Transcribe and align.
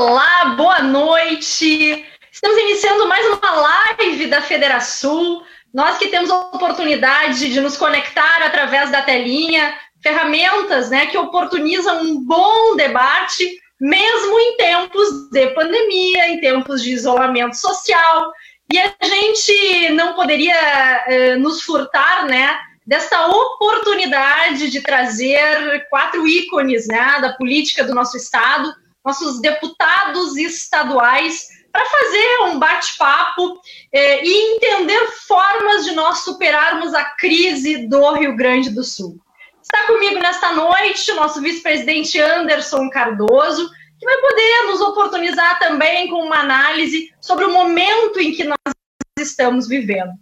Olá, 0.00 0.54
boa 0.56 0.80
noite. 0.80 2.06
Estamos 2.32 2.56
iniciando 2.56 3.06
mais 3.06 3.26
uma 3.26 3.50
live 3.50 4.28
da 4.28 4.40
Federação. 4.40 5.42
Nós 5.74 5.98
que 5.98 6.06
temos 6.08 6.30
a 6.30 6.38
oportunidade 6.38 7.52
de 7.52 7.60
nos 7.60 7.76
conectar 7.76 8.42
através 8.42 8.90
da 8.90 9.02
telinha, 9.02 9.74
ferramentas 10.02 10.88
né, 10.88 11.04
que 11.04 11.18
oportunizam 11.18 12.00
um 12.00 12.24
bom 12.24 12.76
debate, 12.76 13.60
mesmo 13.78 14.40
em 14.40 14.56
tempos 14.56 15.30
de 15.30 15.48
pandemia, 15.48 16.30
em 16.30 16.40
tempos 16.40 16.82
de 16.82 16.92
isolamento 16.92 17.56
social. 17.56 18.32
E 18.72 18.78
a 18.78 18.94
gente 19.04 19.90
não 19.90 20.14
poderia 20.14 21.04
eh, 21.08 21.36
nos 21.36 21.60
furtar 21.60 22.24
né, 22.24 22.58
desta 22.86 23.26
oportunidade 23.26 24.70
de 24.70 24.80
trazer 24.80 25.86
quatro 25.90 26.26
ícones 26.26 26.86
né, 26.88 27.18
da 27.20 27.34
política 27.34 27.84
do 27.84 27.94
nosso 27.94 28.16
Estado 28.16 28.72
nossos 29.04 29.40
deputados 29.40 30.36
estaduais, 30.36 31.48
para 31.72 31.84
fazer 31.84 32.40
um 32.46 32.58
bate-papo 32.58 33.60
eh, 33.92 34.24
e 34.24 34.56
entender 34.56 35.06
formas 35.26 35.84
de 35.84 35.92
nós 35.92 36.18
superarmos 36.20 36.94
a 36.94 37.04
crise 37.04 37.86
do 37.86 38.12
Rio 38.12 38.36
Grande 38.36 38.70
do 38.70 38.82
Sul. 38.82 39.18
Está 39.62 39.86
comigo 39.86 40.18
nesta 40.18 40.52
noite 40.52 41.12
o 41.12 41.16
nosso 41.16 41.40
vice-presidente 41.40 42.18
Anderson 42.18 42.90
Cardoso, 42.90 43.70
que 43.98 44.06
vai 44.06 44.16
poder 44.16 44.66
nos 44.66 44.80
oportunizar 44.80 45.58
também 45.58 46.08
com 46.08 46.24
uma 46.24 46.40
análise 46.40 47.12
sobre 47.20 47.44
o 47.44 47.52
momento 47.52 48.18
em 48.18 48.32
que 48.32 48.44
nós 48.44 48.56
estamos 49.18 49.68
vivendo. 49.68 50.12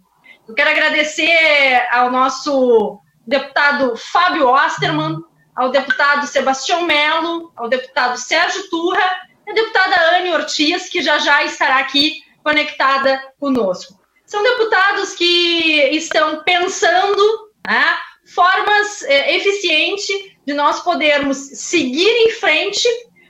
Eu 0.47 0.53
quero 0.53 0.69
agradecer 0.69 1.87
ao 1.91 2.11
nosso 2.11 2.99
deputado 3.25 3.95
Fábio 3.95 4.49
Osterman, 4.49 5.17
ao 5.59 5.71
deputado 5.71 6.25
Sebastião 6.25 6.83
Melo, 6.83 7.51
ao 7.53 7.67
deputado 7.67 8.17
Sérgio 8.17 8.69
Turra 8.69 9.03
e 9.45 9.51
à 9.51 9.53
deputada 9.53 10.15
Anne 10.15 10.31
Ortiz, 10.31 10.87
que 10.87 11.01
já 11.01 11.19
já 11.19 11.43
estará 11.43 11.79
aqui 11.79 12.23
conectada 12.41 13.21
conosco. 13.37 13.99
São 14.25 14.41
deputados 14.41 15.13
que 15.15 15.81
estão 15.91 16.43
pensando 16.43 17.51
né, 17.67 17.97
formas 18.33 19.03
é, 19.03 19.35
eficientes 19.35 20.31
de 20.45 20.53
nós 20.53 20.79
podermos 20.79 21.35
seguir 21.37 22.09
em 22.09 22.31
frente, 22.31 22.87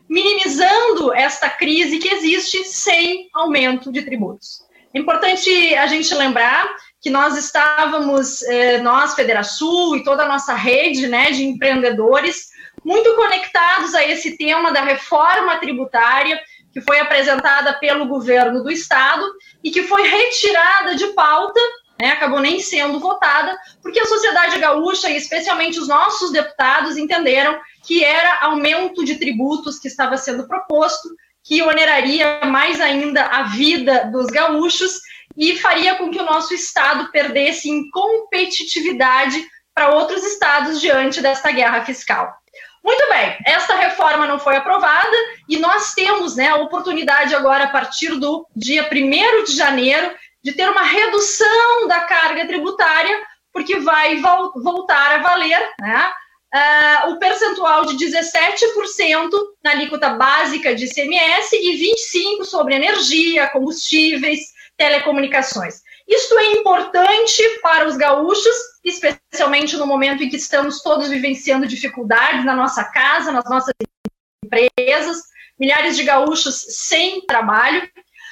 minimizando 0.08 1.12
esta 1.12 1.50
crise 1.50 1.98
que 1.98 2.14
existe 2.14 2.64
sem 2.64 3.28
aumento 3.34 3.92
de 3.92 4.04
tributos. 4.04 4.62
É 4.94 5.00
importante 5.00 5.74
a 5.74 5.88
gente 5.88 6.14
lembrar 6.14 6.76
que 7.02 7.10
nós 7.10 7.38
estávamos, 7.38 8.44
eh, 8.44 8.80
nós, 8.80 9.16
Federação 9.16 9.96
e 9.96 10.04
toda 10.04 10.24
a 10.24 10.28
nossa 10.28 10.54
rede 10.54 11.08
né, 11.08 11.32
de 11.32 11.46
empreendedores, 11.46 12.50
muito 12.84 13.16
conectados 13.16 13.96
a 13.96 14.06
esse 14.06 14.38
tema 14.38 14.72
da 14.72 14.82
reforma 14.82 15.58
tributária 15.58 16.40
que 16.74 16.82
foi 16.82 17.00
apresentada 17.00 17.74
pelo 17.80 18.08
governo 18.08 18.64
do 18.64 18.72
estado 18.72 19.26
e 19.64 19.72
que 19.72 19.84
foi 19.84 20.04
retirada 20.04 20.96
de 20.96 21.08
pauta, 21.08 21.60
né, 22.00 22.12
acabou 22.12 22.40
nem 22.40 22.60
sendo 22.60 23.00
votada, 23.00 23.58
porque 23.82 24.00
a 24.00 24.06
sociedade 24.06 24.60
gaúcha 24.60 25.10
e 25.10 25.18
especialmente 25.18 25.80
os 25.80 25.88
nossos 25.88 26.32
deputados 26.32 26.98
entenderam 26.98 27.60
que 27.86 28.04
era 28.04 28.40
aumento 28.42 29.04
de 29.04 29.16
tributos 29.16 29.80
que 29.80 29.88
estava 29.88 30.16
sendo 30.16 30.48
proposto, 30.48 31.10
que 31.44 31.62
oneraria 31.62 32.42
mais 32.46 32.80
ainda 32.80 33.26
a 33.26 33.44
vida 33.44 34.10
dos 34.12 34.28
gaúchos 34.28 35.00
e 35.40 35.58
faria 35.58 35.96
com 35.96 36.12
que 36.12 36.20
o 36.20 36.26
nosso 36.26 36.54
estado 36.54 37.10
perdesse 37.12 37.70
em 37.70 37.90
competitividade 37.90 39.42
para 39.74 39.96
outros 39.96 40.22
estados 40.26 40.82
diante 40.82 41.22
desta 41.22 41.50
guerra 41.50 41.86
fiscal. 41.86 42.30
Muito 42.84 43.08
bem, 43.08 43.38
esta 43.46 43.76
reforma 43.76 44.28
não 44.28 44.38
foi 44.38 44.58
aprovada 44.58 45.16
e 45.48 45.58
nós 45.58 45.94
temos 45.94 46.36
né, 46.36 46.50
a 46.50 46.58
oportunidade 46.58 47.34
agora, 47.34 47.66
a 47.66 47.70
partir 47.70 48.16
do 48.20 48.46
dia 48.54 48.90
1 48.92 49.46
de 49.46 49.56
janeiro, 49.56 50.14
de 50.44 50.52
ter 50.52 50.70
uma 50.70 50.84
redução 50.84 51.88
da 51.88 52.02
carga 52.02 52.46
tributária, 52.46 53.24
porque 53.54 53.80
vai 53.80 54.18
vol 54.18 54.52
voltar 54.62 55.16
a 55.16 55.22
valer 55.22 55.60
né, 55.80 56.12
uh, 56.54 57.12
o 57.12 57.20
percentual 57.20 57.86
de 57.86 57.96
17% 57.96 59.30
na 59.64 59.72
alíquota 59.72 60.10
básica 60.10 60.76
de 60.76 60.86
ICMS 60.86 61.56
e 61.56 61.96
25% 62.42 62.46
sobre 62.46 62.76
energia, 62.76 63.50
combustíveis, 63.50 64.59
telecomunicações. 64.80 65.82
Isto 66.08 66.40
é 66.40 66.54
importante 66.54 67.44
para 67.62 67.86
os 67.86 67.98
gaúchos, 67.98 68.56
especialmente 68.84 69.76
no 69.76 69.86
momento 69.86 70.24
em 70.24 70.30
que 70.30 70.38
estamos 70.38 70.82
todos 70.82 71.10
vivenciando 71.10 71.68
dificuldades 71.68 72.46
na 72.46 72.56
nossa 72.56 72.86
casa, 72.86 73.30
nas 73.30 73.44
nossas 73.50 73.74
empresas, 74.44 75.18
milhares 75.60 75.98
de 75.98 76.04
gaúchos 76.04 76.66
sem 76.70 77.26
trabalho. 77.26 77.88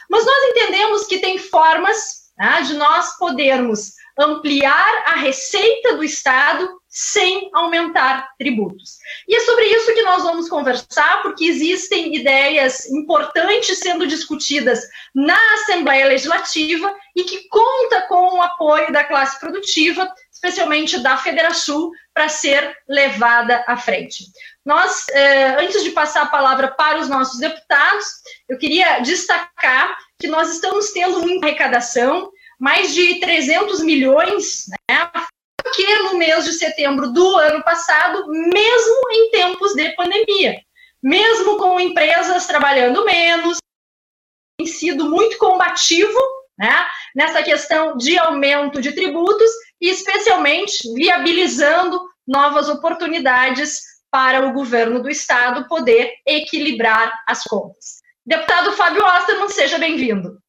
Mas 0.10 0.26
nós 0.26 0.44
entendemos 0.46 1.06
que 1.06 1.20
tem 1.20 1.38
formas 1.38 2.32
né, 2.38 2.62
de 2.62 2.76
nós 2.76 3.18
podermos 3.18 3.92
ampliar 4.18 5.04
a 5.06 5.18
receita 5.18 5.98
do 5.98 6.04
Estado 6.04 6.80
sem 6.88 7.50
aumentar 7.54 8.30
tributos. 8.40 8.98
E 9.28 9.36
é 9.36 9.40
sobre 9.42 9.66
isso 9.66 9.94
que 9.94 10.02
nós 10.02 10.24
conversar, 10.58 11.22
porque 11.22 11.46
existem 11.46 12.16
ideias 12.16 12.90
importantes 12.90 13.78
sendo 13.78 14.08
discutidas 14.08 14.82
na 15.14 15.38
Assembleia 15.54 16.08
Legislativa 16.08 16.92
e 17.16 17.24
que 17.24 17.48
conta 17.48 18.02
com 18.08 18.38
o 18.38 18.42
apoio 18.42 18.92
da 18.92 19.04
classe 19.04 19.40
produtiva, 19.40 20.12
especialmente 20.34 20.98
da 21.00 21.16
Federação, 21.16 21.92
para 22.12 22.28
ser 22.28 22.76
levada 22.90 23.64
à 23.68 23.78
frente. 23.78 24.26
Nós, 24.66 25.06
eh, 25.10 25.58
antes 25.62 25.84
de 25.84 25.92
passar 25.92 26.24
a 26.24 26.28
palavra 26.28 26.70
para 26.70 26.98
os 26.98 27.08
nossos 27.08 27.40
deputados, 27.40 28.08
eu 28.50 28.58
queria 28.58 29.00
destacar 29.02 29.96
que 30.20 30.28
nós 30.28 30.52
estamos 30.52 30.92
tendo 30.92 31.20
uma 31.20 31.46
arrecadação 31.46 32.32
mais 32.60 32.96
de 32.96 33.20
300 33.20 33.82
milhões, 33.82 34.66
né, 34.90 35.12
que 35.78 36.00
no 36.00 36.18
mês 36.18 36.44
de 36.44 36.54
setembro 36.54 37.14
do 37.14 37.38
ano 37.38 37.64
passado, 37.64 38.28
mesmo 38.28 39.12
em 39.12 39.30
tempos 39.30 39.76
de 39.76 39.92
pandemia, 39.92 40.60
mesmo 41.02 41.58
com 41.58 41.80
empresas 41.80 42.48
trabalhando 42.48 43.06
menos, 43.06 43.60
tem 44.58 44.66
sido 44.66 45.08
muito 45.08 45.38
combativo 45.38 46.20
né, 46.58 46.88
nessa 47.16 47.44
questão 47.44 47.96
de 47.96 48.18
aumento 48.18 48.82
de 48.82 48.92
tributos 48.92 49.52
e 49.80 49.90
especialmente 49.90 50.92
viabilizando 50.96 52.02
novas 52.28 52.68
oportunidades 52.68 53.80
para 54.10 54.48
o 54.48 54.54
governo 54.54 55.00
do 55.00 55.10
estado 55.10 55.68
poder 55.68 56.12
equilibrar 56.26 57.14
as 57.28 57.44
contas. 57.44 57.98
Deputado 58.26 58.72
Fábio 58.72 59.06
Osterman, 59.06 59.50
seja 59.50 59.78
bem-vindo. 59.78 60.40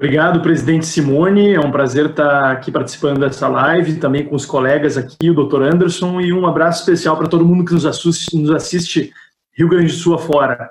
Obrigado, 0.00 0.40
presidente 0.40 0.86
Simone. 0.86 1.52
É 1.52 1.60
um 1.60 1.70
prazer 1.70 2.06
estar 2.06 2.52
aqui 2.52 2.72
participando 2.72 3.20
dessa 3.20 3.46
live, 3.48 3.96
também 3.96 4.24
com 4.24 4.34
os 4.34 4.46
colegas 4.46 4.96
aqui, 4.96 5.28
o 5.28 5.34
doutor 5.34 5.62
Anderson, 5.62 6.22
e 6.22 6.32
um 6.32 6.46
abraço 6.46 6.80
especial 6.80 7.18
para 7.18 7.28
todo 7.28 7.44
mundo 7.44 7.66
que 7.66 7.74
nos 7.74 7.84
assiste, 7.84 8.34
nos 8.34 8.50
assiste 8.50 9.12
Rio 9.52 9.68
Grande 9.68 9.88
do 9.88 9.98
Sul 9.98 10.14
afora. 10.14 10.70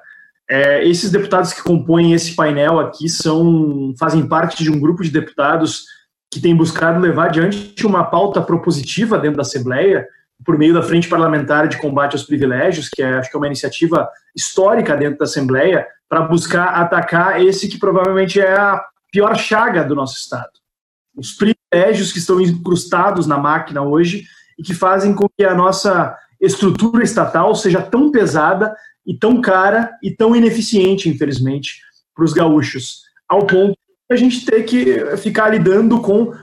É, 0.50 0.84
esses 0.84 1.12
deputados 1.12 1.53
que 1.53 1.62
compõem 1.62 2.13
esse 2.13 2.35
painel 2.35 2.79
aqui 2.79 3.07
são 3.07 3.94
fazem 4.00 4.28
parte 4.28 4.63
de 4.63 4.72
um 4.72 4.79
grupo 4.79 5.03
de 5.03 5.12
deputados 5.12 5.85
que 6.34 6.41
tem 6.41 6.56
buscado 6.56 7.00
levar 7.00 7.25
adiante 7.25 7.85
uma 7.85 8.06
pauta 8.06 8.41
propositiva 8.41 9.19
dentro 9.19 9.38
da 9.38 9.44
Assembleia, 9.44 10.07
por 10.44 10.57
meio 10.57 10.73
da 10.73 10.81
Frente 10.81 11.07
Parlamentar 11.07 11.67
de 11.67 11.78
Combate 11.78 12.13
aos 12.13 12.23
Privilégios, 12.23 12.90
que 12.90 13.03
é, 13.03 13.19
acho 13.19 13.29
que 13.29 13.38
é 13.38 13.40
uma 13.40 13.46
iniciativa 13.46 14.09
histórica 14.35 14.97
dentro 14.97 15.19
da 15.19 15.25
Assembleia, 15.25 15.85
para 16.09 16.22
buscar 16.22 16.69
atacar 16.69 17.40
esse 17.40 17.67
que 17.67 17.78
provavelmente 17.78 18.41
é 18.41 18.57
a 18.57 18.84
pior 19.12 19.38
chaga 19.38 19.84
do 19.84 19.96
nosso 19.96 20.18
Estado. 20.18 20.52
Os 21.16 21.34
privilégios 21.34 22.12
que 22.12 22.20
estão 22.20 22.40
incrustados 22.40 23.28
na 23.28 23.38
máquina 23.38 23.81
hoje 23.81 24.25
e 24.58 24.64
que 24.64 24.74
fazem 24.74 25.14
com 25.14 25.28
que 25.30 25.44
a 25.44 25.56
nossa 25.56 26.16
estrutura 26.40 27.03
estatal 27.03 27.53
seja 27.56 27.81
tão 27.81 28.12
pesada 28.12 28.75
e 29.06 29.18
tão 29.18 29.42
cara 29.42 29.97
e 30.03 30.12
tão 30.12 30.36
ineficiente, 30.36 31.09
infelizmente, 31.09 31.82
para 32.16 32.23
os 32.23 32.34
gaúchos, 32.34 33.02
ao 33.28 33.46
ponto 33.46 33.72
de 33.72 34.14
a 34.14 34.16
gente 34.16 34.46
ter 34.46 34.64
que 34.64 35.17
ficar 35.17 35.50
lidando 35.50 36.00
com 36.02 36.34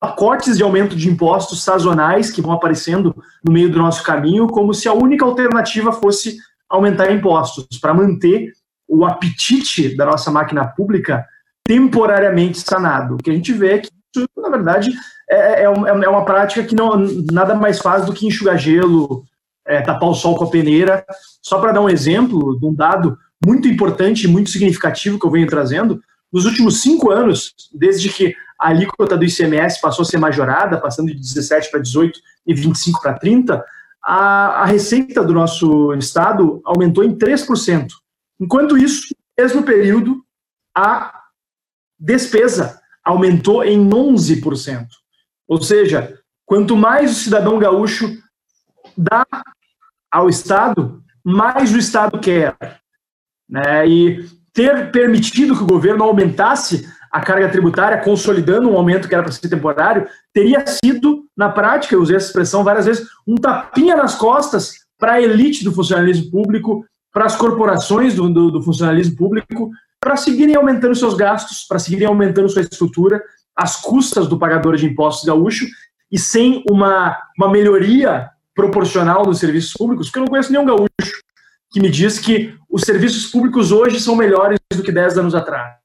pacotes 0.00 0.56
de 0.56 0.62
aumento 0.62 0.96
de 0.96 1.08
impostos 1.08 1.62
sazonais 1.62 2.30
que 2.30 2.40
vão 2.40 2.52
aparecendo 2.52 3.14
no 3.44 3.52
meio 3.52 3.70
do 3.70 3.78
nosso 3.78 4.02
caminho, 4.02 4.46
como 4.46 4.72
se 4.72 4.88
a 4.88 4.94
única 4.94 5.24
alternativa 5.24 5.92
fosse 5.92 6.38
aumentar 6.68 7.12
impostos 7.12 7.66
para 7.78 7.92
manter 7.92 8.52
o 8.86 9.04
apetite 9.04 9.94
da 9.94 10.06
nossa 10.06 10.30
máquina 10.30 10.66
pública 10.66 11.26
temporariamente 11.68 12.58
sanado. 12.58 13.14
O 13.14 13.18
que 13.18 13.30
a 13.30 13.34
gente 13.34 13.52
vê 13.52 13.74
é 13.74 13.78
que 13.78 13.90
isso, 14.16 14.26
na 14.38 14.48
verdade, 14.48 14.90
é, 15.28 15.64
é, 15.64 15.64
é 15.64 16.08
uma 16.08 16.24
prática 16.24 16.64
que 16.64 16.74
não 16.74 16.96
nada 17.30 17.54
mais 17.54 17.78
faz 17.78 18.06
do 18.06 18.14
que 18.14 18.26
enxugar 18.26 18.56
gelo, 18.56 19.22
é, 19.66 19.82
tapar 19.82 20.08
o 20.08 20.14
sol 20.14 20.34
com 20.34 20.44
a 20.44 20.50
peneira. 20.50 21.04
Só 21.42 21.60
para 21.60 21.72
dar 21.72 21.82
um 21.82 21.88
exemplo 21.90 22.58
de 22.58 22.64
um 22.64 22.72
dado 22.72 23.18
muito 23.44 23.68
importante 23.68 24.24
e 24.24 24.28
muito 24.28 24.48
significativo 24.48 25.18
que 25.18 25.26
eu 25.26 25.30
venho 25.30 25.46
trazendo, 25.46 26.00
nos 26.32 26.46
últimos 26.46 26.80
cinco 26.80 27.10
anos, 27.10 27.54
desde 27.72 28.08
que 28.08 28.34
a 28.58 28.68
alíquota 28.68 29.16
do 29.16 29.24
ICMS 29.24 29.78
passou 29.78 30.04
a 30.04 30.06
ser 30.06 30.18
majorada, 30.18 30.80
passando 30.80 31.08
de 31.08 31.20
17 31.20 31.70
para 31.70 31.80
18 31.80 32.18
e 32.46 32.54
25 32.54 33.02
para 33.02 33.18
30, 33.18 33.62
a, 34.02 34.62
a 34.62 34.64
receita 34.64 35.22
do 35.22 35.34
nosso 35.34 35.92
estado 35.94 36.62
aumentou 36.64 37.04
em 37.04 37.14
3%. 37.14 37.88
Enquanto 38.40 38.78
isso, 38.78 39.08
no 39.10 39.44
mesmo 39.44 39.62
período, 39.62 40.22
a 40.74 41.17
despesa 41.98 42.80
aumentou 43.04 43.64
em 43.64 43.88
11%. 43.88 44.86
Ou 45.46 45.60
seja, 45.62 46.18
quanto 46.44 46.76
mais 46.76 47.10
o 47.10 47.20
cidadão 47.20 47.58
gaúcho 47.58 48.16
dá 48.96 49.26
ao 50.10 50.28
Estado, 50.28 51.02
mais 51.24 51.72
o 51.74 51.78
Estado 51.78 52.18
quer. 52.18 52.56
Né? 53.48 53.88
E 53.88 54.28
ter 54.52 54.90
permitido 54.90 55.56
que 55.56 55.62
o 55.62 55.66
governo 55.66 56.04
aumentasse 56.04 56.86
a 57.10 57.20
carga 57.20 57.48
tributária, 57.48 58.02
consolidando 58.02 58.68
um 58.68 58.76
aumento 58.76 59.08
que 59.08 59.14
era 59.14 59.22
para 59.22 59.32
ser 59.32 59.48
temporário, 59.48 60.06
teria 60.32 60.64
sido, 60.66 61.24
na 61.36 61.48
prática, 61.48 61.94
eu 61.94 62.02
usei 62.02 62.16
essa 62.16 62.26
expressão 62.26 62.62
várias 62.62 62.84
vezes, 62.84 63.08
um 63.26 63.36
tapinha 63.36 63.96
nas 63.96 64.14
costas 64.14 64.72
para 64.98 65.12
a 65.12 65.22
elite 65.22 65.64
do 65.64 65.72
funcionalismo 65.72 66.30
público, 66.30 66.84
para 67.12 67.24
as 67.24 67.36
corporações 67.36 68.14
do, 68.14 68.28
do, 68.28 68.50
do 68.50 68.62
funcionalismo 68.62 69.16
público, 69.16 69.70
para 70.00 70.16
seguirem 70.16 70.54
aumentando 70.54 70.94
seus 70.94 71.14
gastos, 71.14 71.64
para 71.64 71.78
seguirem 71.78 72.06
aumentando 72.06 72.48
sua 72.48 72.62
estrutura, 72.62 73.22
às 73.54 73.76
custas 73.76 74.28
do 74.28 74.38
pagador 74.38 74.76
de 74.76 74.86
impostos 74.86 75.24
gaúcho, 75.24 75.66
e 76.10 76.18
sem 76.18 76.64
uma, 76.70 77.18
uma 77.36 77.50
melhoria 77.50 78.30
proporcional 78.54 79.24
dos 79.24 79.38
serviços 79.38 79.72
públicos, 79.72 80.06
porque 80.06 80.18
eu 80.18 80.22
não 80.22 80.28
conheço 80.28 80.52
nenhum 80.52 80.64
gaúcho 80.64 81.22
que 81.70 81.80
me 81.80 81.90
diz 81.90 82.18
que 82.18 82.56
os 82.68 82.82
serviços 82.82 83.30
públicos 83.30 83.72
hoje 83.72 84.00
são 84.00 84.16
melhores 84.16 84.58
do 84.72 84.82
que 84.82 84.90
10 84.90 85.18
anos 85.18 85.34
atrás, 85.34 85.76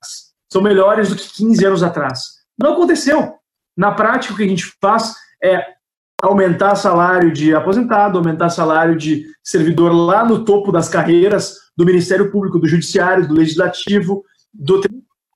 são 0.51 0.61
melhores 0.61 1.09
do 1.09 1.15
que 1.15 1.27
15 1.33 1.65
anos 1.65 1.83
atrás. 1.83 2.43
Não 2.57 2.73
aconteceu. 2.73 3.35
Na 3.75 3.91
prática, 3.91 4.33
o 4.33 4.37
que 4.37 4.43
a 4.43 4.47
gente 4.47 4.71
faz 4.79 5.15
é 5.43 5.73
aumentar 6.23 6.75
salário 6.75 7.33
de 7.33 7.53
aposentado, 7.53 8.17
aumentar 8.17 8.49
salário 8.49 8.95
de 8.95 9.25
servidor 9.43 9.91
lá 9.91 10.23
no 10.23 10.45
topo 10.45 10.71
das 10.71 10.87
carreiras 10.87 11.55
do 11.75 11.85
Ministério 11.85 12.31
Público, 12.31 12.57
do 12.57 12.67
Judiciário, 12.67 13.27
do 13.27 13.33
Legislativo, 13.33 14.23
do 14.53 14.81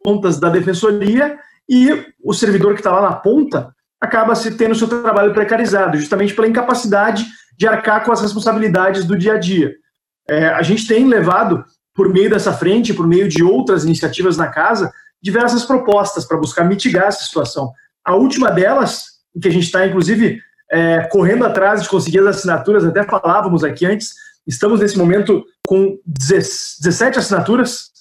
Contas, 0.01 0.39
da 0.39 0.49
Defensoria, 0.49 1.37
e 1.67 2.05
o 2.23 2.33
servidor 2.33 2.73
que 2.73 2.79
está 2.79 2.93
lá 2.93 3.01
na 3.01 3.15
ponta 3.17 3.75
acaba 3.99 4.33
se 4.33 4.51
tendo 4.51 4.75
seu 4.75 4.87
trabalho 4.87 5.33
precarizado, 5.33 5.97
justamente 5.97 6.33
pela 6.33 6.47
incapacidade 6.47 7.25
de 7.57 7.67
arcar 7.67 8.05
com 8.05 8.13
as 8.13 8.21
responsabilidades 8.21 9.03
do 9.03 9.17
dia 9.17 9.33
a 9.33 9.37
dia. 9.37 9.73
É, 10.29 10.47
a 10.47 10.61
gente 10.61 10.87
tem 10.87 11.05
levado, 11.05 11.65
por 11.93 12.07
meio 12.07 12.29
dessa 12.29 12.53
frente, 12.53 12.93
por 12.93 13.05
meio 13.05 13.27
de 13.27 13.43
outras 13.43 13.83
iniciativas 13.83 14.37
na 14.37 14.47
casa, 14.47 14.89
diversas 15.21 15.65
propostas 15.65 16.25
para 16.25 16.37
buscar 16.37 16.63
mitigar 16.63 17.07
essa 17.07 17.25
situação. 17.25 17.73
A 18.05 18.15
última 18.15 18.49
delas, 18.51 19.17
que 19.41 19.49
a 19.49 19.51
gente 19.51 19.65
está, 19.65 19.85
inclusive, 19.85 20.39
é, 20.71 21.07
correndo 21.07 21.45
atrás 21.45 21.81
de 21.81 21.89
conseguir 21.89 22.19
as 22.19 22.37
assinaturas, 22.37 22.85
até 22.85 23.03
falávamos 23.03 23.63
aqui 23.63 23.85
antes, 23.85 24.13
estamos 24.45 24.79
nesse 24.79 24.97
momento 24.97 25.43
com 25.65 25.97
17 26.05 27.19
assinaturas, 27.19 27.91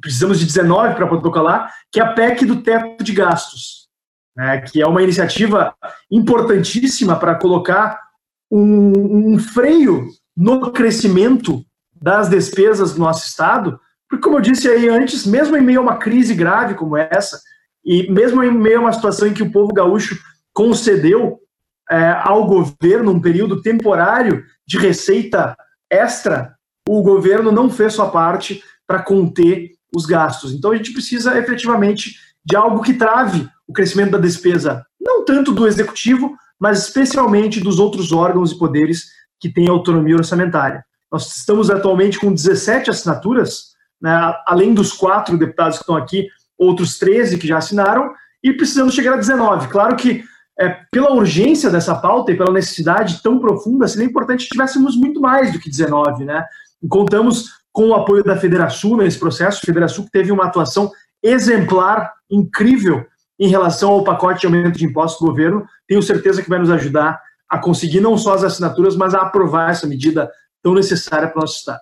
precisamos 0.00 0.38
de 0.38 0.46
19 0.46 0.94
para 0.94 1.06
protocolar, 1.06 1.74
que 1.90 2.00
é 2.00 2.02
a 2.02 2.12
PEC 2.12 2.46
do 2.46 2.62
teto 2.62 3.02
de 3.02 3.12
gastos, 3.12 3.88
né, 4.36 4.60
que 4.60 4.80
é 4.80 4.86
uma 4.86 5.02
iniciativa 5.02 5.74
importantíssima 6.10 7.18
para 7.18 7.34
colocar 7.34 8.00
um, 8.50 9.34
um 9.34 9.38
freio 9.38 10.06
no 10.36 10.70
crescimento 10.72 11.64
das 12.00 12.28
despesas 12.28 12.94
do 12.94 13.00
nosso 13.00 13.26
Estado, 13.26 13.78
porque, 14.08 14.22
como 14.22 14.38
eu 14.38 14.40
disse 14.40 14.68
aí 14.68 14.88
antes, 14.88 15.26
mesmo 15.26 15.56
em 15.56 15.60
meio 15.60 15.80
a 15.80 15.82
uma 15.82 15.96
crise 15.96 16.34
grave 16.34 16.74
como 16.74 16.96
essa, 16.96 17.40
e 17.84 18.10
mesmo 18.10 18.42
em 18.42 18.50
meio 18.50 18.78
a 18.78 18.80
uma 18.82 18.92
situação 18.92 19.28
em 19.28 19.34
que 19.34 19.42
o 19.42 19.52
povo 19.52 19.72
gaúcho 19.72 20.18
concedeu 20.54 21.40
é, 21.90 22.10
ao 22.22 22.46
governo 22.46 23.12
um 23.12 23.20
período 23.20 23.62
temporário 23.62 24.44
de 24.66 24.78
receita 24.78 25.56
extra, 25.90 26.54
o 26.88 27.02
governo 27.02 27.50
não 27.50 27.70
fez 27.70 27.94
sua 27.94 28.10
parte 28.10 28.62
para 28.86 29.02
conter 29.02 29.72
os 29.94 30.06
gastos. 30.06 30.52
Então 30.52 30.72
a 30.72 30.76
gente 30.76 30.92
precisa 30.92 31.38
efetivamente 31.38 32.16
de 32.44 32.56
algo 32.56 32.82
que 32.82 32.94
trave 32.94 33.48
o 33.66 33.72
crescimento 33.72 34.12
da 34.12 34.18
despesa, 34.18 34.84
não 35.00 35.24
tanto 35.24 35.52
do 35.52 35.66
executivo, 35.66 36.34
mas 36.58 36.84
especialmente 36.84 37.60
dos 37.60 37.78
outros 37.78 38.12
órgãos 38.12 38.52
e 38.52 38.58
poderes 38.58 39.06
que 39.38 39.52
têm 39.52 39.68
autonomia 39.68 40.16
orçamentária. 40.16 40.84
Nós 41.10 41.36
estamos 41.36 41.70
atualmente 41.70 42.18
com 42.18 42.32
17 42.32 42.90
assinaturas, 42.90 43.72
né, 44.00 44.34
além 44.46 44.74
dos 44.74 44.92
quatro 44.92 45.36
deputados 45.36 45.78
que 45.78 45.82
estão 45.82 45.96
aqui, 45.96 46.26
outros 46.56 46.98
13 46.98 47.38
que 47.38 47.46
já 47.46 47.58
assinaram, 47.58 48.12
e 48.42 48.52
precisamos 48.52 48.94
chegar 48.94 49.14
a 49.14 49.16
19. 49.16 49.68
Claro 49.68 49.96
que 49.96 50.24
é, 50.60 50.80
pela 50.90 51.12
urgência 51.12 51.70
dessa 51.70 51.94
pauta 51.94 52.32
e 52.32 52.36
pela 52.36 52.52
necessidade 52.52 53.22
tão 53.22 53.38
profunda, 53.38 53.86
seria 53.86 54.06
importante 54.06 54.44
que 54.44 54.50
tivéssemos 54.50 54.96
muito 54.96 55.20
mais 55.20 55.52
do 55.52 55.58
que 55.58 55.70
19, 55.70 56.24
né? 56.24 56.44
Contamos 56.88 57.46
com 57.72 57.88
o 57.88 57.94
apoio 57.94 58.24
da 58.24 58.36
Federação 58.36 58.96
nesse 58.96 59.18
processo, 59.18 59.64
Federação 59.64 60.04
que 60.04 60.10
teve 60.10 60.32
uma 60.32 60.46
atuação 60.46 60.90
exemplar, 61.22 62.12
incrível, 62.30 63.06
em 63.38 63.48
relação 63.48 63.90
ao 63.90 64.02
pacote 64.02 64.40
de 64.40 64.46
aumento 64.46 64.78
de 64.78 64.84
impostos 64.84 65.20
do 65.20 65.26
governo. 65.26 65.64
Tenho 65.86 66.02
certeza 66.02 66.42
que 66.42 66.48
vai 66.48 66.58
nos 66.58 66.70
ajudar 66.70 67.20
a 67.48 67.58
conseguir 67.58 68.00
não 68.00 68.18
só 68.18 68.34
as 68.34 68.44
assinaturas, 68.44 68.96
mas 68.96 69.14
a 69.14 69.22
aprovar 69.22 69.70
essa 69.70 69.86
medida 69.86 70.30
tão 70.62 70.74
necessária 70.74 71.28
para 71.28 71.38
o 71.38 71.40
nosso 71.40 71.58
Estado. 71.58 71.80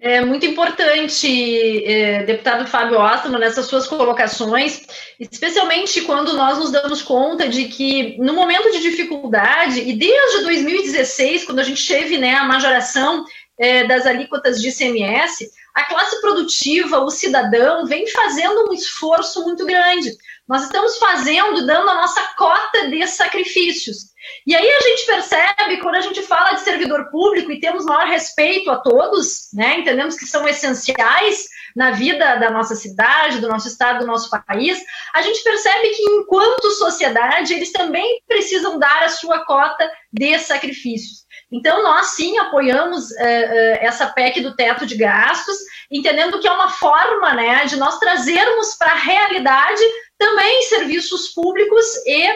É 0.00 0.20
muito 0.20 0.44
importante, 0.44 1.84
é, 1.84 2.24
deputado 2.24 2.66
Fábio 2.66 3.00
Ostrano, 3.00 3.38
nessas 3.38 3.66
suas 3.66 3.86
colocações, 3.86 4.82
especialmente 5.18 6.02
quando 6.02 6.34
nós 6.34 6.58
nos 6.58 6.70
damos 6.70 7.00
conta 7.00 7.48
de 7.48 7.66
que, 7.66 8.18
no 8.18 8.34
momento 8.34 8.70
de 8.72 8.80
dificuldade, 8.80 9.80
e 9.80 9.92
desde 9.94 10.42
2016, 10.42 11.44
quando 11.44 11.60
a 11.60 11.64
gente 11.64 11.86
teve 11.86 12.18
né, 12.18 12.34
a 12.34 12.44
majoração 12.44 13.24
é, 13.58 13.84
das 13.84 14.04
alíquotas 14.04 14.60
de 14.60 14.68
ICMS, 14.68 15.48
a 15.74 15.84
classe 15.84 16.20
produtiva, 16.20 17.00
o 17.00 17.10
cidadão, 17.10 17.86
vem 17.86 18.06
fazendo 18.08 18.68
um 18.68 18.72
esforço 18.72 19.42
muito 19.42 19.64
grande. 19.64 20.12
Nós 20.46 20.64
estamos 20.64 20.98
fazendo, 20.98 21.66
dando 21.66 21.88
a 21.88 21.94
nossa 21.94 22.20
cota 22.36 22.88
de 22.88 23.06
sacrifícios. 23.06 24.14
E 24.46 24.54
aí 24.54 24.70
a 24.70 24.80
gente 24.80 25.06
percebe, 25.06 25.80
quando 25.80 25.96
a 25.96 26.00
gente 26.00 26.20
fala 26.22 26.52
de 26.52 26.60
servidor 26.60 27.10
público 27.10 27.50
e 27.50 27.60
temos 27.60 27.84
maior 27.84 28.06
respeito 28.06 28.70
a 28.70 28.76
todos, 28.76 29.48
né, 29.54 29.78
entendemos 29.78 30.16
que 30.16 30.26
são 30.26 30.46
essenciais 30.46 31.46
na 31.74 31.90
vida 31.90 32.36
da 32.36 32.50
nossa 32.50 32.74
cidade, 32.74 33.40
do 33.40 33.48
nosso 33.48 33.68
estado, 33.68 34.00
do 34.00 34.06
nosso 34.06 34.30
país, 34.30 34.82
a 35.14 35.22
gente 35.22 35.42
percebe 35.42 35.88
que, 35.88 36.02
enquanto 36.02 36.70
sociedade, 36.72 37.52
eles 37.52 37.72
também 37.72 38.22
precisam 38.28 38.78
dar 38.78 39.02
a 39.02 39.08
sua 39.08 39.44
cota 39.44 39.90
de 40.12 40.38
sacrifícios. 40.38 41.24
Então, 41.50 41.82
nós 41.82 42.08
sim 42.08 42.38
apoiamos 42.38 43.10
uh, 43.10 43.14
uh, 43.14 43.78
essa 43.80 44.06
PEC 44.06 44.40
do 44.40 44.54
teto 44.54 44.86
de 44.86 44.96
gastos, 44.96 45.56
entendendo 45.90 46.38
que 46.38 46.48
é 46.48 46.52
uma 46.52 46.70
forma 46.70 47.34
né, 47.34 47.64
de 47.66 47.76
nós 47.76 47.98
trazermos 47.98 48.74
para 48.76 48.92
a 48.92 48.96
realidade 48.96 49.82
também 50.24 50.62
serviços 50.62 51.28
públicos 51.28 51.84
e 52.06 52.26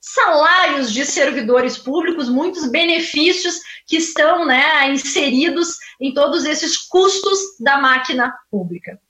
salários 0.00 0.92
de 0.92 1.04
servidores 1.04 1.76
públicos, 1.76 2.28
muitos 2.28 2.70
benefícios 2.70 3.58
que 3.88 3.96
estão 3.96 4.44
né, 4.44 4.88
inseridos 4.90 5.76
em 6.00 6.14
todos 6.14 6.44
esses 6.44 6.76
custos 6.76 7.40
da 7.58 7.78
máquina 7.78 8.32
pública. 8.48 9.00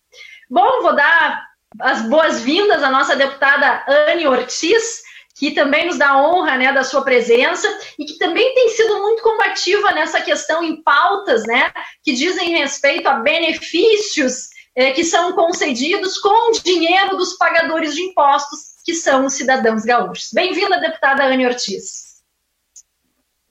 Bom, 0.48 0.80
vou 0.80 0.96
dar 0.96 1.44
as 1.78 2.00
boas-vindas 2.08 2.82
à 2.82 2.90
nossa 2.90 3.14
deputada 3.14 3.84
Anne 3.86 4.26
Ortiz, 4.26 5.02
que 5.36 5.50
também 5.50 5.86
nos 5.86 5.98
dá 5.98 6.16
honra 6.16 6.56
né, 6.56 6.72
da 6.72 6.82
sua 6.82 7.02
presença 7.02 7.68
e 7.98 8.06
que 8.06 8.16
também 8.16 8.54
tem 8.54 8.70
sido 8.70 9.02
muito 9.02 9.22
combativa 9.22 9.92
nessa 9.92 10.22
questão 10.22 10.64
em 10.64 10.82
pautas 10.82 11.42
né, 11.42 11.70
que 12.02 12.14
dizem 12.14 12.56
respeito 12.56 13.06
a 13.06 13.16
benefícios 13.16 14.53
eh, 14.76 14.90
que 14.90 15.04
são 15.04 15.32
concedidos 15.32 16.18
com 16.18 16.50
dinheiro 16.62 17.16
dos 17.16 17.34
pagadores 17.36 17.94
de 17.94 18.02
impostos 18.02 18.74
que 18.84 18.94
são 18.94 19.24
os 19.26 19.34
cidadãos 19.34 19.84
gaúchos. 19.84 20.30
Bem-vinda, 20.32 20.78
deputada 20.78 21.24
Anne 21.24 21.46
Ortiz. 21.46 22.22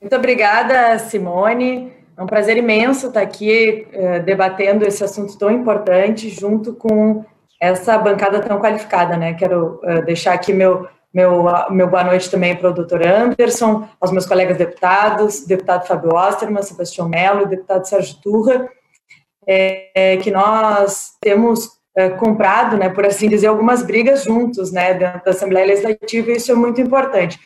Muito 0.00 0.14
obrigada, 0.14 0.98
Simone. 0.98 1.92
É 2.16 2.22
um 2.22 2.26
prazer 2.26 2.56
imenso 2.56 3.08
estar 3.08 3.22
aqui 3.22 3.88
uh, 3.92 4.22
debatendo 4.22 4.86
esse 4.86 5.02
assunto 5.02 5.36
tão 5.36 5.50
importante 5.50 6.28
junto 6.28 6.74
com 6.74 7.24
essa 7.60 7.98
bancada 7.98 8.40
tão 8.40 8.60
qualificada, 8.60 9.16
né? 9.16 9.34
Quero 9.34 9.80
uh, 9.82 10.04
deixar 10.04 10.34
aqui 10.34 10.52
meu, 10.52 10.86
meu, 11.12 11.44
meu 11.70 11.88
boa 11.88 12.04
noite 12.04 12.30
também 12.30 12.54
para 12.54 12.70
o 12.70 12.74
doutor 12.74 13.04
Anderson, 13.04 13.88
aos 14.00 14.12
meus 14.12 14.26
colegas 14.26 14.56
deputados, 14.56 15.44
deputado 15.44 15.86
Fábio 15.86 16.14
Osterman, 16.14 16.62
Sebastião 16.62 17.08
Mello, 17.08 17.46
deputado 17.46 17.86
Sérgio 17.86 18.16
Turra, 18.22 18.68
é, 19.46 19.90
é, 19.94 20.16
que 20.16 20.30
nós 20.30 21.12
temos 21.20 21.70
é, 21.96 22.10
comprado, 22.10 22.76
né, 22.76 22.88
por 22.88 23.06
assim 23.06 23.28
dizer, 23.28 23.46
algumas 23.46 23.82
brigas 23.82 24.24
juntos, 24.24 24.72
né, 24.72 24.94
dentro 24.94 25.24
da 25.24 25.30
Assembleia 25.30 25.66
Legislativa, 25.66 26.30
e 26.30 26.36
isso 26.36 26.50
é 26.50 26.54
muito 26.54 26.80
importante. 26.80 27.38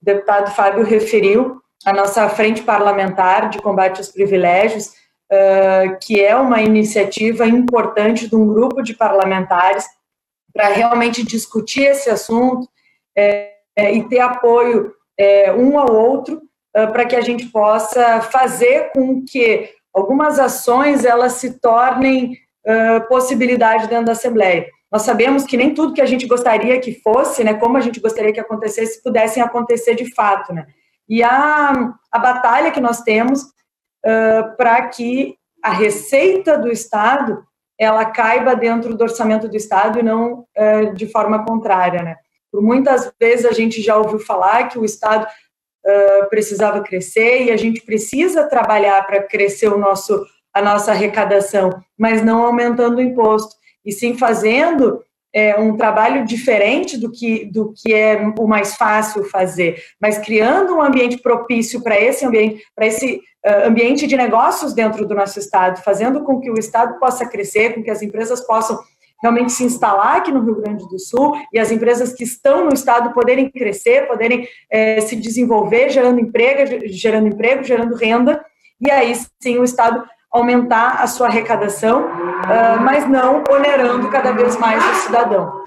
O 0.00 0.04
deputado 0.04 0.50
Fábio 0.54 0.84
referiu 0.84 1.60
a 1.84 1.92
nossa 1.92 2.28
frente 2.28 2.62
parlamentar 2.62 3.48
de 3.48 3.58
combate 3.58 3.98
aos 3.98 4.08
privilégios, 4.08 4.88
uh, 5.32 5.98
que 6.00 6.22
é 6.22 6.36
uma 6.36 6.60
iniciativa 6.60 7.46
importante 7.46 8.28
de 8.28 8.34
um 8.34 8.46
grupo 8.46 8.82
de 8.82 8.94
parlamentares 8.94 9.84
para 10.52 10.68
realmente 10.68 11.22
discutir 11.24 11.84
esse 11.84 12.08
assunto 12.08 12.68
é, 13.16 13.52
é, 13.76 13.94
e 13.94 14.08
ter 14.08 14.20
apoio 14.20 14.92
um 15.56 15.78
ao 15.78 15.94
outro 15.94 16.42
para 16.92 17.06
que 17.06 17.16
a 17.16 17.22
gente 17.22 17.46
possa 17.46 18.20
fazer 18.20 18.90
com 18.92 19.24
que 19.24 19.70
algumas 19.96 20.38
ações 20.38 21.04
elas 21.04 21.32
se 21.34 21.58
tornem 21.58 22.36
uh, 22.66 23.08
possibilidade 23.08 23.88
dentro 23.88 24.04
da 24.04 24.12
Assembleia. 24.12 24.66
Nós 24.92 25.02
sabemos 25.02 25.44
que 25.44 25.56
nem 25.56 25.72
tudo 25.72 25.94
que 25.94 26.02
a 26.02 26.06
gente 26.06 26.26
gostaria 26.26 26.78
que 26.78 27.00
fosse, 27.00 27.42
né, 27.42 27.54
como 27.54 27.76
a 27.76 27.80
gente 27.80 27.98
gostaria 27.98 28.32
que 28.32 28.38
acontecesse, 28.40 29.02
pudessem 29.02 29.42
acontecer 29.42 29.94
de 29.94 30.14
fato, 30.14 30.52
né? 30.52 30.66
E 31.08 31.22
a, 31.22 31.94
a 32.12 32.18
batalha 32.18 32.70
que 32.70 32.80
nós 32.80 33.00
temos 33.02 33.42
uh, 33.42 34.56
para 34.56 34.86
que 34.88 35.34
a 35.62 35.70
receita 35.70 36.58
do 36.58 36.70
Estado 36.70 37.42
ela 37.78 38.04
caiba 38.06 38.54
dentro 38.54 38.94
do 38.94 39.02
orçamento 39.02 39.48
do 39.48 39.56
Estado 39.56 39.98
e 39.98 40.02
não 40.02 40.46
uh, 40.56 40.94
de 40.94 41.06
forma 41.06 41.44
contrária, 41.44 42.02
né? 42.02 42.16
Por 42.52 42.62
muitas 42.62 43.12
vezes 43.20 43.46
a 43.46 43.52
gente 43.52 43.82
já 43.82 43.96
ouviu 43.96 44.18
falar 44.18 44.68
que 44.68 44.78
o 44.78 44.84
Estado 44.84 45.26
precisava 46.28 46.80
crescer 46.80 47.44
e 47.44 47.50
a 47.50 47.56
gente 47.56 47.80
precisa 47.82 48.48
trabalhar 48.48 49.06
para 49.06 49.22
crescer 49.22 49.68
o 49.68 49.78
nosso 49.78 50.24
a 50.56 50.62
nossa 50.62 50.90
arrecadação, 50.90 51.68
mas 51.98 52.22
não 52.22 52.42
aumentando 52.42 52.96
o 52.96 53.02
imposto, 53.02 53.54
e 53.84 53.92
sim 53.92 54.16
fazendo 54.16 55.02
é, 55.36 55.54
um 55.60 55.76
trabalho 55.76 56.24
diferente 56.24 56.96
do 56.96 57.12
que, 57.12 57.44
do 57.44 57.74
que 57.76 57.92
é 57.92 58.16
o 58.38 58.48
mais 58.48 58.74
fácil 58.74 59.22
fazer, 59.24 59.82
mas 60.00 60.16
criando 60.16 60.74
um 60.74 60.82
ambiente 60.82 61.18
propício 61.18 61.82
para 61.82 62.00
esse 62.00 62.24
ambiente, 62.24 62.64
para 62.74 62.86
esse 62.86 63.20
uh, 63.46 63.66
ambiente 63.66 64.06
de 64.06 64.16
negócios 64.16 64.72
dentro 64.72 65.06
do 65.06 65.14
nosso 65.14 65.38
estado, 65.38 65.82
fazendo 65.82 66.24
com 66.24 66.40
que 66.40 66.50
o 66.50 66.58
estado 66.58 66.98
possa 66.98 67.26
crescer, 67.26 67.74
com 67.74 67.82
que 67.82 67.90
as 67.90 68.00
empresas 68.00 68.40
possam 68.40 68.78
realmente 69.22 69.52
se 69.52 69.64
instalar 69.64 70.16
aqui 70.16 70.30
no 70.30 70.42
Rio 70.42 70.56
Grande 70.56 70.88
do 70.88 70.98
Sul 70.98 71.36
e 71.52 71.58
as 71.58 71.70
empresas 71.70 72.12
que 72.12 72.24
estão 72.24 72.64
no 72.64 72.74
estado 72.74 73.12
poderem 73.12 73.50
crescer, 73.50 74.06
poderem 74.06 74.46
é, 74.70 75.00
se 75.00 75.16
desenvolver, 75.16 75.90
gerando 75.90 76.20
emprego, 76.20 76.82
gerando 76.86 77.28
emprego, 77.28 77.64
gerando 77.64 77.94
renda, 77.94 78.44
e 78.80 78.90
aí 78.90 79.14
sim 79.40 79.58
o 79.58 79.64
estado 79.64 80.04
aumentar 80.30 81.02
a 81.02 81.06
sua 81.06 81.28
arrecadação, 81.28 82.06
uh, 82.06 82.80
mas 82.82 83.08
não 83.08 83.42
onerando 83.50 84.10
cada 84.10 84.32
vez 84.32 84.56
mais 84.58 84.84
o 84.84 84.94
cidadão. 85.02 85.64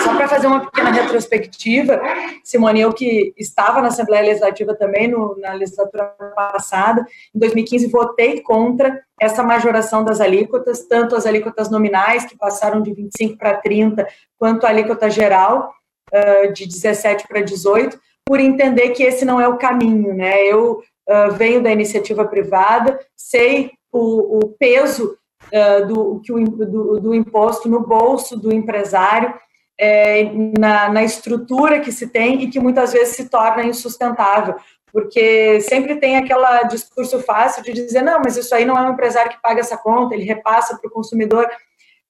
Só 0.00 0.16
para 0.16 0.28
fazer 0.28 0.48
uma 0.48 0.64
pequena 0.64 0.90
retrospectiva, 0.90 2.00
Simone, 2.42 2.80
eu 2.80 2.92
que 2.92 3.32
estava 3.36 3.80
na 3.80 3.88
Assembleia 3.88 4.24
Legislativa 4.24 4.74
também 4.74 5.08
no, 5.08 5.36
na 5.38 5.52
legislatura 5.52 6.04
passada, 6.34 7.06
em 7.34 7.38
2015 7.38 7.86
votei 7.86 8.40
contra 8.40 9.00
essa 9.20 9.42
majoração 9.42 10.04
das 10.04 10.20
alíquotas, 10.20 10.84
tanto 10.86 11.14
as 11.14 11.26
alíquotas 11.26 11.70
nominais, 11.70 12.24
que 12.24 12.36
passaram 12.36 12.82
de 12.82 12.92
25 12.92 13.38
para 13.38 13.56
30, 13.56 14.06
quanto 14.36 14.66
a 14.66 14.70
alíquota 14.70 15.08
geral, 15.08 15.72
uh, 16.12 16.52
de 16.52 16.66
17 16.66 17.28
para 17.28 17.40
18, 17.40 17.98
por 18.24 18.40
entender 18.40 18.90
que 18.90 19.02
esse 19.02 19.24
não 19.24 19.40
é 19.40 19.46
o 19.46 19.58
caminho, 19.58 20.12
né? 20.12 20.44
Eu 20.44 20.82
uh, 21.08 21.32
venho 21.32 21.62
da 21.62 21.70
iniciativa 21.70 22.24
privada, 22.24 22.98
sei 23.16 23.70
o, 23.92 24.38
o 24.38 24.48
peso 24.58 25.16
uh, 25.52 25.86
do, 25.86 26.20
que 26.20 26.32
o, 26.32 26.44
do, 26.44 27.00
do, 27.00 27.14
imposto 27.14 27.68
no 27.68 27.80
bolso 27.80 28.36
do 28.36 28.52
empresário, 28.52 29.34
é, 29.78 30.24
na, 30.58 30.88
na 30.88 31.02
estrutura 31.04 31.80
que 31.80 31.92
se 31.92 32.08
tem 32.08 32.42
e 32.42 32.50
que 32.50 32.58
muitas 32.58 32.92
vezes 32.92 33.14
se 33.16 33.28
torna 33.28 33.64
insustentável, 33.64 34.56
porque 34.92 35.60
sempre 35.60 35.96
tem 35.96 36.16
aquele 36.16 36.64
discurso 36.68 37.20
fácil 37.20 37.62
de 37.62 37.72
dizer, 37.72 38.02
não, 38.02 38.20
mas 38.24 38.36
isso 38.36 38.54
aí 38.54 38.64
não 38.64 38.76
é 38.76 38.82
um 38.82 38.92
empresário 38.92 39.30
que 39.30 39.40
paga 39.40 39.60
essa 39.60 39.76
conta, 39.76 40.14
ele 40.14 40.24
repassa 40.24 40.76
para 40.76 40.88
o 40.88 40.92
consumidor. 40.92 41.48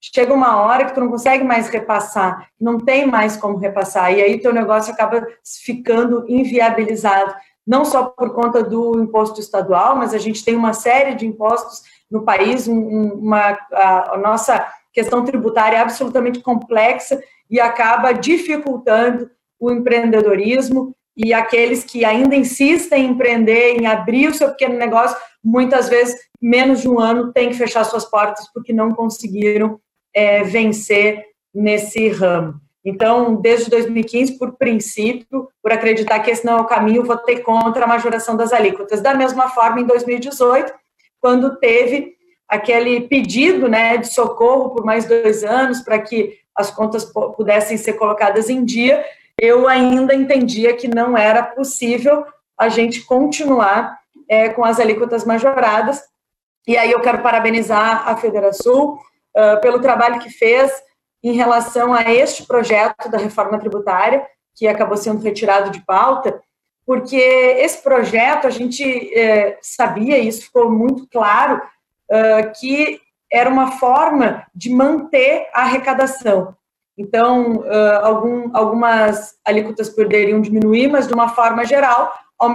Chega 0.01 0.33
uma 0.33 0.63
hora 0.63 0.85
que 0.85 0.95
tu 0.95 1.01
não 1.01 1.11
consegue 1.11 1.43
mais 1.43 1.69
repassar, 1.69 2.49
não 2.61 2.79
tem 2.79 3.05
mais 3.05 3.37
como 3.37 3.59
repassar, 3.59 4.13
e 4.13 4.23
aí 4.23 4.41
teu 4.41 4.53
negócio 4.53 4.93
acaba 4.93 5.27
ficando 5.65 6.25
inviabilizado 6.29 7.35
não 7.67 7.85
só 7.85 8.05
por 8.05 8.33
conta 8.33 8.63
do 8.63 8.99
imposto 8.99 9.41
estadual, 9.41 9.95
mas 9.95 10.15
a 10.15 10.19
gente 10.19 10.43
tem 10.43 10.57
uma 10.57 10.73
série 10.73 11.15
de 11.15 11.27
impostos 11.27 11.83
no 12.11 12.23
país, 12.23 12.67
uma, 12.67 13.59
a, 13.71 14.15
a 14.15 14.17
nossa 14.17 14.67
questão 14.91 15.23
tributária 15.23 15.77
é 15.77 15.81
absolutamente 15.81 16.41
complexa 16.41 17.21
e 17.51 17.61
acaba 17.61 18.13
dificultando 18.13 19.31
o 19.59 19.71
empreendedorismo 19.71 20.95
e 21.17 21.35
aqueles 21.35 21.83
que 21.83 22.05
ainda 22.05 22.37
insistem 22.37 23.05
em 23.05 23.11
empreender, 23.11 23.77
em 23.77 23.87
abrir 23.87 24.29
o 24.29 24.35
seu 24.35 24.51
pequeno 24.51 24.77
negócio, 24.77 25.17
muitas 25.43 25.89
vezes, 25.89 26.15
menos 26.41 26.81
de 26.81 26.89
um 26.89 27.01
ano, 27.01 27.33
têm 27.33 27.49
que 27.49 27.57
fechar 27.57 27.83
suas 27.85 28.05
portas 28.05 28.47
porque 28.53 28.73
não 28.73 28.93
conseguiram 28.93 29.81
é, 30.15 30.45
vencer 30.45 31.25
nesse 31.53 32.09
ramo. 32.09 32.55
Então, 32.85 33.35
desde 33.35 33.69
2015, 33.69 34.39
por 34.39 34.57
princípio, 34.57 35.49
por 35.61 35.73
acreditar 35.73 36.21
que 36.21 36.31
esse 36.31 36.47
não 36.47 36.59
é 36.59 36.61
o 36.61 36.67
caminho, 36.67 37.05
votei 37.05 37.41
contra 37.41 37.85
a 37.85 37.89
majoração 37.89 38.37
das 38.37 38.53
alíquotas. 38.53 39.01
Da 39.01 39.13
mesma 39.13 39.49
forma, 39.49 39.81
em 39.81 39.85
2018, 39.85 40.73
quando 41.21 41.59
teve 41.59 42.17
aquele 42.49 43.03
pedido 43.03 43.69
né, 43.69 43.97
de 43.99 44.13
socorro 44.13 44.71
por 44.71 44.85
mais 44.85 45.05
dois 45.07 45.45
anos 45.45 45.83
para 45.83 45.99
que 45.99 46.39
as 46.59 46.71
contas 46.71 47.05
pudessem 47.05 47.77
ser 47.77 47.93
colocadas 47.93 48.51
em 48.51 48.65
dia, 48.65 49.05
eu 49.41 49.69
ainda 49.69 50.13
entendia 50.13 50.75
que 50.75 50.89
não 50.89 51.17
era 51.17 51.43
possível 51.43 52.27
a 52.59 52.69
gente 52.69 53.03
continuar 53.03 53.97
é, 54.29 54.49
com 54.49 54.65
as 54.65 54.81
alíquotas 54.81 55.25
majoradas. 55.25 56.03
E 56.67 56.77
aí 56.77 56.91
eu 56.91 57.01
quero 57.01 57.23
parabenizar 57.23 58.09
a 58.09 58.17
Federação 58.17 58.95
uh, 58.95 59.61
pelo 59.63 59.81
trabalho 59.81 60.19
que 60.19 60.29
fez 60.29 60.73
em 61.23 61.33
relação 61.33 61.95
a 61.95 62.03
este 62.13 62.45
projeto 62.45 63.09
da 63.09 63.17
reforma 63.17 63.59
tributária, 63.59 64.27
que 64.57 64.67
acabou 64.67 64.97
sendo 64.97 65.23
retirado 65.23 65.71
de 65.71 65.81
pauta, 65.85 66.41
porque 66.85 67.17
esse 67.17 67.83
projeto, 67.83 68.47
a 68.47 68.51
gente 68.51 68.83
é, 69.17 69.59
sabia, 69.61 70.19
isso 70.19 70.47
ficou 70.47 70.71
muito 70.71 71.07
claro, 71.09 71.63
uh, 72.11 72.53
que 72.59 73.01
era 73.31 73.49
uma 73.49 73.73
forma 73.73 74.47
de 74.55 74.71
manter 74.71 75.49
a 75.53 75.63
arrecadação. 75.63 76.55
Então, 76.97 77.63
algum, 78.03 78.51
algumas 78.57 79.37
alíquotas 79.45 79.89
poderiam 79.89 80.41
diminuir, 80.41 80.89
mas 80.89 81.07
de 81.07 81.15
uma 81.15 81.29
forma 81.29 81.65
geral, 81.65 82.13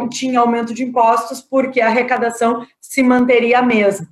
tinha 0.10 0.40
aumento 0.40 0.74
de 0.74 0.84
impostos, 0.84 1.42
porque 1.42 1.80
a 1.80 1.88
arrecadação 1.88 2.66
se 2.82 3.02
manteria 3.02 3.60
a 3.60 3.64
mesma. 3.64 4.08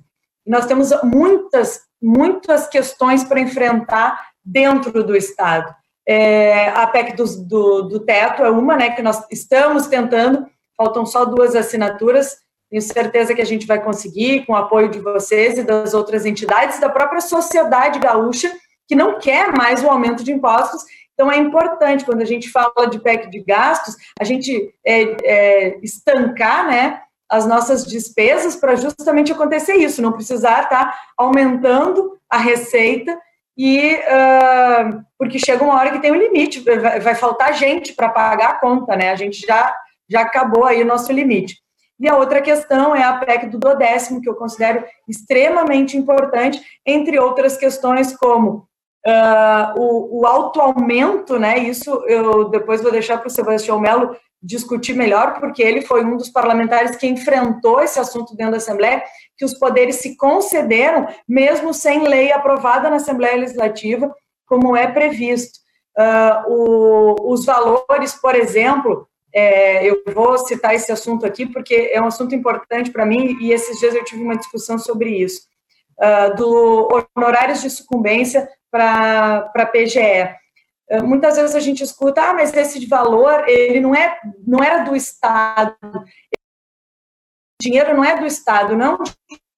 Nós 0.46 0.66
temos 0.66 0.90
muitas, 1.02 1.82
muitas 2.00 2.66
questões 2.66 3.22
para 3.24 3.40
enfrentar 3.40 4.32
dentro 4.44 5.04
do 5.04 5.14
Estado. 5.14 5.74
É, 6.06 6.68
a 6.70 6.86
PEC 6.86 7.14
do, 7.14 7.24
do, 7.44 7.82
do, 7.82 8.00
teto 8.00 8.42
é 8.42 8.50
uma, 8.50 8.76
né, 8.76 8.90
que 8.90 9.02
nós 9.02 9.24
estamos 9.30 9.86
tentando, 9.86 10.46
faltam 10.76 11.06
só 11.06 11.24
duas 11.24 11.54
assinaturas, 11.54 12.38
tenho 12.72 12.80
certeza 12.80 13.34
que 13.34 13.42
a 13.42 13.44
gente 13.44 13.66
vai 13.66 13.82
conseguir, 13.82 14.46
com 14.46 14.54
o 14.54 14.56
apoio 14.56 14.88
de 14.88 14.98
vocês 14.98 15.58
e 15.58 15.62
das 15.62 15.92
outras 15.92 16.24
entidades, 16.24 16.80
da 16.80 16.88
própria 16.88 17.20
sociedade 17.20 17.98
gaúcha, 17.98 18.50
que 18.88 18.94
não 18.94 19.18
quer 19.18 19.52
mais 19.52 19.84
o 19.84 19.90
aumento 19.90 20.24
de 20.24 20.32
impostos. 20.32 20.82
Então, 21.12 21.30
é 21.30 21.36
importante, 21.36 22.02
quando 22.02 22.22
a 22.22 22.24
gente 22.24 22.50
fala 22.50 22.86
de 22.90 22.98
PEC 22.98 23.28
de 23.28 23.42
gastos, 23.42 23.94
a 24.18 24.24
gente 24.24 24.74
é, 24.86 25.02
é, 25.22 25.78
estancar 25.82 26.66
né, 26.66 27.02
as 27.30 27.46
nossas 27.46 27.84
despesas 27.84 28.56
para 28.56 28.74
justamente 28.74 29.30
acontecer 29.30 29.74
isso, 29.74 30.00
não 30.00 30.12
precisar 30.12 30.62
estar 30.62 30.86
tá 30.86 30.98
aumentando 31.18 32.18
a 32.30 32.38
receita 32.38 33.18
e 33.54 33.96
uh, 33.96 35.04
porque 35.18 35.38
chega 35.38 35.62
uma 35.62 35.78
hora 35.78 35.90
que 35.90 36.00
tem 36.00 36.10
um 36.10 36.16
limite, 36.16 36.60
vai, 36.60 37.00
vai 37.00 37.14
faltar 37.14 37.52
gente 37.52 37.92
para 37.92 38.08
pagar 38.08 38.48
a 38.48 38.58
conta, 38.58 38.96
né? 38.96 39.10
A 39.10 39.16
gente 39.16 39.46
já, 39.46 39.76
já 40.08 40.22
acabou 40.22 40.64
aí 40.64 40.82
o 40.82 40.86
nosso 40.86 41.12
limite. 41.12 41.62
E 42.02 42.08
a 42.08 42.16
outra 42.16 42.42
questão 42.42 42.96
é 42.96 43.04
a 43.04 43.16
PEC 43.18 43.46
do 43.46 43.60
dodécimo, 43.60 44.20
que 44.20 44.28
eu 44.28 44.34
considero 44.34 44.84
extremamente 45.08 45.96
importante, 45.96 46.60
entre 46.84 47.16
outras 47.16 47.56
questões 47.56 48.16
como 48.16 48.66
uh, 49.06 49.80
o, 49.80 50.20
o 50.20 50.26
alto 50.26 50.60
aumento, 50.60 51.38
né? 51.38 51.58
Isso 51.58 52.04
eu 52.08 52.48
depois 52.48 52.82
vou 52.82 52.90
deixar 52.90 53.18
para 53.18 53.28
o 53.28 53.30
Sebastião 53.30 53.78
Melo 53.78 54.16
discutir 54.42 54.94
melhor, 54.94 55.38
porque 55.38 55.62
ele 55.62 55.80
foi 55.82 56.04
um 56.04 56.16
dos 56.16 56.28
parlamentares 56.28 56.96
que 56.96 57.06
enfrentou 57.06 57.80
esse 57.80 58.00
assunto 58.00 58.34
dentro 58.34 58.50
da 58.50 58.56
Assembleia, 58.56 59.00
que 59.38 59.44
os 59.44 59.56
poderes 59.56 59.96
se 59.96 60.16
concederam, 60.16 61.06
mesmo 61.28 61.72
sem 61.72 62.08
lei 62.08 62.32
aprovada 62.32 62.90
na 62.90 62.96
Assembleia 62.96 63.36
Legislativa, 63.36 64.12
como 64.44 64.76
é 64.76 64.88
previsto. 64.88 65.60
Uh, 65.96 66.50
o, 66.50 67.32
os 67.32 67.44
valores, 67.44 68.14
por 68.14 68.34
exemplo, 68.34 69.06
é, 69.34 69.88
eu 69.88 70.02
vou 70.14 70.36
citar 70.38 70.74
esse 70.74 70.92
assunto 70.92 71.24
aqui 71.24 71.46
porque 71.46 71.90
é 71.92 72.00
um 72.00 72.06
assunto 72.06 72.34
importante 72.34 72.90
para 72.90 73.06
mim 73.06 73.36
e 73.40 73.52
esses 73.52 73.78
dias 73.78 73.94
eu 73.94 74.04
tive 74.04 74.22
uma 74.22 74.36
discussão 74.36 74.78
sobre 74.78 75.10
isso, 75.10 75.48
uh, 75.98 76.36
do 76.36 77.04
honorários 77.16 77.62
de 77.62 77.70
sucumbência 77.70 78.48
para 78.70 79.50
a 79.54 79.66
PGE. 79.66 80.34
Uh, 80.90 81.04
muitas 81.04 81.36
vezes 81.36 81.54
a 81.54 81.60
gente 81.60 81.82
escuta, 81.82 82.22
ah, 82.22 82.34
mas 82.34 82.54
esse 82.54 82.84
valor, 82.86 83.48
ele 83.48 83.80
não, 83.80 83.94
é, 83.94 84.18
não 84.46 84.62
era 84.62 84.84
do 84.84 84.94
Estado, 84.94 85.76
dinheiro 87.60 87.96
não 87.96 88.04
é 88.04 88.18
do 88.18 88.26
Estado, 88.26 88.76
não 88.76 88.98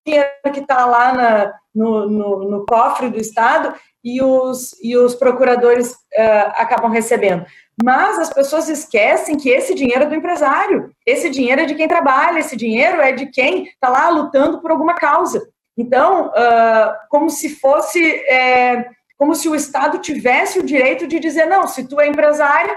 dinheiro 0.07 0.28
que 0.52 0.61
está 0.61 0.85
lá 0.85 1.12
na, 1.14 1.54
no, 1.75 2.09
no, 2.09 2.50
no, 2.50 2.66
cofre 2.66 3.09
do 3.09 3.19
Estado 3.19 3.75
e 4.04 4.23
os, 4.23 4.78
e 4.83 4.97
os 4.97 5.14
procuradores 5.14 5.93
uh, 5.93 6.52
acabam 6.57 6.90
recebendo. 6.90 7.47
Mas 7.83 8.19
as 8.19 8.33
pessoas 8.33 8.69
esquecem 8.69 9.37
que 9.37 9.49
esse 9.49 9.75
dinheiro 9.75 10.04
é 10.04 10.07
do 10.07 10.14
empresário, 10.14 10.90
esse 11.04 11.28
dinheiro 11.28 11.62
é 11.62 11.66
de 11.66 11.75
quem 11.75 11.88
trabalha, 11.88 12.38
esse 12.38 12.57
dinheiro 12.57 13.00
é 13.00 13.12
de 13.12 13.26
quem 13.26 13.64
está 13.64 13.88
lá 13.88 14.09
lutando 14.09 14.61
por 14.61 14.71
alguma 14.71 14.95
causa. 14.95 15.47
Então, 15.76 16.28
uh, 16.28 16.95
como 17.09 17.28
se 17.28 17.57
fosse, 17.57 18.00
é, 18.28 18.88
como 19.19 19.35
se 19.35 19.49
o 19.49 19.57
Estado 19.57 19.99
tivesse 19.99 20.61
o 20.61 20.62
direito 20.62 21.07
de 21.07 21.19
dizer, 21.19 21.47
não, 21.47 21.66
se 21.66 21.88
tu 21.88 22.00
é 22.00 22.07
empresária, 22.07 22.76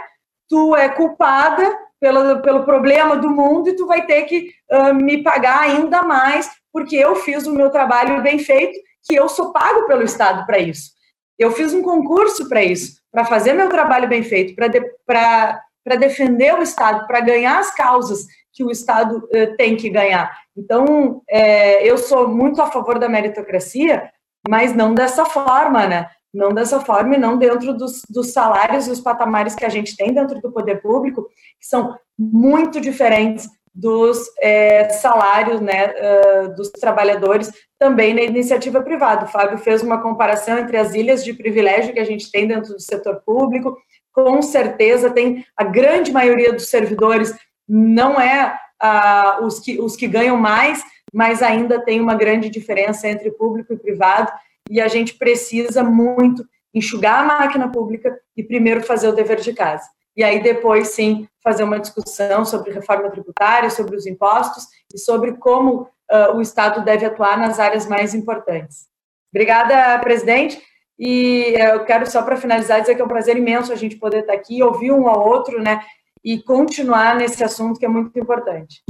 tu 0.49 0.75
é 0.75 0.89
culpada 0.89 1.77
pelo, 1.99 2.41
pelo 2.41 2.63
problema 2.63 3.15
do 3.15 3.29
mundo 3.29 3.69
e 3.69 3.75
tu 3.75 3.85
vai 3.85 4.05
ter 4.05 4.23
que 4.23 4.49
uh, 4.71 4.93
me 4.95 5.21
pagar 5.21 5.61
ainda 5.61 6.01
mais 6.01 6.49
porque 6.77 6.95
eu 6.95 7.15
fiz 7.15 7.47
o 7.47 7.53
meu 7.53 7.71
trabalho 7.71 8.21
bem 8.21 8.37
feito, 8.37 8.79
que 9.03 9.15
eu 9.15 9.27
sou 9.27 9.51
pago 9.51 9.87
pelo 9.87 10.03
Estado 10.03 10.45
para 10.45 10.59
isso. 10.59 10.91
Eu 11.37 11.51
fiz 11.51 11.73
um 11.73 11.81
concurso 11.81 12.47
para 12.47 12.63
isso, 12.63 12.96
para 13.11 13.25
fazer 13.25 13.53
meu 13.53 13.69
trabalho 13.69 14.07
bem 14.07 14.23
feito, 14.23 14.55
para 14.55 14.67
de, 14.67 15.97
defender 15.97 16.53
o 16.53 16.61
Estado, 16.61 17.07
para 17.07 17.21
ganhar 17.21 17.59
as 17.59 17.73
causas 17.73 18.25
que 18.53 18.63
o 18.63 18.71
Estado 18.71 19.17
uh, 19.17 19.55
tem 19.55 19.75
que 19.75 19.89
ganhar. 19.89 20.35
Então, 20.55 21.21
é, 21.29 21.87
eu 21.87 21.97
sou 21.97 22.27
muito 22.27 22.61
a 22.61 22.71
favor 22.71 22.97
da 22.99 23.07
meritocracia, 23.07 24.11
mas 24.49 24.73
não 24.73 24.93
dessa 24.93 25.25
forma, 25.25 25.85
né? 25.87 26.09
Não 26.33 26.49
dessa 26.49 26.79
forma 26.81 27.15
e 27.15 27.19
não 27.19 27.37
dentro 27.37 27.73
dos, 27.73 28.01
dos 28.09 28.31
salários 28.31 28.87
e 28.87 28.91
os 28.91 28.99
patamares 28.99 29.55
que 29.55 29.65
a 29.65 29.69
gente 29.69 29.95
tem 29.95 30.13
dentro 30.13 30.41
do 30.41 30.51
poder 30.51 30.81
público, 30.81 31.27
que 31.59 31.67
são 31.67 31.95
muito 32.17 32.81
diferentes 32.81 33.47
dos 33.77 34.17
é, 34.41 34.89
salários 34.89 35.61
né, 35.61 35.93
uh, 35.93 36.55
dos 36.55 36.71
trabalhadores 36.71 37.51
também 37.77 38.11
na 38.11 38.21
iniciativa 38.21 38.81
privada. 38.81 39.25
O 39.25 39.27
Fábio 39.27 39.59
fez 39.59 39.83
uma 39.83 40.01
comparação 40.01 40.57
entre 40.57 40.77
as 40.77 40.95
ilhas 40.95 41.23
de 41.23 41.31
privilégio 41.31 41.93
que 41.93 41.99
a 41.99 42.03
gente 42.03 42.31
tem 42.31 42.47
dentro 42.47 42.73
do 42.73 42.81
setor 42.81 43.21
público, 43.23 43.77
com 44.11 44.41
certeza 44.41 45.11
tem 45.11 45.45
a 45.55 45.63
grande 45.63 46.11
maioria 46.11 46.51
dos 46.51 46.69
servidores 46.69 47.35
não 47.69 48.19
é 48.19 48.57
uh, 48.81 49.45
os, 49.45 49.59
que, 49.59 49.79
os 49.79 49.95
que 49.95 50.07
ganham 50.07 50.37
mais, 50.37 50.83
mas 51.13 51.43
ainda 51.43 51.79
tem 51.79 52.01
uma 52.01 52.15
grande 52.15 52.49
diferença 52.49 53.07
entre 53.07 53.29
público 53.29 53.73
e 53.73 53.77
privado, 53.77 54.31
e 54.71 54.81
a 54.81 54.87
gente 54.87 55.13
precisa 55.13 55.83
muito 55.83 56.43
enxugar 56.73 57.19
a 57.19 57.23
máquina 57.23 57.71
pública 57.71 58.17
e 58.35 58.43
primeiro 58.43 58.81
fazer 58.81 59.07
o 59.07 59.15
dever 59.15 59.39
de 59.39 59.53
casa. 59.53 59.87
E 60.17 60.23
aí 60.23 60.41
depois, 60.41 60.89
sim, 60.89 61.27
fazer 61.43 61.63
uma 61.63 61.79
discussão 61.79 62.43
sobre 62.43 62.73
reforma 62.73 63.09
tributária, 63.11 63.69
sobre 63.69 63.95
os 63.95 64.07
impostos 64.07 64.65
e 64.91 64.97
sobre 64.97 65.33
como 65.37 65.83
uh, 66.11 66.35
o 66.35 66.41
Estado 66.41 66.83
deve 66.83 67.05
atuar 67.05 67.37
nas 67.37 67.59
áreas 67.59 67.85
mais 67.85 68.15
importantes. 68.15 68.87
Obrigada, 69.31 69.99
presidente. 69.99 70.59
E 70.97 71.53
eu 71.55 71.85
quero 71.85 72.09
só 72.09 72.23
para 72.23 72.35
finalizar 72.35 72.81
dizer 72.81 72.95
que 72.95 73.01
é 73.01 73.05
um 73.05 73.09
prazer 73.09 73.37
imenso 73.37 73.71
a 73.71 73.75
gente 73.75 73.97
poder 73.97 74.21
estar 74.21 74.33
aqui, 74.33 74.63
ouvir 74.63 74.91
um 74.91 75.07
ao 75.07 75.27
outro, 75.27 75.61
né, 75.61 75.79
e 76.25 76.41
continuar 76.41 77.15
nesse 77.15 77.43
assunto 77.43 77.79
que 77.79 77.85
é 77.85 77.89
muito 77.89 78.17
importante. 78.19 78.81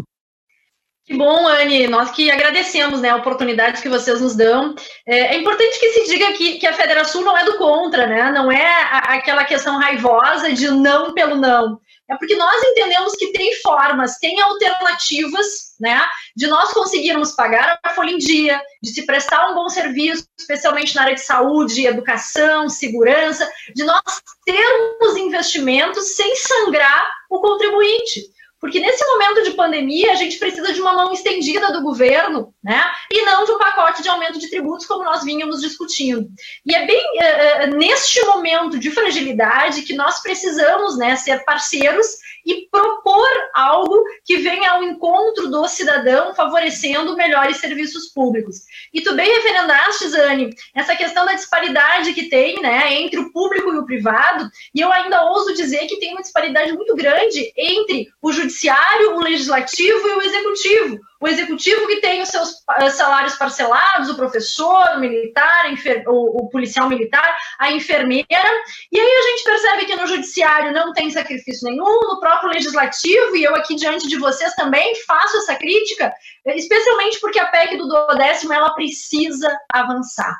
Que 1.07 1.15
bom, 1.15 1.47
Anne. 1.47 1.87
Nós 1.87 2.11
que 2.11 2.29
agradecemos 2.29 2.99
né, 2.99 3.09
a 3.09 3.15
oportunidade 3.15 3.81
que 3.81 3.87
vocês 3.87 4.19
nos 4.19 4.35
dão. 4.35 4.75
É, 5.05 5.35
é 5.35 5.37
importante 5.37 5.79
que 5.79 5.93
se 5.93 6.11
diga 6.11 6.33
que, 6.33 6.59
que 6.59 6.67
a 6.67 6.73
Federação 6.73 7.21
não 7.21 7.37
é 7.37 7.45
do 7.45 7.57
contra, 7.57 8.05
né? 8.05 8.29
Não 8.29 8.51
é 8.51 8.65
a, 8.65 9.15
aquela 9.15 9.45
questão 9.45 9.79
raivosa 9.79 10.51
de 10.51 10.69
não 10.69 11.13
pelo 11.13 11.37
não. 11.37 11.79
É 12.09 12.15
porque 12.17 12.35
nós 12.35 12.61
entendemos 12.61 13.15
que 13.15 13.31
tem 13.31 13.53
formas, 13.61 14.17
tem 14.17 14.39
alternativas, 14.41 15.75
né? 15.79 15.97
De 16.35 16.45
nós 16.47 16.73
conseguirmos 16.73 17.31
pagar 17.31 17.79
a 17.81 17.89
folha 17.91 18.11
em 18.11 18.17
dia, 18.17 18.61
de 18.83 18.89
se 18.89 19.05
prestar 19.05 19.49
um 19.49 19.55
bom 19.55 19.69
serviço, 19.69 20.27
especialmente 20.37 20.93
na 20.93 21.03
área 21.03 21.15
de 21.15 21.21
saúde, 21.21 21.87
educação, 21.87 22.67
segurança, 22.67 23.49
de 23.73 23.85
nós 23.85 24.01
termos 24.45 25.15
investimentos 25.15 26.15
sem 26.17 26.35
sangrar 26.35 27.09
o 27.29 27.39
contribuinte. 27.39 28.36
Porque 28.59 28.79
nesse 28.79 29.05
momento 29.05 29.43
de 29.43 29.51
pandemia, 29.51 30.11
a 30.11 30.15
gente 30.15 30.39
precisa 30.39 30.73
de 30.73 30.81
uma 30.81 30.93
mão 30.93 31.13
estendida 31.13 31.71
do 31.71 31.81
governo, 31.81 32.53
né? 32.63 32.83
E 33.11 33.23
não 33.23 33.45
de 33.45 33.51
um 33.51 33.59
pacote 33.59 34.01
de 34.01 34.09
aumento 34.09 34.39
de 34.39 34.49
tributos, 34.49 34.85
como 34.85 35.03
nós 35.03 35.23
vínhamos 35.23 35.61
discutindo. 35.61 36.27
E 36.65 36.73
é 36.73 36.85
bem 36.85 37.03
uh, 37.19 37.77
neste 37.77 38.19
momento 38.25 38.79
de 38.79 38.89
fragilidade 38.89 39.83
que 39.83 39.95
nós 39.95 40.21
precisamos 40.21 40.97
né, 40.97 41.15
ser 41.15 41.45
parceiros 41.45 42.07
e 42.47 42.67
propor 42.71 43.27
algo 43.53 44.01
que 44.23 44.37
venha 44.37 44.71
ao 44.71 44.83
encontro 44.83 45.49
do 45.49 45.67
cidadão, 45.67 46.33
favorecendo 46.33 47.15
melhores 47.17 47.57
serviços 47.57 48.07
públicos. 48.07 48.61
E 48.93 49.01
tu 49.01 49.13
bem 49.13 49.27
referendaste, 49.27 50.07
Zane, 50.07 50.49
essa 50.73 50.95
questão 50.95 51.25
da 51.25 51.33
disparidade 51.33 52.13
que 52.13 52.29
tem 52.29 52.61
né, 52.61 52.93
entre 52.93 53.19
o 53.19 53.31
público 53.33 53.73
e 53.73 53.77
o 53.77 53.85
privado, 53.85 54.49
e 54.73 54.79
eu 54.79 54.89
ainda 54.91 55.25
ouso 55.25 55.53
dizer 55.53 55.87
que 55.87 55.99
tem 55.99 56.13
uma 56.13 56.21
disparidade 56.21 56.71
muito 56.71 56.95
grande 56.95 57.51
entre 57.57 58.07
o 58.21 58.31
judiciário, 58.31 59.17
o 59.17 59.19
legislativo 59.19 60.07
e 60.07 60.13
o 60.13 60.21
executivo 60.21 60.99
o 61.19 61.27
executivo 61.27 61.87
que 61.87 61.99
tem 61.99 62.21
os 62.21 62.29
seus 62.29 62.63
eh, 62.77 62.89
salários 62.89 63.35
parcelados, 63.35 64.09
o 64.09 64.15
professor, 64.15 64.95
o 64.95 64.99
militar, 64.99 65.65
o, 66.07 66.49
policial 66.49 66.87
militar, 66.87 67.35
a 67.59 67.71
enfermeira, 67.71 68.27
e 68.91 68.99
aí 68.99 69.11
a 69.11 69.21
gente 69.29 69.43
percebe 69.43 69.85
que 69.85 69.95
no 69.95 70.07
judiciário 70.07 70.73
não 70.73 70.93
tem 70.93 71.09
sacrifício 71.09 71.67
nenhum, 71.69 72.01
no 72.01 72.19
próprio 72.19 72.51
legislativo, 72.51 73.35
e 73.35 73.43
eu 73.43 73.55
aqui 73.55 73.75
diante 73.75 74.07
de 74.07 74.17
vocês 74.17 74.53
também 74.53 74.95
faço 75.05 75.37
essa 75.37 75.55
crítica, 75.55 76.13
especialmente 76.45 77.19
porque 77.19 77.39
a 77.39 77.47
PEC 77.47 77.77
do 77.77 78.07
décimo 78.15 78.53
ela 78.53 78.71
precisa 78.71 79.55
avançar. 79.71 80.35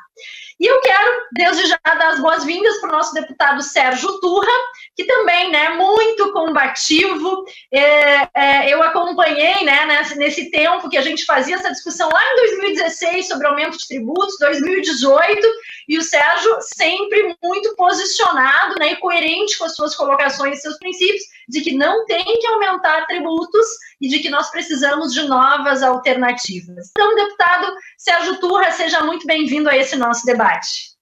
E 0.60 0.66
eu 0.66 0.80
quero, 0.80 1.22
desde 1.32 1.66
já, 1.66 1.78
dar 1.84 2.08
as 2.08 2.20
boas-vindas 2.20 2.80
para 2.80 2.90
o 2.90 2.92
nosso 2.92 3.14
deputado 3.14 3.62
Sérgio 3.62 4.18
Turra, 4.20 4.52
que 4.98 5.04
também, 5.04 5.52
né, 5.52 5.68
muito 5.76 6.32
combativo. 6.32 7.44
É, 7.72 8.28
é, 8.34 8.74
eu 8.74 8.82
acompanhei, 8.82 9.64
né, 9.64 9.86
nesse, 9.86 10.18
nesse 10.18 10.50
tempo 10.50 10.88
que 10.88 10.96
a 10.96 11.02
gente 11.02 11.24
fazia 11.24 11.54
essa 11.54 11.70
discussão 11.70 12.08
lá 12.08 12.20
em 12.20 12.36
2016 12.48 13.28
sobre 13.28 13.46
aumento 13.46 13.78
de 13.78 13.86
tributos, 13.86 14.36
2018, 14.40 15.46
e 15.88 15.98
o 15.98 16.02
Sérgio 16.02 16.58
sempre 16.74 17.36
muito 17.40 17.76
posicionado, 17.76 18.74
né, 18.80 18.94
e 18.94 18.96
coerente 18.96 19.56
com 19.56 19.66
as 19.66 19.76
suas 19.76 19.94
colocações 19.94 20.58
e 20.58 20.62
seus 20.62 20.76
princípios, 20.78 21.22
de 21.48 21.60
que 21.60 21.76
não 21.76 22.04
tem 22.04 22.24
que 22.24 22.46
aumentar 22.48 23.06
tributos 23.06 23.66
e 24.00 24.08
de 24.08 24.18
que 24.18 24.28
nós 24.28 24.50
precisamos 24.50 25.14
de 25.14 25.22
novas 25.28 25.80
alternativas. 25.80 26.90
Então, 26.90 27.14
deputado 27.14 27.72
Sérgio 27.96 28.40
Turra, 28.40 28.72
seja 28.72 29.00
muito 29.04 29.24
bem-vindo 29.28 29.70
a 29.70 29.76
esse 29.76 29.94
nosso 29.94 30.26
debate. 30.26 30.97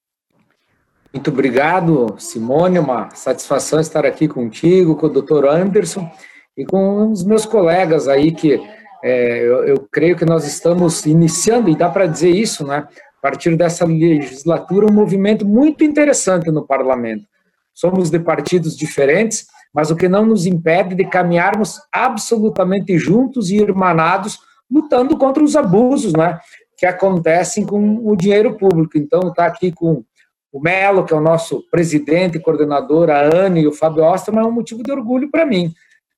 Muito 1.12 1.30
obrigado, 1.30 2.14
Simone. 2.18 2.78
Uma 2.78 3.10
satisfação 3.14 3.80
estar 3.80 4.04
aqui 4.04 4.28
contigo, 4.28 4.96
com 4.96 5.06
o 5.06 5.10
doutor 5.10 5.46
Anderson 5.46 6.10
e 6.56 6.64
com 6.64 7.10
os 7.10 7.24
meus 7.24 7.46
colegas 7.46 8.08
aí, 8.08 8.32
que 8.32 8.60
é, 9.02 9.38
eu, 9.38 9.64
eu, 9.64 9.88
creio 9.90 10.16
que 10.16 10.24
nós 10.24 10.46
estamos 10.46 11.04
iniciando, 11.06 11.68
e 11.68 11.76
dá 11.76 11.88
para 11.88 12.06
dizer 12.06 12.30
isso, 12.30 12.66
né? 12.66 12.88
A 13.18 13.22
partir 13.22 13.56
dessa 13.56 13.84
legislatura, 13.84 14.86
um 14.86 14.92
movimento 14.92 15.46
muito 15.46 15.84
interessante 15.84 16.50
no 16.50 16.66
parlamento. 16.66 17.24
Somos 17.74 18.10
de 18.10 18.18
partidos 18.18 18.76
diferentes, 18.76 19.46
mas 19.72 19.90
o 19.90 19.96
que 19.96 20.08
não 20.08 20.24
nos 20.24 20.46
impede 20.46 20.94
de 20.94 21.04
caminharmos 21.04 21.78
absolutamente 21.92 22.96
juntos 22.98 23.50
e 23.50 23.56
irmanados, 23.56 24.38
lutando 24.70 25.16
contra 25.16 25.42
os 25.42 25.54
abusos, 25.54 26.12
né? 26.12 26.38
Que 26.78 26.86
acontecem 26.86 27.64
com 27.66 28.00
o 28.06 28.16
dinheiro 28.16 28.56
público. 28.56 28.96
Então, 28.96 29.28
está 29.28 29.46
aqui 29.46 29.70
com 29.72 30.04
o 30.56 30.60
Melo, 30.60 31.04
que 31.04 31.12
é 31.12 31.16
o 31.16 31.20
nosso 31.20 31.62
presidente 31.70 32.38
e 32.38 32.40
coordenador, 32.40 33.10
a 33.10 33.20
Anne 33.22 33.60
e 33.60 33.66
o 33.66 33.72
Fábio 33.72 34.04
Osterman, 34.04 34.42
é 34.42 34.46
um 34.46 34.52
motivo 34.52 34.82
de 34.82 34.90
orgulho 34.90 35.30
para 35.30 35.44
mim, 35.44 35.70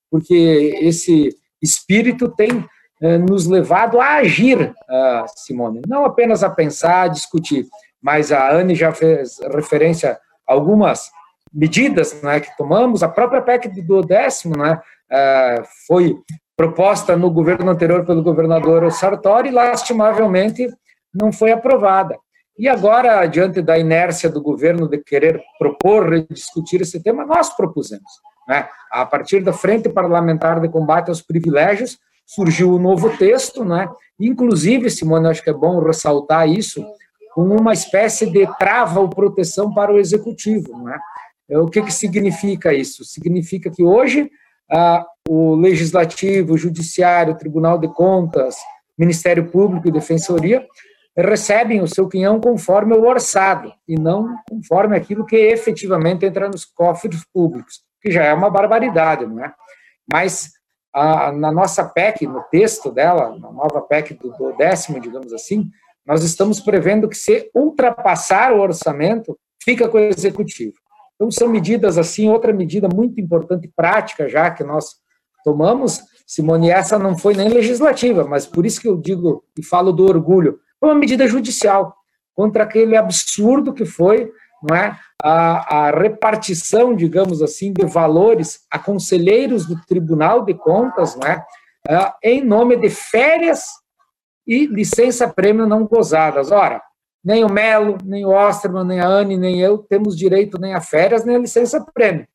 porque 0.09 0.79
esse 0.81 1.31
espírito 1.61 2.29
tem 2.29 2.65
eh, 3.03 3.19
nos 3.19 3.47
levado 3.47 4.01
a 4.01 4.19
agir, 4.19 4.61
uh, 4.61 5.25
Simone, 5.35 5.83
não 5.89 6.05
apenas 6.05 6.45
a 6.45 6.51
pensar, 6.51 7.03
a 7.03 7.09
discutir, 7.09 7.67
mas 8.01 8.31
a 8.31 8.49
Anne 8.53 8.77
já 8.77 8.93
fez 8.93 9.41
referência 9.53 10.13
a 10.49 10.53
algumas 10.53 11.11
medidas 11.53 12.23
né, 12.23 12.39
que 12.39 12.57
tomamos, 12.57 13.03
a 13.03 13.09
própria 13.09 13.43
PEC 13.43 13.83
do 13.83 14.03
décimo 14.03 14.57
né, 14.57 14.81
uh, 15.11 15.65
foi 15.89 16.17
proposta 16.57 17.17
no 17.17 17.29
governo 17.29 17.73
anterior 17.73 18.05
pelo 18.05 18.23
governador 18.23 18.91
Sartori 18.93 19.51
lastimavelmente, 19.51 20.69
não 21.13 21.33
foi 21.33 21.51
aprovada. 21.51 22.17
E 22.59 22.69
agora, 22.69 23.25
diante 23.27 23.63
da 23.63 23.79
inércia 23.79 24.29
do 24.29 24.43
governo 24.43 24.89
de 24.89 24.99
querer 24.99 25.41
propor, 25.59 26.27
discutir 26.29 26.81
esse 26.81 27.01
tema, 27.01 27.25
nós 27.25 27.55
propusemos. 27.55 28.11
Né? 28.49 28.69
A 28.91 29.07
partir 29.07 29.45
da 29.45 29.53
Frente 29.53 29.89
Parlamentar 29.89 30.61
de 30.61 30.69
Combate 30.69 31.09
aos 31.09 31.23
Privilégios, 31.23 31.99
surgiu 32.27 32.73
o 32.73 32.77
um 32.77 32.81
novo 32.81 33.17
texto, 33.17 33.65
né? 33.65 33.89
inclusive, 34.19 34.91
Simone, 34.91 35.29
acho 35.29 35.43
que 35.43 35.51
é 35.51 35.53
bom 35.53 35.81
ressaltar 35.81 36.49
isso, 36.49 36.85
com 37.33 37.43
uma 37.43 37.73
espécie 37.73 38.29
de 38.29 38.45
trava 38.59 38.99
ou 38.99 39.09
proteção 39.09 39.73
para 39.73 39.93
o 39.93 39.99
executivo. 39.99 40.83
Né? 40.83 40.99
O 41.51 41.67
que, 41.67 41.81
que 41.81 41.93
significa 41.93 42.75
isso? 42.75 43.05
Significa 43.05 43.71
que 43.71 43.85
hoje 43.85 44.29
ah, 44.69 45.07
o 45.29 45.55
Legislativo, 45.55 46.55
o 46.55 46.59
Judiciário, 46.59 47.35
o 47.35 47.39
Tribunal 47.39 47.79
de 47.79 47.87
Contas, 47.87 48.57
Ministério 48.99 49.49
Público 49.49 49.87
e 49.87 49.93
Defensoria 49.93 50.67
recebem 51.27 51.81
o 51.81 51.89
seu 51.89 52.09
quinhão 52.09 52.41
conforme 52.41 52.95
o 52.95 53.05
orçado 53.05 53.73
e 53.87 53.99
não 53.99 54.37
conforme 54.49 54.97
aquilo 54.97 55.27
que 55.27 55.37
efetivamente 55.37 56.25
entra 56.25 56.49
nos 56.49 56.65
cofres 56.65 57.25
públicos, 57.33 57.83
que 58.01 58.11
já 58.11 58.25
é 58.25 58.33
uma 58.33 58.51
barbaridade, 58.51 59.27
não 59.27 59.45
é? 59.45 59.53
Mas 60.11 60.53
a, 60.95 61.33
na 61.33 61.51
nossa 61.51 61.85
PEC, 61.85 62.27
no 62.27 62.43
texto 62.51 62.91
dela, 62.91 63.37
na 63.39 63.51
nova 63.51 63.81
PEC 63.81 64.15
do, 64.15 64.31
do 64.31 64.57
décimo, 64.57 65.01
digamos 65.01 65.33
assim, 65.33 65.69
nós 66.07 66.23
estamos 66.23 66.61
prevendo 66.61 67.09
que 67.09 67.17
se 67.17 67.51
ultrapassar 67.55 68.53
o 68.53 68.61
orçamento, 68.61 69.39
fica 69.63 69.89
com 69.89 69.99
o 69.99 70.01
executivo. 70.01 70.75
Então, 71.15 71.31
são 71.31 71.49
medidas 71.49 71.99
assim. 71.99 72.29
Outra 72.31 72.53
medida 72.53 72.89
muito 72.89 73.21
importante, 73.21 73.71
prática, 73.75 74.29
já 74.29 74.51
que 74.51 74.65
nós 74.65 74.97
tomamos, 75.45 76.01
Simone, 76.27 76.71
essa 76.71 76.99
não 76.99 77.19
foi 77.19 77.35
nem 77.35 77.49
legislativa, 77.49 78.25
mas 78.25 78.47
por 78.47 78.65
isso 78.65 78.81
que 78.81 78.89
eu 78.89 78.97
digo 78.97 79.45
e 79.59 79.65
falo 79.65 79.93
do 79.93 80.07
orgulho, 80.07 80.59
uma 80.81 80.95
medida 80.95 81.27
judicial 81.27 81.95
contra 82.35 82.65
aquele 82.65 82.97
absurdo 82.97 83.73
que 83.73 83.85
foi 83.85 84.31
não 84.63 84.77
é, 84.77 84.99
a, 85.23 85.87
a 85.87 85.91
repartição, 85.91 86.95
digamos 86.95 87.43
assim, 87.43 87.73
de 87.73 87.87
valores 87.87 88.61
a 88.71 88.79
conselheiros 88.79 89.67
do 89.67 89.81
Tribunal 89.87 90.45
de 90.45 90.55
Contas, 90.55 91.17
não 91.17 91.29
é, 91.29 91.45
é 92.23 92.33
em 92.33 92.45
nome 92.45 92.77
de 92.77 92.91
férias 92.91 93.65
e 94.47 94.67
licença-prêmio 94.67 95.67
não 95.67 95.87
gozadas. 95.87 96.51
Ora, 96.51 96.83
nem 97.25 97.45
o 97.45 97.53
Melo, 97.53 97.99
nem 98.05 98.25
o 98.25 98.31
Osterman, 98.31 98.85
nem 98.85 99.01
a 99.01 99.07
Anne, 99.07 99.37
nem 99.37 99.61
eu 99.61 99.79
temos 99.79 100.17
direito 100.17 100.59
nem 100.59 100.75
a 100.75 100.81
férias, 100.81 101.25
nem 101.25 101.37
a 101.37 101.41
licença-prêmio. 101.41 102.27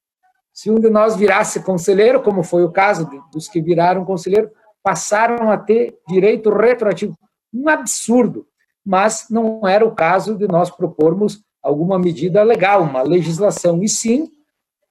Se 0.53 0.69
um 0.69 0.75
de 0.75 0.89
nós 0.89 1.15
virasse 1.15 1.63
conselheiro, 1.63 2.21
como 2.21 2.43
foi 2.43 2.63
o 2.63 2.71
caso 2.71 3.09
dos 3.31 3.47
que 3.47 3.61
viraram 3.61 4.05
conselheiro, 4.05 4.51
passaram 4.83 5.49
a 5.49 5.57
ter 5.57 5.97
direito 6.07 6.51
retroativo. 6.51 7.17
Um 7.53 7.69
absurdo. 7.69 8.47
Mas 8.85 9.27
não 9.29 9.67
era 9.67 9.85
o 9.85 9.95
caso 9.95 10.35
de 10.35 10.47
nós 10.47 10.69
propormos 10.69 11.41
alguma 11.61 11.97
medida 11.97 12.43
legal, 12.43 12.83
uma 12.83 13.01
legislação, 13.01 13.81
e 13.81 13.87
sim 13.87 14.29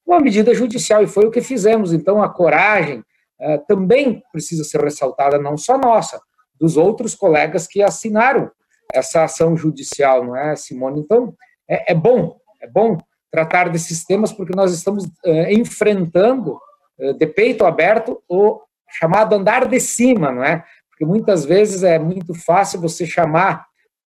uma 0.06 0.20
medida 0.20 0.52
judicial, 0.54 1.02
e 1.02 1.06
foi 1.06 1.26
o 1.26 1.30
que 1.30 1.40
fizemos. 1.40 1.92
Então, 1.92 2.22
a 2.22 2.28
coragem 2.28 3.04
eh, 3.40 3.58
também 3.68 4.22
precisa 4.32 4.64
ser 4.64 4.80
ressaltada, 4.82 5.38
não 5.38 5.56
só 5.56 5.78
nossa, 5.78 6.20
dos 6.58 6.76
outros 6.76 7.14
colegas 7.14 7.66
que 7.66 7.82
assinaram 7.82 8.50
essa 8.92 9.24
ação 9.24 9.56
judicial, 9.56 10.24
não 10.24 10.36
é, 10.36 10.54
Simone? 10.54 11.00
Então, 11.00 11.34
é, 11.68 11.92
é 11.92 11.94
bom, 11.94 12.36
é 12.60 12.68
bom 12.68 12.98
tratar 13.30 13.70
desses 13.70 14.04
temas, 14.04 14.32
porque 14.32 14.54
nós 14.54 14.72
estamos 14.72 15.04
eh, 15.24 15.54
enfrentando, 15.54 16.58
eh, 16.98 17.14
de 17.14 17.26
peito 17.26 17.64
aberto, 17.64 18.22
o 18.28 18.60
chamado 18.90 19.34
andar 19.34 19.66
de 19.66 19.80
cima, 19.80 20.30
não 20.30 20.44
é? 20.44 20.64
Porque 21.02 21.04
muitas 21.04 21.44
vezes 21.44 21.82
é 21.82 21.98
muito 21.98 22.32
fácil 22.32 22.80
você 22.80 23.04
chamar 23.04 23.66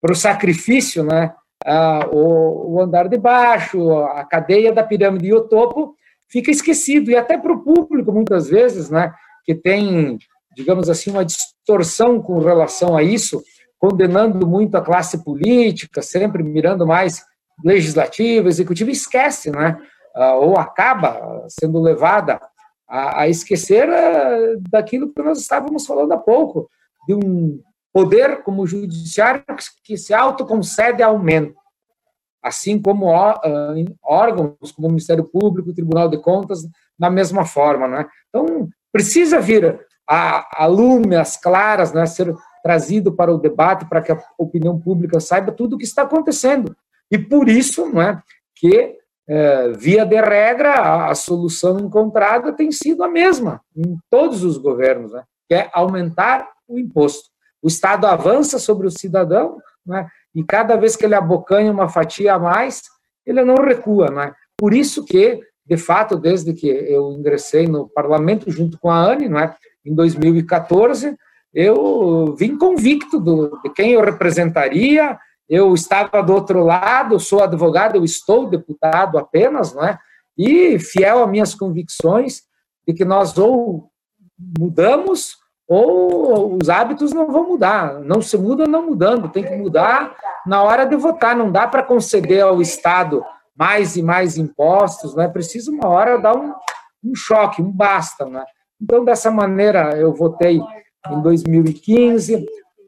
para 0.03 0.13
o 0.13 0.15
sacrifício, 0.15 1.03
né? 1.03 1.33
O, 2.13 2.75
o, 2.75 2.81
andar 2.83 3.09
de 3.09 3.17
baixo, 3.17 3.91
a 3.91 4.23
cadeia 4.23 4.71
da 4.71 4.83
pirâmide 4.83 5.29
e 5.29 5.33
o 5.33 5.49
topo 5.49 5.95
fica 6.29 6.51
esquecido, 6.51 7.11
e 7.11 7.17
até 7.17 7.39
para 7.39 7.55
o 7.55 7.65
público, 7.65 8.13
muitas 8.13 8.51
vezes, 8.51 8.91
né? 8.91 9.15
Que 9.47 9.55
tem, 9.55 10.19
digamos 10.55 10.91
assim, 10.91 11.11
uma 11.11 11.25
distorção 11.25 12.21
com 12.21 12.39
relação 12.41 12.95
a 12.95 13.03
isso, 13.03 13.43
condenando 13.79 14.47
muito 14.47 14.77
a 14.77 14.83
classe 14.83 15.25
política, 15.25 16.03
sempre 16.03 16.43
mirando 16.43 16.87
mais 16.87 17.23
legislativo, 17.65 18.49
executivo, 18.49 18.91
esquece, 18.91 19.51
né? 19.51 19.79
Ou 20.39 20.59
acaba 20.59 21.47
sendo 21.49 21.81
levada 21.81 22.39
a, 22.89 23.29
esquecer 23.29 23.89
ah, 23.89 24.57
daquilo 24.71 25.13
que 25.13 25.23
nós 25.23 25.39
estávamos 25.41 25.87
falando 25.87 26.13
há 26.13 26.19
pouco, 26.19 26.69
de 27.07 27.15
um 27.15 27.61
poder 27.93 28.43
como 28.43 28.63
o 28.63 28.67
judiciário 28.67 29.45
que 29.83 29.97
se 29.97 30.13
autoconcede 30.13 31.03
aumento, 31.03 31.55
assim 32.43 32.81
como 32.81 33.15
ah, 33.15 33.41
órgãos 34.03 34.73
como 34.73 34.89
o 34.89 34.91
Ministério 34.91 35.25
Público, 35.25 35.71
o 35.71 35.75
Tribunal 35.75 36.09
de 36.09 36.19
Contas, 36.19 36.67
na 36.99 37.11
mesma 37.11 37.45
forma, 37.45 37.89
né? 37.89 38.07
Então, 38.29 38.69
precisa 38.93 39.41
vir 39.41 39.81
a, 40.09 40.65
a 40.65 40.67
lume, 40.67 41.17
as 41.17 41.37
claras, 41.37 41.93
né, 41.93 42.07
ser 42.07 42.35
trazido 42.63 43.13
para 43.13 43.33
o 43.33 43.39
debate, 43.39 43.87
para 43.87 44.01
que 44.01 44.13
a 44.13 44.23
opinião 44.39 44.79
pública 44.79 45.21
saiba 45.21 45.53
tudo 45.53 45.75
o 45.75 45.79
que 45.79 45.85
está 45.85 46.03
acontecendo. 46.03 46.75
E 47.11 47.19
por 47.19 47.49
isso, 47.49 47.87
não 47.87 48.01
é, 48.01 48.23
que, 48.55 48.97
é, 49.29 49.69
via 49.73 50.05
de 50.05 50.21
regra, 50.21 50.75
a, 50.75 51.11
a, 51.11 51.15
solução 51.15 51.79
encontrada 51.79 52.53
tem 52.53 52.71
sido 52.71 53.03
a 53.03 53.09
mesma 53.09 53.61
em 53.75 53.97
todos 54.11 54.45
os 54.45 54.59
governos, 54.59 55.13
né, 55.13 55.25
que 55.49 55.55
é 55.55 55.71
aumentar 55.73 56.49
o 56.69 56.79
imposto. 56.79 57.31
O 57.63 57.69
Estado 57.69 58.07
avança 58.07 58.59
sobre 58.59 58.87
o 58.87 58.91
cidadão, 58.91 59.59
né, 59.87 60.07
e 60.35 60.45
cada 60.45 60.77
vez 60.77 60.97
que 60.97 61.05
ele 61.05 61.15
abocanha 61.15 61.73
uma 61.73 61.89
fatia 61.89 62.35
a 62.35 62.39
mais, 62.39 62.83
ele 63.25 63.43
não 63.45 63.55
recua. 63.55 64.11
Né? 64.11 64.35
Por 64.57 64.75
isso 64.75 65.05
que, 65.05 65.41
de 65.65 65.77
fato, 65.77 66.17
desde 66.17 66.53
que 66.53 66.69
eu 66.69 67.13
ingressei 67.13 67.67
no 67.67 67.89
parlamento 67.89 68.51
junto 68.51 68.79
com 68.79 68.91
a 68.91 68.99
ANE, 68.99 69.29
não 69.29 69.39
é, 69.39 69.55
em 69.85 69.95
2014, 69.95 71.17
eu 71.53 72.35
vim 72.37 72.59
convicto 72.59 73.21
do, 73.21 73.61
de 73.63 73.71
quem 73.71 73.93
eu 73.93 74.03
representaria, 74.03 75.19
eu 75.49 75.75
estava 75.75 76.23
do 76.23 76.33
outro 76.33 76.65
lado, 76.65 77.21
sou 77.21 77.43
advogado, 77.43 77.97
eu 77.97 78.05
estou 78.05 78.49
deputado 78.49 79.19
apenas, 79.19 79.75
não 79.75 79.85
é? 79.85 79.99
E 80.37 80.79
fiel 80.79 81.23
a 81.23 81.27
minhas 81.27 81.55
convicções 81.55 82.43
de 82.87 82.95
que 82.95 83.05
nós 83.05 83.37
ou 83.39 83.91
mudamos 84.59 85.37
ou 85.67 86.59
os 86.61 86.69
hábitos 86.69 87.13
não 87.13 87.31
vão 87.31 87.49
mudar. 87.49 88.01
Não 88.01 88.21
se 88.21 88.37
muda 88.37 88.67
não 88.67 88.87
mudando, 88.87 89.29
tem 89.29 89.45
que 89.45 89.57
mudar 89.57 90.15
na 90.47 90.63
hora 90.63 90.85
de 90.85 90.97
votar. 90.97 91.35
Não 91.35 91.51
dá 91.51 91.67
para 91.67 91.83
conceder 91.83 92.43
ao 92.43 92.61
Estado 92.61 93.25
mais 93.57 93.97
e 93.97 94.03
mais 94.03 94.37
impostos, 94.37 95.15
não 95.15 95.23
é 95.23 95.29
preciso 95.29 95.71
uma 95.71 95.89
hora 95.89 96.19
dar 96.19 96.37
um, 96.37 96.53
um 97.05 97.15
choque, 97.15 97.63
um 97.63 97.71
basta. 97.71 98.27
Não 98.27 98.41
é? 98.41 98.45
Então, 98.81 99.05
dessa 99.05 99.31
maneira, 99.31 99.97
eu 99.97 100.13
votei 100.13 100.61
em 101.11 101.23
2015. 101.23 102.45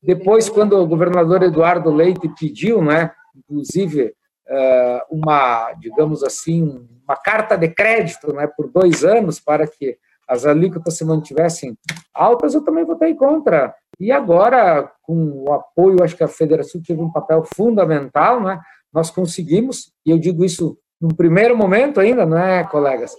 Depois, 0.07 0.49
quando 0.49 0.75
o 0.75 0.87
governador 0.87 1.43
Eduardo 1.43 1.91
Leite 1.91 2.33
pediu, 2.39 2.81
né, 2.81 3.11
inclusive, 3.35 4.15
eh, 4.49 5.03
uma, 5.11 5.73
digamos 5.73 6.23
assim, 6.23 6.87
uma 7.05 7.17
carta 7.17 7.57
de 7.57 7.69
crédito 7.69 8.33
né, 8.33 8.47
por 8.47 8.71
dois 8.71 9.05
anos 9.05 9.41
para 9.41 9.67
que 9.67 9.99
as 10.29 10.47
alíquotas 10.47 10.97
se 10.97 11.05
mantivessem 11.05 11.77
altas, 12.15 12.55
eu 12.55 12.63
também 12.63 12.85
votei 12.85 13.15
contra. 13.17 13.75
E 13.99 14.13
agora, 14.13 14.89
com 15.03 15.45
o 15.45 15.53
apoio, 15.53 16.05
acho 16.05 16.17
que 16.17 16.25
a 16.25 16.29
Federação 16.29 16.81
teve 16.81 17.03
um 17.03 17.11
papel 17.11 17.43
fundamental, 17.45 18.41
né? 18.41 18.61
nós 18.93 19.11
conseguimos, 19.11 19.93
e 20.05 20.11
eu 20.13 20.19
digo 20.19 20.45
isso 20.45 20.79
num 21.01 21.09
primeiro 21.09 21.57
momento 21.57 21.99
ainda, 21.99 22.25
não 22.25 22.39
é, 22.39 22.63
colegas? 22.63 23.13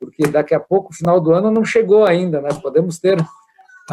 Porque 0.00 0.26
daqui 0.26 0.54
a 0.54 0.60
pouco, 0.60 0.92
final 0.92 1.20
do 1.20 1.32
ano, 1.32 1.50
não 1.50 1.64
chegou 1.64 2.04
ainda, 2.04 2.40
né? 2.40 2.48
podemos 2.60 2.98
ter 2.98 3.16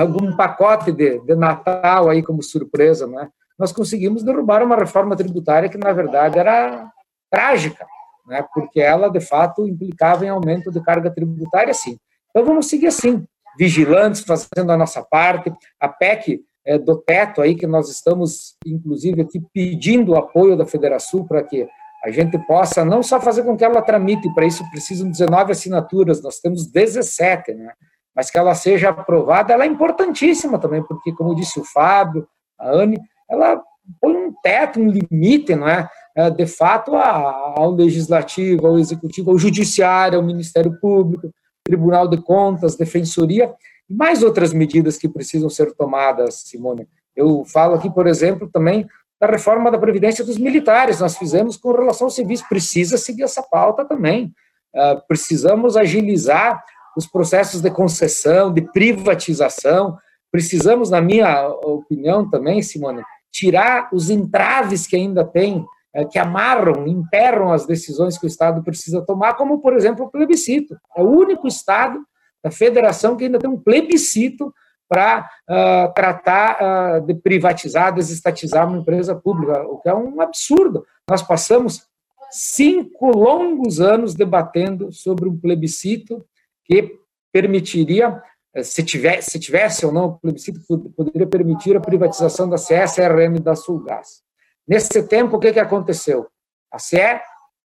algum 0.01 0.35
pacote 0.35 0.91
de, 0.91 1.19
de 1.19 1.35
Natal 1.35 2.09
aí 2.09 2.23
como 2.23 2.41
surpresa, 2.41 3.05
né? 3.07 3.29
Nós 3.57 3.71
conseguimos 3.71 4.23
derrubar 4.23 4.63
uma 4.63 4.75
reforma 4.75 5.15
tributária 5.15 5.67
que, 5.67 5.77
na 5.77 5.91
verdade, 5.91 6.39
era 6.39 6.89
trágica, 7.29 7.85
né? 8.27 8.45
Porque 8.53 8.79
ela, 8.79 9.09
de 9.09 9.19
fato, 9.19 9.67
implicava 9.67 10.25
em 10.25 10.29
aumento 10.29 10.71
de 10.71 10.81
carga 10.81 11.11
tributária, 11.11 11.73
sim. 11.73 11.97
Então, 12.29 12.45
vamos 12.45 12.67
seguir 12.67 12.87
assim, 12.87 13.25
vigilantes, 13.57 14.21
fazendo 14.21 14.71
a 14.71 14.77
nossa 14.77 15.03
parte. 15.03 15.51
A 15.79 15.89
PEC 15.89 16.41
é, 16.65 16.77
do 16.77 16.95
teto 16.97 17.41
aí, 17.41 17.55
que 17.55 17.67
nós 17.67 17.89
estamos, 17.89 18.55
inclusive, 18.65 19.21
aqui 19.21 19.41
pedindo 19.53 20.13
o 20.13 20.15
apoio 20.15 20.55
da 20.55 20.65
Federação 20.65 21.25
para 21.25 21.43
que 21.43 21.67
a 22.03 22.11
gente 22.11 22.37
possa 22.45 22.85
não 22.85 23.03
só 23.03 23.19
fazer 23.19 23.43
com 23.43 23.57
que 23.57 23.65
ela 23.65 23.81
tramite, 23.81 24.33
para 24.33 24.45
isso 24.45 24.63
precisam 24.71 25.09
19 25.09 25.51
assinaturas, 25.51 26.21
nós 26.21 26.39
temos 26.39 26.65
17, 26.71 27.53
né? 27.53 27.73
Mas 28.19 28.29
que 28.29 28.37
ela 28.37 28.53
seja 28.53 28.89
aprovada, 28.89 29.53
ela 29.53 29.63
é 29.63 29.67
importantíssima 29.67 30.59
também, 30.59 30.83
porque, 30.83 31.13
como 31.13 31.33
disse 31.33 31.57
o 31.57 31.63
Fábio, 31.63 32.27
a 32.59 32.69
Anne, 32.69 32.99
ela 33.29 33.63
põe 34.01 34.13
um 34.13 34.33
teto, 34.43 34.77
um 34.77 34.89
limite, 34.89 35.55
não 35.55 35.65
é? 35.65 35.87
é 36.13 36.29
de 36.29 36.45
fato, 36.45 36.97
ao 36.97 37.71
legislativo, 37.71 38.67
ao 38.67 38.77
executivo, 38.77 39.31
ao 39.31 39.37
judiciário, 39.37 40.19
ao 40.19 40.25
Ministério 40.25 40.77
Público, 40.81 41.33
Tribunal 41.63 42.09
de 42.09 42.17
Contas, 42.17 42.75
Defensoria, 42.75 43.53
e 43.89 43.93
mais 43.93 44.21
outras 44.21 44.51
medidas 44.51 44.97
que 44.97 45.07
precisam 45.07 45.49
ser 45.49 45.73
tomadas, 45.73 46.43
Simone. 46.45 46.89
Eu 47.15 47.45
falo 47.45 47.75
aqui, 47.75 47.89
por 47.89 48.05
exemplo, 48.05 48.49
também 48.51 48.85
da 49.17 49.27
reforma 49.27 49.71
da 49.71 49.79
Previdência 49.79 50.25
dos 50.25 50.37
militares, 50.37 50.99
nós 50.99 51.15
fizemos 51.17 51.55
com 51.55 51.71
relação 51.71 52.07
aos 52.07 52.15
civis, 52.15 52.41
precisa 52.41 52.97
seguir 52.97 53.23
essa 53.23 53.41
pauta 53.41 53.85
também. 53.85 54.33
Uh, 54.75 55.01
precisamos 55.07 55.77
agilizar 55.77 56.61
os 56.95 57.07
processos 57.07 57.61
de 57.61 57.71
concessão, 57.71 58.53
de 58.53 58.61
privatização. 58.61 59.97
Precisamos, 60.31 60.89
na 60.89 61.01
minha 61.01 61.47
opinião 61.49 62.29
também, 62.29 62.61
Simone, 62.61 63.03
tirar 63.31 63.89
os 63.93 64.09
entraves 64.09 64.87
que 64.87 64.95
ainda 64.95 65.23
tem, 65.23 65.65
eh, 65.93 66.05
que 66.05 66.19
amarram, 66.19 66.87
emperram 66.87 67.51
as 67.51 67.65
decisões 67.65 68.17
que 68.17 68.25
o 68.25 68.27
Estado 68.27 68.63
precisa 68.63 69.01
tomar, 69.01 69.35
como, 69.35 69.59
por 69.59 69.73
exemplo, 69.73 70.05
o 70.05 70.09
plebiscito. 70.09 70.77
É 70.95 71.01
o 71.01 71.09
único 71.09 71.47
Estado 71.47 71.99
da 72.43 72.51
federação 72.51 73.15
que 73.15 73.25
ainda 73.25 73.39
tem 73.39 73.49
um 73.49 73.59
plebiscito 73.59 74.53
para 74.87 75.29
uh, 75.47 75.93
tratar 75.93 76.57
uh, 76.57 77.05
de 77.05 77.13
privatizar, 77.13 77.93
desestatizar 77.93 78.67
uma 78.67 78.79
empresa 78.79 79.13
pública, 79.13 79.61
o 79.67 79.77
que 79.77 79.87
é 79.87 79.93
um 79.93 80.19
absurdo. 80.19 80.83
Nós 81.07 81.21
passamos 81.21 81.83
cinco 82.31 83.15
longos 83.15 83.79
anos 83.79 84.15
debatendo 84.15 84.91
sobre 84.91 85.29
um 85.29 85.37
plebiscito 85.37 86.25
que 86.69 86.99
permitiria, 87.33 88.21
eh, 88.53 88.61
se 88.61 88.83
tivesse, 88.83 89.31
se 89.31 89.39
tivesse 89.39 89.85
ou 89.85 89.91
não 89.91 90.05
o 90.05 90.19
plebiscito, 90.19 90.59
poderia 90.95 91.25
permitir 91.25 91.75
a 91.75 91.81
privatização 91.81 92.47
da 92.47 92.57
CSRM 92.57 93.37
e 93.37 93.39
da 93.39 93.55
Sulgás. 93.55 94.21
Nesse 94.67 95.01
tempo, 95.07 95.37
o 95.37 95.39
que, 95.39 95.51
que 95.51 95.59
aconteceu? 95.59 96.27
A 96.71 96.77
CE 96.77 97.19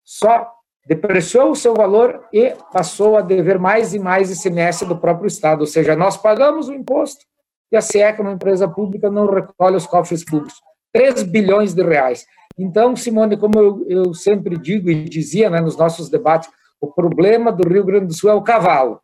só 0.05 0.47
depreciou 0.85 1.49
o 1.49 1.55
seu 1.55 1.73
valor 1.73 2.27
e 2.31 2.53
passou 2.71 3.17
a 3.17 3.21
dever 3.21 3.57
mais 3.57 3.95
e 3.95 3.99
mais 3.99 4.29
ICMS 4.29 4.85
do 4.85 4.97
próprio 4.97 5.27
Estado, 5.27 5.61
ou 5.61 5.67
seja, 5.67 5.95
nós 5.95 6.17
pagamos 6.17 6.67
o 6.67 6.73
imposto 6.73 7.25
e 7.71 7.75
a 7.75 7.81
CE, 7.81 7.99
é 7.99 8.15
uma 8.19 8.33
empresa 8.33 8.67
pública, 8.67 9.09
não 9.09 9.25
recolhe 9.25 9.75
os 9.75 9.87
cofres 9.87 10.23
públicos. 10.23 10.61
3 10.93 11.23
bilhões 11.23 11.73
de 11.73 11.81
reais. 11.81 12.23
Então, 12.55 12.95
Simone, 12.95 13.35
como 13.35 13.57
eu, 13.57 13.85
eu 13.87 14.13
sempre 14.13 14.55
digo 14.55 14.91
e 14.91 15.05
dizia 15.05 15.49
né, 15.49 15.59
nos 15.59 15.75
nossos 15.75 16.07
debates, 16.07 16.51
o 16.83 16.91
problema 16.91 17.49
do 17.49 17.65
Rio 17.65 17.85
Grande 17.85 18.07
do 18.07 18.13
Sul 18.13 18.29
é 18.29 18.33
o 18.33 18.41
cavalo. 18.41 18.99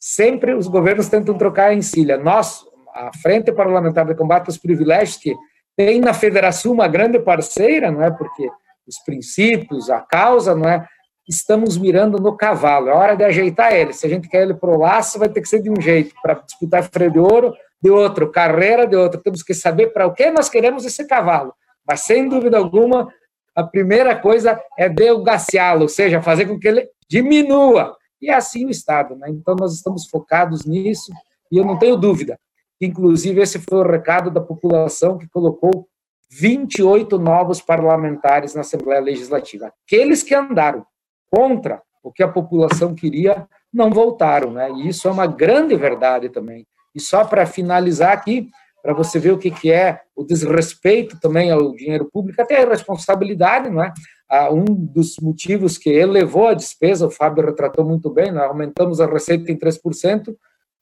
Sempre 0.00 0.54
os 0.54 0.66
governos 0.66 1.06
tentam 1.06 1.36
trocar 1.36 1.68
a 1.68 1.74
encilha. 1.74 2.16
Nós, 2.16 2.64
a 2.94 3.10
Frente 3.20 3.52
Parlamentar 3.52 4.06
de 4.06 4.14
Combate 4.14 4.46
aos 4.46 4.56
Privilégios, 4.56 5.18
que 5.18 5.34
tem 5.76 6.00
na 6.00 6.14
Federação 6.14 6.72
uma 6.72 6.88
grande 6.88 7.18
parceira, 7.18 7.90
não 7.90 8.02
é? 8.02 8.10
Porque 8.10 8.48
os 8.88 8.98
princípios, 9.04 9.90
a 9.90 10.00
causa, 10.00 10.54
não 10.54 10.66
é? 10.66 10.86
Estamos 11.28 11.76
mirando 11.76 12.18
no 12.18 12.34
cavalo, 12.34 12.88
é 12.88 12.94
hora 12.94 13.14
de 13.14 13.24
ajeitar 13.24 13.74
ele. 13.74 13.92
Se 13.92 14.06
a 14.06 14.08
gente 14.08 14.26
quer 14.26 14.42
ele 14.42 14.54
pro 14.54 14.78
laço, 14.78 15.18
vai 15.18 15.28
ter 15.28 15.42
que 15.42 15.48
ser 15.48 15.60
de 15.60 15.68
um 15.68 15.78
jeito, 15.78 16.14
para 16.22 16.34
disputar 16.34 16.82
freio 16.84 17.10
de 17.10 17.18
ouro, 17.18 17.52
de 17.82 17.90
outro, 17.90 18.30
carreira 18.32 18.86
de 18.86 18.96
outro. 18.96 19.20
Temos 19.20 19.42
que 19.42 19.52
saber 19.52 19.88
para 19.88 20.06
o 20.06 20.14
que 20.14 20.30
nós 20.30 20.48
queremos 20.48 20.86
esse 20.86 21.06
cavalo. 21.06 21.52
Mas, 21.86 22.00
sem 22.00 22.30
dúvida 22.30 22.56
alguma, 22.56 23.12
a 23.54 23.62
primeira 23.62 24.16
coisa 24.16 24.60
é 24.76 24.88
delgaciá-lo, 24.88 25.82
ou 25.82 25.88
seja, 25.88 26.22
fazer 26.22 26.46
com 26.46 26.58
que 26.58 26.68
ele 26.68 26.88
diminua. 27.08 27.96
E 28.20 28.30
é 28.30 28.34
assim 28.34 28.66
o 28.66 28.70
Estado. 28.70 29.14
Né? 29.16 29.28
Então, 29.30 29.54
nós 29.58 29.74
estamos 29.74 30.06
focados 30.06 30.64
nisso, 30.64 31.12
e 31.50 31.56
eu 31.56 31.64
não 31.64 31.78
tenho 31.78 31.96
dúvida. 31.96 32.38
Inclusive, 32.80 33.40
esse 33.40 33.58
foi 33.58 33.78
o 33.78 33.88
recado 33.90 34.30
da 34.30 34.40
população 34.40 35.16
que 35.16 35.28
colocou 35.28 35.86
28 36.30 37.18
novos 37.18 37.60
parlamentares 37.60 38.54
na 38.54 38.62
Assembleia 38.62 39.00
Legislativa. 39.00 39.72
Aqueles 39.86 40.22
que 40.22 40.34
andaram 40.34 40.84
contra 41.30 41.80
o 42.02 42.10
que 42.12 42.22
a 42.22 42.28
população 42.28 42.94
queria 42.94 43.46
não 43.72 43.90
voltaram, 43.90 44.52
né? 44.52 44.70
E 44.72 44.88
isso 44.88 45.08
é 45.08 45.10
uma 45.10 45.26
grande 45.26 45.76
verdade 45.76 46.28
também. 46.28 46.66
E 46.94 47.00
só 47.00 47.24
para 47.24 47.46
finalizar 47.46 48.12
aqui, 48.12 48.48
para 48.84 48.92
você 48.92 49.18
ver 49.18 49.32
o 49.32 49.38
que, 49.38 49.50
que 49.50 49.72
é 49.72 50.02
o 50.14 50.22
desrespeito 50.22 51.18
também 51.18 51.50
ao 51.50 51.72
dinheiro 51.72 52.06
público, 52.12 52.42
até 52.42 52.58
a 52.58 52.62
irresponsabilidade, 52.62 53.70
não 53.70 53.82
é? 53.82 53.90
Ah, 54.28 54.52
um 54.52 54.64
dos 54.64 55.16
motivos 55.22 55.78
que 55.78 55.88
elevou 55.88 56.48
a 56.48 56.54
despesa, 56.54 57.06
o 57.06 57.10
Fábio 57.10 57.46
retratou 57.46 57.82
muito 57.82 58.10
bem, 58.10 58.30
nós 58.30 58.44
aumentamos 58.44 59.00
a 59.00 59.06
receita 59.06 59.50
em 59.50 59.56
3% 59.56 60.36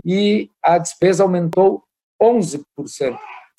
e 0.05 0.51
a 0.61 0.79
despesa 0.79 1.23
aumentou 1.23 1.85
11% 2.21 2.65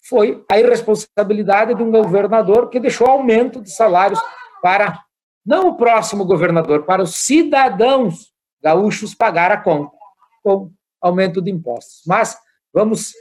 foi 0.05 0.43
a 0.51 0.59
irresponsabilidade 0.59 1.75
de 1.75 1.81
um 1.81 1.89
governador 1.89 2.69
que 2.69 2.79
deixou 2.79 3.07
aumento 3.07 3.61
de 3.61 3.71
salários 3.71 4.19
para, 4.61 4.99
não 5.45 5.69
o 5.69 5.77
próximo 5.77 6.25
governador, 6.25 6.83
para 6.83 7.01
os 7.01 7.15
cidadãos 7.15 8.33
gaúchos 8.61 9.15
pagar 9.15 9.51
a 9.51 9.57
conta, 9.57 9.95
com 10.43 10.71
aumento 11.01 11.41
de 11.41 11.51
impostos. 11.51 12.01
Mas 12.05 12.37
vamos 12.73 13.13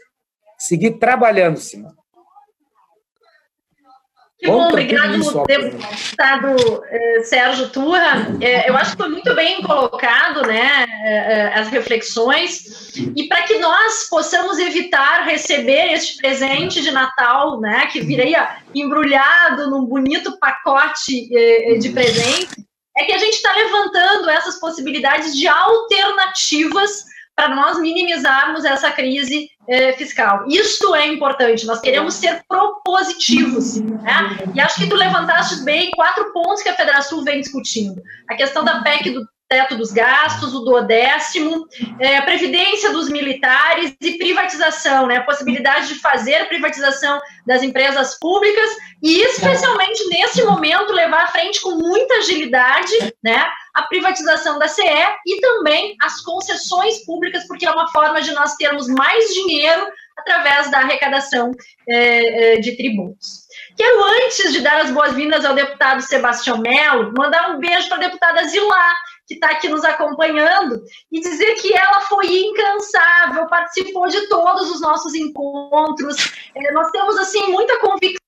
seguir 0.62 0.92
trabalhando, 0.92 1.58
Simão. 1.58 1.92
Que 4.38 4.48
bom, 4.48 4.68
obrigado, 4.68 5.44
deputado 5.46 6.84
eh, 6.90 7.22
Sérgio 7.22 7.68
Turra. 7.68 8.26
Eh, 8.40 8.68
eu 8.68 8.76
acho 8.76 8.90
que 8.92 8.96
foi 8.96 9.08
muito 9.08 9.32
bem 9.36 9.62
colocado 9.62 10.44
né, 10.44 10.84
eh, 11.04 11.52
as 11.54 11.68
reflexões, 11.68 12.92
e 13.16 13.28
para 13.28 13.42
que 13.42 13.58
nós 13.58 14.08
possamos 14.10 14.58
evitar 14.58 15.24
receber 15.26 15.92
este 15.92 16.16
presente 16.16 16.82
de 16.82 16.90
Natal, 16.90 17.60
né, 17.60 17.86
que 17.86 18.00
viria 18.00 18.56
embrulhado 18.74 19.70
num 19.70 19.84
bonito 19.84 20.36
pacote 20.40 21.28
de 21.78 21.88
presente, 21.90 22.66
é 22.98 23.04
que 23.04 23.12
a 23.12 23.18
gente 23.18 23.34
está 23.34 23.54
levantando 23.54 24.28
essas 24.28 24.58
possibilidades 24.58 25.36
de 25.36 25.46
alternativas 25.46 27.04
para 27.34 27.54
nós 27.54 27.80
minimizarmos 27.80 28.64
essa 28.64 28.90
crise 28.90 29.48
eh, 29.68 29.92
fiscal. 29.94 30.44
Isso 30.48 30.94
é 30.94 31.06
importante, 31.06 31.66
nós 31.66 31.80
queremos 31.80 32.14
ser 32.14 32.42
propositivos. 32.48 33.80
Né? 33.80 34.38
E 34.54 34.60
acho 34.60 34.80
que 34.80 34.88
tu 34.88 34.96
levantaste 34.96 35.62
bem 35.64 35.90
quatro 35.92 36.32
pontos 36.32 36.62
que 36.62 36.68
a 36.68 36.76
Federação 36.76 37.24
vem 37.24 37.40
discutindo. 37.40 38.00
A 38.28 38.34
questão 38.34 38.64
da 38.64 38.82
PEC 38.82 39.10
do 39.10 39.26
teto 39.52 39.76
dos 39.76 39.92
gastos, 39.92 40.54
o 40.54 40.60
duodécimo, 40.60 41.68
é, 42.00 42.22
previdência 42.22 42.90
dos 42.90 43.10
militares 43.10 43.94
e 44.00 44.16
privatização, 44.16 45.06
né, 45.06 45.18
a 45.18 45.24
possibilidade 45.24 45.88
de 45.88 45.96
fazer 45.96 46.48
privatização 46.48 47.20
das 47.46 47.62
empresas 47.62 48.18
públicas 48.18 48.70
e, 49.02 49.20
especialmente 49.20 50.08
nesse 50.08 50.42
momento, 50.42 50.94
levar 50.94 51.24
à 51.24 51.26
frente 51.26 51.60
com 51.60 51.72
muita 51.72 52.14
agilidade 52.14 52.92
né, 53.22 53.46
a 53.74 53.82
privatização 53.82 54.58
da 54.58 54.68
CE 54.68 54.82
e 55.26 55.38
também 55.42 55.96
as 56.00 56.22
concessões 56.22 57.04
públicas, 57.04 57.46
porque 57.46 57.66
é 57.66 57.70
uma 57.70 57.92
forma 57.92 58.22
de 58.22 58.32
nós 58.32 58.54
termos 58.54 58.88
mais 58.88 59.34
dinheiro 59.34 59.86
através 60.16 60.70
da 60.70 60.78
arrecadação 60.78 61.52
é, 61.86 62.54
é 62.54 62.60
de 62.60 62.74
tributos. 62.74 63.42
Quero, 63.76 64.04
antes 64.04 64.52
de 64.52 64.60
dar 64.60 64.80
as 64.80 64.90
boas-vindas 64.90 65.44
ao 65.44 65.54
deputado 65.54 66.02
Sebastião 66.02 66.58
Melo, 66.58 67.12
mandar 67.16 67.50
um 67.50 67.58
beijo 67.58 67.88
para 67.88 67.98
a 67.98 68.00
deputada 68.00 68.44
Zilá, 68.44 68.94
que 69.32 69.34
está 69.34 69.50
aqui 69.50 69.68
nos 69.68 69.84
acompanhando, 69.84 70.82
e 71.10 71.20
dizer 71.20 71.54
que 71.56 71.72
ela 71.72 72.00
foi 72.02 72.26
incansável, 72.26 73.46
participou 73.46 74.08
de 74.08 74.28
todos 74.28 74.70
os 74.70 74.80
nossos 74.80 75.14
encontros. 75.14 76.16
É, 76.54 76.72
nós 76.72 76.90
temos, 76.90 77.16
assim, 77.18 77.50
muita 77.50 77.78
convicção 77.80 78.18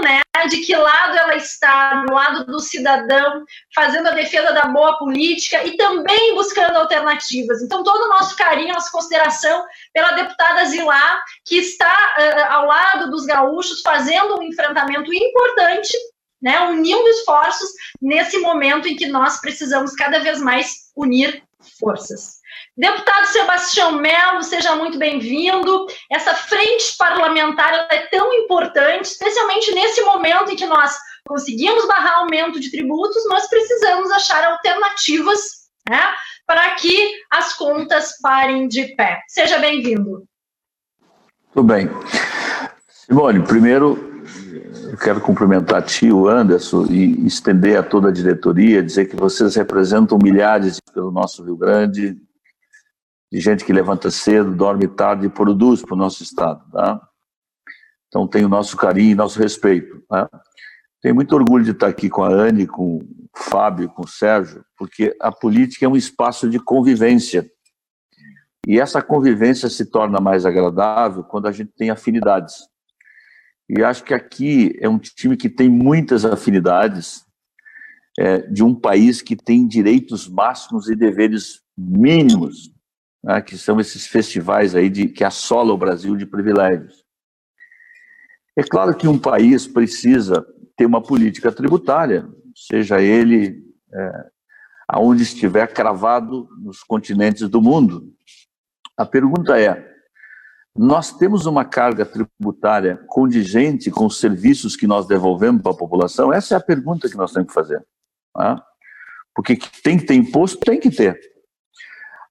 né, 0.00 0.22
de 0.48 0.58
que 0.58 0.74
lado 0.74 1.16
ela 1.16 1.36
está, 1.36 2.02
do 2.06 2.14
lado 2.14 2.46
do 2.46 2.60
cidadão, 2.60 3.44
fazendo 3.74 4.08
a 4.08 4.12
defesa 4.12 4.52
da 4.52 4.66
boa 4.66 4.98
política 4.98 5.62
e 5.64 5.76
também 5.76 6.34
buscando 6.34 6.76
alternativas. 6.76 7.60
Então, 7.60 7.84
todo 7.84 8.04
o 8.04 8.08
nosso 8.08 8.36
carinho, 8.36 8.72
nossa 8.72 8.90
consideração 8.90 9.64
pela 9.92 10.12
deputada 10.12 10.64
Zilá, 10.64 11.22
que 11.44 11.56
está 11.56 12.16
uh, 12.18 12.52
ao 12.54 12.66
lado 12.66 13.10
dos 13.10 13.26
gaúchos, 13.26 13.82
fazendo 13.82 14.38
um 14.38 14.42
enfrentamento 14.42 15.12
importante 15.12 15.92
né, 16.40 16.60
unindo 16.68 17.08
esforços 17.08 17.70
nesse 18.00 18.38
momento 18.38 18.88
em 18.88 18.96
que 18.96 19.06
nós 19.06 19.40
precisamos 19.40 19.94
cada 19.94 20.20
vez 20.20 20.40
mais 20.40 20.90
unir 20.96 21.42
forças. 21.78 22.40
Deputado 22.76 23.26
Sebastião 23.26 23.92
Melo, 23.92 24.42
seja 24.42 24.74
muito 24.74 24.98
bem-vindo. 24.98 25.86
Essa 26.10 26.34
frente 26.34 26.96
parlamentar 26.96 27.88
é 27.90 28.06
tão 28.06 28.32
importante, 28.32 29.04
especialmente 29.04 29.72
nesse 29.74 30.00
momento 30.02 30.50
em 30.50 30.56
que 30.56 30.66
nós 30.66 30.96
conseguimos 31.26 31.86
barrar 31.86 32.18
aumento 32.18 32.58
de 32.58 32.70
tributos, 32.70 33.28
nós 33.28 33.48
precisamos 33.48 34.10
achar 34.10 34.42
alternativas 34.44 35.40
né, 35.88 36.14
para 36.46 36.74
que 36.74 37.12
as 37.30 37.54
contas 37.54 38.18
parem 38.20 38.66
de 38.66 38.94
pé. 38.96 39.20
Seja 39.28 39.58
bem-vindo. 39.58 40.24
Tudo 41.52 41.66
bem. 41.66 41.88
Simone, 42.88 43.44
primeiro 43.44 44.09
quero 45.00 45.20
cumprimentar 45.20 45.78
a 45.78 45.82
ti, 45.82 46.12
o 46.12 46.28
Anderson, 46.28 46.84
e 46.90 47.26
estender 47.26 47.78
a 47.78 47.82
toda 47.82 48.10
a 48.10 48.12
diretoria, 48.12 48.82
dizer 48.82 49.06
que 49.06 49.16
vocês 49.16 49.56
representam 49.56 50.18
milhares 50.22 50.78
pelo 50.92 51.10
nosso 51.10 51.42
Rio 51.42 51.56
Grande, 51.56 52.20
de 53.32 53.40
gente 53.40 53.64
que 53.64 53.72
levanta 53.72 54.10
cedo, 54.10 54.54
dorme 54.54 54.86
tarde 54.86 55.26
e 55.26 55.30
produz 55.30 55.80
para 55.82 55.94
o 55.94 55.98
nosso 55.98 56.22
Estado. 56.22 56.62
Tá? 56.70 57.00
Então 58.08 58.28
tem 58.28 58.44
o 58.44 58.48
nosso 58.48 58.76
carinho 58.76 59.12
e 59.12 59.14
nosso 59.14 59.38
respeito. 59.38 60.02
Tá? 60.06 60.28
Tenho 61.00 61.14
muito 61.14 61.34
orgulho 61.34 61.64
de 61.64 61.70
estar 61.70 61.86
aqui 61.86 62.10
com 62.10 62.22
a 62.22 62.28
Anne, 62.28 62.66
com 62.66 62.98
o 62.98 63.02
Fábio, 63.34 63.88
com 63.88 64.02
o 64.02 64.08
Sérgio, 64.08 64.62
porque 64.76 65.16
a 65.20 65.32
política 65.32 65.86
é 65.86 65.88
um 65.88 65.96
espaço 65.96 66.48
de 66.48 66.58
convivência. 66.58 67.50
E 68.66 68.78
essa 68.78 69.00
convivência 69.00 69.70
se 69.70 69.86
torna 69.86 70.20
mais 70.20 70.44
agradável 70.44 71.24
quando 71.24 71.48
a 71.48 71.52
gente 71.52 71.72
tem 71.72 71.88
afinidades. 71.88 72.69
E 73.72 73.84
acho 73.84 74.02
que 74.02 74.12
aqui 74.12 74.76
é 74.80 74.88
um 74.88 74.98
time 74.98 75.36
que 75.36 75.48
tem 75.48 75.68
muitas 75.68 76.24
afinidades 76.24 77.24
é, 78.18 78.38
de 78.38 78.64
um 78.64 78.74
país 78.74 79.22
que 79.22 79.36
tem 79.36 79.64
direitos 79.64 80.26
máximos 80.26 80.88
e 80.88 80.96
deveres 80.96 81.62
mínimos, 81.78 82.72
né, 83.22 83.40
que 83.40 83.56
são 83.56 83.78
esses 83.78 84.08
festivais 84.08 84.74
aí 84.74 84.90
de, 84.90 85.06
que 85.06 85.22
assolam 85.22 85.76
o 85.76 85.78
Brasil 85.78 86.16
de 86.16 86.26
privilégios. 86.26 87.04
É 88.56 88.64
claro 88.64 88.96
que 88.96 89.06
um 89.06 89.18
país 89.18 89.68
precisa 89.68 90.44
ter 90.76 90.84
uma 90.84 91.00
política 91.00 91.52
tributária, 91.52 92.28
seja 92.56 93.00
ele 93.00 93.62
é, 93.94 94.26
aonde 94.88 95.22
estiver 95.22 95.72
cravado 95.72 96.48
nos 96.58 96.82
continentes 96.82 97.48
do 97.48 97.62
mundo. 97.62 98.12
A 98.96 99.06
pergunta 99.06 99.60
é: 99.60 99.89
nós 100.82 101.12
temos 101.12 101.44
uma 101.44 101.62
carga 101.62 102.06
tributária 102.06 102.96
condigente 103.06 103.90
com 103.90 104.06
os 104.06 104.18
serviços 104.18 104.76
que 104.76 104.86
nós 104.86 105.06
devolvemos 105.06 105.60
para 105.60 105.72
a 105.72 105.76
população? 105.76 106.32
Essa 106.32 106.54
é 106.54 106.56
a 106.56 106.62
pergunta 106.62 107.06
que 107.06 107.18
nós 107.18 107.34
temos 107.34 107.48
que 107.48 107.52
fazer. 107.52 107.84
Tá? 108.32 108.64
Porque 109.34 109.58
tem 109.82 109.98
que 109.98 110.06
ter 110.06 110.14
imposto, 110.14 110.58
tem 110.60 110.80
que 110.80 110.90
ter. 110.90 111.20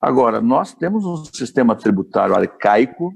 Agora, 0.02 0.42
nós 0.42 0.74
temos 0.74 1.06
um 1.06 1.24
sistema 1.26 1.76
tributário 1.76 2.36
arcaico, 2.36 3.14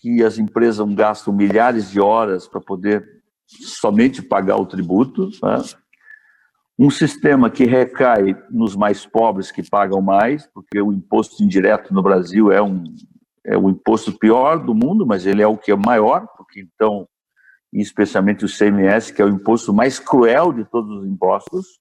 que 0.00 0.24
as 0.24 0.38
empresas 0.38 0.88
gastam 0.94 1.34
milhares 1.34 1.90
de 1.90 2.00
horas 2.00 2.48
para 2.48 2.58
poder 2.62 3.06
somente 3.46 4.22
pagar 4.22 4.56
o 4.56 4.64
tributo, 4.64 5.28
né? 5.42 5.62
um 6.78 6.88
sistema 6.88 7.50
que 7.50 7.66
recai 7.66 8.34
nos 8.50 8.74
mais 8.74 9.04
pobres 9.04 9.52
que 9.52 9.62
pagam 9.68 10.00
mais, 10.00 10.46
porque 10.54 10.80
o 10.80 10.90
imposto 10.90 11.44
indireto 11.44 11.92
no 11.92 12.02
Brasil 12.02 12.50
é 12.50 12.62
um 12.62 12.82
é 13.44 13.56
o 13.56 13.70
imposto 13.70 14.12
pior 14.18 14.64
do 14.64 14.74
mundo, 14.74 15.06
mas 15.06 15.26
ele 15.26 15.42
é 15.42 15.46
o 15.46 15.56
que 15.56 15.72
é 15.72 15.76
maior, 15.76 16.26
porque 16.36 16.60
então, 16.60 17.08
especialmente 17.72 18.44
o 18.44 18.48
CMS, 18.48 19.10
que 19.10 19.22
é 19.22 19.24
o 19.24 19.28
imposto 19.28 19.72
mais 19.72 19.98
cruel 19.98 20.52
de 20.52 20.64
todos 20.64 21.02
os 21.02 21.06
impostos. 21.06 21.78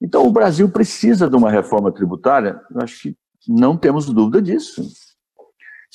Então, 0.00 0.26
o 0.26 0.32
Brasil 0.32 0.68
precisa 0.68 1.28
de 1.28 1.36
uma 1.36 1.50
reforma 1.50 1.92
tributária, 1.92 2.60
eu 2.70 2.80
acho 2.82 3.02
que 3.02 3.16
não 3.46 3.76
temos 3.76 4.06
dúvida 4.06 4.40
disso, 4.40 4.82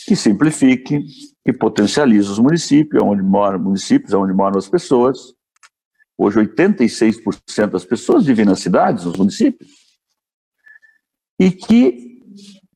que 0.05 0.15
simplifique, 0.15 1.03
que 1.43 1.51
potencialize 1.51 2.29
os 2.29 2.39
municípios, 2.39 3.03
onde 3.03 3.21
moram 3.21 3.59
municípios, 3.59 4.13
onde 4.13 4.33
moram 4.33 4.57
as 4.57 4.69
pessoas. 4.69 5.33
Hoje, 6.17 6.39
86% 6.39 7.67
das 7.67 7.85
pessoas 7.85 8.25
vivem 8.25 8.45
nas 8.45 8.59
cidades, 8.59 9.05
nos 9.05 9.17
municípios, 9.17 9.69
e 11.39 11.51
que 11.51 12.19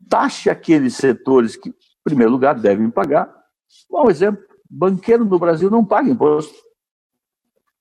taxe 0.09 0.49
aqueles 0.49 0.95
setores 0.95 1.55
que, 1.55 1.73
em 2.03 2.09
primeiro 2.09 2.31
lugar, 2.31 2.59
devem 2.59 2.89
pagar. 2.89 3.33
Bom 3.89 4.09
exemplo, 4.09 4.43
banqueiro 4.69 5.23
no 5.23 5.39
Brasil 5.39 5.69
não 5.69 5.85
paga 5.85 6.09
imposto, 6.09 6.53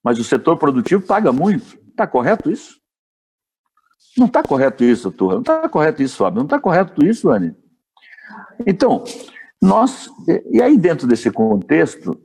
mas 0.03 0.19
o 0.19 0.25
setor 0.25 0.57
produtivo 0.57 1.05
paga 1.05 1.33
muito. 1.33 1.77
Está 1.89 2.07
correto 2.07 2.51
isso? 2.51 2.81
Não 4.17 4.27
está 4.27 4.43
correto 4.43 4.85
isso, 4.85 5.11
Turra. 5.11 5.35
Não 5.35 5.41
está 5.41 5.69
correto 5.69 6.03
isso, 6.03 6.17
Fábio. 6.17 6.39
Não 6.39 6.45
está 6.45 6.61
correto 6.61 7.05
isso, 7.05 7.31
Anne. 7.31 7.57
Então, 8.67 9.05
nós, 9.61 10.09
e 10.51 10.63
aí 10.63 10.77
dentro 10.77 11.07
desse 11.07 11.31
contexto, 11.31 12.21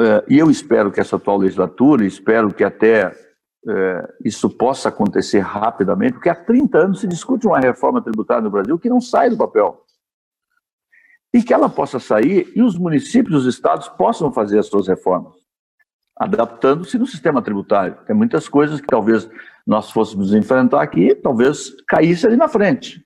é, 0.00 0.24
e 0.28 0.38
eu 0.38 0.50
espero 0.50 0.90
que 0.90 1.00
essa 1.00 1.16
atual 1.16 1.38
legislatura, 1.38 2.06
espero 2.06 2.52
que 2.52 2.64
até 2.64 3.14
é, 3.68 4.14
isso 4.24 4.48
possa 4.48 4.88
acontecer 4.88 5.40
rapidamente, 5.40 6.14
porque 6.14 6.30
há 6.30 6.34
30 6.34 6.78
anos 6.78 7.00
se 7.00 7.06
discute 7.06 7.46
uma 7.46 7.60
reforma 7.60 8.02
tributária 8.02 8.42
no 8.42 8.50
Brasil 8.50 8.78
que 8.78 8.88
não 8.88 9.00
sai 9.00 9.28
do 9.28 9.36
papel. 9.36 9.84
E 11.32 11.42
que 11.42 11.54
ela 11.54 11.68
possa 11.68 11.98
sair 11.98 12.52
e 12.56 12.62
os 12.62 12.76
municípios, 12.76 13.44
os 13.44 13.54
estados 13.54 13.88
possam 13.88 14.32
fazer 14.32 14.58
as 14.58 14.66
suas 14.66 14.88
reformas, 14.88 15.34
adaptando-se 16.16 16.98
no 16.98 17.06
sistema 17.06 17.40
tributário. 17.40 17.96
Tem 18.04 18.16
muitas 18.16 18.48
coisas 18.48 18.80
que 18.80 18.86
talvez 18.86 19.30
nós 19.66 19.90
fôssemos 19.90 20.34
enfrentar 20.34 20.82
aqui, 20.82 21.14
talvez 21.14 21.70
caísse 21.86 22.26
ali 22.26 22.36
na 22.36 22.48
frente. 22.48 23.04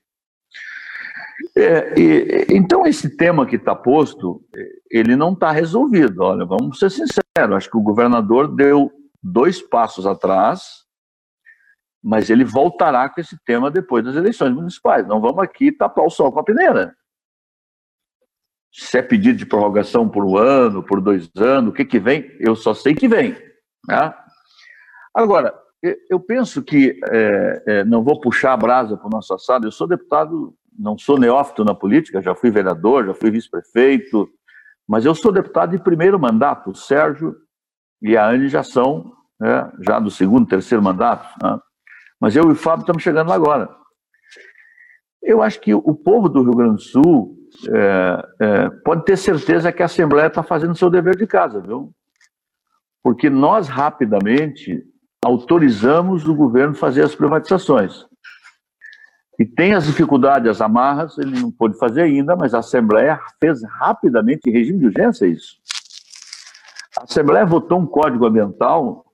É, 1.55 1.99
e, 1.99 2.47
então, 2.49 2.85
esse 2.85 3.15
tema 3.15 3.45
que 3.45 3.55
está 3.55 3.75
posto, 3.75 4.43
ele 4.89 5.15
não 5.15 5.33
está 5.33 5.51
resolvido. 5.51 6.23
Olha, 6.23 6.45
vamos 6.45 6.79
ser 6.79 6.89
sinceros, 6.89 7.55
acho 7.55 7.69
que 7.69 7.77
o 7.77 7.83
governador 7.83 8.53
deu 8.53 8.91
dois 9.21 9.61
passos 9.61 10.05
atrás, 10.05 10.83
mas 12.03 12.29
ele 12.29 12.43
voltará 12.43 13.09
com 13.09 13.19
esse 13.19 13.37
tema 13.45 13.71
depois 13.71 14.03
das 14.03 14.15
eleições 14.15 14.53
municipais. 14.53 15.07
Não 15.07 15.19
vamos 15.21 15.39
aqui 15.39 15.71
tapar 15.71 16.05
o 16.05 16.09
sol 16.09 16.31
com 16.31 16.39
a 16.39 16.43
peneira. 16.43 16.95
Se 18.77 18.97
é 18.97 19.01
pedido 19.01 19.37
de 19.37 19.45
prorrogação 19.45 20.09
por 20.09 20.25
um 20.25 20.35
ano, 20.35 20.83
por 20.83 20.99
dois 20.99 21.31
anos, 21.37 21.69
o 21.69 21.73
que, 21.73 21.85
que 21.85 21.97
vem, 21.97 22.29
eu 22.41 22.57
só 22.57 22.73
sei 22.73 22.93
que 22.93 23.07
vem. 23.07 23.33
Né? 23.87 24.13
Agora, 25.13 25.53
eu 26.09 26.19
penso 26.19 26.61
que, 26.61 26.99
é, 27.09 27.63
é, 27.65 27.85
não 27.85 28.03
vou 28.03 28.19
puxar 28.19 28.51
a 28.51 28.57
brasa 28.57 28.97
para 28.97 29.07
o 29.07 29.09
nosso 29.09 29.33
assado, 29.33 29.65
eu 29.65 29.71
sou 29.71 29.87
deputado, 29.87 30.53
não 30.77 30.97
sou 30.97 31.17
neófito 31.17 31.63
na 31.63 31.73
política, 31.73 32.21
já 32.21 32.35
fui 32.35 32.51
vereador, 32.51 33.05
já 33.05 33.13
fui 33.13 33.31
vice-prefeito, 33.31 34.27
mas 34.85 35.05
eu 35.05 35.15
sou 35.15 35.31
deputado 35.31 35.71
de 35.71 35.81
primeiro 35.81 36.19
mandato. 36.19 36.71
O 36.71 36.75
Sérgio 36.75 37.33
e 38.01 38.17
a 38.17 38.27
Anne 38.27 38.49
já 38.49 38.61
são, 38.61 39.13
né, 39.39 39.71
já 39.79 39.99
do 39.99 40.11
segundo, 40.11 40.49
terceiro 40.49 40.83
mandato. 40.83 41.25
Né? 41.41 41.57
Mas 42.19 42.35
eu 42.35 42.49
e 42.49 42.51
o 42.51 42.55
Fábio 42.55 42.81
estamos 42.81 43.01
chegando 43.01 43.31
agora. 43.31 43.69
Eu 45.23 45.41
acho 45.41 45.61
que 45.61 45.73
o 45.73 45.95
povo 45.95 46.27
do 46.27 46.43
Rio 46.43 46.55
Grande 46.55 46.75
do 46.75 46.81
Sul 46.81 47.35
é, 47.67 48.27
é, 48.39 48.69
pode 48.83 49.05
ter 49.05 49.17
certeza 49.17 49.71
que 49.71 49.81
a 49.81 49.85
Assembleia 49.85 50.27
está 50.27 50.43
fazendo 50.43 50.75
seu 50.75 50.89
dever 50.89 51.15
de 51.15 51.27
casa, 51.27 51.59
viu? 51.59 51.91
Porque 53.03 53.29
nós 53.29 53.67
rapidamente 53.67 54.83
autorizamos 55.23 56.27
o 56.27 56.35
governo 56.35 56.75
fazer 56.75 57.03
as 57.03 57.15
privatizações. 57.15 58.05
E 59.37 59.45
tem 59.45 59.73
as 59.73 59.85
dificuldades, 59.85 60.49
as 60.49 60.61
amarras, 60.61 61.17
ele 61.17 61.39
não 61.39 61.51
pôde 61.51 61.77
fazer 61.77 62.03
ainda, 62.03 62.35
mas 62.35 62.53
a 62.53 62.59
Assembleia 62.59 63.19
fez 63.39 63.61
rapidamente, 63.79 64.49
em 64.49 64.53
regime 64.53 64.79
de 64.79 64.85
urgência, 64.85 65.25
isso. 65.25 65.57
A 66.97 67.03
Assembleia 67.03 67.45
votou 67.45 67.79
um 67.79 67.85
código 67.85 68.25
ambiental 68.25 69.05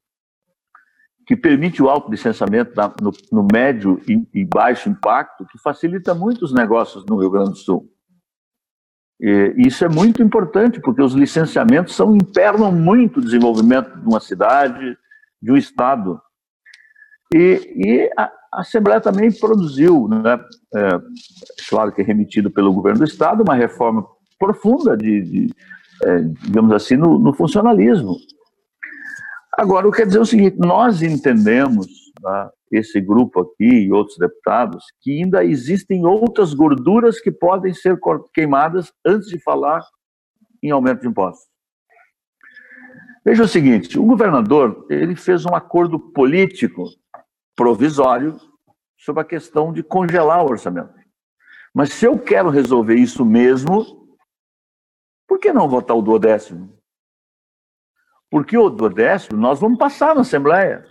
que 1.26 1.36
permite 1.36 1.82
o 1.82 1.90
autolicenciamento 1.90 2.74
no, 3.02 3.12
no 3.32 3.48
médio 3.52 4.02
e, 4.08 4.28
e, 4.34 4.46
baixo 4.46 4.90
impacto, 4.90 5.46
que 5.46 5.58
facilita 5.58 6.14
muito 6.14 6.44
os 6.44 6.54
negócios 6.54 7.06
no 7.06 7.18
Rio 7.18 7.30
Grande 7.30 7.52
do 7.52 7.58
Sul. 7.58 7.90
E 9.22 9.54
isso 9.68 9.86
é 9.86 9.90
muito 9.90 10.24
importante, 10.24 10.82
porque 10.82 11.02
os 11.02 11.14
licenciamentos 11.14 11.96
são, 11.96 12.16
impernam 12.16 12.72
muito 12.72 13.20
o 13.20 13.24
desenvolvimento 13.24 13.96
de 13.96 14.08
uma 14.08 14.20
cidade, 14.20 14.98
de 15.40 15.52
um 15.52 15.56
estado. 15.56 16.20
E, 17.34 17.72
e 17.76 18.10
a, 18.18 18.32
Assembleia 18.54 19.00
também 19.00 19.32
produziu, 19.32 20.10
né, 20.10 20.38
é, 20.76 20.90
claro 21.70 21.92
que 21.94 22.02
é 22.02 22.04
remetido 22.04 22.52
pelo 22.52 22.74
governo 22.74 23.00
do 23.00 23.06
estado, 23.06 23.44
uma 23.44 23.56
reforma 23.56 24.06
profunda 24.38 24.98
de, 24.98 25.22
de 25.22 25.56
é, 26.04 26.20
digamos 26.20 26.74
assim, 26.74 26.98
no, 26.98 27.18
no, 27.18 27.34
funcionalismo. 27.34 28.18
Agora, 29.58 29.88
eu 29.88 29.92
quero 29.92 30.08
dizer 30.08 30.20
o 30.20 30.26
seguinte: 30.26 30.58
nós 30.60 31.02
entendemos, 31.02 31.88
tá, 32.22 32.52
esse 32.72 33.02
grupo 33.02 33.42
aqui 33.42 33.68
e 33.68 33.92
outros 33.92 34.18
deputados, 34.18 34.86
que 35.02 35.22
ainda 35.22 35.44
existem 35.44 36.06
outras 36.06 36.54
gorduras 36.54 37.20
que 37.20 37.32
podem 37.32 37.74
ser 37.74 38.00
queimadas 38.34 38.92
antes 39.06 39.28
de 39.28 39.40
falar 39.40 39.82
em 40.64 40.72
aumento 40.72 41.02
de 41.02 41.08
impostos. 41.08 41.50
Veja 43.24 43.44
o 43.44 43.48
seguinte: 43.48 44.00
o 44.00 44.06
governador 44.06 44.86
ele 44.90 45.16
fez 45.16 45.46
um 45.46 45.56
acordo 45.56 46.00
político 46.00 46.86
provisório 47.56 48.40
sobre 48.98 49.22
a 49.22 49.26
questão 49.26 49.72
de 49.72 49.84
congelar 49.84 50.44
o 50.44 50.50
orçamento. 50.50 50.94
Mas 51.74 51.94
se 51.94 52.06
eu 52.06 52.20
quero 52.20 52.50
resolver 52.50 52.96
isso 52.96 53.24
mesmo, 53.26 54.08
por 55.28 55.40
que 55.40 55.54
não 55.54 55.70
votar 55.70 55.96
o 55.96 56.02
duodécimo? 56.02 56.78
Porque 58.30 58.58
o 58.58 58.70
duodécimo 58.70 59.40
nós 59.40 59.60
vamos 59.60 59.78
passar 59.78 60.14
na 60.16 60.22
Assembleia. 60.22 60.86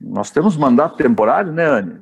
Nós 0.00 0.30
temos 0.30 0.56
mandato 0.56 0.96
temporário, 0.96 1.52
né, 1.52 1.64
Anne? 1.64 2.00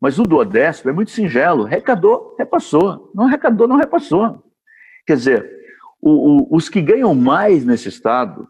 Mas 0.00 0.18
o 0.18 0.22
duodécimo 0.22 0.90
é 0.90 0.92
muito 0.92 1.10
singelo. 1.10 1.64
Recadou, 1.64 2.34
repassou. 2.38 3.10
Não 3.14 3.26
recadou, 3.26 3.68
não 3.68 3.76
repassou. 3.76 4.42
Quer 5.06 5.16
dizer, 5.16 5.50
o, 6.00 6.10
o, 6.10 6.56
os 6.56 6.68
que 6.68 6.80
ganham 6.80 7.14
mais 7.14 7.64
nesse 7.64 7.88
Estado, 7.88 8.48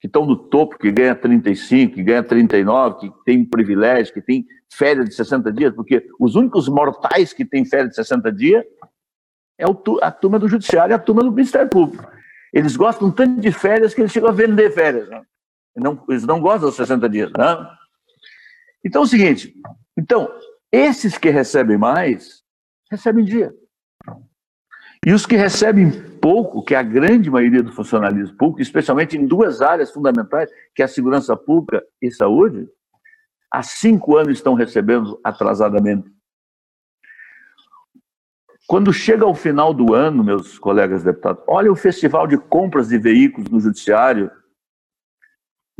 que 0.00 0.06
estão 0.06 0.24
no 0.24 0.36
topo, 0.36 0.78
que 0.78 0.90
ganha 0.90 1.14
35, 1.14 1.94
que 1.94 2.02
ganha 2.02 2.22
39, 2.22 2.98
que 3.00 3.12
tem 3.24 3.44
privilégio, 3.44 4.14
que 4.14 4.22
tem 4.22 4.46
férias 4.72 5.08
de 5.08 5.14
60 5.14 5.52
dias, 5.52 5.74
porque 5.74 6.06
os 6.18 6.34
únicos 6.34 6.68
mortais 6.68 7.32
que 7.32 7.44
têm 7.44 7.64
férias 7.64 7.90
de 7.90 7.96
60 7.96 8.32
dias 8.32 8.64
é 9.58 9.64
a 10.02 10.10
turma 10.10 10.38
do 10.38 10.48
Judiciário 10.48 10.92
e 10.92 10.94
a 10.94 10.98
turma 10.98 11.22
do 11.22 11.30
Ministério 11.30 11.68
Público. 11.68 12.10
Eles 12.52 12.76
gostam 12.76 13.10
tanto 13.10 13.40
de 13.40 13.52
férias 13.52 13.94
que 13.94 14.00
eles 14.00 14.10
chegam 14.10 14.30
a 14.30 14.32
vender 14.32 14.70
férias. 14.70 15.08
Né? 15.08 15.22
Não, 15.76 16.04
eles 16.08 16.24
não 16.24 16.40
gostam 16.40 16.68
dos 16.68 16.76
60 16.76 17.08
dias. 17.08 17.30
Né? 17.32 17.76
Então 18.84 19.02
é 19.02 19.04
o 19.04 19.08
seguinte: 19.08 19.54
então, 19.96 20.28
esses 20.72 21.18
que 21.18 21.30
recebem 21.30 21.78
mais, 21.78 22.42
recebem 22.90 23.24
dia. 23.24 23.52
E 25.04 25.12
os 25.12 25.24
que 25.24 25.34
recebem 25.34 25.90
pouco, 26.20 26.62
que 26.62 26.74
é 26.74 26.78
a 26.78 26.82
grande 26.82 27.30
maioria 27.30 27.62
do 27.62 27.72
funcionalismo 27.72 28.36
público, 28.36 28.60
especialmente 28.60 29.16
em 29.16 29.26
duas 29.26 29.62
áreas 29.62 29.90
fundamentais, 29.90 30.50
que 30.74 30.82
é 30.82 30.84
a 30.84 30.88
segurança 30.88 31.34
pública 31.34 31.82
e 32.02 32.10
saúde, 32.10 32.68
há 33.50 33.62
cinco 33.62 34.16
anos 34.16 34.34
estão 34.34 34.54
recebendo 34.54 35.18
atrasadamente. 35.24 36.10
Quando 38.66 38.92
chega 38.92 39.24
ao 39.24 39.34
final 39.34 39.74
do 39.74 39.94
ano, 39.94 40.22
meus 40.22 40.58
colegas 40.58 41.02
deputados, 41.02 41.42
olha 41.48 41.72
o 41.72 41.76
festival 41.76 42.26
de 42.26 42.36
compras 42.36 42.88
de 42.88 42.98
veículos 42.98 43.50
no 43.50 43.58
Judiciário, 43.58 44.30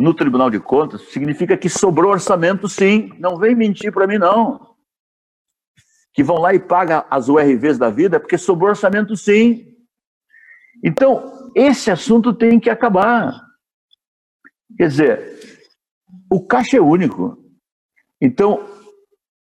no 0.01 0.14
Tribunal 0.14 0.48
de 0.48 0.59
Contas, 0.59 1.03
significa 1.11 1.59
que 1.59 1.68
sobrou 1.68 2.12
orçamento 2.12 2.66
sim. 2.66 3.12
Não 3.18 3.36
vem 3.36 3.55
mentir 3.55 3.92
para 3.92 4.07
mim, 4.07 4.16
não. 4.16 4.74
que 6.14 6.24
vão 6.24 6.38
lá 6.38 6.55
e 6.55 6.59
pagam 6.59 7.05
as 7.09 7.28
URVs 7.28 7.78
da 7.78 7.90
vida, 7.90 8.18
porque 8.18 8.38
sobrou 8.38 8.70
orçamento 8.70 9.14
sim. 9.14 9.76
Então, 10.82 11.51
esse 11.55 11.90
assunto 11.90 12.32
tem 12.32 12.59
que 12.59 12.70
acabar. 12.70 13.46
Quer 14.76 14.88
dizer, 14.88 15.38
o 16.32 16.44
caixa 16.44 16.78
é 16.78 16.80
único. 16.80 17.38
Então, 18.20 18.66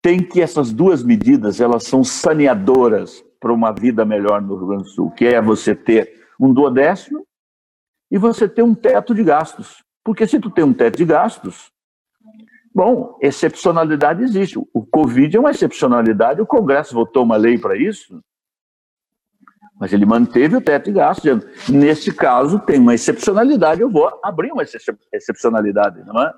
tem 0.02 0.22
que 0.22 0.42
essas 0.42 0.74
duas 0.74 1.02
medidas, 1.02 1.62
elas 1.62 1.86
são 1.86 2.04
saneadoras 2.04 3.24
para 3.40 3.54
uma 3.54 3.72
vida 3.72 4.04
melhor 4.04 4.42
no 4.42 4.58
Rio 4.58 4.68
Grande 4.68 4.84
do 4.84 4.90
Sul, 4.90 5.12
que 5.12 5.26
é 5.26 5.42
você 5.42 5.74
ter 5.74 6.28
um 6.40 6.54
duodécimo 6.54 7.26
e 8.12 8.18
você 8.18 8.50
ter 8.50 8.64
um 8.64 8.76
teto 8.76 9.16
de 9.16 9.24
gastos. 9.24 9.82
Porque 10.04 10.28
se 10.28 10.40
tu 10.40 10.50
tem 10.50 10.64
um 10.64 10.74
teto 10.74 10.98
de 10.98 11.06
gastos, 11.06 11.72
bom, 12.74 13.18
excepcionalidade 13.22 14.24
existe. 14.24 14.58
O 14.74 14.86
Covid 14.86 15.36
é 15.36 15.40
uma 15.40 15.52
excepcionalidade, 15.52 16.42
o 16.42 16.48
Congresso 16.48 16.94
votou 16.94 17.24
uma 17.24 17.38
lei 17.38 17.58
para 17.58 17.78
isso, 17.78 18.24
mas 19.80 19.92
ele 19.94 20.06
manteve 20.06 20.56
o 20.56 20.62
teto 20.62 20.86
de 20.86 20.92
gastos, 20.94 21.24
dizendo, 21.24 21.48
nesse 21.70 22.14
caso 22.14 22.60
tem 22.60 22.80
uma 22.80 22.94
excepcionalidade, 22.94 23.82
eu 23.82 23.90
vou 23.90 24.12
abrir 24.24 24.52
uma 24.52 24.64
excepcionalidade, 25.12 26.04
não 26.06 26.22
é? 26.22 26.34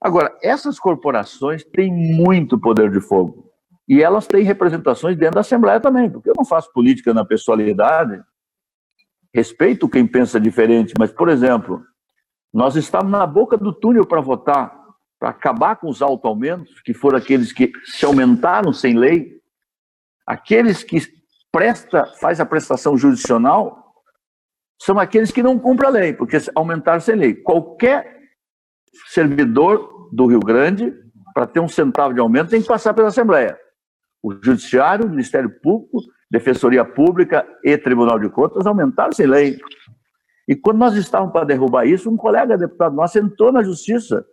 Agora, 0.00 0.36
essas 0.42 0.78
corporações 0.78 1.64
têm 1.64 1.92
muito 1.92 2.58
poder 2.58 2.90
de 2.90 3.00
fogo. 3.00 3.48
E 3.88 4.02
elas 4.02 4.26
têm 4.26 4.44
representações 4.44 5.16
dentro 5.16 5.36
da 5.36 5.40
Assembleia 5.40 5.80
também, 5.80 6.10
porque 6.10 6.28
eu 6.28 6.34
não 6.36 6.44
faço 6.44 6.72
política 6.72 7.14
na 7.14 7.24
pessoalidade, 7.24 8.22
respeito 9.34 9.88
quem 9.88 10.06
pensa 10.06 10.38
diferente, 10.38 10.94
mas, 10.98 11.10
por 11.10 11.28
exemplo, 11.28 11.82
nós 12.52 12.76
estávamos 12.76 13.12
na 13.12 13.26
boca 13.26 13.56
do 13.56 13.72
túnel 13.72 14.06
para 14.06 14.20
votar, 14.20 14.72
para 15.18 15.30
acabar 15.30 15.76
com 15.76 15.88
os 15.88 16.00
auto-aumentos, 16.00 16.80
que 16.80 16.94
foram 16.94 17.18
aqueles 17.18 17.52
que 17.52 17.72
se 17.84 18.04
aumentaram 18.04 18.72
sem 18.72 18.96
lei, 18.96 19.40
aqueles 20.26 20.82
que 20.82 20.98
presta, 21.50 22.06
faz 22.20 22.40
a 22.40 22.46
prestação 22.46 22.96
judicional, 22.96 23.94
são 24.80 24.98
aqueles 24.98 25.30
que 25.30 25.42
não 25.42 25.58
cumprem 25.58 25.88
a 25.88 25.92
lei, 25.92 26.12
porque 26.12 26.36
aumentaram 26.54 27.00
sem 27.00 27.16
lei. 27.16 27.34
Qualquer 27.34 28.18
servidor 29.08 30.08
do 30.12 30.26
Rio 30.26 30.40
Grande, 30.40 30.94
para 31.34 31.46
ter 31.46 31.60
um 31.60 31.68
centavo 31.68 32.14
de 32.14 32.20
aumento, 32.20 32.50
tem 32.50 32.62
que 32.62 32.68
passar 32.68 32.94
pela 32.94 33.08
Assembleia. 33.08 33.58
O 34.22 34.32
Judiciário, 34.32 35.06
o 35.06 35.10
Ministério 35.10 35.50
Público, 35.60 36.00
Defensoria 36.30 36.84
Pública 36.84 37.46
e 37.64 37.76
Tribunal 37.78 38.18
de 38.18 38.28
Contas 38.28 38.66
aumentaram 38.66 39.12
sem 39.12 39.26
lei. 39.26 39.58
E 40.48 40.56
quando 40.56 40.78
nós 40.78 40.94
estávamos 40.94 41.32
para 41.32 41.44
derrubar 41.44 41.86
isso, 41.86 42.10
um 42.10 42.16
colega 42.16 42.56
deputado 42.56 42.96
nosso 42.96 43.18
entrou 43.18 43.52
na 43.52 43.62
Justiça 43.62 44.24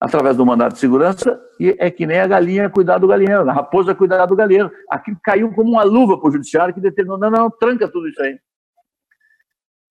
através 0.00 0.36
do 0.36 0.44
mandato 0.44 0.72
de 0.72 0.78
segurança, 0.80 1.38
e 1.60 1.76
é 1.78 1.90
que 1.90 2.06
nem 2.06 2.18
a 2.18 2.26
galinha 2.26 2.70
cuidar 2.70 2.98
do 2.98 3.06
galinheiro, 3.06 3.48
a 3.48 3.52
raposa 3.52 3.94
cuidar 3.94 4.24
do 4.24 4.34
galinheiro. 4.34 4.72
Aquilo 4.90 5.18
caiu 5.22 5.52
como 5.52 5.72
uma 5.72 5.82
luva 5.84 6.18
para 6.18 6.28
o 6.28 6.32
judiciário 6.32 6.74
que 6.74 6.80
determinou, 6.80 7.18
não, 7.18 7.30
não, 7.30 7.50
tranca 7.50 7.86
tudo 7.86 8.08
isso 8.08 8.20
aí. 8.20 8.38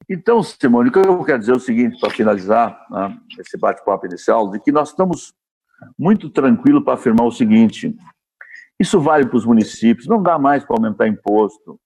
Então, 0.09 0.41
Simone, 0.41 0.89
o 0.89 0.91
que 0.91 0.97
eu 0.97 1.23
quero 1.23 1.39
dizer 1.39 1.51
é 1.51 1.55
o 1.55 1.59
seguinte, 1.59 1.99
para 1.99 2.09
finalizar 2.09 2.87
né, 2.89 3.15
esse 3.39 3.55
bate-papo 3.55 4.07
inicial, 4.07 4.49
de 4.49 4.59
que 4.59 4.71
nós 4.71 4.89
estamos 4.89 5.31
muito 5.97 6.27
tranquilos 6.31 6.83
para 6.83 6.95
afirmar 6.95 7.27
o 7.27 7.31
seguinte, 7.31 7.95
isso 8.79 8.99
vale 8.99 9.27
para 9.27 9.37
os 9.37 9.45
municípios, 9.45 10.07
não 10.07 10.21
dá 10.21 10.39
mais 10.39 10.65
para 10.65 10.75
aumentar 10.75 11.07
imposto, 11.07 11.79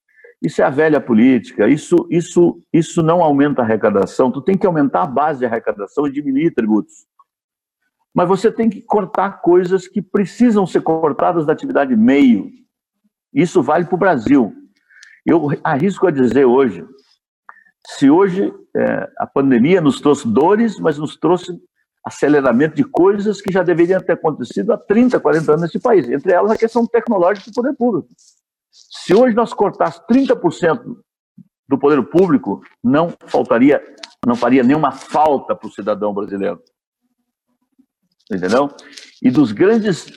isso 0.44 0.62
é 0.62 0.66
a 0.66 0.70
velha 0.70 1.00
política, 1.00 1.70
isso, 1.70 2.06
isso, 2.10 2.60
isso 2.74 3.02
não 3.02 3.24
aumenta 3.24 3.62
a 3.62 3.66
arrecadação, 3.66 4.30
tu 4.30 4.42
tem 4.42 4.58
que 4.58 4.68
aumentar 4.68 5.04
a 5.04 5.08
base 5.08 5.40
de 5.40 5.46
arrecadação 5.46 6.06
e 6.06 6.12
diminuir 6.12 6.52
tributos. 6.52 7.06
Mas 8.14 8.28
você 8.28 8.52
tem 8.52 8.70
que 8.70 8.82
cortar 8.82 9.42
coisas 9.42 9.88
que 9.88 10.02
precisam 10.02 10.68
ser 10.68 10.82
cortadas 10.82 11.46
da 11.46 11.54
atividade 11.54 11.96
meio. 11.96 12.52
Isso 13.34 13.64
vale 13.64 13.86
para 13.86 13.96
o 13.96 13.98
Brasil. 13.98 14.54
Eu 15.26 15.50
arrisco 15.64 16.06
a 16.08 16.12
dizer 16.12 16.46
hoje 16.46 16.86
se 17.88 18.10
hoje 18.10 18.54
é, 18.76 19.10
a 19.18 19.26
pandemia 19.26 19.82
nos 19.82 20.00
trouxe 20.00 20.28
dores, 20.28 20.78
mas 20.80 20.98
nos 20.98 21.18
trouxe 21.18 21.58
aceleramento 22.06 22.76
de 22.76 22.84
coisas 22.84 23.42
que 23.42 23.52
já 23.52 23.64
deveriam 23.64 24.02
ter 24.02 24.14
acontecido 24.14 24.74
há 24.74 24.78
30, 24.78 25.20
40 25.20 25.52
anos 25.52 25.62
nesse 25.64 25.80
país, 25.80 26.10
entre 26.10 26.34
elas 26.34 26.52
a 26.52 26.58
questão 26.58 26.86
tecnológica 26.86 27.50
do 27.50 27.54
poder 27.54 27.74
público. 27.76 28.10
Se 29.06 29.14
hoje 29.14 29.36
nós 29.36 29.54
cortássemos 29.54 30.08
30% 30.08 30.82
do 31.68 31.78
poder 31.78 32.02
público, 32.04 32.62
não 32.82 33.14
faltaria, 33.28 33.84
não 34.26 34.34
faria 34.34 34.64
nenhuma 34.64 34.92
falta 34.92 35.54
para 35.54 35.68
o 35.68 35.72
cidadão 35.72 36.14
brasileiro. 36.14 36.62
Entendeu? 38.32 38.70
E 39.22 39.30
dos 39.30 39.52
grandes 39.52 40.08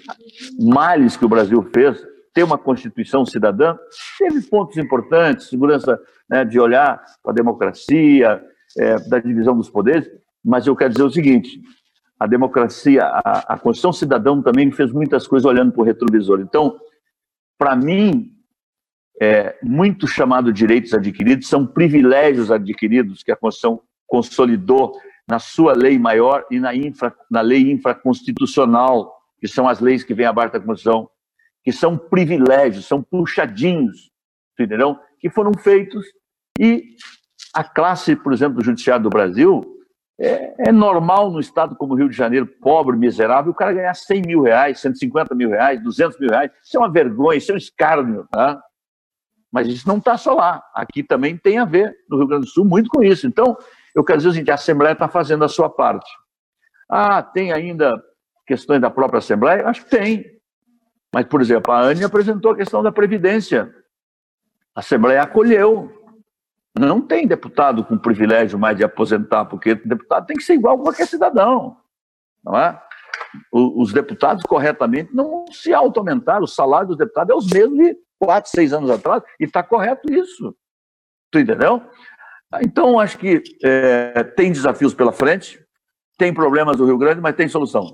males 0.60 1.16
que 1.16 1.24
o 1.24 1.28
Brasil 1.28 1.68
fez, 1.74 2.00
ter 2.32 2.44
uma 2.44 2.56
Constituição 2.56 3.26
cidadã, 3.26 3.76
teve 4.18 4.42
pontos 4.42 4.76
importantes, 4.76 5.48
segurança 5.48 5.98
né, 6.30 6.44
de 6.44 6.60
olhar 6.60 7.02
para 7.24 7.32
a 7.32 7.34
democracia, 7.34 8.40
é, 8.78 9.00
da 9.08 9.18
divisão 9.18 9.56
dos 9.56 9.68
poderes, 9.68 10.08
mas 10.44 10.64
eu 10.64 10.76
quero 10.76 10.90
dizer 10.90 11.02
o 11.02 11.10
seguinte: 11.10 11.60
a 12.20 12.26
democracia, 12.28 13.02
a, 13.02 13.54
a 13.54 13.58
Constituição 13.58 13.92
cidadã 13.92 14.40
também 14.42 14.70
fez 14.70 14.92
muitas 14.92 15.26
coisas 15.26 15.44
olhando 15.44 15.72
para 15.72 15.82
o 15.82 15.84
retrovisor. 15.84 16.40
Então, 16.40 16.78
para 17.58 17.74
mim, 17.74 18.35
é, 19.20 19.56
muito 19.62 20.06
chamado 20.06 20.52
direitos 20.52 20.92
adquiridos 20.92 21.48
são 21.48 21.66
privilégios 21.66 22.50
adquiridos 22.50 23.22
que 23.22 23.32
a 23.32 23.36
Constituição 23.36 23.80
consolidou 24.06 24.92
na 25.28 25.38
sua 25.38 25.72
lei 25.72 25.98
maior 25.98 26.44
e 26.50 26.60
na, 26.60 26.74
infra, 26.74 27.14
na 27.30 27.40
lei 27.40 27.70
infraconstitucional, 27.72 29.12
que 29.40 29.48
são 29.48 29.68
as 29.68 29.80
leis 29.80 30.04
que 30.04 30.14
vêm 30.14 30.26
abaixo 30.26 30.52
da 30.52 30.60
Constituição 30.60 31.08
que 31.66 31.72
são 31.72 31.98
privilégios, 31.98 32.86
são 32.86 33.02
puxadinhos, 33.02 34.12
entendeu? 34.56 34.96
Que 35.18 35.28
foram 35.28 35.50
feitos 35.52 36.06
e 36.60 36.94
a 37.52 37.64
classe, 37.64 38.14
por 38.14 38.32
exemplo, 38.32 38.58
do 38.58 38.64
judiciário 38.64 39.02
do 39.02 39.10
Brasil, 39.10 39.64
é, 40.18 40.68
é, 40.68 40.72
normal 40.72 41.28
no 41.28 41.40
estado 41.40 41.74
como 41.74 41.92
o 41.92 41.96
Rio 41.96 42.08
de 42.08 42.16
Janeiro, 42.16 42.46
pobre, 42.46 42.96
miserável, 42.96 43.50
o 43.50 43.54
cara 43.54 43.72
ganhar 43.72 43.94
100 43.94 44.22
mil 44.22 44.42
reais, 44.42 44.78
150 44.78 45.34
mil 45.34 45.50
reais, 45.50 45.82
200 45.82 46.20
mil 46.20 46.30
reais. 46.30 46.52
Isso 46.64 46.76
é 46.76 46.80
uma 46.80 46.92
vergonha, 46.92 47.36
isso 47.36 47.50
é 47.50 47.54
um 47.54 47.58
escárnio. 47.58 48.28
Tá? 48.30 48.62
Mas 49.52 49.68
isso 49.68 49.86
não 49.88 49.98
está 49.98 50.16
só 50.16 50.34
lá. 50.34 50.62
Aqui 50.74 51.02
também 51.02 51.36
tem 51.36 51.58
a 51.58 51.64
ver, 51.64 51.94
no 52.08 52.18
Rio 52.18 52.26
Grande 52.26 52.46
do 52.46 52.50
Sul, 52.50 52.64
muito 52.64 52.90
com 52.90 53.02
isso. 53.02 53.26
Então, 53.26 53.56
eu 53.94 54.04
quero 54.04 54.18
dizer 54.18 54.28
o 54.28 54.32
seguinte, 54.32 54.50
a 54.50 54.54
Assembleia 54.54 54.92
está 54.92 55.08
fazendo 55.08 55.44
a 55.44 55.48
sua 55.48 55.70
parte. 55.70 56.10
Ah, 56.88 57.22
tem 57.22 57.52
ainda 57.52 57.94
questões 58.46 58.80
da 58.80 58.90
própria 58.90 59.18
Assembleia? 59.18 59.66
Acho 59.66 59.84
que 59.84 59.90
tem. 59.90 60.24
Mas, 61.12 61.24
por 61.26 61.40
exemplo, 61.40 61.72
a 61.72 61.80
ANE 61.80 62.04
apresentou 62.04 62.52
a 62.52 62.56
questão 62.56 62.82
da 62.82 62.92
Previdência. 62.92 63.72
A 64.74 64.80
Assembleia 64.80 65.22
acolheu. 65.22 65.92
Não 66.78 67.00
tem 67.00 67.26
deputado 67.26 67.82
com 67.82 67.96
privilégio 67.96 68.58
mais 68.58 68.76
de 68.76 68.84
aposentar, 68.84 69.46
porque 69.46 69.74
deputado 69.76 70.26
tem 70.26 70.36
que 70.36 70.42
ser 70.42 70.54
igual 70.54 70.78
a 70.78 70.82
qualquer 70.82 71.06
cidadão. 71.06 71.78
Não 72.44 72.54
é? 72.54 72.78
Os 73.50 73.92
deputados, 73.92 74.42
corretamente, 74.42 75.14
não 75.14 75.46
se 75.50 75.72
auto-aumentaram. 75.72 76.44
O 76.44 76.48
salário 76.48 76.88
dos 76.88 76.98
deputados 76.98 77.32
é 77.32 77.36
os 77.38 77.46
mesmos 77.46 77.78
de 77.78 77.96
quatro, 78.18 78.50
seis 78.50 78.72
anos 78.72 78.90
atrás, 78.90 79.22
e 79.40 79.44
está 79.44 79.62
correto 79.62 80.12
isso. 80.12 80.54
Tu 81.30 81.40
entendeu? 81.40 81.82
Então, 82.62 82.98
acho 82.98 83.18
que 83.18 83.42
é, 83.62 84.22
tem 84.22 84.52
desafios 84.52 84.94
pela 84.94 85.12
frente, 85.12 85.60
tem 86.16 86.32
problemas 86.32 86.76
do 86.76 86.86
Rio 86.86 86.98
Grande, 86.98 87.20
mas 87.20 87.36
tem 87.36 87.48
solução. 87.48 87.92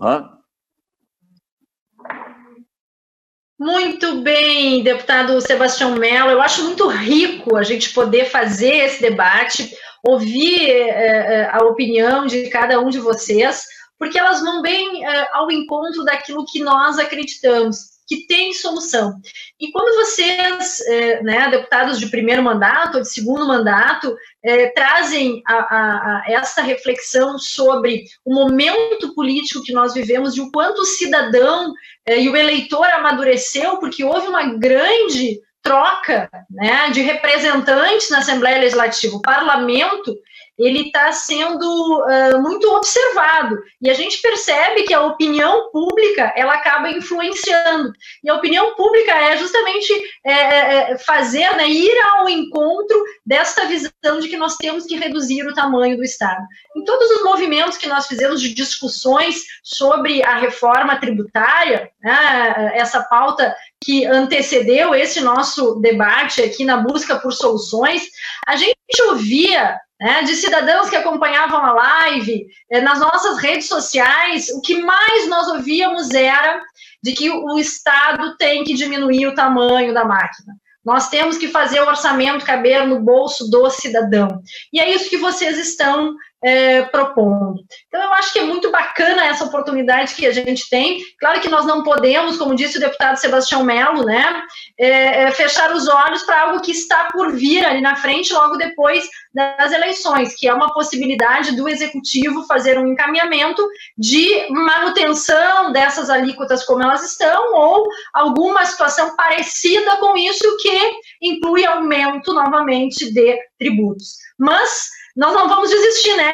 Muito 3.59 4.23
bem, 4.23 4.83
deputado 4.83 5.41
Sebastião 5.41 5.95
Mello. 5.95 6.31
Eu 6.31 6.43
acho 6.43 6.65
muito 6.65 6.89
rico 6.89 7.57
a 7.57 7.63
gente 7.63 7.93
poder 7.93 8.27
fazer 8.27 8.75
esse 8.87 9.01
debate, 9.01 9.73
ouvir 10.05 10.69
é, 10.69 11.49
a 11.51 11.59
opinião 11.65 12.27
de 12.27 12.51
cada 12.51 12.81
um 12.81 12.89
de 12.89 12.99
vocês, 12.99 13.65
porque 13.99 14.19
elas 14.19 14.41
vão 14.41 14.63
bem 14.63 15.07
é, 15.07 15.29
ao 15.33 15.51
encontro 15.51 16.05
daquilo 16.05 16.45
que 16.45 16.61
nós 16.61 16.99
acreditamos 16.99 17.93
que 18.13 18.27
tem 18.27 18.53
solução. 18.53 19.15
E 19.59 19.71
quando 19.73 19.95
vocês, 19.95 20.81
é, 20.81 21.23
né, 21.23 21.49
deputados 21.51 21.99
de 21.99 22.09
primeiro 22.09 22.43
mandato 22.43 22.97
ou 22.97 23.03
de 23.03 23.09
segundo 23.09 23.47
mandato, 23.47 24.15
é, 24.45 24.67
trazem 24.69 25.43
a, 25.47 25.55
a, 25.55 26.19
a 26.19 26.25
essa 26.27 26.61
reflexão 26.61 27.39
sobre 27.39 28.05
o 28.23 28.35
momento 28.35 29.15
político 29.15 29.63
que 29.63 29.73
nós 29.73 29.95
vivemos, 29.95 30.35
de 30.35 30.43
o 30.43 30.51
quanto 30.53 30.83
o 30.83 30.87
cidadão 30.87 31.73
é, 32.05 32.21
e 32.21 32.29
o 32.29 32.37
eleitor 32.37 32.85
amadureceu, 32.87 33.79
porque 33.79 34.05
houve 34.05 34.27
uma 34.27 34.59
grande 34.59 35.41
troca 35.63 36.29
né, 36.51 36.91
de 36.91 37.01
representantes 37.01 38.11
na 38.11 38.19
Assembleia 38.19 38.59
Legislativa. 38.59 39.17
O 39.17 39.23
parlamento 39.23 40.15
ele 40.63 40.87
está 40.87 41.11
sendo 41.13 41.65
uh, 41.65 42.41
muito 42.41 42.69
observado 42.73 43.59
e 43.81 43.91
a 43.91 43.95
gente 43.95 44.23
percebe 44.23 44.85
que 44.85 44.95
a 44.95 45.03
opinião 45.03 45.71
pública 45.71 46.33
ela 46.37 46.55
acaba 46.55 46.91
influenciando 46.91 47.93
e 48.23 48.31
a 48.31 48.35
opinião 48.35 48.75
pública 48.77 49.13
é 49.13 49.37
justamente 49.37 49.93
é, 50.25 50.33
é, 50.33 50.93
é 50.93 50.99
fazer, 50.99 51.57
né, 51.57 51.69
ir 51.69 51.99
ao 52.15 52.29
encontro 52.29 53.03
desta 53.27 53.67
visão 53.67 54.21
de 54.21 54.29
que 54.29 54.37
nós 54.37 54.57
temos 54.57 54.87
que 54.87 54.95
reduzir 54.95 55.47
o 55.47 55.55
tamanho 55.55 55.97
do 55.97 56.05
Estado. 56.05 56.45
Em 56.77 56.85
todos 56.85 57.11
os 57.11 57.25
movimentos 57.25 57.77
que 57.77 57.89
nós 57.89 58.07
fizemos 58.07 58.41
de 58.41 58.55
discussões 58.55 59.43
sobre 59.63 60.23
a 60.23 60.37
reforma 60.37 60.97
tributária, 60.97 61.91
né, 62.01 62.73
essa 62.75 63.03
pauta 63.03 63.55
que 63.85 64.07
antecedeu 64.07 64.95
esse 64.95 65.21
nosso 65.21 65.77
debate 65.81 66.43
aqui 66.43 66.65
na 66.65 66.79
busca 66.79 67.19
por 67.19 67.33
soluções, 67.33 68.03
a 68.47 68.57
gente 68.57 68.77
ouvia 69.09 69.79
né, 70.01 70.23
de 70.23 70.35
cidadãos 70.35 70.91
que 70.91 70.97
acompanhavam 70.97 71.65
a 71.65 71.73
live, 71.73 72.47
eh, 72.71 72.81
nas 72.81 72.99
nossas 72.99 73.39
redes 73.39 73.69
sociais, 73.69 74.49
o 74.51 74.61
que 74.61 74.83
mais 74.83 75.29
nós 75.29 75.47
ouvíamos 75.49 76.11
era 76.11 76.61
de 77.03 77.13
que 77.13 77.31
o 77.31 77.59
Estado 77.59 78.37
tem 78.37 78.65
que 78.65 78.75
diminuir 78.75 79.27
o 79.27 79.35
tamanho 79.35 79.95
da 79.95 80.05
máquina. 80.05 80.55
Nós 80.85 81.09
temos 81.09 81.39
que 81.39 81.47
fazer 81.47 81.81
o 81.81 81.87
orçamento 81.87 82.45
caber 82.45 82.87
no 82.87 83.01
bolso 83.01 83.49
do 83.49 83.71
cidadão. 83.71 84.43
E 84.73 84.81
é 84.81 84.91
isso 84.93 85.09
que 85.09 85.17
vocês 85.17 85.57
estão 85.57 86.15
é, 86.43 86.83
propondo. 86.83 87.63
Então, 87.87 88.03
eu 88.03 88.13
acho 88.15 88.33
que 88.33 88.41
é 88.41 88.43
muito 88.43 88.71
bacana 88.71 89.27
essa 89.27 89.45
oportunidade 89.45 90.15
que 90.15 90.27
a 90.27 90.33
gente 90.33 90.69
tem. 90.69 91.01
Claro 91.21 91.41
que 91.41 91.49
nós 91.49 91.65
não 91.65 91.83
podemos, 91.85 92.37
como 92.37 92.57
disse 92.57 92.79
o 92.79 92.81
deputado 92.81 93.17
Sebastião 93.17 93.63
Melo, 93.63 94.05
né, 94.05 94.43
é, 94.79 95.23
é, 95.23 95.31
fechar 95.31 95.73
os 95.73 95.87
olhos 95.87 96.23
para 96.25 96.43
algo 96.43 96.61
que 96.61 96.73
está 96.73 97.09
por 97.13 97.33
vir 97.33 97.65
ali 97.65 97.81
na 97.81 97.95
frente, 97.95 98.33
logo 98.33 98.57
depois 98.57 99.09
das 99.33 99.73
eleições, 99.73 100.35
que 100.35 100.49
é 100.49 100.53
uma 100.53 100.75
possibilidade 100.75 101.55
do 101.55 101.69
executivo 101.69 102.45
fazer 102.47 102.79
um 102.79 102.87
encaminhamento 102.89 103.67
de 103.97 104.49
manutenção 104.51 105.73
dessas 105.73 106.11
alíquotas 106.11 106.65
como 106.65 106.83
elas 106.83 107.05
estão, 107.05 107.55
ou 107.55 107.87
alguma 108.13 108.67
situação 108.67 109.15
parecida 109.17 109.97
com 109.99 110.17
isso 110.17 110.57
que 110.59 110.93
inclui 111.21 111.65
aumento 111.65 112.35
novamente 112.35 113.13
de 113.13 113.39
tributos. 113.59 114.17
Mas 114.39 114.91
nós 115.17 115.35
não 115.35 115.49
vamos 115.49 115.69
desistir, 115.69 116.15
né, 116.17 116.33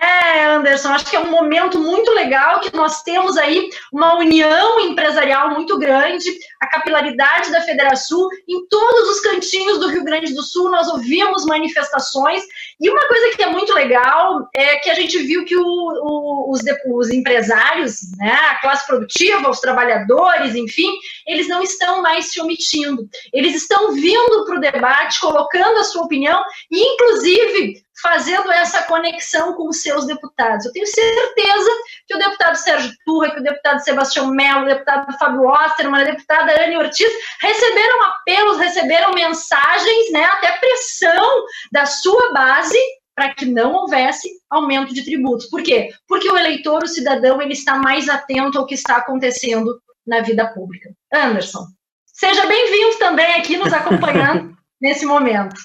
Anderson? 0.50 0.90
Acho 0.90 1.06
que 1.06 1.16
é 1.16 1.20
um 1.20 1.30
momento 1.30 1.78
muito 1.80 2.12
legal 2.12 2.60
que 2.60 2.74
nós 2.74 3.02
temos 3.02 3.36
aí 3.36 3.68
uma 3.92 4.16
união 4.16 4.78
empresarial 4.80 5.50
muito 5.50 5.78
grande, 5.78 6.30
a 6.60 6.66
capilaridade 6.68 7.50
da 7.50 7.60
Federação 7.60 8.28
em 8.48 8.66
todos 8.68 9.08
os 9.10 9.20
cantinhos 9.20 9.78
do 9.78 9.88
Rio 9.88 10.04
Grande 10.04 10.32
do 10.32 10.42
Sul, 10.42 10.70
nós 10.70 10.88
ouvimos 10.88 11.44
manifestações, 11.44 12.42
e 12.80 12.88
uma 12.88 13.06
coisa 13.08 13.36
que 13.36 13.42
é 13.42 13.50
muito 13.50 13.72
legal 13.74 14.48
é 14.54 14.76
que 14.76 14.90
a 14.90 14.94
gente 14.94 15.18
viu 15.18 15.44
que 15.44 15.56
o, 15.56 15.62
o, 15.62 16.52
os, 16.52 16.60
os 16.86 17.10
empresários, 17.10 18.00
né, 18.16 18.32
a 18.32 18.60
classe 18.60 18.86
produtiva, 18.86 19.50
os 19.50 19.60
trabalhadores, 19.60 20.54
enfim, 20.54 20.92
eles 21.26 21.48
não 21.48 21.62
estão 21.62 22.00
mais 22.02 22.30
se 22.30 22.40
omitindo, 22.40 23.08
eles 23.32 23.54
estão 23.54 23.92
vindo 23.92 24.44
para 24.44 24.56
o 24.56 24.60
debate, 24.60 25.20
colocando 25.20 25.78
a 25.78 25.84
sua 25.84 26.02
opinião, 26.02 26.42
e 26.70 26.80
inclusive 26.80 27.82
fazendo 28.02 28.50
essa 28.52 28.82
conexão 28.82 29.54
com 29.54 29.68
os 29.68 29.82
seus 29.82 30.06
deputados. 30.06 30.66
Eu 30.66 30.72
tenho 30.72 30.86
certeza 30.86 31.70
que 32.06 32.14
o 32.14 32.18
deputado 32.18 32.56
Sérgio 32.56 32.92
Turra, 33.04 33.30
que 33.30 33.40
o 33.40 33.42
deputado 33.42 33.80
Sebastião 33.80 34.28
Melo, 34.28 34.62
o 34.62 34.68
deputado 34.68 35.18
Fábio 35.18 35.48
Osterman, 35.48 36.02
a 36.02 36.04
deputada 36.04 36.64
Anne 36.64 36.76
Ortiz 36.76 37.10
receberam 37.40 38.02
apelos, 38.04 38.58
receberam 38.58 39.12
mensagens, 39.12 40.12
né, 40.12 40.24
até 40.24 40.52
pressão 40.58 41.44
da 41.72 41.86
sua 41.86 42.32
base 42.32 42.78
para 43.14 43.34
que 43.34 43.46
não 43.46 43.72
houvesse 43.72 44.28
aumento 44.48 44.94
de 44.94 45.04
tributos. 45.04 45.46
Por 45.46 45.60
quê? 45.60 45.92
Porque 46.06 46.30
o 46.30 46.38
eleitor, 46.38 46.84
o 46.84 46.88
cidadão, 46.88 47.42
ele 47.42 47.52
está 47.52 47.76
mais 47.76 48.08
atento 48.08 48.58
ao 48.58 48.66
que 48.66 48.74
está 48.74 48.98
acontecendo 48.98 49.80
na 50.06 50.20
vida 50.20 50.46
pública. 50.54 50.90
Anderson, 51.12 51.66
seja 52.06 52.46
bem-vindo 52.46 52.96
também 52.98 53.34
aqui 53.34 53.56
nos 53.56 53.72
acompanhando 53.72 54.56
nesse 54.80 55.04
momento. 55.04 55.56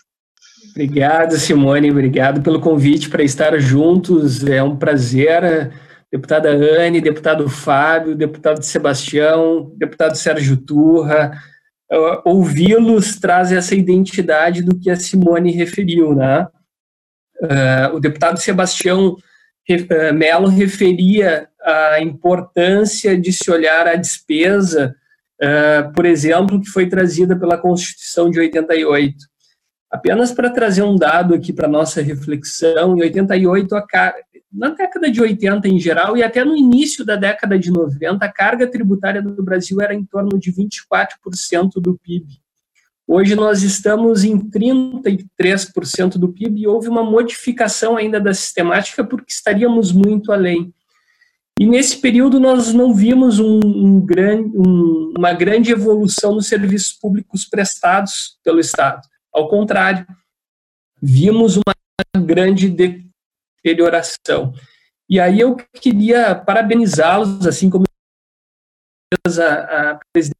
Obrigado, 0.74 1.38
Simone. 1.38 1.92
Obrigado 1.92 2.42
pelo 2.42 2.60
convite 2.60 3.08
para 3.08 3.22
estar 3.22 3.58
juntos. 3.60 4.44
É 4.44 4.62
um 4.64 4.76
prazer. 4.76 5.72
Deputada 6.12 6.50
Anne, 6.50 7.00
deputado 7.00 7.48
Fábio, 7.48 8.16
deputado 8.16 8.64
Sebastião, 8.64 9.72
deputado 9.78 10.16
Sérgio 10.16 10.58
Turra. 10.58 11.32
Ouvi-los 12.26 13.20
traz 13.20 13.52
essa 13.52 13.76
identidade 13.76 14.64
do 14.64 14.76
que 14.80 14.90
a 14.90 14.96
Simone 14.96 15.52
referiu, 15.52 16.16
né? 16.16 16.48
Uh, 17.40 17.96
o 17.96 18.00
deputado 18.00 18.40
Sebastião 18.40 19.10
uh, 19.10 20.14
Melo 20.14 20.48
referia 20.48 21.50
a 21.64 22.02
importância 22.02 23.20
de 23.20 23.32
se 23.32 23.50
olhar 23.52 23.88
a 23.88 23.96
despesa, 23.96 24.96
por 25.96 26.06
exemplo, 26.06 26.60
que 26.62 26.70
foi 26.70 26.88
trazida 26.88 27.38
pela 27.38 27.58
Constituição 27.58 28.30
de 28.30 28.40
88. 28.40 29.33
Apenas 29.94 30.32
para 30.32 30.50
trazer 30.50 30.82
um 30.82 30.96
dado 30.96 31.36
aqui 31.36 31.54
para 31.54 31.68
nossa 31.68 32.02
reflexão, 32.02 32.98
em 32.98 33.02
88, 33.02 33.76
a 33.76 33.86
na 34.52 34.70
década 34.70 35.12
de 35.12 35.22
80 35.22 35.68
em 35.68 35.80
geral 35.80 36.18
e 36.18 36.24
até 36.24 36.44
no 36.44 36.58
início 36.58 37.06
da 37.06 37.16
década 37.16 37.60
de 37.60 37.70
90, 37.70 38.26
a 38.26 38.32
carga 38.32 38.66
tributária 38.66 39.22
do 39.22 39.44
Brasil 39.44 39.80
era 39.80 39.94
em 39.94 40.04
torno 40.04 40.40
de 40.40 40.52
24% 40.52 41.74
do 41.76 41.96
PIB. 42.00 42.26
Hoje 43.08 43.36
nós 43.36 43.62
estamos 43.62 44.24
em 44.24 44.40
33% 44.40 46.18
do 46.18 46.30
PIB 46.30 46.62
e 46.62 46.68
houve 46.68 46.90
uma 46.90 47.04
modificação 47.04 47.96
ainda 47.96 48.20
da 48.20 48.34
sistemática 48.34 49.04
porque 49.04 49.32
estaríamos 49.32 49.92
muito 49.92 50.32
além. 50.32 50.74
E 51.60 51.68
nesse 51.68 51.98
período 51.98 52.40
nós 52.40 52.74
não 52.74 52.96
vimos 52.96 53.40
um, 53.40 53.60
um 53.64 54.04
um, 54.56 55.14
uma 55.16 55.34
grande 55.34 55.72
evolução 55.72 56.34
nos 56.34 56.48
serviços 56.48 56.94
públicos 56.94 57.46
prestados 57.46 58.40
pelo 58.44 58.60
Estado. 58.60 59.13
Ao 59.34 59.50
contrário, 59.50 60.06
vimos 61.02 61.58
uma 61.58 62.24
grande 62.24 62.70
deterioração. 62.70 64.54
E 65.10 65.20
aí 65.20 65.40
eu 65.40 65.56
queria 65.56 66.36
parabenizá-los, 66.36 67.46
assim 67.46 67.70
como 67.70 67.86
a, 69.28 69.92
a 69.92 70.00
presidente 70.12 70.38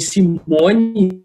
Simone, 0.00 1.24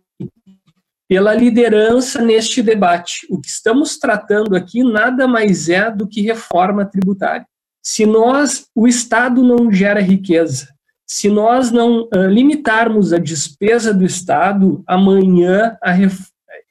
pela 1.08 1.34
liderança 1.34 2.22
neste 2.22 2.62
debate. 2.62 3.28
O 3.30 3.40
que 3.40 3.48
estamos 3.48 3.98
tratando 3.98 4.56
aqui 4.56 4.84
nada 4.84 5.28
mais 5.28 5.70
é 5.70 5.92
do 5.92 6.08
que 6.08 6.22
reforma 6.22 6.86
tributária. 6.86 7.46
Se 7.86 8.06
nós, 8.06 8.68
o 8.74 8.88
Estado 8.88 9.44
não 9.44 9.72
gera 9.72 10.02
riqueza, 10.02 10.74
se 11.06 11.30
nós 11.30 11.70
não 11.70 12.04
uh, 12.04 12.28
limitarmos 12.28 13.14
a 13.14 13.18
despesa 13.18 13.94
do 13.94 14.06
Estado, 14.06 14.84
amanhã 14.88 15.78
a, 15.84 15.92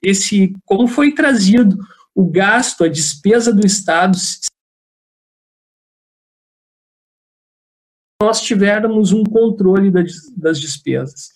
esse 0.02 0.54
como 0.64 0.88
foi 0.88 1.14
trazido 1.14 1.78
o 2.14 2.26
gasto, 2.30 2.84
a 2.84 2.88
despesa 2.88 3.52
do 3.52 3.64
Estado, 3.64 4.18
nós 8.20 8.40
tivermos 8.40 9.12
um 9.12 9.24
controle 9.24 9.90
das 10.36 10.60
despesas. 10.60 11.30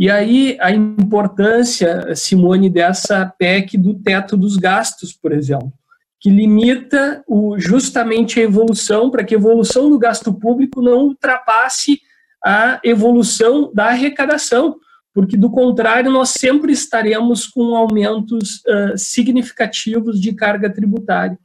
E 0.00 0.08
aí 0.08 0.56
a 0.60 0.70
importância, 0.70 2.14
Simone, 2.14 2.70
dessa 2.70 3.26
PEC 3.26 3.76
do 3.76 3.94
teto 3.94 4.36
dos 4.36 4.56
gastos, 4.56 5.12
por 5.12 5.32
exemplo, 5.32 5.72
que 6.20 6.30
limita 6.30 7.24
o, 7.26 7.58
justamente 7.58 8.38
a 8.38 8.42
evolução, 8.44 9.10
para 9.10 9.24
que 9.24 9.34
a 9.34 9.38
evolução 9.38 9.90
do 9.90 9.98
gasto 9.98 10.32
público 10.32 10.80
não 10.80 11.06
ultrapasse 11.06 12.00
a 12.44 12.80
evolução 12.84 13.72
da 13.74 13.86
arrecadação 13.86 14.78
porque 15.14 15.36
do 15.36 15.50
contrário 15.50 16.10
nós 16.10 16.30
sempre 16.30 16.72
estaremos 16.72 17.46
com 17.46 17.74
aumentos 17.74 18.62
uh, 18.66 18.96
significativos 18.96 20.20
de 20.20 20.32
carga 20.32 20.72
tributária. 20.72 21.38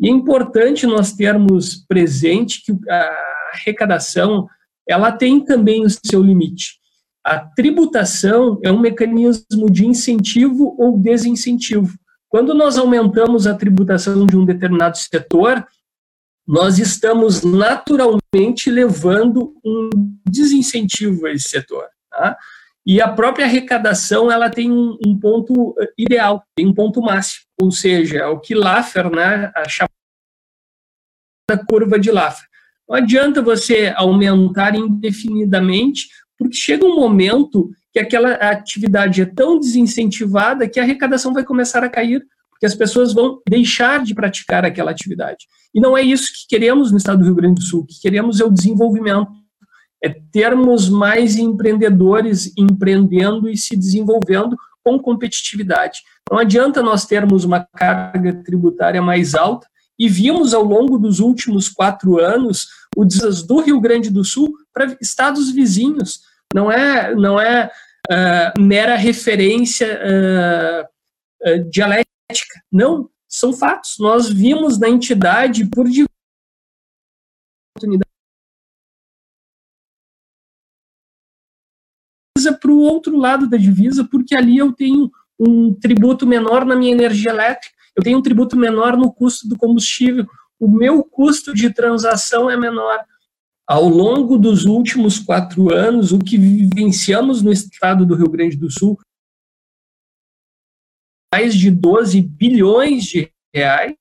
E 0.00 0.08
é 0.08 0.10
importante 0.10 0.86
nós 0.86 1.12
termos 1.12 1.84
presente 1.86 2.62
que 2.64 2.72
a 2.90 3.10
arrecadação 3.54 4.48
ela 4.88 5.12
tem 5.12 5.40
também 5.40 5.84
o 5.84 5.90
seu 5.90 6.22
limite. 6.22 6.74
A 7.24 7.38
tributação 7.38 8.60
é 8.62 8.70
um 8.70 8.80
mecanismo 8.80 9.70
de 9.70 9.86
incentivo 9.86 10.76
ou 10.78 10.98
desincentivo. 10.98 11.96
Quando 12.28 12.52
nós 12.52 12.76
aumentamos 12.76 13.46
a 13.46 13.54
tributação 13.54 14.26
de 14.26 14.36
um 14.36 14.44
determinado 14.44 14.98
setor, 14.98 15.64
nós 16.46 16.78
estamos 16.78 17.42
naturalmente 17.42 18.70
levando 18.70 19.54
um 19.64 19.88
desincentivo 20.28 21.26
a 21.26 21.32
esse 21.32 21.48
setor. 21.48 21.84
Tá? 22.10 22.36
E 22.86 23.00
a 23.00 23.08
própria 23.08 23.46
arrecadação 23.46 24.30
ela 24.30 24.50
tem 24.50 24.70
um, 24.70 24.98
um, 25.06 25.18
ponto 25.18 25.74
eh, 25.78 25.92
ideal, 25.96 26.44
tem 26.54 26.66
um 26.66 26.74
ponto 26.74 27.00
máximo, 27.00 27.44
ou 27.60 27.70
seja, 27.70 28.18
é 28.18 28.26
o 28.26 28.38
que 28.38 28.54
Laffer, 28.54 29.10
né, 29.10 29.50
a 29.56 29.66
chamada 29.68 29.90
curva 31.66 31.98
de 31.98 32.10
Laffer. 32.10 32.46
Não 32.86 32.96
adianta 32.96 33.40
você 33.40 33.92
aumentar 33.96 34.74
indefinidamente, 34.74 36.08
porque 36.38 36.56
chega 36.56 36.84
um 36.84 36.94
momento 36.94 37.70
que 37.92 37.98
aquela 37.98 38.32
atividade 38.34 39.22
é 39.22 39.24
tão 39.24 39.58
desincentivada 39.58 40.68
que 40.68 40.78
a 40.78 40.82
arrecadação 40.82 41.32
vai 41.32 41.44
começar 41.44 41.82
a 41.82 41.88
cair, 41.88 42.22
porque 42.50 42.66
as 42.66 42.74
pessoas 42.74 43.14
vão 43.14 43.40
deixar 43.48 44.02
de 44.02 44.14
praticar 44.14 44.64
aquela 44.64 44.90
atividade. 44.90 45.46
E 45.74 45.80
não 45.80 45.96
é 45.96 46.02
isso 46.02 46.32
que 46.32 46.46
queremos 46.48 46.90
no 46.90 46.98
estado 46.98 47.18
do 47.18 47.24
Rio 47.24 47.34
Grande 47.34 47.60
do 47.60 47.62
Sul, 47.62 47.86
que 47.86 48.00
queremos 48.00 48.40
é 48.40 48.44
o 48.44 48.50
desenvolvimento, 48.50 49.28
é 50.04 50.14
termos 50.30 50.90
mais 50.90 51.36
empreendedores 51.36 52.52
empreendendo 52.58 53.48
e 53.48 53.56
se 53.56 53.74
desenvolvendo 53.74 54.54
com 54.84 54.98
competitividade. 54.98 56.02
Não 56.30 56.38
adianta 56.38 56.82
nós 56.82 57.06
termos 57.06 57.44
uma 57.44 57.66
carga 57.74 58.34
tributária 58.44 59.00
mais 59.00 59.34
alta, 59.34 59.66
e 59.98 60.08
vimos 60.08 60.52
ao 60.52 60.62
longo 60.62 60.98
dos 60.98 61.20
últimos 61.20 61.68
quatro 61.68 62.18
anos 62.18 62.66
o 62.96 63.04
desastre 63.04 63.46
do 63.46 63.60
Rio 63.60 63.80
Grande 63.80 64.10
do 64.10 64.24
Sul 64.24 64.52
para 64.72 64.96
estados 65.00 65.50
vizinhos. 65.50 66.20
Não 66.52 66.70
é, 66.70 67.14
não 67.14 67.40
é 67.40 67.70
uh, 68.10 68.60
mera 68.60 68.96
referência 68.96 69.98
uh, 70.02 71.50
uh, 71.50 71.70
dialética. 71.70 72.04
Não, 72.70 73.08
são 73.28 73.52
fatos. 73.52 73.96
Nós 73.98 74.28
vimos 74.28 74.78
na 74.78 74.88
entidade 74.88 75.64
por 75.66 75.88
para 82.52 82.70
o 82.70 82.80
outro 82.80 83.16
lado 83.16 83.48
da 83.48 83.56
divisa, 83.56 84.04
porque 84.04 84.34
ali 84.34 84.58
eu 84.58 84.72
tenho 84.72 85.10
um 85.38 85.74
tributo 85.74 86.26
menor 86.26 86.64
na 86.64 86.76
minha 86.76 86.92
energia 86.92 87.30
elétrica, 87.30 87.74
eu 87.96 88.02
tenho 88.02 88.18
um 88.18 88.22
tributo 88.22 88.56
menor 88.56 88.96
no 88.96 89.12
custo 89.12 89.48
do 89.48 89.56
combustível, 89.56 90.26
o 90.58 90.68
meu 90.68 91.04
custo 91.04 91.54
de 91.54 91.72
transação 91.72 92.50
é 92.50 92.56
menor. 92.56 93.04
Ao 93.66 93.88
longo 93.88 94.36
dos 94.36 94.64
últimos 94.64 95.18
quatro 95.18 95.72
anos, 95.72 96.12
o 96.12 96.18
que 96.18 96.36
vivenciamos 96.36 97.42
no 97.42 97.52
estado 97.52 98.04
do 98.04 98.14
Rio 98.14 98.28
Grande 98.28 98.56
do 98.56 98.70
Sul, 98.70 98.98
mais 101.32 101.54
de 101.54 101.70
12 101.70 102.20
bilhões 102.20 103.04
de 103.04 103.30
reais, 103.52 103.96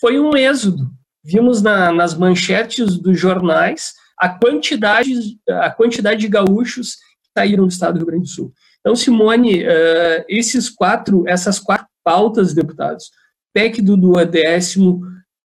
foi 0.00 0.18
um 0.18 0.36
êxodo. 0.36 0.90
Vimos 1.22 1.62
na, 1.62 1.92
nas 1.92 2.14
manchetes 2.14 2.98
dos 2.98 3.18
jornais 3.18 3.94
a 4.18 4.28
quantidade, 4.28 5.38
a 5.48 5.70
quantidade 5.70 6.20
de 6.20 6.28
gaúchos 6.28 6.98
saíram 7.36 7.64
do 7.64 7.72
estado 7.72 7.94
do 7.94 7.98
Rio 7.98 8.06
Grande 8.06 8.22
do 8.22 8.28
Sul. 8.28 8.52
Então, 8.80 8.94
Simone, 8.94 9.64
uh, 9.64 10.24
esses 10.28 10.68
quatro, 10.68 11.24
essas 11.26 11.58
quatro 11.58 11.86
pautas, 12.04 12.54
deputados, 12.54 13.10
PEC 13.52 13.80
do 13.80 13.96
duodécimo, 13.96 15.02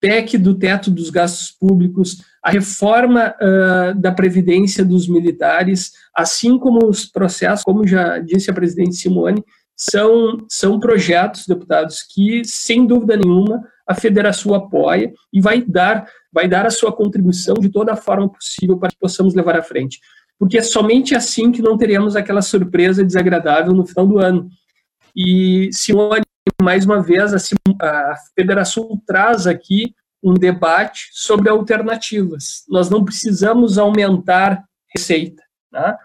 PEC 0.01 0.37
do 0.37 0.55
teto 0.55 0.91
dos 0.91 1.09
gastos 1.09 1.51
públicos, 1.51 2.23
a 2.43 2.49
reforma 2.49 3.33
uh, 3.39 3.99
da 3.99 4.11
previdência 4.11 4.83
dos 4.83 5.07
militares, 5.07 5.91
assim 6.15 6.57
como 6.57 6.87
os 6.87 7.05
processos, 7.05 7.63
como 7.63 7.87
já 7.87 8.19
disse 8.19 8.49
a 8.49 8.53
presidente 8.53 8.95
Simone, 8.95 9.43
são, 9.77 10.45
são 10.49 10.79
projetos, 10.79 11.47
deputados, 11.47 12.03
que, 12.03 12.43
sem 12.45 12.85
dúvida 12.85 13.17
nenhuma, 13.17 13.63
a 13.87 13.95
Federação 13.95 14.53
apoia 14.53 15.11
e 15.33 15.41
vai 15.41 15.61
dar, 15.61 16.07
vai 16.31 16.47
dar 16.47 16.65
a 16.65 16.69
sua 16.69 16.91
contribuição 16.91 17.55
de 17.55 17.69
toda 17.69 17.93
a 17.93 17.97
forma 17.97 18.29
possível 18.29 18.77
para 18.77 18.89
que 18.89 18.99
possamos 18.99 19.33
levar 19.33 19.57
à 19.57 19.63
frente 19.63 19.99
porque 20.41 20.57
é 20.57 20.63
somente 20.63 21.13
assim 21.13 21.51
que 21.51 21.61
não 21.61 21.77
teremos 21.77 22.15
aquela 22.15 22.41
surpresa 22.41 23.05
desagradável 23.05 23.73
no 23.73 23.85
final 23.85 24.07
do 24.07 24.17
ano. 24.17 24.49
E, 25.15 25.69
Simone, 25.71 26.23
mais 26.59 26.83
uma 26.83 26.99
vez, 26.99 27.31
a, 27.79 28.15
Federação 28.35 28.99
traz 29.05 29.45
aqui 29.45 29.93
um 30.23 30.33
debate 30.33 31.09
sobre 31.11 31.47
alternativas. 31.47 32.63
Nós 32.67 32.89
não 32.89 33.05
precisamos 33.05 33.77
aumentar 33.77 34.65
receita, 34.91 35.43
tá? 35.71 35.95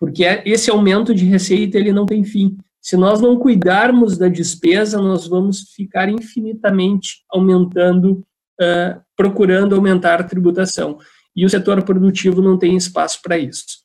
porque 0.00 0.24
é, 0.24 0.42
esse 0.44 0.72
aumento 0.72 1.14
de 1.14 1.24
receita 1.24 1.78
ele 1.78 1.92
não 1.92 2.04
tem 2.04 2.24
fim. 2.24 2.58
Se 2.80 2.96
nós 2.96 3.20
não 3.20 3.38
cuidarmos 3.38 4.18
da 4.18 4.26
despesa, 4.26 4.98
nós 5.00 5.28
vamos 5.28 5.70
ficar 5.72 6.08
infinitamente 6.08 7.22
aumentando, 7.30 8.26
uh, 8.60 9.00
procurando 9.16 9.76
aumentar 9.76 10.20
a 10.20 10.24
tributação. 10.24 10.98
E 11.36 11.46
o 11.46 11.48
setor 11.48 11.80
produtivo 11.84 12.42
não 12.42 12.58
tem 12.58 12.76
espaço 12.76 13.20
para 13.22 13.38
isso. 13.38 13.83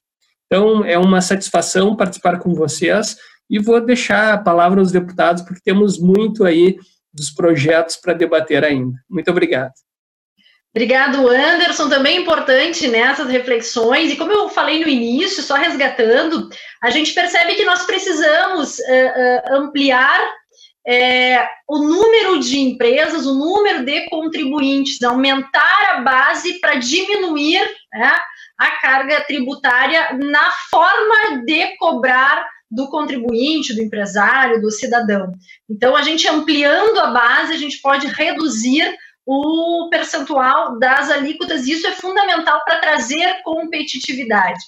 Então, 0.51 0.83
é 0.83 0.97
uma 0.97 1.21
satisfação 1.21 1.95
participar 1.95 2.39
com 2.39 2.55
vocês 2.55 3.15
e 3.47 3.59
vou 3.59 3.79
deixar 3.79 4.33
a 4.33 4.37
palavra 4.37 4.79
aos 4.79 4.91
deputados, 4.91 5.43
porque 5.43 5.61
temos 5.63 5.99
muito 5.99 6.43
aí 6.43 6.75
dos 7.13 7.29
projetos 7.29 7.95
para 7.95 8.13
debater 8.13 8.65
ainda. 8.65 8.97
Muito 9.07 9.29
obrigado. 9.29 9.73
Obrigado, 10.73 11.27
Anderson. 11.27 11.87
Também 11.89 12.21
importante 12.21 12.87
nessas 12.87 13.27
reflexões, 13.27 14.11
e 14.11 14.15
como 14.15 14.31
eu 14.31 14.49
falei 14.49 14.79
no 14.79 14.87
início, 14.87 15.41
só 15.43 15.55
resgatando, 15.55 16.49
a 16.81 16.89
gente 16.89 17.13
percebe 17.13 17.55
que 17.55 17.65
nós 17.65 17.85
precisamos 17.85 18.77
uh, 18.79 18.83
uh, 18.83 19.55
ampliar 19.55 20.19
é, 20.87 21.47
o 21.67 21.79
número 21.79 22.39
de 22.39 22.59
empresas, 22.59 23.25
o 23.25 23.33
número 23.33 23.83
de 23.83 24.09
contribuintes, 24.09 25.01
aumentar 25.03 25.93
a 25.93 26.01
base 26.01 26.59
para 26.59 26.75
diminuir 26.75 27.61
né, 27.93 28.11
a 28.60 28.72
carga 28.82 29.22
tributária 29.22 30.18
na 30.18 30.51
forma 30.70 31.43
de 31.45 31.78
cobrar 31.78 32.45
do 32.70 32.88
contribuinte, 32.89 33.74
do 33.74 33.82
empresário, 33.82 34.62
do 34.62 34.70
cidadão. 34.70 35.32
Então, 35.68 35.95
a 35.95 36.03
gente 36.03 36.28
ampliando 36.28 36.99
a 36.99 37.07
base, 37.07 37.53
a 37.53 37.57
gente 37.57 37.82
pode 37.82 38.05
reduzir 38.07 38.95
o 39.32 39.89
percentual 39.91 40.80
das 40.80 41.12
alíquotas, 41.12 41.68
isso 41.68 41.86
é 41.86 41.91
fundamental 41.91 42.64
para 42.66 42.80
trazer 42.80 43.43
competitividade. 43.43 44.60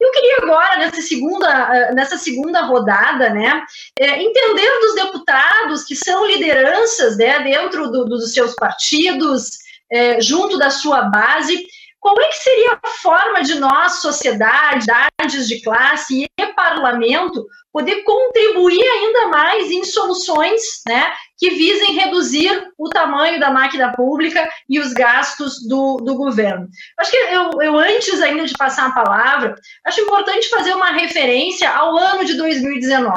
Eu 0.00 0.10
queria 0.10 0.38
agora, 0.42 0.78
nessa 0.78 1.00
segunda, 1.00 1.92
nessa 1.92 2.18
segunda 2.18 2.62
rodada, 2.62 3.30
né, 3.30 3.64
é, 3.96 4.20
entender 4.20 4.80
dos 4.80 4.94
deputados 4.96 5.84
que 5.84 5.94
são 5.94 6.26
lideranças 6.26 7.16
né, 7.16 7.38
dentro 7.44 7.88
do, 7.88 8.04
dos 8.04 8.34
seus 8.34 8.54
partidos, 8.56 9.58
é, 9.92 10.20
junto 10.20 10.58
da 10.58 10.70
sua 10.70 11.02
base, 11.02 11.64
qual 12.00 12.18
é 12.18 12.26
que 12.26 12.36
seria 12.36 12.78
a 12.82 12.88
forma 12.88 13.42
de 13.42 13.56
nós, 13.56 14.00
sociedade, 14.00 14.84
idades 14.84 15.46
de 15.46 15.60
classe 15.60 16.24
e 16.24 16.46
parlamento, 16.54 17.46
poder 17.72 18.02
contribuir 18.02 18.82
ainda 18.82 19.28
mais 19.28 19.70
em 19.70 19.84
soluções 19.84 20.60
né, 20.86 21.12
que 21.38 21.50
visem 21.50 21.94
reduzir 21.94 22.68
o 22.76 22.88
tamanho 22.88 23.38
da 23.38 23.50
máquina 23.50 23.92
pública 23.92 24.48
e 24.68 24.80
os 24.80 24.92
gastos 24.92 25.66
do, 25.68 25.98
do 25.98 26.14
governo. 26.14 26.68
Acho 26.98 27.10
que 27.10 27.16
eu, 27.16 27.50
eu, 27.62 27.78
antes 27.78 28.20
ainda 28.20 28.46
de 28.46 28.54
passar 28.54 28.88
a 28.88 28.92
palavra, 28.92 29.54
acho 29.86 30.00
importante 30.00 30.48
fazer 30.48 30.74
uma 30.74 30.90
referência 30.90 31.70
ao 31.70 31.96
ano 31.96 32.24
de 32.24 32.34
2019. 32.34 33.14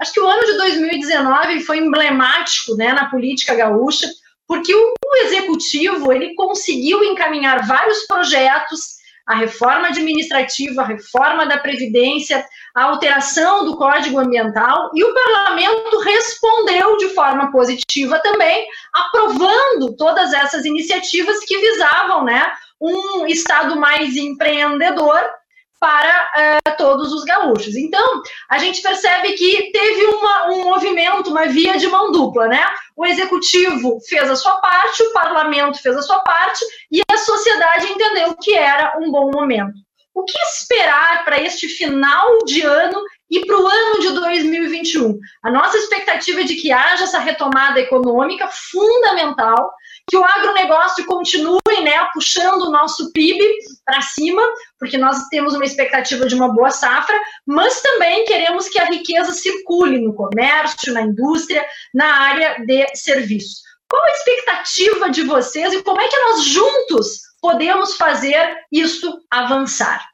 Acho 0.00 0.12
que 0.12 0.20
o 0.20 0.26
ano 0.26 0.44
de 0.44 0.56
2019 0.58 1.60
foi 1.60 1.78
emblemático 1.78 2.74
né, 2.74 2.92
na 2.92 3.08
política 3.08 3.54
gaúcha, 3.54 4.08
porque 4.46 4.74
o, 4.74 4.94
executivo 5.26 6.12
ele 6.12 6.34
conseguiu 6.34 7.04
encaminhar 7.04 7.66
vários 7.66 8.06
projetos, 8.06 8.94
a 9.26 9.36
reforma 9.36 9.88
administrativa, 9.88 10.82
a 10.82 10.86
reforma 10.86 11.46
da 11.46 11.56
previdência, 11.56 12.44
a 12.74 12.84
alteração 12.84 13.64
do 13.64 13.76
Código 13.76 14.18
Ambiental, 14.18 14.90
e 14.94 15.02
o 15.02 15.14
parlamento 15.14 15.98
respondeu 16.00 16.96
de 16.96 17.08
forma 17.10 17.50
positiva 17.50 18.18
também, 18.18 18.66
aprovando 18.92 19.96
todas 19.96 20.32
essas 20.32 20.64
iniciativas 20.64 21.38
que 21.44 21.56
visavam, 21.56 22.24
né, 22.24 22.52
um 22.80 23.26
estado 23.26 23.76
mais 23.76 24.16
empreendedor 24.16 25.20
para 25.84 26.30
uh, 26.34 26.76
todos 26.78 27.12
os 27.12 27.24
gaúchos. 27.24 27.76
Então, 27.76 28.22
a 28.48 28.56
gente 28.56 28.80
percebe 28.80 29.34
que 29.34 29.70
teve 29.70 30.06
uma, 30.06 30.46
um 30.48 30.64
movimento, 30.64 31.28
uma 31.28 31.44
via 31.44 31.76
de 31.76 31.86
mão 31.88 32.10
dupla, 32.10 32.48
né? 32.48 32.64
O 32.96 33.04
executivo 33.04 33.98
fez 34.08 34.30
a 34.30 34.34
sua 34.34 34.54
parte, 34.62 35.02
o 35.02 35.12
parlamento 35.12 35.82
fez 35.82 35.94
a 35.94 36.00
sua 36.00 36.20
parte 36.20 36.64
e 36.90 37.02
a 37.06 37.18
sociedade 37.18 37.92
entendeu 37.92 38.34
que 38.40 38.54
era 38.54 38.96
um 38.98 39.12
bom 39.12 39.30
momento. 39.30 39.74
O 40.14 40.24
que 40.24 40.38
esperar 40.38 41.22
para 41.22 41.42
este 41.42 41.68
final 41.68 42.38
de 42.46 42.62
ano 42.62 43.02
e 43.30 43.44
para 43.44 43.60
o 43.60 43.66
ano 43.66 44.00
de 44.00 44.10
2021? 44.12 45.18
A 45.42 45.50
nossa 45.50 45.76
expectativa 45.76 46.40
é 46.40 46.44
de 46.44 46.54
que 46.54 46.72
haja 46.72 47.04
essa 47.04 47.18
retomada 47.18 47.78
econômica 47.78 48.48
fundamental 48.48 49.70
que 50.08 50.16
o 50.16 50.24
agronegócio 50.24 51.04
continue 51.06 51.60
né, 51.82 52.04
puxando 52.12 52.62
o 52.62 52.70
nosso 52.70 53.12
PIB 53.12 53.42
para 53.84 54.00
cima, 54.02 54.42
porque 54.78 54.98
nós 54.98 55.28
temos 55.28 55.54
uma 55.54 55.64
expectativa 55.64 56.26
de 56.26 56.34
uma 56.34 56.52
boa 56.52 56.70
safra, 56.70 57.18
mas 57.46 57.80
também 57.80 58.24
queremos 58.24 58.68
que 58.68 58.78
a 58.78 58.86
riqueza 58.86 59.32
circule 59.32 59.98
no 59.98 60.14
comércio, 60.14 60.92
na 60.92 61.02
indústria, 61.02 61.64
na 61.92 62.06
área 62.06 62.64
de 62.64 62.86
serviços. 62.94 63.62
Qual 63.88 64.02
a 64.02 64.10
expectativa 64.10 65.10
de 65.10 65.22
vocês 65.22 65.72
e 65.72 65.82
como 65.82 66.00
é 66.00 66.08
que 66.08 66.18
nós 66.18 66.44
juntos 66.44 67.20
podemos 67.40 67.96
fazer 67.96 68.56
isso 68.72 69.20
avançar? 69.30 70.04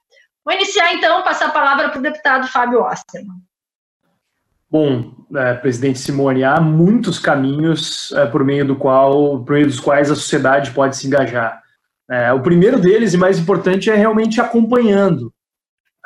Vou 0.44 0.54
iniciar 0.54 0.94
então, 0.94 1.22
passar 1.22 1.46
a 1.46 1.52
palavra 1.52 1.88
para 1.90 1.98
o 1.98 2.02
deputado 2.02 2.48
Fábio 2.48 2.82
Osterman. 2.82 3.49
Bom, 4.70 5.12
é, 5.34 5.54
presidente 5.54 5.98
Simone, 5.98 6.44
há 6.44 6.60
muitos 6.60 7.18
caminhos 7.18 8.12
é, 8.12 8.24
por 8.26 8.44
meio 8.44 8.64
do 8.64 8.76
qual, 8.76 9.42
por 9.44 9.54
meio 9.54 9.66
dos 9.66 9.80
quais 9.80 10.12
a 10.12 10.14
sociedade 10.14 10.70
pode 10.70 10.96
se 10.96 11.08
engajar. 11.08 11.60
É, 12.08 12.32
o 12.32 12.40
primeiro 12.40 12.78
deles 12.78 13.12
e 13.12 13.16
mais 13.16 13.36
importante 13.36 13.90
é 13.90 13.96
realmente 13.96 14.40
acompanhando 14.40 15.32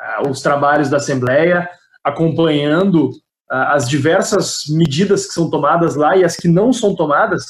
é, 0.01 0.27
os 0.27 0.41
trabalhos 0.41 0.89
da 0.89 0.97
Assembleia, 0.97 1.69
acompanhando 2.03 3.11
as 3.47 3.87
diversas 3.87 4.63
medidas 4.67 5.27
que 5.27 5.33
são 5.35 5.51
tomadas 5.51 5.95
lá 5.95 6.17
e 6.17 6.23
as 6.23 6.35
que 6.35 6.47
não 6.47 6.73
são 6.73 6.95
tomadas. 6.95 7.45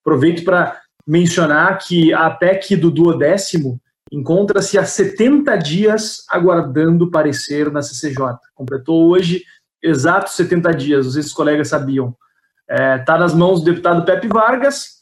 Aproveito 0.00 0.44
para 0.44 0.80
mencionar 1.04 1.78
que 1.78 2.14
a 2.14 2.30
PEC 2.30 2.76
do 2.76 2.88
duodécimo 2.88 3.80
encontra-se 4.12 4.78
há 4.78 4.84
70 4.84 5.56
dias 5.56 6.24
aguardando 6.28 7.10
parecer 7.10 7.70
na 7.72 7.82
CCJ. 7.82 8.38
Completou 8.54 9.08
hoje 9.08 9.42
exatos 9.82 10.34
70 10.34 10.72
dias, 10.72 11.06
os 11.06 11.32
colegas 11.32 11.68
sabiam. 11.68 12.14
Está 12.68 12.84
é, 12.84 12.98
tá 12.98 13.18
nas 13.18 13.34
mãos 13.34 13.60
do 13.60 13.66
deputado 13.66 14.04
Pepe 14.04 14.28
Vargas, 14.28 15.00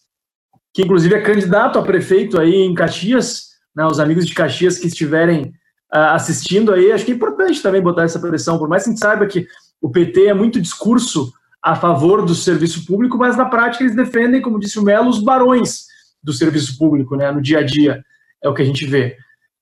que 0.73 0.83
inclusive 0.83 1.15
é 1.15 1.21
candidato 1.21 1.79
a 1.79 1.83
prefeito 1.83 2.41
aí 2.41 2.55
em 2.55 2.75
Caxias, 2.75 3.49
né, 3.75 3.85
os 3.87 4.01
amigos 4.01 4.27
de 4.27 4.35
Caxias 4.35 4.79
que 4.79 4.87
estiverem 4.87 5.53
uh, 5.93 6.15
assistindo 6.15 6.73
aí, 6.73 6.93
acho 6.93 7.05
que 7.05 7.13
é 7.13 7.15
importante 7.15 7.63
também 7.63 7.83
botar 7.83 8.05
essa 8.05 8.19
pressão, 8.19 8.59
por 8.59 8.69
mais 8.69 8.85
que 8.85 8.91
a 8.91 8.93
gente 8.93 9.01
saiba 9.01 9.27
que 9.27 9.47
o 9.81 9.91
PT 9.91 10.27
é 10.27 10.35
muito 10.35 10.61
discurso 10.61 11.33
a 11.63 11.75
favor 11.75 12.25
do 12.25 12.35
serviço 12.35 12.87
público, 12.87 13.19
mas 13.19 13.37
na 13.37 13.45
prática 13.45 13.85
eles 13.85 13.97
defendem, 13.97 14.41
como 14.41 14.61
disse 14.61 14.79
o 14.79 14.83
Melo, 14.83 15.09
os 15.09 15.23
barões 15.23 15.87
do 16.23 16.33
serviço 16.33 16.79
público, 16.79 17.17
né, 17.17 17.31
no 17.31 17.41
dia 17.41 17.59
a 17.59 17.63
dia, 17.63 18.03
é 18.43 18.49
o 18.49 18.55
que 18.55 18.63
a 18.63 18.65
gente 18.65 18.87
vê. 18.87 19.17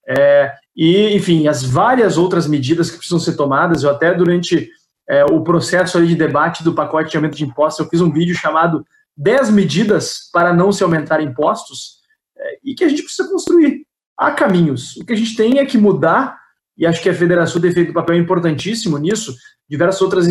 É, 0.07 0.53
e, 0.75 1.15
enfim, 1.15 1.47
as 1.47 1.63
várias 1.63 2.17
outras 2.17 2.47
medidas 2.47 2.89
que 2.89 2.97
precisam 2.97 3.19
ser 3.19 3.35
tomadas, 3.35 3.83
eu 3.83 3.89
até 3.89 4.13
durante 4.13 4.69
é, 5.09 5.23
o 5.25 5.41
processo 5.41 6.05
de 6.05 6.15
debate 6.15 6.63
do 6.63 6.73
pacote 6.73 7.09
de 7.09 7.17
aumento 7.17 7.37
de 7.37 7.45
impostos, 7.45 7.83
eu 7.83 7.89
fiz 7.89 8.01
um 8.01 8.11
vídeo 8.11 8.35
chamado 8.35 8.85
10 9.15 9.49
medidas 9.51 10.29
para 10.31 10.53
não 10.53 10.71
se 10.71 10.83
aumentar 10.83 11.21
impostos, 11.21 11.97
é, 12.37 12.59
e 12.63 12.75
que 12.75 12.83
a 12.83 12.89
gente 12.89 13.03
precisa 13.03 13.29
construir. 13.29 13.85
Há 14.17 14.31
caminhos. 14.31 14.95
O 14.97 15.05
que 15.05 15.13
a 15.13 15.15
gente 15.15 15.35
tem 15.35 15.59
é 15.59 15.65
que 15.65 15.77
mudar, 15.77 16.37
e 16.77 16.85
acho 16.85 17.01
que 17.01 17.09
a 17.09 17.13
Federação 17.13 17.61
tem 17.61 17.71
feito 17.71 17.91
um 17.91 17.93
papel 17.93 18.17
importantíssimo 18.17 18.97
nisso, 18.97 19.35
diversas 19.69 20.01
outras 20.01 20.27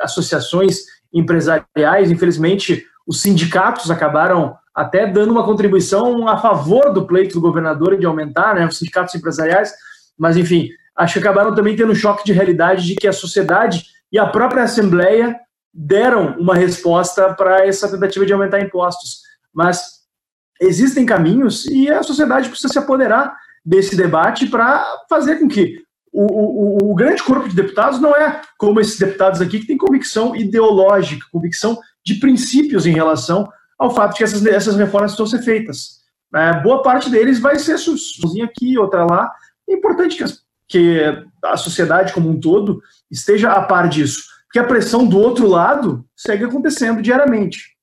associações 0.00 0.78
empresariais, 1.12 2.10
infelizmente, 2.10 2.84
os 3.06 3.20
sindicatos 3.20 3.90
acabaram 3.90 4.56
até 4.74 5.06
dando 5.06 5.32
uma 5.32 5.44
contribuição 5.44 6.28
a 6.28 6.36
favor 6.36 6.92
do 6.92 7.06
pleito 7.06 7.34
do 7.34 7.40
governador 7.40 7.98
de 7.98 8.06
aumentar, 8.06 8.54
né, 8.54 8.66
os 8.66 8.78
sindicatos 8.78 9.14
empresariais, 9.14 9.72
mas 10.16 10.36
enfim, 10.36 10.70
acho 10.98 11.14
que 11.14 11.18
acabaram 11.20 11.54
também 11.54 11.76
tendo 11.76 11.92
um 11.92 11.94
choque 11.94 12.24
de 12.24 12.32
realidade 12.32 12.84
de 12.84 12.96
que 12.96 13.06
a 13.06 13.12
sociedade 13.12 13.84
e 14.10 14.18
a 14.18 14.26
própria 14.26 14.64
Assembleia 14.64 15.38
deram 15.72 16.36
uma 16.38 16.56
resposta 16.56 17.32
para 17.34 17.64
essa 17.64 17.88
tentativa 17.88 18.26
de 18.26 18.32
aumentar 18.32 18.60
impostos. 18.60 19.20
Mas 19.54 19.98
existem 20.60 21.06
caminhos 21.06 21.66
e 21.66 21.88
a 21.88 22.02
sociedade 22.02 22.48
precisa 22.48 22.72
se 22.72 22.78
apoderar 22.78 23.36
desse 23.64 23.94
debate 23.94 24.46
para 24.46 24.84
fazer 25.08 25.36
com 25.36 25.46
que 25.46 25.76
o, 26.12 26.24
o, 26.24 26.90
o, 26.90 26.94
grande 26.94 27.22
corpo 27.22 27.48
de 27.48 27.54
deputados 27.54 28.00
não 28.00 28.16
é 28.16 28.40
como 28.58 28.80
esses 28.80 28.98
deputados 28.98 29.40
aqui 29.40 29.60
que 29.60 29.66
têm 29.66 29.76
convicção 29.76 30.34
ideológica, 30.34 31.26
convicção 31.30 31.78
de 32.04 32.14
princípios 32.14 32.86
em 32.86 32.92
relação 32.92 33.48
ao 33.78 33.94
fato 33.94 34.12
de 34.12 34.18
que 34.18 34.24
essas, 34.24 34.44
essas 34.46 34.74
reformas 34.74 35.12
estão 35.12 35.26
ser 35.26 35.42
feitas. 35.42 35.98
É, 36.34 36.60
boa 36.62 36.82
parte 36.82 37.08
deles 37.10 37.38
vai 37.38 37.58
ser 37.58 37.78
sozinho 37.78 38.44
aqui, 38.44 38.76
outra 38.78 39.04
lá. 39.04 39.30
É 39.68 39.74
importante 39.74 40.16
que, 40.16 40.24
as, 40.24 40.42
que 40.68 41.00
a 41.44 41.56
sociedade 41.56 42.12
como 42.12 42.28
um 42.28 42.38
todo 42.38 42.82
esteja 43.10 43.52
a 43.52 43.62
par 43.62 43.88
disso, 43.88 44.24
porque 44.44 44.58
a 44.58 44.64
pressão 44.64 45.06
do 45.06 45.18
outro 45.18 45.46
lado 45.46 46.04
segue 46.16 46.44
acontecendo 46.44 47.02
diariamente. 47.02 47.76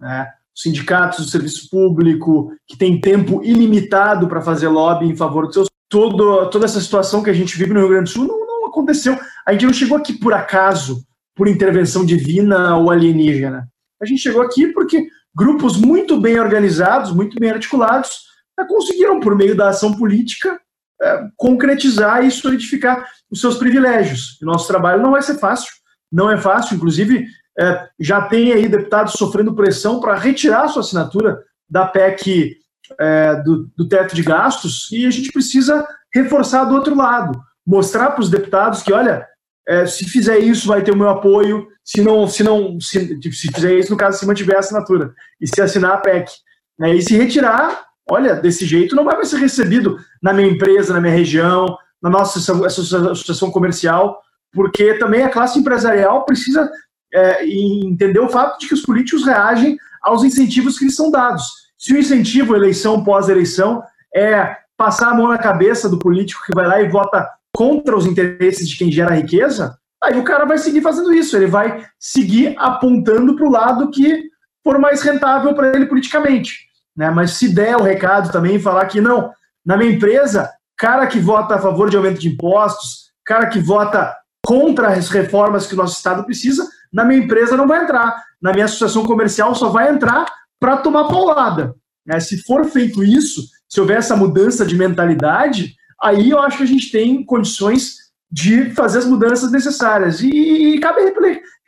Né? 0.00 0.28
Sindicatos 0.54 1.24
do 1.24 1.30
serviço 1.30 1.68
público, 1.70 2.52
que 2.66 2.76
tem 2.76 3.00
tempo 3.00 3.42
ilimitado 3.42 4.28
para 4.28 4.40
fazer 4.42 4.68
lobby 4.68 5.06
em 5.06 5.16
favor 5.16 5.46
dos 5.46 5.54
seus 5.54 5.68
todo, 5.88 6.48
toda 6.50 6.64
essa 6.64 6.80
situação 6.80 7.22
que 7.22 7.30
a 7.30 7.34
gente 7.34 7.56
vive 7.56 7.72
no 7.72 7.80
Rio 7.80 7.88
Grande 7.90 8.10
do 8.10 8.14
Sul 8.14 8.26
não, 8.26 8.46
não 8.46 8.66
aconteceu. 8.66 9.16
A 9.46 9.52
gente 9.52 9.66
não 9.66 9.72
chegou 9.72 9.96
aqui 9.96 10.12
por 10.12 10.32
acaso, 10.32 11.04
por 11.36 11.46
intervenção 11.46 12.04
divina 12.04 12.76
ou 12.76 12.90
alienígena. 12.90 13.68
A 14.00 14.06
gente 14.06 14.20
chegou 14.20 14.42
aqui 14.42 14.68
porque 14.68 15.06
grupos 15.34 15.76
muito 15.76 16.20
bem 16.20 16.38
organizados, 16.38 17.12
muito 17.12 17.38
bem 17.38 17.50
articulados, 17.50 18.24
conseguiram, 18.68 19.20
por 19.20 19.36
meio 19.36 19.56
da 19.56 19.68
ação 19.68 19.94
política, 19.94 20.60
é, 21.02 21.24
concretizar 21.36 22.24
e 22.24 22.30
solidificar 22.30 23.08
os 23.30 23.40
seus 23.40 23.56
privilégios. 23.56 24.40
O 24.42 24.46
nosso 24.46 24.68
trabalho 24.68 25.02
não 25.02 25.12
vai 25.12 25.22
ser 25.22 25.38
fácil, 25.38 25.72
não 26.10 26.30
é 26.30 26.36
fácil, 26.36 26.76
inclusive 26.76 27.26
é, 27.58 27.88
já 28.00 28.22
tem 28.22 28.52
aí 28.52 28.68
deputados 28.68 29.14
sofrendo 29.14 29.54
pressão 29.54 30.00
para 30.00 30.16
retirar 30.16 30.68
sua 30.68 30.82
assinatura 30.82 31.42
da 31.68 31.86
PEC 31.86 32.56
é, 32.98 33.36
do, 33.42 33.70
do 33.76 33.88
teto 33.88 34.14
de 34.14 34.22
gastos 34.22 34.90
e 34.92 35.06
a 35.06 35.10
gente 35.10 35.32
precisa 35.32 35.86
reforçar 36.12 36.64
do 36.64 36.74
outro 36.74 36.94
lado, 36.94 37.40
mostrar 37.66 38.10
para 38.10 38.20
os 38.20 38.30
deputados 38.30 38.82
que, 38.82 38.92
olha, 38.92 39.26
é, 39.66 39.86
se 39.86 40.04
fizer 40.04 40.38
isso 40.38 40.68
vai 40.68 40.82
ter 40.82 40.92
o 40.92 40.96
meu 40.96 41.08
apoio, 41.08 41.66
se 41.82 42.02
não, 42.02 42.28
se 42.28 42.42
não, 42.42 42.78
se, 42.80 43.18
se 43.32 43.52
fizer 43.52 43.78
isso, 43.78 43.90
no 43.90 43.96
caso, 43.96 44.18
se 44.18 44.26
mantiver 44.26 44.56
a 44.56 44.60
assinatura, 44.60 45.14
e 45.40 45.46
se 45.46 45.60
assinar 45.60 45.92
a 45.92 45.98
PEC. 45.98 46.30
Né, 46.78 46.94
e 46.94 47.02
se 47.02 47.16
retirar, 47.16 47.84
olha, 48.10 48.34
desse 48.34 48.66
jeito 48.66 48.96
não 48.96 49.04
vai 49.04 49.24
ser 49.24 49.38
recebido 49.38 49.98
na 50.24 50.32
minha 50.32 50.48
empresa, 50.48 50.94
na 50.94 51.02
minha 51.02 51.12
região, 51.12 51.76
na 52.02 52.08
nossa 52.08 52.38
associação 52.38 53.50
comercial, 53.50 54.22
porque 54.54 54.94
também 54.94 55.22
a 55.22 55.28
classe 55.28 55.58
empresarial 55.58 56.24
precisa 56.24 56.70
é, 57.12 57.46
entender 57.46 58.20
o 58.20 58.28
fato 58.30 58.58
de 58.58 58.66
que 58.66 58.72
os 58.72 58.80
políticos 58.80 59.26
reagem 59.26 59.76
aos 60.02 60.24
incentivos 60.24 60.78
que 60.78 60.86
lhes 60.86 60.96
são 60.96 61.10
dados. 61.10 61.44
Se 61.76 61.92
o 61.92 61.98
incentivo, 61.98 62.56
eleição 62.56 63.04
pós-eleição, 63.04 63.82
é 64.16 64.56
passar 64.78 65.10
a 65.10 65.14
mão 65.14 65.28
na 65.28 65.36
cabeça 65.36 65.90
do 65.90 65.98
político 65.98 66.42
que 66.46 66.54
vai 66.54 66.66
lá 66.66 66.80
e 66.80 66.88
vota 66.88 67.28
contra 67.54 67.94
os 67.94 68.06
interesses 68.06 68.66
de 68.66 68.78
quem 68.78 68.90
gera 68.90 69.14
riqueza, 69.14 69.76
aí 70.02 70.18
o 70.18 70.24
cara 70.24 70.46
vai 70.46 70.56
seguir 70.56 70.80
fazendo 70.80 71.12
isso, 71.12 71.36
ele 71.36 71.46
vai 71.46 71.84
seguir 71.98 72.54
apontando 72.58 73.36
para 73.36 73.46
o 73.46 73.50
lado 73.50 73.90
que 73.90 74.24
for 74.62 74.78
mais 74.78 75.02
rentável 75.02 75.54
para 75.54 75.76
ele 75.76 75.84
politicamente. 75.84 76.66
Né? 76.96 77.10
Mas 77.10 77.32
se 77.32 77.54
der 77.54 77.76
o 77.76 77.82
recado 77.82 78.32
também, 78.32 78.58
falar 78.58 78.86
que 78.86 79.02
não, 79.02 79.30
na 79.64 79.76
minha 79.76 79.92
empresa, 79.92 80.50
cara 80.76 81.06
que 81.06 81.18
vota 81.18 81.54
a 81.54 81.58
favor 81.58 81.88
de 81.88 81.96
aumento 81.96 82.20
de 82.20 82.28
impostos, 82.28 83.10
cara 83.24 83.46
que 83.46 83.58
vota 83.58 84.14
contra 84.44 84.88
as 84.88 85.08
reformas 85.08 85.66
que 85.66 85.74
o 85.74 85.76
nosso 85.76 85.96
Estado 85.96 86.24
precisa, 86.24 86.68
na 86.92 87.04
minha 87.04 87.22
empresa 87.22 87.56
não 87.56 87.66
vai 87.66 87.82
entrar. 87.82 88.22
Na 88.40 88.52
minha 88.52 88.66
associação 88.66 89.04
comercial 89.04 89.54
só 89.54 89.70
vai 89.70 89.90
entrar 89.90 90.26
para 90.60 90.76
tomar 90.76 91.08
paulada. 91.08 91.74
Né? 92.06 92.20
Se 92.20 92.42
for 92.42 92.64
feito 92.66 93.02
isso, 93.02 93.42
se 93.68 93.80
houver 93.80 93.98
essa 93.98 94.14
mudança 94.14 94.64
de 94.64 94.76
mentalidade, 94.76 95.74
aí 96.00 96.30
eu 96.30 96.38
acho 96.40 96.58
que 96.58 96.62
a 96.62 96.66
gente 96.66 96.92
tem 96.92 97.24
condições 97.24 98.04
de 98.30 98.70
fazer 98.70 98.98
as 98.98 99.06
mudanças 99.06 99.50
necessárias. 99.50 100.20
E, 100.20 100.28
e 100.28 100.80
cabe 100.80 101.00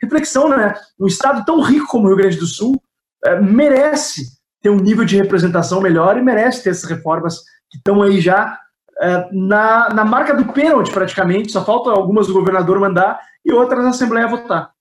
reflexão, 0.01 0.49
né? 0.49 0.73
Um 0.99 1.07
estado 1.07 1.43
tão 1.45 1.61
rico 1.61 1.87
como 1.87 2.05
o 2.05 2.07
Rio 2.09 2.17
Grande 2.17 2.37
do 2.37 2.45
Sul 2.45 2.79
é, 3.25 3.39
merece 3.41 4.37
ter 4.61 4.69
um 4.69 4.79
nível 4.79 5.05
de 5.05 5.17
representação 5.17 5.81
melhor 5.81 6.17
e 6.17 6.21
merece 6.21 6.63
ter 6.63 6.69
essas 6.71 6.89
reformas 6.89 7.39
que 7.69 7.77
estão 7.77 8.01
aí 8.01 8.19
já 8.19 8.57
é, 8.99 9.27
na, 9.31 9.89
na 9.89 10.05
marca 10.05 10.33
do 10.33 10.51
pênalti, 10.51 10.91
praticamente. 10.91 11.51
Só 11.51 11.63
falta 11.63 11.89
algumas 11.89 12.27
do 12.27 12.33
governador 12.33 12.79
mandar 12.79 13.19
e 13.45 13.53
outras 13.53 13.85
a 13.85 13.89
Assembleia 13.89 14.27
votar. 14.27 14.71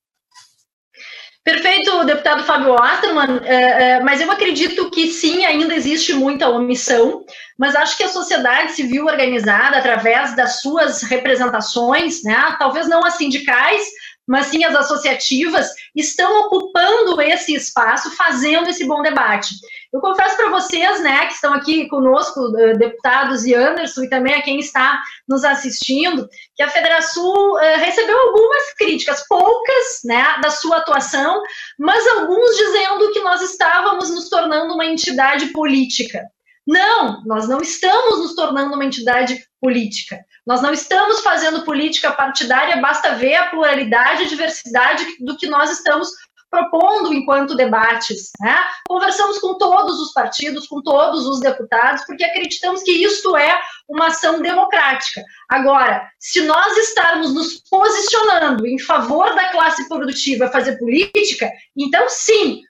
Perfeito, 1.47 2.05
deputado 2.05 2.43
Fábio 2.43 2.73
Osterman, 2.73 3.41
é, 3.45 3.55
é, 3.55 4.01
mas 4.01 4.21
eu 4.21 4.29
acredito 4.33 4.91
que 4.91 5.07
sim, 5.13 5.45
ainda 5.45 5.77
existe 5.77 6.13
muita 6.13 6.49
omissão, 6.49 7.25
mas 7.57 7.77
acho 7.77 7.97
que 7.97 8.03
a 8.03 8.09
sociedade 8.09 8.73
civil 8.73 9.07
organizada, 9.07 9.79
através 9.79 10.35
das 10.35 10.61
suas 10.61 11.03
representações, 11.03 12.25
né, 12.25 12.57
talvez 12.59 12.89
não 12.89 13.07
as 13.07 13.15
sindicais, 13.15 13.81
mas 14.27 14.47
sim 14.47 14.65
as 14.65 14.75
associativas, 14.75 15.71
estão 15.95 16.41
ocupando 16.41 17.21
esse 17.23 17.55
espaço, 17.55 18.11
fazendo 18.17 18.69
esse 18.69 18.85
bom 18.87 19.03
debate. 19.03 19.55
Eu 19.93 20.01
confesso 20.01 20.37
para 20.37 20.51
vocês, 20.51 21.01
né, 21.03 21.27
que 21.27 21.35
estão 21.35 21.55
aqui 21.55 21.89
conosco, 21.89 22.55
eh, 22.59 22.75
deputados 22.75 23.45
e 23.45 23.55
Anderson, 23.55 24.03
e 24.03 24.11
também 24.11 24.35
a 24.35 24.43
quem 24.43 24.59
está 24.59 25.01
nos 25.29 25.45
assistindo, 25.45 26.29
que 26.55 26.63
a 26.63 26.69
Federação 26.69 27.53
uh, 27.53 27.59
recebeu 27.79 28.19
algumas 28.19 28.75
críticas, 28.77 29.25
poucas, 29.29 30.01
né, 30.05 30.39
da 30.43 30.51
sua 30.51 30.79
atuação, 30.79 31.43
mas 31.79 32.07
alguns 32.09 32.57
dizendo 32.57 33.13
que 33.13 33.21
nós 33.21 33.41
estávamos 33.43 34.11
nos 34.11 34.29
tornando 34.29 34.75
uma 34.75 34.85
entidade 34.85 35.47
política. 35.47 36.23
Não, 36.67 37.23
nós 37.25 37.49
não 37.49 37.61
estamos 37.61 38.19
nos 38.19 38.35
tornando 38.35 38.75
uma 38.75 38.85
entidade 38.85 39.41
política. 39.61 40.19
Nós 40.47 40.63
não 40.63 40.73
estamos 40.73 41.21
fazendo 41.23 41.65
política 41.65 42.13
partidária, 42.13 42.81
basta 42.81 43.17
ver 43.17 43.35
a 43.35 43.49
pluralidade 43.49 44.23
e 44.23 44.29
diversidade 44.29 45.05
do 45.19 45.37
que 45.37 45.49
nós 45.49 45.71
estamos 45.71 46.09
propondo 46.51 47.13
enquanto 47.13 47.57
debates. 47.57 48.31
Né? 48.41 48.57
Conversamos 48.89 49.39
com 49.39 49.55
todos 49.59 50.01
os 50.01 50.13
partidos, 50.13 50.67
com 50.67 50.83
todos 50.83 51.27
os 51.27 51.41
deputados, 51.41 52.05
porque 52.07 52.25
acreditamos 52.25 52.83
que 52.83 52.93
isto 52.93 53.37
é 53.37 53.59
uma 53.89 54.09
ação 54.09 54.41
democrática. 54.41 55.23
Agora, 55.49 56.09
se 56.19 56.43
nós 56.43 56.77
estarmos 56.77 57.33
nos 57.33 57.63
posicionando 57.71 58.67
em 58.67 58.79
favor 58.79 59.35
da 59.35 59.49
classe 59.51 59.89
produtiva 59.89 60.49
fazer 60.49 60.77
política, 60.79 61.51
então 61.77 62.09
sim, 62.09 62.63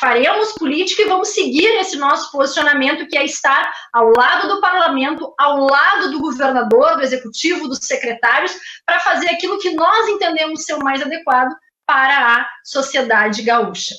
faremos 0.00 0.52
política 0.52 1.02
e 1.02 1.08
vamos 1.08 1.28
seguir 1.28 1.68
esse 1.78 1.96
nosso 1.96 2.32
posicionamento, 2.32 3.06
que 3.06 3.18
é 3.18 3.24
estar 3.24 3.70
ao 3.92 4.12
lado 4.16 4.48
do 4.48 4.60
parlamento, 4.60 5.34
ao 5.38 5.58
lado 5.58 6.10
do 6.10 6.20
governador, 6.20 6.96
do 6.96 7.02
executivo, 7.02 7.68
dos 7.68 7.78
secretários, 7.82 8.54
para 8.86 9.00
fazer 9.00 9.28
aquilo 9.28 9.58
que 9.58 9.74
nós 9.74 10.08
entendemos 10.08 10.64
ser 10.64 10.74
o 10.74 10.84
mais 10.84 11.02
adequado 11.02 11.52
para 11.92 12.36
a 12.36 12.48
sociedade 12.64 13.42
gaúcha. 13.42 13.94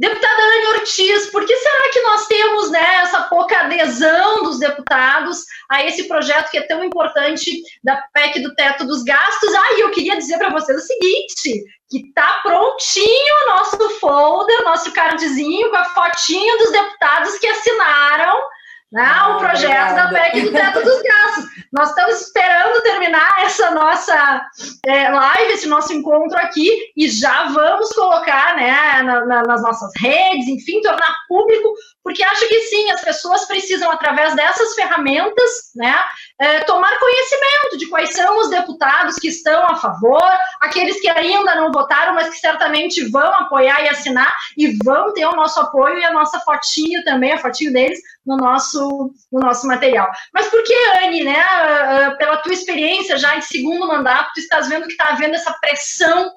Deputada 0.00 0.42
Anne 0.42 0.78
Ortiz, 0.78 1.26
por 1.26 1.44
que 1.44 1.54
será 1.56 1.90
que 1.92 2.00
nós 2.02 2.26
temos 2.26 2.70
né, 2.70 3.00
essa 3.02 3.22
pouca 3.22 3.58
adesão 3.58 4.44
dos 4.44 4.58
deputados 4.58 5.44
a 5.68 5.84
esse 5.84 6.04
projeto 6.04 6.50
que 6.50 6.56
é 6.56 6.66
tão 6.66 6.82
importante 6.84 7.50
da 7.82 7.96
PEC 8.14 8.40
do 8.40 8.54
teto 8.54 8.86
dos 8.86 9.02
gastos? 9.02 9.52
Ah, 9.54 9.72
e 9.74 9.80
eu 9.80 9.90
queria 9.90 10.16
dizer 10.16 10.38
para 10.38 10.50
vocês 10.50 10.82
o 10.82 10.86
seguinte, 10.86 11.64
que 11.90 11.98
está 12.06 12.40
prontinho 12.44 13.34
o 13.44 13.46
nosso 13.48 13.90
folder, 13.98 14.64
nosso 14.64 14.92
cardzinho 14.92 15.68
com 15.68 15.76
a 15.76 15.84
fotinha 15.86 16.58
dos 16.58 16.70
deputados 16.70 17.38
que 17.38 17.46
assinaram 17.46 18.40
né, 18.90 19.04
ah, 19.04 19.36
o 19.36 19.38
projeto 19.38 19.92
obrigada. 19.92 20.12
da 20.12 20.20
PEC 20.20 20.40
do 20.40 20.52
teto 20.52 20.82
dos 20.82 21.02
gastos. 21.02 21.44
Nós 21.70 21.90
estamos 21.90 22.20
esperando 22.22 22.82
terminar 22.82 23.44
essa 23.44 23.70
nossa 23.70 24.46
é, 24.86 25.10
live, 25.10 25.52
esse 25.52 25.66
nosso 25.66 25.92
encontro 25.92 26.38
aqui, 26.38 26.70
e 26.96 27.08
já 27.08 27.48
vamos 27.48 27.90
colocar 27.90 28.56
né, 28.56 29.02
na, 29.02 29.26
na, 29.26 29.42
nas 29.42 29.62
nossas 29.62 29.90
redes, 30.00 30.48
enfim, 30.48 30.80
tornar 30.80 31.14
público, 31.28 31.74
porque 32.02 32.22
acho 32.24 32.48
que 32.48 32.60
sim, 32.60 32.90
as 32.90 33.02
pessoas 33.02 33.44
precisam, 33.44 33.90
através 33.90 34.34
dessas 34.34 34.74
ferramentas, 34.74 35.50
né, 35.76 35.94
é, 36.40 36.60
tomar 36.60 36.98
conhecimento 36.98 37.76
de 37.76 37.86
quais 37.88 38.14
são 38.14 38.38
os 38.38 38.48
deputados 38.48 39.16
que 39.16 39.28
estão 39.28 39.62
a 39.64 39.76
favor, 39.76 40.22
aqueles 40.60 40.98
que 41.00 41.08
ainda 41.10 41.54
não 41.56 41.70
votaram, 41.70 42.14
mas 42.14 42.30
que 42.30 42.38
certamente 42.38 43.04
vão 43.10 43.34
apoiar 43.34 43.84
e 43.84 43.88
assinar, 43.88 44.34
e 44.56 44.78
vão 44.82 45.12
ter 45.12 45.26
o 45.26 45.36
nosso 45.36 45.60
apoio 45.60 45.98
e 45.98 46.04
a 46.04 46.12
nossa 46.12 46.40
fotinho 46.40 47.04
também, 47.04 47.32
a 47.32 47.38
fotinho 47.38 47.72
deles, 47.72 48.00
no 48.24 48.36
nosso, 48.36 48.77
no 48.80 49.40
nosso 49.40 49.66
material. 49.66 50.10
Mas 50.32 50.48
por 50.48 50.62
que, 50.62 50.74
Anne, 51.02 51.24
né, 51.24 51.38
ah, 51.40 52.06
ah, 52.06 52.16
pela 52.16 52.38
tua 52.38 52.52
experiência 52.52 53.18
já 53.18 53.36
em 53.36 53.40
segundo 53.40 53.86
mandato, 53.86 54.32
tu 54.34 54.40
estás 54.40 54.68
vendo 54.68 54.86
que 54.86 54.92
está 54.92 55.10
havendo 55.10 55.34
essa 55.34 55.52
pressão 55.60 56.30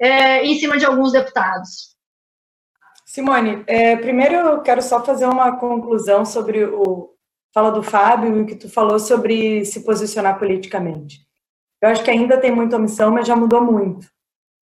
é, 0.00 0.44
em 0.44 0.58
cima 0.58 0.76
de 0.78 0.84
alguns 0.84 1.12
deputados? 1.12 1.96
Simone, 3.06 3.64
é, 3.66 3.96
primeiro 3.96 4.34
eu 4.34 4.60
quero 4.60 4.82
só 4.82 5.02
fazer 5.02 5.26
uma 5.26 5.56
conclusão 5.56 6.24
sobre 6.24 6.64
o 6.64 7.14
fala 7.54 7.70
do 7.70 7.82
Fábio 7.82 8.36
e 8.36 8.42
o 8.42 8.46
que 8.46 8.54
tu 8.54 8.68
falou 8.68 8.98
sobre 8.98 9.64
se 9.64 9.84
posicionar 9.84 10.38
politicamente. 10.38 11.18
Eu 11.80 11.88
acho 11.88 12.04
que 12.04 12.10
ainda 12.10 12.38
tem 12.38 12.50
muita 12.50 12.76
omissão, 12.76 13.10
mas 13.10 13.26
já 13.26 13.34
mudou 13.34 13.62
muito. 13.62 14.06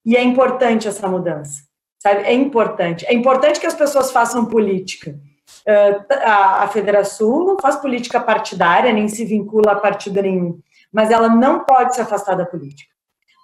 E 0.04 0.16
é 0.16 0.22
importante 0.22 0.86
essa 0.86 1.08
mudança, 1.08 1.62
sabe? 1.98 2.22
É 2.22 2.32
importante. 2.32 3.04
É 3.06 3.12
importante 3.12 3.58
que 3.58 3.66
as 3.66 3.74
pessoas 3.74 4.12
façam 4.12 4.46
política. 4.46 5.18
Ah, 5.66 6.64
a 6.64 6.68
Federação 6.68 7.44
não 7.44 7.58
faz 7.58 7.76
política 7.76 8.20
partidária, 8.20 8.92
nem 8.92 9.08
se 9.08 9.24
vincula 9.24 9.72
a 9.72 9.76
partido 9.76 10.22
nenhum, 10.22 10.60
mas 10.92 11.10
ela 11.10 11.28
não 11.28 11.64
pode 11.64 11.94
se 11.94 12.00
afastar 12.00 12.36
da 12.36 12.46
política. 12.46 12.94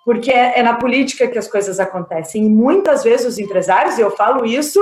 Porque 0.05 0.30
é, 0.30 0.59
é 0.59 0.62
na 0.62 0.74
política 0.74 1.28
que 1.28 1.38
as 1.38 1.48
coisas 1.48 1.78
acontecem. 1.80 2.44
E 2.44 2.48
muitas 2.48 3.03
vezes 3.05 3.26
os 3.26 3.38
empresários, 3.38 3.98
e 3.98 4.00
eu 4.00 4.11
falo 4.11 4.44
isso 4.44 4.80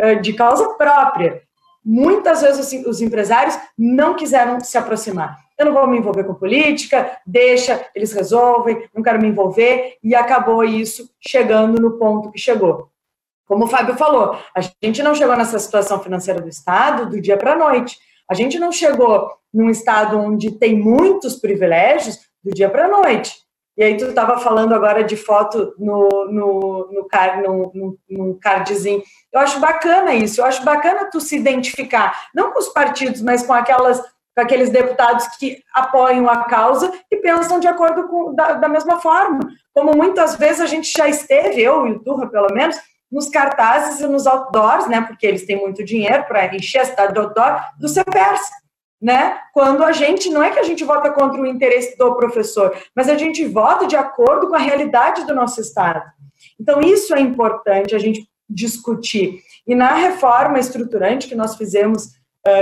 ah, 0.00 0.14
de 0.14 0.32
causa 0.32 0.74
própria, 0.74 1.42
muitas 1.84 2.42
vezes 2.42 2.86
os 2.86 3.00
empresários 3.00 3.58
não 3.76 4.14
quiseram 4.14 4.60
se 4.60 4.76
aproximar. 4.78 5.38
Eu 5.58 5.66
não 5.66 5.74
vou 5.74 5.86
me 5.86 5.98
envolver 5.98 6.24
com 6.24 6.34
política, 6.34 7.18
deixa, 7.26 7.86
eles 7.94 8.12
resolvem, 8.12 8.88
não 8.94 9.02
quero 9.02 9.20
me 9.20 9.28
envolver, 9.28 9.98
e 10.02 10.14
acabou 10.14 10.64
isso 10.64 11.10
chegando 11.20 11.80
no 11.80 11.98
ponto 11.98 12.30
que 12.30 12.38
chegou. 12.38 12.90
Como 13.50 13.64
o 13.64 13.66
Fábio 13.66 13.96
falou, 13.96 14.38
a 14.54 14.60
gente 14.60 15.02
não 15.02 15.12
chegou 15.12 15.36
nessa 15.36 15.58
situação 15.58 15.98
financeira 15.98 16.40
do 16.40 16.48
Estado 16.48 17.10
do 17.10 17.20
dia 17.20 17.36
para 17.36 17.54
a 17.54 17.56
noite. 17.56 17.98
A 18.30 18.32
gente 18.32 18.60
não 18.60 18.70
chegou 18.70 19.28
num 19.52 19.68
Estado 19.68 20.16
onde 20.16 20.52
tem 20.52 20.78
muitos 20.78 21.34
privilégios 21.34 22.20
do 22.44 22.54
dia 22.54 22.70
para 22.70 22.84
a 22.84 22.88
noite. 22.88 23.34
E 23.76 23.82
aí 23.82 23.96
tu 23.96 24.04
estava 24.04 24.38
falando 24.38 24.72
agora 24.72 25.02
de 25.02 25.16
foto 25.16 25.74
no, 25.76 26.08
no, 26.30 26.92
no, 26.92 27.08
car, 27.08 27.42
no, 27.42 27.72
no, 27.74 27.98
no 28.08 28.38
cardzinho. 28.38 29.02
Eu 29.32 29.40
acho 29.40 29.58
bacana 29.58 30.14
isso, 30.14 30.40
eu 30.40 30.44
acho 30.44 30.64
bacana 30.64 31.10
tu 31.10 31.20
se 31.20 31.36
identificar, 31.36 32.28
não 32.32 32.52
com 32.52 32.60
os 32.60 32.68
partidos, 32.68 33.20
mas 33.20 33.44
com 33.44 33.52
aquelas 33.52 34.00
com 34.32 34.42
aqueles 34.42 34.70
deputados 34.70 35.26
que 35.38 35.58
apoiam 35.74 36.28
a 36.28 36.44
causa 36.44 36.92
e 37.10 37.16
pensam 37.16 37.58
de 37.58 37.66
acordo 37.66 38.06
com 38.06 38.32
da, 38.32 38.52
da 38.52 38.68
mesma 38.68 39.00
forma. 39.00 39.40
Como 39.74 39.96
muitas 39.96 40.36
vezes 40.36 40.60
a 40.60 40.66
gente 40.66 40.88
já 40.96 41.08
esteve, 41.08 41.60
eu 41.60 41.88
e 41.88 41.92
o 41.92 41.98
Turra 41.98 42.28
pelo 42.28 42.54
menos, 42.54 42.76
nos 43.10 43.28
cartazes 43.28 44.00
e 44.00 44.06
nos 44.06 44.26
outdoors, 44.26 44.86
né, 44.86 45.00
porque 45.00 45.26
eles 45.26 45.44
têm 45.44 45.56
muito 45.56 45.84
dinheiro 45.84 46.24
para 46.24 46.54
encher 46.54 46.80
a 46.80 46.84
cidade 46.84 47.12
do 47.12 47.20
outdoor, 47.20 47.60
do 47.78 47.88
CEPERS, 47.88 48.40
né, 49.00 49.38
quando 49.52 49.82
a 49.82 49.92
gente, 49.92 50.30
não 50.30 50.42
é 50.42 50.50
que 50.50 50.58
a 50.58 50.62
gente 50.62 50.84
vota 50.84 51.10
contra 51.10 51.40
o 51.40 51.46
interesse 51.46 51.96
do 51.96 52.14
professor, 52.14 52.76
mas 52.94 53.08
a 53.08 53.16
gente 53.16 53.44
vota 53.46 53.86
de 53.86 53.96
acordo 53.96 54.48
com 54.48 54.54
a 54.54 54.58
realidade 54.58 55.26
do 55.26 55.34
nosso 55.34 55.60
Estado. 55.60 56.02
Então, 56.58 56.80
isso 56.80 57.14
é 57.14 57.20
importante 57.20 57.94
a 57.94 57.98
gente 57.98 58.28
discutir. 58.48 59.42
E 59.66 59.74
na 59.74 59.94
reforma 59.94 60.58
estruturante 60.58 61.28
que 61.28 61.34
nós 61.34 61.56
fizemos, 61.56 62.10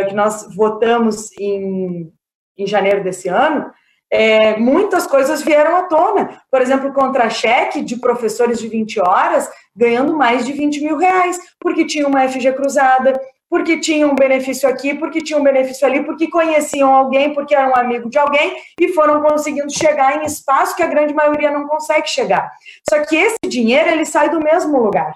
que 0.09 0.15
nós 0.15 0.55
votamos 0.55 1.31
em, 1.39 2.13
em 2.57 2.67
janeiro 2.67 3.03
desse 3.03 3.29
ano, 3.29 3.71
é, 4.11 4.57
muitas 4.57 5.07
coisas 5.07 5.43
vieram 5.43 5.77
à 5.77 5.83
tona. 5.85 6.41
Por 6.51 6.63
exemplo, 6.63 6.93
contra-cheque 6.93 7.83
de 7.83 7.97
professores 7.97 8.59
de 8.59 8.69
20 8.69 9.01
horas 9.01 9.49
ganhando 9.79 10.17
mais 10.17 10.45
de 10.45 10.53
20 10.53 10.81
mil 10.81 10.97
reais, 10.97 11.39
porque 11.61 11.87
tinha 11.87 12.07
uma 12.07 12.29
FG 12.29 12.53
cruzada, 12.53 13.19
porque 13.49 13.79
tinha 13.79 14.07
um 14.07 14.15
benefício 14.15 14.69
aqui, 14.69 14.93
porque 14.95 15.21
tinha 15.21 15.39
um 15.39 15.43
benefício 15.43 15.87
ali, 15.87 16.05
porque 16.05 16.29
conheciam 16.29 16.93
alguém, 16.93 17.33
porque 17.33 17.55
eram 17.55 17.75
amigo 17.77 18.11
de 18.11 18.19
alguém 18.19 18.57
e 18.79 18.93
foram 18.93 19.23
conseguindo 19.23 19.73
chegar 19.73 20.21
em 20.21 20.27
espaço 20.27 20.75
que 20.75 20.83
a 20.83 20.89
grande 20.89 21.15
maioria 21.15 21.51
não 21.51 21.67
consegue 21.67 22.09
chegar. 22.09 22.51
Só 22.91 23.05
que 23.05 23.17
esse 23.17 23.39
dinheiro 23.49 23.89
ele 23.89 24.05
sai 24.05 24.29
do 24.29 24.41
mesmo 24.41 24.79
lugar. 24.79 25.13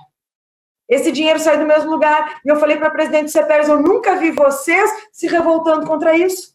Esse 0.88 1.10
dinheiro 1.10 1.40
sai 1.40 1.58
do 1.58 1.66
mesmo 1.66 1.90
lugar. 1.90 2.40
E 2.44 2.48
eu 2.48 2.56
falei 2.56 2.76
para 2.76 2.88
a 2.88 2.92
presidente 2.92 3.30
CEPERS, 3.30 3.68
eu 3.68 3.80
nunca 3.80 4.14
vi 4.14 4.30
vocês 4.30 4.90
se 5.12 5.26
revoltando 5.26 5.86
contra 5.86 6.16
isso. 6.16 6.52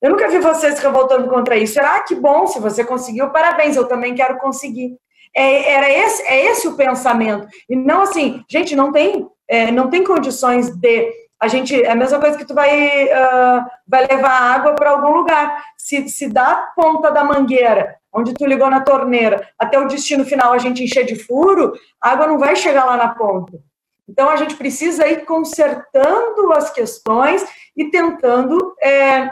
Eu 0.00 0.10
nunca 0.10 0.28
vi 0.28 0.38
vocês 0.38 0.76
se 0.76 0.82
revoltando 0.82 1.28
contra 1.28 1.56
isso. 1.56 1.74
Será 1.74 2.00
que 2.00 2.14
bom, 2.14 2.46
se 2.46 2.58
você 2.58 2.84
conseguiu, 2.84 3.30
parabéns, 3.30 3.76
eu 3.76 3.86
também 3.86 4.14
quero 4.14 4.38
conseguir. 4.38 4.96
É, 5.34 5.72
era 5.72 5.90
esse, 5.90 6.22
é 6.22 6.46
esse 6.46 6.68
o 6.68 6.76
pensamento. 6.76 7.46
E 7.68 7.76
não 7.76 8.02
assim, 8.02 8.42
gente, 8.48 8.74
não 8.74 8.92
tem, 8.92 9.28
é, 9.48 9.70
não 9.70 9.88
tem 9.88 10.04
condições 10.04 10.70
de. 10.76 11.12
A 11.40 11.48
gente, 11.48 11.74
é 11.82 11.90
a 11.90 11.94
mesma 11.94 12.18
coisa 12.20 12.36
que 12.36 12.44
tu 12.44 12.52
vai, 12.52 13.04
uh, 13.06 13.64
vai 13.86 14.06
levar 14.06 14.30
água 14.30 14.74
para 14.74 14.90
algum 14.90 15.10
lugar. 15.10 15.64
Se, 15.78 16.06
se 16.08 16.28
da 16.28 16.70
ponta 16.76 17.10
da 17.10 17.24
mangueira, 17.24 17.96
onde 18.12 18.34
tu 18.34 18.44
ligou 18.44 18.68
na 18.68 18.82
torneira, 18.82 19.48
até 19.58 19.78
o 19.78 19.86
destino 19.86 20.24
final 20.24 20.52
a 20.52 20.58
gente 20.58 20.84
encher 20.84 21.06
de 21.06 21.14
furo, 21.14 21.72
a 22.00 22.10
água 22.10 22.26
não 22.26 22.38
vai 22.38 22.56
chegar 22.56 22.84
lá 22.84 22.96
na 22.96 23.08
ponta. 23.08 23.58
Então 24.06 24.28
a 24.28 24.36
gente 24.36 24.56
precisa 24.56 25.06
ir 25.06 25.24
consertando 25.24 26.52
as 26.52 26.70
questões 26.70 27.42
e 27.76 27.90
tentando 27.90 28.74
é, 28.82 29.30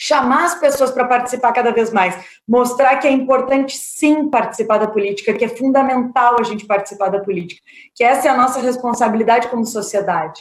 chamar 0.00 0.44
as 0.44 0.54
pessoas 0.54 0.90
para 0.90 1.04
participar 1.04 1.52
cada 1.52 1.72
vez 1.72 1.92
mais, 1.92 2.16
mostrar 2.48 2.96
que 2.96 3.06
é 3.06 3.10
importante 3.10 3.76
sim 3.76 4.30
participar 4.30 4.78
da 4.78 4.86
política, 4.86 5.34
que 5.34 5.44
é 5.44 5.48
fundamental 5.48 6.36
a 6.40 6.42
gente 6.42 6.64
participar 6.64 7.10
da 7.10 7.20
política, 7.20 7.60
que 7.94 8.02
essa 8.02 8.26
é 8.26 8.30
a 8.30 8.36
nossa 8.36 8.60
responsabilidade 8.60 9.48
como 9.48 9.66
sociedade. 9.66 10.40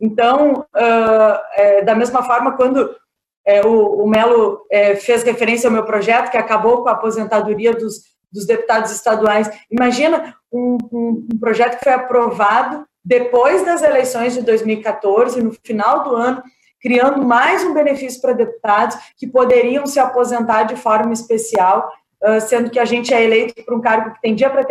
Então, 0.00 0.66
uh, 0.74 1.38
é, 1.54 1.82
da 1.82 1.94
mesma 1.94 2.24
forma, 2.24 2.56
quando 2.56 2.96
é, 3.46 3.64
o, 3.64 4.02
o, 4.02 4.08
Melo 4.08 4.66
é, 4.68 4.96
fez 4.96 5.22
referência 5.22 5.68
ao 5.68 5.72
meu 5.72 5.84
projeto, 5.84 6.32
que 6.32 6.36
acabou 6.36 6.82
com 6.82 6.88
a 6.88 6.92
aposentadoria 6.92 7.72
dos, 7.72 8.00
dos 8.32 8.44
deputados 8.44 8.90
estaduais, 8.90 9.48
imagina 9.70 10.34
um, 10.52 10.76
um, 10.92 11.28
um 11.32 11.38
projeto 11.38 11.78
que 11.78 11.84
foi 11.84 11.92
aprovado 11.92 12.84
depois 13.04 13.64
das 13.64 13.82
eleições 13.82 14.34
de 14.34 14.42
2014, 14.42 15.40
no 15.40 15.52
final 15.62 16.02
do 16.02 16.16
ano, 16.16 16.42
criando 16.86 17.26
mais 17.26 17.64
um 17.64 17.74
benefício 17.74 18.20
para 18.20 18.32
deputados 18.32 18.96
que 19.16 19.26
poderiam 19.26 19.84
se 19.86 19.98
aposentar 19.98 20.62
de 20.62 20.76
forma 20.76 21.12
especial, 21.12 21.90
sendo 22.48 22.70
que 22.70 22.78
a 22.78 22.84
gente 22.84 23.12
é 23.12 23.24
eleito 23.24 23.64
para 23.64 23.74
um 23.74 23.80
cargo 23.80 24.14
que 24.14 24.20
tem 24.20 24.36
dia 24.36 24.48
para 24.48 24.64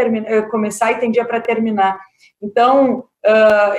começar 0.43 0.93
e 0.93 0.99
tem 0.99 1.11
dia 1.11 1.25
para 1.25 1.41
terminar. 1.41 1.99
Então, 2.41 3.03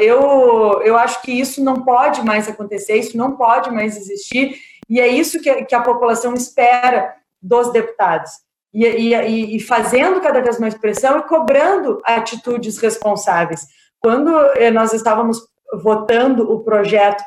eu, 0.01 0.83
eu 0.85 0.99
acho 0.99 1.23
que 1.23 1.33
isso 1.33 1.65
não 1.65 1.83
pode 1.83 2.23
mais 2.23 2.47
acontecer, 2.47 2.97
isso 2.99 3.17
não 3.17 3.39
pode 3.39 3.71
mais 3.71 3.97
existir, 3.97 4.57
e 4.87 5.01
é 5.01 5.09
isso 5.09 5.41
que, 5.41 5.65
que 5.65 5.75
a 5.75 5.81
população 5.81 6.35
espera 6.35 7.15
dos 7.41 7.73
deputados. 7.73 8.31
e, 8.75 8.85
e, 8.85 9.57
e 9.57 9.61
fazendo 9.61 10.21
cada 10.21 10.43
vez 10.43 10.61
mais 10.61 10.75
pressão 10.75 11.21
e 11.21 11.23
cobrando 11.23 12.03
atitudes 12.05 12.77
responsáveis. 12.77 13.67
Quando 13.99 14.31
eh, 14.57 14.71
nós 14.71 14.93
estávamos 14.93 15.41
votando 15.83 16.53
o 16.53 16.61
projeto 16.61 17.25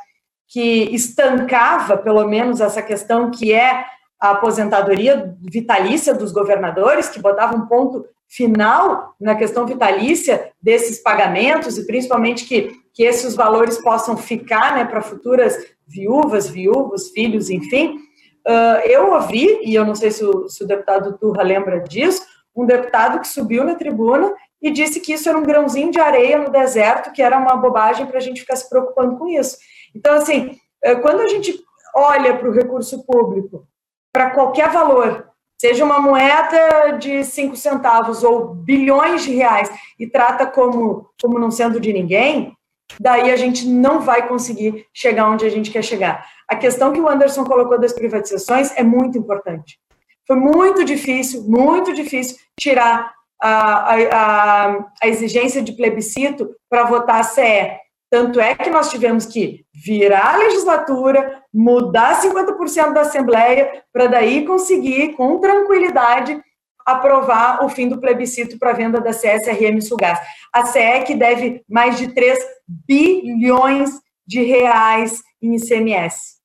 que 0.49 0.89
estancava, 0.95 1.95
pelo 1.95 2.27
menos, 2.27 2.59
essa 2.59 2.81
questão 2.81 3.29
que 3.29 3.53
é 3.53 3.85
a 4.19 4.31
aposentadoria 4.31 5.37
vitalícia 5.39 6.13
dos 6.13 6.31
governadores, 6.31 7.07
que 7.07 7.21
botava 7.21 7.55
um 7.55 7.67
ponto 7.67 8.05
final 8.27 9.15
na 9.19 9.35
questão 9.35 9.65
vitalícia 9.65 10.51
desses 10.61 11.01
pagamentos 11.01 11.77
e 11.77 11.85
principalmente 11.85 12.45
que, 12.45 12.71
que 12.93 13.03
esses 13.03 13.35
valores 13.35 13.81
possam 13.81 14.17
ficar 14.17 14.75
né, 14.75 14.85
para 14.85 15.01
futuras 15.01 15.55
viúvas, 15.87 16.49
viúvos, 16.49 17.09
filhos, 17.09 17.49
enfim. 17.49 17.95
Uh, 18.47 18.81
eu 18.85 19.13
ouvi, 19.13 19.59
e 19.63 19.75
eu 19.75 19.85
não 19.85 19.95
sei 19.95 20.11
se 20.11 20.23
o, 20.23 20.47
se 20.49 20.63
o 20.63 20.67
deputado 20.67 21.17
Turra 21.17 21.43
lembra 21.43 21.79
disso, 21.79 22.23
um 22.55 22.65
deputado 22.65 23.19
que 23.19 23.27
subiu 23.27 23.63
na 23.63 23.75
tribuna 23.75 24.33
e 24.61 24.71
disse 24.71 24.99
que 24.99 25.13
isso 25.13 25.29
era 25.29 25.37
um 25.37 25.43
grãozinho 25.43 25.91
de 25.91 25.99
areia 25.99 26.37
no 26.37 26.51
deserto, 26.51 27.11
que 27.11 27.21
era 27.21 27.37
uma 27.37 27.55
bobagem 27.55 28.05
para 28.05 28.17
a 28.17 28.21
gente 28.21 28.41
ficar 28.41 28.55
se 28.55 28.69
preocupando 28.69 29.17
com 29.17 29.27
isso. 29.27 29.57
Então, 29.95 30.15
assim, 30.15 30.57
eh, 30.83 30.95
quando 30.95 31.21
a 31.21 31.27
gente 31.27 31.53
olha 31.95 32.37
para 32.37 32.49
o 32.49 32.53
recurso 32.53 33.05
público, 33.05 33.67
para 34.13 34.31
qualquer 34.31 34.69
valor, 34.69 35.27
seja 35.59 35.83
uma 35.83 35.99
moeda 35.99 36.91
de 36.97 37.23
cinco 37.23 37.55
centavos 37.55 38.23
ou 38.23 38.53
bilhões 38.53 39.23
de 39.23 39.33
reais, 39.33 39.69
e 39.99 40.07
trata 40.07 40.45
como, 40.45 41.09
como 41.21 41.37
não 41.37 41.51
sendo 41.51 41.79
de 41.79 41.91
ninguém, 41.91 42.53
daí 42.99 43.31
a 43.31 43.35
gente 43.35 43.67
não 43.67 43.99
vai 43.99 44.27
conseguir 44.27 44.85
chegar 44.93 45.29
onde 45.29 45.45
a 45.45 45.49
gente 45.49 45.69
quer 45.69 45.83
chegar. 45.83 46.25
A 46.47 46.55
questão 46.55 46.93
que 46.93 46.99
o 46.99 47.07
Anderson 47.07 47.43
colocou 47.43 47.79
das 47.79 47.93
privatizações 47.93 48.75
é 48.77 48.83
muito 48.83 49.17
importante. 49.17 49.77
Foi 50.25 50.37
muito 50.37 50.83
difícil, 50.85 51.43
muito 51.43 51.93
difícil 51.93 52.37
tirar 52.59 53.13
a, 53.41 53.95
a, 53.95 54.85
a 55.01 55.07
exigência 55.07 55.61
de 55.61 55.73
plebiscito 55.73 56.49
para 56.69 56.85
votar 56.85 57.19
a 57.19 57.23
CE. 57.23 57.77
Tanto 58.09 58.39
é 58.39 58.55
que 58.55 58.69
nós 58.69 58.89
tivemos 58.89 59.25
que 59.25 59.65
virar 59.73 60.33
a 60.33 60.37
legislatura, 60.37 61.43
mudar 61.53 62.21
50% 62.21 62.93
da 62.93 63.01
Assembleia, 63.01 63.83
para 63.93 64.07
daí 64.07 64.45
conseguir, 64.45 65.13
com 65.13 65.39
tranquilidade, 65.39 66.41
aprovar 66.85 67.63
o 67.63 67.69
fim 67.69 67.87
do 67.87 67.99
plebiscito 67.99 68.57
para 68.57 68.73
venda 68.73 68.99
da 68.99 69.11
CSRM 69.11 69.79
Sugás. 69.79 70.19
A 70.51 70.65
CE 70.65 71.03
que 71.05 71.13
deve 71.13 71.63
mais 71.69 71.97
de 71.97 72.13
3 72.13 72.39
bilhões 72.67 73.91
de 74.25 74.41
reais 74.41 75.21
em 75.41 75.55
ICMS. 75.55 76.39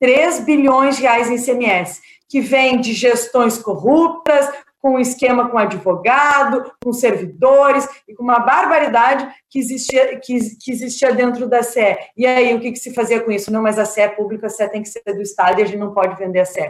3 0.00 0.40
bilhões 0.40 0.96
de 0.96 1.02
reais 1.02 1.28
em 1.28 1.34
ICMS, 1.34 2.00
que 2.28 2.40
vem 2.40 2.80
de 2.80 2.92
gestões 2.92 3.58
corruptas, 3.58 4.48
com 4.80 4.92
um 4.94 4.98
esquema 4.98 5.48
com 5.50 5.58
advogado, 5.58 6.72
com 6.82 6.92
servidores 6.92 7.86
e 8.08 8.14
com 8.14 8.22
uma 8.22 8.38
barbaridade 8.38 9.28
que 9.48 9.58
existia, 9.58 10.18
que, 10.18 10.38
que 10.56 10.72
existia 10.72 11.12
dentro 11.12 11.46
da 11.46 11.62
SE. 11.62 11.98
E 12.16 12.26
aí, 12.26 12.54
o 12.54 12.60
que, 12.60 12.72
que, 12.72 12.78
se 12.78 12.94
fazia 12.94 13.20
com 13.20 13.30
isso? 13.30 13.52
Não, 13.52 13.62
mas 13.62 13.78
a 13.78 13.84
SE 13.84 14.00
é 14.00 14.08
pública, 14.08 14.46
a 14.46 14.50
SE 14.50 14.66
tem 14.68 14.82
que 14.82 14.88
ser 14.88 15.02
do 15.04 15.20
Estado 15.20 15.60
e 15.60 15.62
a 15.62 15.66
gente 15.66 15.78
não 15.78 15.92
pode 15.92 16.16
vender 16.16 16.40
a 16.40 16.44
SE. 16.46 16.60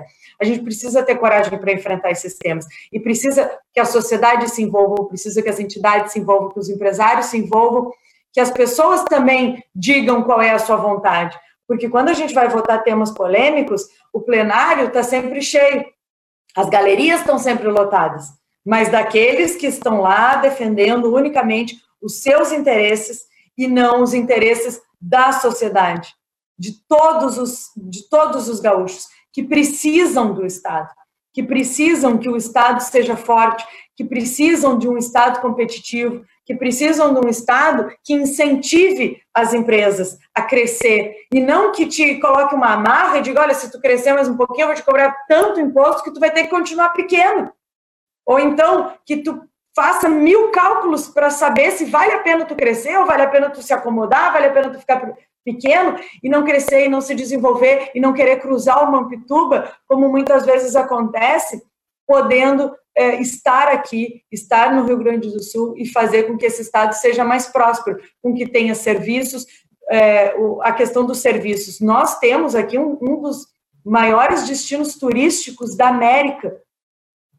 A 0.40 0.44
gente 0.44 0.62
precisa 0.62 1.04
ter 1.04 1.16
coragem 1.16 1.56
para 1.56 1.72
enfrentar 1.72 2.10
esses 2.10 2.36
temas 2.36 2.66
e 2.92 2.98
precisa 2.98 3.50
que 3.72 3.78
a 3.78 3.84
sociedade 3.84 4.50
se 4.50 4.60
envolva, 4.62 5.06
precisa 5.06 5.40
que 5.40 5.48
as 5.48 5.60
entidades 5.60 6.12
se 6.12 6.18
envolvam, 6.18 6.48
que 6.48 6.58
os 6.58 6.68
empresários 6.68 7.26
se 7.26 7.38
envolvam, 7.38 7.92
que 8.32 8.40
as 8.40 8.50
pessoas 8.50 9.04
também 9.04 9.62
digam 9.74 10.22
qual 10.24 10.42
é 10.42 10.50
a 10.50 10.58
sua 10.58 10.76
vontade. 10.76 11.38
Porque 11.66 11.88
quando 11.88 12.08
a 12.08 12.14
gente 12.14 12.34
vai 12.34 12.48
votar 12.48 12.82
temas 12.82 13.12
polêmicos, 13.12 13.86
o 14.12 14.20
plenário 14.20 14.88
está 14.88 15.04
sempre 15.04 15.40
cheio. 15.40 15.84
As 16.56 16.68
galerias 16.68 17.20
estão 17.20 17.38
sempre 17.38 17.68
lotadas, 17.68 18.26
mas 18.64 18.90
daqueles 18.90 19.56
que 19.56 19.66
estão 19.66 20.00
lá 20.00 20.36
defendendo 20.36 21.14
unicamente 21.14 21.80
os 22.00 22.20
seus 22.20 22.52
interesses 22.52 23.22
e 23.56 23.68
não 23.68 24.02
os 24.02 24.14
interesses 24.14 24.80
da 25.00 25.32
sociedade, 25.32 26.14
de 26.58 26.72
todos 26.86 27.38
os, 27.38 27.70
de 27.76 28.08
todos 28.08 28.48
os 28.48 28.60
gaúchos 28.60 29.06
que 29.32 29.42
precisam 29.42 30.34
do 30.34 30.44
Estado, 30.44 30.90
que 31.32 31.42
precisam 31.42 32.18
que 32.18 32.28
o 32.28 32.36
Estado 32.36 32.80
seja 32.80 33.16
forte, 33.16 33.64
que 33.96 34.04
precisam 34.04 34.78
de 34.78 34.88
um 34.88 34.96
Estado 34.96 35.40
competitivo, 35.40 36.24
que 36.44 36.54
precisam 36.54 37.14
de 37.14 37.24
um 37.24 37.28
Estado 37.28 37.92
que 38.02 38.14
incentive 38.14 39.22
as 39.32 39.54
empresas 39.54 40.18
a 40.34 40.42
crescer 40.42 41.14
e 41.32 41.40
não 41.40 41.70
que 41.72 41.86
te 41.86 42.18
coloque 42.18 42.54
uma 42.54 42.72
amarra 42.72 43.18
e 43.18 43.22
diga, 43.22 43.42
olha, 43.42 43.54
se 43.54 43.70
tu 43.70 43.80
crescer 43.80 44.12
mais 44.12 44.28
um 44.28 44.36
pouquinho, 44.36 44.62
eu 44.62 44.66
vou 44.68 44.76
te 44.76 44.82
cobrar 44.82 45.14
tanto 45.28 45.60
imposto 45.60 46.02
que 46.02 46.12
tu 46.12 46.18
vai 46.18 46.30
ter 46.30 46.44
que 46.44 46.50
continuar 46.50 46.90
pequeno. 46.90 47.52
Ou 48.26 48.38
então 48.38 48.94
que 49.04 49.18
tu 49.18 49.42
faça 49.74 50.08
mil 50.08 50.50
cálculos 50.50 51.08
para 51.08 51.30
saber 51.30 51.70
se 51.72 51.84
vale 51.84 52.12
a 52.12 52.20
pena 52.20 52.44
tu 52.44 52.56
crescer 52.56 52.96
ou 52.98 53.06
vale 53.06 53.22
a 53.22 53.28
pena 53.28 53.50
tu 53.50 53.62
se 53.62 53.72
acomodar, 53.72 54.32
vale 54.32 54.46
a 54.46 54.52
pena 54.52 54.70
tu 54.70 54.78
ficar 54.78 55.00
pequeno 55.44 55.96
e 56.22 56.28
não 56.28 56.44
crescer 56.44 56.84
e 56.84 56.88
não 56.88 57.00
se 57.00 57.14
desenvolver 57.14 57.90
e 57.94 58.00
não 58.00 58.12
querer 58.12 58.40
cruzar 58.40 58.82
o 58.82 58.92
Mampituba, 58.92 59.72
como 59.86 60.08
muitas 60.08 60.44
vezes 60.44 60.76
acontece, 60.76 61.62
podendo 62.06 62.74
é, 62.96 63.20
estar 63.20 63.68
aqui, 63.68 64.22
estar 64.30 64.74
no 64.74 64.84
Rio 64.84 64.98
Grande 64.98 65.30
do 65.30 65.42
Sul 65.42 65.74
e 65.76 65.86
fazer 65.86 66.24
com 66.24 66.36
que 66.36 66.46
esse 66.46 66.62
estado 66.62 66.92
seja 66.92 67.24
mais 67.24 67.46
próspero, 67.46 67.98
com 68.22 68.34
que 68.34 68.46
tenha 68.46 68.74
serviços, 68.74 69.46
é, 69.90 70.34
o, 70.36 70.60
a 70.62 70.72
questão 70.72 71.04
dos 71.04 71.18
serviços. 71.18 71.80
Nós 71.80 72.18
temos 72.18 72.54
aqui 72.54 72.78
um, 72.78 72.98
um 73.00 73.20
dos 73.20 73.46
maiores 73.84 74.46
destinos 74.46 74.96
turísticos 74.96 75.76
da 75.76 75.88
América. 75.88 76.56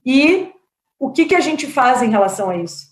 E 0.05 0.51
o 0.99 1.11
que, 1.11 1.25
que 1.25 1.35
a 1.35 1.39
gente 1.39 1.67
faz 1.67 2.01
em 2.01 2.09
relação 2.09 2.49
a 2.49 2.57
isso? 2.57 2.91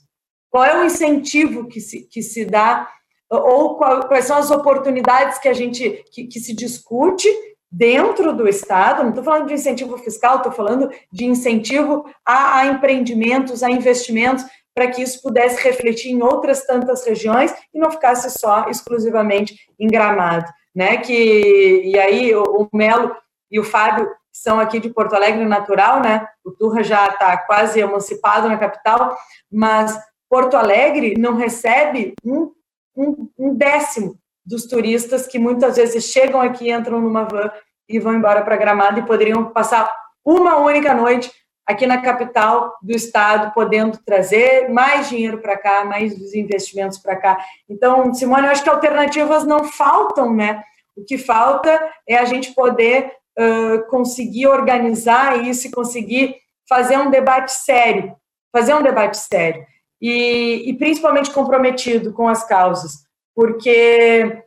Qual 0.50 0.64
é 0.64 0.80
o 0.80 0.86
incentivo 0.86 1.68
que 1.68 1.80
se, 1.80 2.02
que 2.04 2.22
se 2.22 2.46
dá, 2.46 2.90
ou 3.30 3.76
quais 3.78 4.26
são 4.26 4.38
as 4.38 4.50
oportunidades 4.50 5.38
que 5.38 5.48
a 5.48 5.54
gente 5.54 6.04
que, 6.12 6.26
que 6.26 6.40
se 6.40 6.54
discute 6.54 7.28
dentro 7.72 8.34
do 8.34 8.48
Estado, 8.48 9.04
não 9.04 9.10
estou 9.10 9.24
falando 9.24 9.48
de 9.48 9.54
incentivo 9.54 9.98
fiscal, 9.98 10.38
estou 10.38 10.52
falando 10.52 10.90
de 11.12 11.26
incentivo 11.26 12.06
a, 12.26 12.60
a, 12.60 12.66
empreendimentos, 12.66 13.62
a 13.62 13.70
investimentos, 13.70 14.44
para 14.74 14.88
que 14.88 15.02
isso 15.04 15.22
pudesse 15.22 15.62
refletir 15.62 16.12
em 16.12 16.24
outras 16.24 16.66
tantas 16.66 17.06
regiões 17.06 17.54
e 17.74 17.78
não 17.78 17.92
ficasse 17.92 18.30
só 18.40 18.68
exclusivamente 18.70 19.56
em 19.80 19.88
Gramado, 19.88 20.46
né? 20.74 20.98
Que 20.98 21.82
e 21.84 22.00
aí 22.00 22.34
o, 22.34 22.44
o 22.44 22.70
Melo 22.74 23.16
e 23.52 23.60
o 23.60 23.64
Fábio 23.64 24.10
são 24.32 24.60
aqui 24.60 24.80
de 24.80 24.90
Porto 24.90 25.16
Alegre 25.16 25.46
natural, 25.46 26.02
né? 26.02 26.26
O 26.44 26.52
Turra 26.52 26.82
já 26.82 27.08
está 27.08 27.38
quase 27.38 27.80
emancipado 27.80 28.48
na 28.48 28.58
capital, 28.58 29.18
mas 29.52 30.00
Porto 30.30 30.56
Alegre 30.56 31.16
não 31.18 31.36
recebe 31.36 32.14
um, 32.24 32.52
um, 33.00 33.30
um 33.38 33.56
décimo 33.56 34.20
dos 34.46 34.66
turistas 34.66 35.26
que 35.26 35.40
muitas 35.40 35.78
vezes 35.78 36.06
chegam 36.06 36.42
aqui, 36.42 36.72
entram 36.72 37.00
numa 37.00 37.24
van 37.24 37.50
e 37.88 38.00
vão 38.00 38.14
embora 38.14 38.42
para 38.42 38.58
Gramado 38.58 39.00
e 39.00 39.06
poderiam 39.06 39.46
passar 39.52 39.92
uma 40.24 40.58
única 40.58 40.94
noite 40.94 41.32
aqui 41.66 41.88
na 41.88 42.02
capital 42.02 42.76
do 42.82 42.92
estado, 42.92 43.54
podendo 43.54 43.98
trazer 44.04 44.70
mais 44.70 45.10
dinheiro 45.10 45.40
para 45.40 45.58
cá, 45.58 45.86
mais 45.86 46.34
investimentos 46.34 46.98
para 46.98 47.16
cá. 47.16 47.38
Então, 47.70 48.14
Simone, 48.14 48.46
eu 48.46 48.52
acho 48.52 48.64
que 48.64 48.70
alternativas 48.70 49.46
não 49.46 49.64
faltam, 49.64 50.34
né? 50.34 50.64
O 50.96 51.06
que 51.06 51.18
falta 51.18 51.80
é 52.08 52.18
a 52.18 52.26
gente 52.26 52.54
poder 52.54 53.12
uh, 53.38 53.88
conseguir 53.88 54.48
organizar 54.48 55.46
isso 55.46 55.68
e 55.68 55.72
conseguir 55.72 56.36
fazer 56.68 56.98
um 56.98 57.10
debate 57.10 57.52
sério, 57.52 58.16
fazer 58.52 58.74
um 58.74 58.82
debate 58.82 59.18
sério 59.18 59.64
e, 60.02 60.70
e 60.70 60.74
principalmente 60.74 61.32
comprometido 61.32 62.14
com 62.14 62.28
as 62.28 62.46
causas 62.46 63.10
porque 63.40 64.44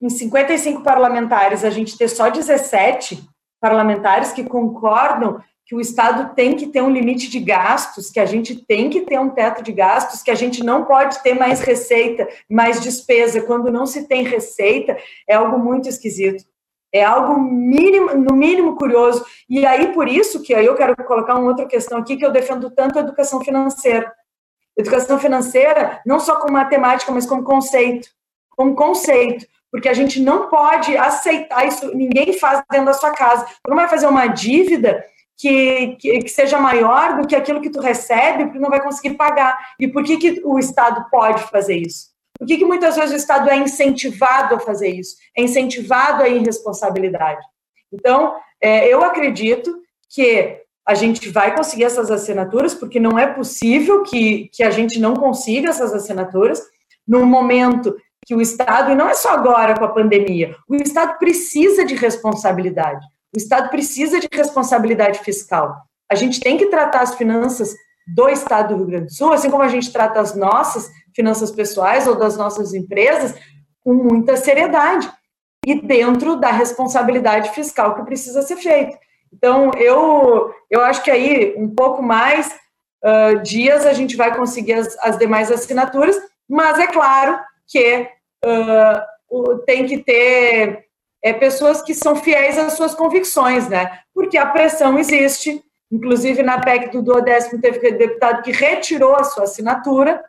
em 0.00 0.08
55 0.08 0.84
parlamentares 0.84 1.64
a 1.64 1.70
gente 1.70 1.98
ter 1.98 2.06
só 2.06 2.30
17 2.30 3.20
parlamentares 3.60 4.30
que 4.30 4.44
concordam 4.44 5.42
que 5.66 5.74
o 5.74 5.80
Estado 5.80 6.32
tem 6.36 6.54
que 6.54 6.68
ter 6.68 6.80
um 6.80 6.90
limite 6.90 7.28
de 7.28 7.40
gastos, 7.40 8.08
que 8.08 8.20
a 8.20 8.24
gente 8.26 8.64
tem 8.66 8.88
que 8.88 9.00
ter 9.00 9.18
um 9.18 9.30
teto 9.30 9.64
de 9.64 9.72
gastos, 9.72 10.22
que 10.22 10.30
a 10.30 10.36
gente 10.36 10.62
não 10.62 10.84
pode 10.84 11.20
ter 11.24 11.34
mais 11.34 11.60
receita, 11.60 12.28
mais 12.48 12.80
despesa. 12.80 13.42
Quando 13.42 13.70
não 13.70 13.84
se 13.84 14.06
tem 14.06 14.22
receita, 14.22 14.96
é 15.28 15.34
algo 15.34 15.58
muito 15.58 15.88
esquisito. 15.88 16.44
É 16.92 17.04
algo 17.04 17.40
mínimo, 17.40 18.14
no 18.14 18.36
mínimo 18.36 18.76
curioso. 18.76 19.24
E 19.48 19.66
aí, 19.66 19.92
por 19.92 20.08
isso 20.08 20.40
que 20.40 20.54
aí 20.54 20.66
eu 20.66 20.76
quero 20.76 20.94
colocar 21.04 21.34
uma 21.34 21.48
outra 21.48 21.66
questão 21.66 21.98
aqui, 21.98 22.16
que 22.16 22.24
eu 22.24 22.32
defendo 22.32 22.70
tanto 22.70 22.96
a 22.96 23.02
educação 23.02 23.40
financeira. 23.40 24.12
Educação 24.76 25.18
financeira, 25.18 26.00
não 26.06 26.18
só 26.20 26.36
como 26.36 26.54
matemática, 26.54 27.12
mas 27.12 27.26
como 27.26 27.42
conceito 27.42 28.08
como 28.60 28.74
conceito, 28.74 29.46
porque 29.72 29.88
a 29.88 29.94
gente 29.94 30.20
não 30.20 30.50
pode 30.50 30.94
aceitar 30.94 31.66
isso, 31.66 31.96
ninguém 31.96 32.38
faz 32.38 32.62
dentro 32.70 32.84
da 32.84 32.92
sua 32.92 33.12
casa. 33.12 33.46
Tu 33.46 33.70
não 33.70 33.76
vai 33.76 33.88
fazer 33.88 34.06
uma 34.06 34.26
dívida 34.26 35.02
que, 35.38 35.96
que, 35.98 36.18
que, 36.18 36.28
seja 36.28 36.58
maior 36.58 37.16
do 37.16 37.26
que 37.26 37.34
aquilo 37.34 37.62
que 37.62 37.70
tu 37.70 37.80
recebe, 37.80 38.44
porque 38.44 38.58
não 38.58 38.68
vai 38.68 38.82
conseguir 38.82 39.14
pagar. 39.14 39.58
E 39.80 39.88
por 39.88 40.04
que, 40.04 40.18
que 40.18 40.42
o 40.44 40.58
Estado 40.58 41.08
pode 41.10 41.42
fazer 41.44 41.76
isso? 41.76 42.10
Por 42.38 42.46
que, 42.46 42.58
que 42.58 42.64
muitas 42.66 42.96
vezes 42.96 43.12
o 43.12 43.16
Estado 43.16 43.48
é 43.48 43.56
incentivado 43.56 44.56
a 44.56 44.60
fazer 44.60 44.88
isso? 44.88 45.16
É 45.34 45.42
incentivado 45.42 46.22
a 46.22 46.28
irresponsabilidade. 46.28 47.40
Então, 47.90 48.34
é, 48.60 48.88
eu 48.88 49.02
acredito 49.02 49.74
que 50.10 50.60
a 50.86 50.94
gente 50.94 51.28
vai 51.30 51.54
conseguir 51.54 51.84
essas 51.84 52.10
assinaturas, 52.10 52.74
porque 52.74 52.98
não 52.98 53.18
é 53.18 53.26
possível 53.26 54.02
que, 54.02 54.48
que 54.52 54.62
a 54.62 54.70
gente 54.70 54.98
não 54.98 55.14
consiga 55.14 55.70
essas 55.70 55.92
assinaturas 55.92 56.60
no 57.06 57.24
momento 57.24 57.94
que 58.26 58.34
o 58.34 58.40
Estado, 58.40 58.92
e 58.92 58.94
não 58.94 59.08
é 59.08 59.14
só 59.14 59.30
agora 59.30 59.76
com 59.78 59.84
a 59.84 59.92
pandemia, 59.92 60.56
o 60.68 60.76
Estado 60.76 61.18
precisa 61.18 61.84
de 61.84 61.94
responsabilidade. 61.94 63.04
O 63.34 63.38
Estado 63.38 63.70
precisa 63.70 64.20
de 64.20 64.28
responsabilidade 64.32 65.20
fiscal. 65.20 65.76
A 66.10 66.14
gente 66.14 66.40
tem 66.40 66.56
que 66.56 66.66
tratar 66.66 67.02
as 67.02 67.14
finanças 67.14 67.74
do 68.14 68.28
Estado 68.28 68.68
do 68.68 68.76
Rio 68.78 68.86
Grande 68.86 69.06
do 69.06 69.12
Sul, 69.12 69.32
assim 69.32 69.50
como 69.50 69.62
a 69.62 69.68
gente 69.68 69.92
trata 69.92 70.20
as 70.20 70.34
nossas 70.34 70.90
finanças 71.14 71.50
pessoais 71.50 72.06
ou 72.06 72.16
das 72.16 72.36
nossas 72.36 72.74
empresas, 72.74 73.34
com 73.80 73.94
muita 73.94 74.36
seriedade 74.36 75.10
e 75.64 75.80
dentro 75.80 76.36
da 76.36 76.50
responsabilidade 76.50 77.50
fiscal 77.50 77.94
que 77.94 78.04
precisa 78.04 78.42
ser 78.42 78.56
feita. 78.56 78.98
Então, 79.32 79.70
eu, 79.76 80.52
eu 80.68 80.80
acho 80.82 81.02
que 81.02 81.10
aí, 81.10 81.54
um 81.56 81.72
pouco 81.74 82.02
mais 82.02 82.54
uh, 83.04 83.40
dias, 83.42 83.86
a 83.86 83.92
gente 83.92 84.16
vai 84.16 84.36
conseguir 84.36 84.74
as, 84.74 84.96
as 84.98 85.18
demais 85.18 85.50
assinaturas, 85.50 86.16
mas 86.48 86.78
é 86.78 86.86
claro 86.86 87.38
que 87.66 88.08
uh, 88.44 89.58
tem 89.66 89.86
que 89.86 89.98
ter 89.98 90.84
é, 91.22 91.32
pessoas 91.32 91.82
que 91.82 91.94
são 91.94 92.16
fiéis 92.16 92.58
às 92.58 92.74
suas 92.74 92.94
convicções, 92.94 93.68
né? 93.68 94.00
Porque 94.14 94.36
a 94.36 94.46
pressão 94.46 94.98
existe, 94.98 95.62
inclusive 95.90 96.42
na 96.42 96.60
PEC 96.60 96.90
do 96.90 97.02
duodécimo 97.02 97.60
teve 97.60 97.92
deputado 97.92 98.42
que 98.42 98.52
retirou 98.52 99.14
a 99.14 99.24
sua 99.24 99.44
assinatura, 99.44 100.24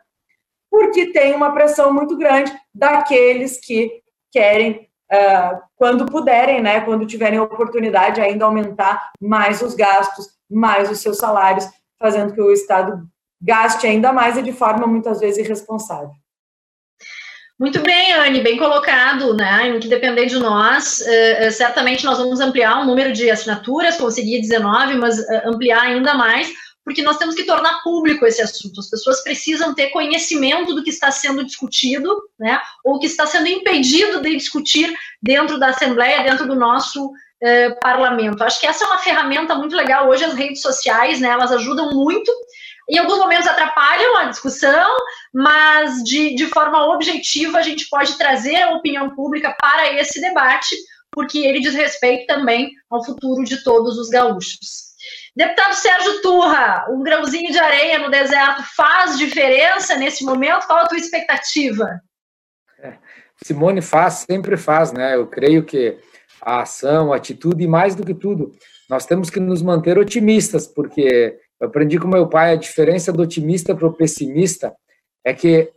porque 0.70 1.06
tem 1.06 1.34
uma 1.34 1.52
pressão 1.52 1.92
muito 1.92 2.16
grande 2.16 2.52
daqueles 2.74 3.58
que 3.58 4.02
querem 4.30 4.88
uh, 5.12 5.60
quando 5.76 6.06
puderem, 6.06 6.62
né, 6.62 6.80
quando 6.80 7.06
tiverem 7.06 7.38
oportunidade, 7.38 8.20
ainda 8.20 8.44
aumentar 8.44 9.12
mais 9.20 9.60
os 9.60 9.74
gastos, 9.74 10.28
mais 10.50 10.90
os 10.90 11.00
seus 11.00 11.18
salários, 11.18 11.66
fazendo 11.98 12.32
que 12.32 12.40
o 12.40 12.52
Estado 12.52 13.06
gaste 13.40 13.86
ainda 13.86 14.12
mais 14.12 14.36
e 14.36 14.42
de 14.42 14.52
forma 14.52 14.86
muitas 14.86 15.20
vezes 15.20 15.44
irresponsável. 15.44 16.12
Muito 17.58 17.80
bem, 17.80 18.12
Anne, 18.14 18.40
bem 18.40 18.58
colocado, 18.58 19.36
né? 19.36 19.68
Em 19.68 19.78
que 19.78 19.86
depender 19.86 20.26
de 20.26 20.36
nós, 20.38 20.98
uh, 21.00 21.50
certamente 21.52 22.04
nós 22.04 22.18
vamos 22.18 22.40
ampliar 22.40 22.80
o 22.80 22.84
número 22.84 23.12
de 23.12 23.30
assinaturas, 23.30 23.98
conseguir 23.98 24.40
19, 24.40 24.96
mas 24.96 25.18
uh, 25.18 25.42
ampliar 25.44 25.82
ainda 25.82 26.14
mais, 26.14 26.52
porque 26.84 27.02
nós 27.02 27.16
temos 27.16 27.34
que 27.34 27.44
tornar 27.44 27.82
público 27.82 28.26
esse 28.26 28.42
assunto. 28.42 28.80
As 28.80 28.90
pessoas 28.90 29.22
precisam 29.22 29.74
ter 29.74 29.90
conhecimento 29.90 30.74
do 30.74 30.82
que 30.82 30.90
está 30.90 31.10
sendo 31.10 31.44
discutido, 31.44 32.22
né, 32.38 32.60
ou 32.84 32.98
que 32.98 33.06
está 33.06 33.26
sendo 33.26 33.46
impedido 33.46 34.20
de 34.20 34.36
discutir 34.36 34.92
dentro 35.22 35.58
da 35.58 35.68
Assembleia, 35.68 36.24
dentro 36.24 36.46
do 36.46 36.54
nosso 36.54 37.12
eh, 37.40 37.70
parlamento. 37.80 38.42
Acho 38.42 38.60
que 38.60 38.66
essa 38.66 38.84
é 38.84 38.86
uma 38.86 38.98
ferramenta 38.98 39.54
muito 39.54 39.76
legal. 39.76 40.08
Hoje 40.08 40.24
as 40.24 40.34
redes 40.34 40.60
sociais, 40.62 41.20
né, 41.20 41.28
elas 41.28 41.52
ajudam 41.52 41.90
muito. 41.90 42.32
Em 42.88 42.98
alguns 42.98 43.18
momentos 43.18 43.46
atrapalham 43.46 44.16
a 44.16 44.24
discussão, 44.24 44.96
mas 45.32 46.02
de, 46.02 46.34
de 46.34 46.46
forma 46.46 46.86
objetiva 46.92 47.58
a 47.58 47.62
gente 47.62 47.88
pode 47.88 48.18
trazer 48.18 48.56
a 48.56 48.72
opinião 48.72 49.10
pública 49.10 49.56
para 49.58 49.92
esse 49.94 50.20
debate, 50.20 50.74
porque 51.12 51.38
ele 51.38 51.60
diz 51.60 51.74
respeito 51.74 52.26
também 52.26 52.72
ao 52.90 53.04
futuro 53.04 53.44
de 53.44 53.62
todos 53.62 53.98
os 53.98 54.08
gaúchos. 54.08 54.91
Deputado 55.34 55.74
Sérgio 55.74 56.20
Turra, 56.20 56.86
um 56.90 57.02
grãozinho 57.02 57.50
de 57.50 57.58
areia 57.58 57.98
no 57.98 58.10
deserto 58.10 58.62
faz 58.76 59.16
diferença 59.16 59.96
nesse 59.96 60.24
momento? 60.24 60.66
Qual 60.66 60.80
a 60.80 60.86
tua 60.86 60.98
expectativa? 60.98 62.00
É, 62.78 62.94
Simone 63.42 63.80
faz, 63.80 64.26
sempre 64.28 64.56
faz, 64.56 64.92
né? 64.92 65.14
Eu 65.14 65.26
creio 65.26 65.64
que 65.64 65.98
a 66.40 66.62
ação, 66.62 67.12
a 67.12 67.16
atitude 67.16 67.64
e 67.64 67.68
mais 67.68 67.94
do 67.94 68.04
que 68.04 68.14
tudo, 68.14 68.52
nós 68.90 69.06
temos 69.06 69.30
que 69.30 69.40
nos 69.40 69.62
manter 69.62 69.96
otimistas, 69.96 70.66
porque 70.66 71.38
eu 71.58 71.68
aprendi 71.68 71.98
com 71.98 72.08
meu 72.08 72.28
pai 72.28 72.52
a 72.52 72.56
diferença 72.56 73.12
do 73.12 73.22
otimista 73.22 73.74
para 73.74 73.86
o 73.86 73.92
pessimista 73.92 74.74
é 75.24 75.32
que 75.32 75.70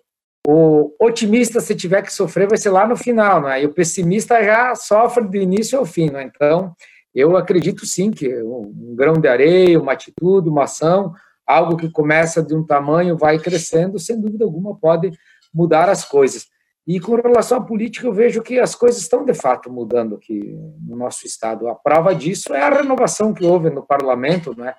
o 0.48 0.94
otimista, 1.00 1.60
se 1.60 1.76
tiver 1.76 2.02
que 2.02 2.14
sofrer, 2.14 2.48
vai 2.48 2.58
ser 2.58 2.70
lá 2.70 2.88
no 2.88 2.96
final, 2.96 3.42
né? 3.42 3.64
E 3.64 3.66
o 3.66 3.74
pessimista 3.74 4.44
já 4.44 4.76
sofre 4.76 5.24
do 5.24 5.38
início 5.38 5.78
ao 5.80 5.86
fim, 5.86 6.10
né? 6.10 6.24
Então, 6.24 6.76
eu 7.16 7.38
acredito 7.38 7.86
sim 7.86 8.12
que 8.12 8.28
um 8.44 8.94
grão 8.96 9.14
de 9.14 9.28
areia, 9.28 9.80
uma 9.80 9.94
atitude, 9.94 10.50
uma 10.50 10.66
ação, 10.66 11.14
algo 11.48 11.78
que 11.78 11.90
começa 11.90 12.44
de 12.44 12.54
um 12.54 12.64
tamanho, 12.64 13.18
vai 13.18 13.40
crescendo, 13.40 13.98
sem 13.98 14.20
dúvida 14.20 14.44
alguma 14.44 14.76
pode 14.76 15.12
mudar 15.54 15.88
as 15.88 16.04
coisas. 16.04 16.48
E 16.86 17.00
com 17.00 17.16
relação 17.16 17.60
à 17.60 17.62
política, 17.62 18.06
eu 18.06 18.14
vejo 18.14 18.44
que 18.44 18.60
as 18.60 18.76
coisas 18.76 19.02
estão 19.02 19.24
de 19.24 19.34
fato 19.34 19.72
mudando 19.72 20.16
aqui 20.16 20.56
no 20.86 20.96
nosso 20.96 21.26
estado. 21.26 21.68
A 21.68 21.74
prova 21.74 22.14
disso 22.14 22.54
é 22.54 22.62
a 22.62 22.70
renovação 22.70 23.34
que 23.34 23.46
houve 23.46 23.70
no 23.70 23.82
parlamento, 23.82 24.56
né? 24.56 24.76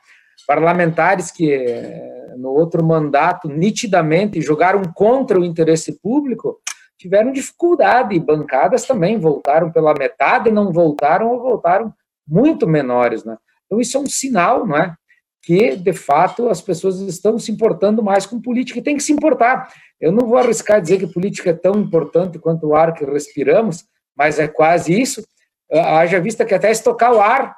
Parlamentares 0.47 1.33
que 1.33 1.51
eh, 1.51 2.35
no 2.37 2.51
outro 2.51 2.85
mandato 2.85 3.49
nitidamente 3.49 4.41
jogaram 4.41 4.83
contra 4.95 5.41
o 5.41 5.45
interesse 5.45 5.99
público, 5.99 6.61
tiveram 6.97 7.33
dificuldade 7.33 8.15
e 8.15 8.21
bancadas 8.21 8.85
também 8.85 9.19
voltaram 9.19 9.73
pela 9.73 9.93
metade, 9.95 10.51
não 10.51 10.73
voltaram 10.73 11.29
ou 11.33 11.41
voltaram 11.41 11.93
muito 12.27 12.67
menores, 12.67 13.25
né? 13.25 13.37
Então 13.67 13.81
isso 13.81 13.97
é 13.97 14.01
um 14.01 14.07
sinal, 14.07 14.67
não 14.67 14.77
é? 14.77 14.95
Que 15.43 15.77
de 15.77 15.93
fato 15.93 16.49
as 16.49 16.61
pessoas 16.61 17.01
estão 17.01 17.39
se 17.39 17.53
importando 17.53 18.03
mais 18.03 18.27
com 18.27 18.41
política 18.41 18.79
e 18.79 18.83
tem 18.83 18.97
que 18.97 19.03
se 19.03 19.13
importar. 19.13 19.73
Eu 20.01 20.13
não 20.13 20.27
vou 20.27 20.39
arriscar 20.39 20.81
dizer 20.81 20.99
que 20.99 21.07
política 21.07 21.51
é 21.51 21.55
tão 21.55 21.75
importante 21.77 22.39
quanto 22.39 22.67
o 22.67 22.75
ar 22.75 22.93
que 22.93 23.05
respiramos, 23.05 23.85
mas 24.17 24.39
é 24.39 24.49
quase 24.49 24.99
isso. 25.01 25.25
Ah, 25.71 25.99
haja 25.99 26.21
vista 26.21 26.45
que 26.45 26.55
até 26.55 26.71
estocar 26.71 27.13
o 27.13 27.21
ar 27.21 27.57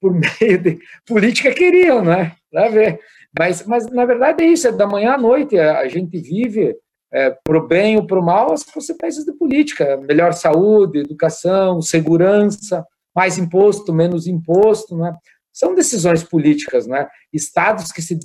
por 0.00 0.12
meio 0.40 0.58
de 0.58 0.78
política 1.06 1.52
queriam, 1.52 2.04
né? 2.04 2.32
Para 2.50 2.68
ver. 2.68 3.00
Mas, 3.38 3.66
mas 3.66 3.86
na 3.90 4.04
verdade 4.04 4.44
é 4.44 4.46
isso, 4.46 4.68
é 4.68 4.72
da 4.72 4.86
manhã 4.86 5.12
à 5.12 5.18
noite 5.18 5.58
a 5.58 5.86
gente 5.88 6.18
vive 6.18 6.74
é, 7.12 7.30
para 7.44 7.58
o 7.58 7.66
bem 7.66 7.96
ou 7.96 8.06
para 8.06 8.18
o 8.18 8.24
mal 8.24 8.52
as 8.52 8.62
consequências 8.62 9.26
da 9.26 9.32
política, 9.34 9.96
melhor 9.98 10.32
saúde, 10.32 11.00
educação, 11.00 11.82
segurança, 11.82 12.84
mais 13.16 13.38
imposto, 13.38 13.94
menos 13.94 14.26
imposto, 14.26 14.94
né? 14.94 15.16
São 15.50 15.74
decisões 15.74 16.22
políticas, 16.22 16.86
né? 16.86 17.08
Estados 17.32 17.90
que 17.90 18.02
se 18.02 18.18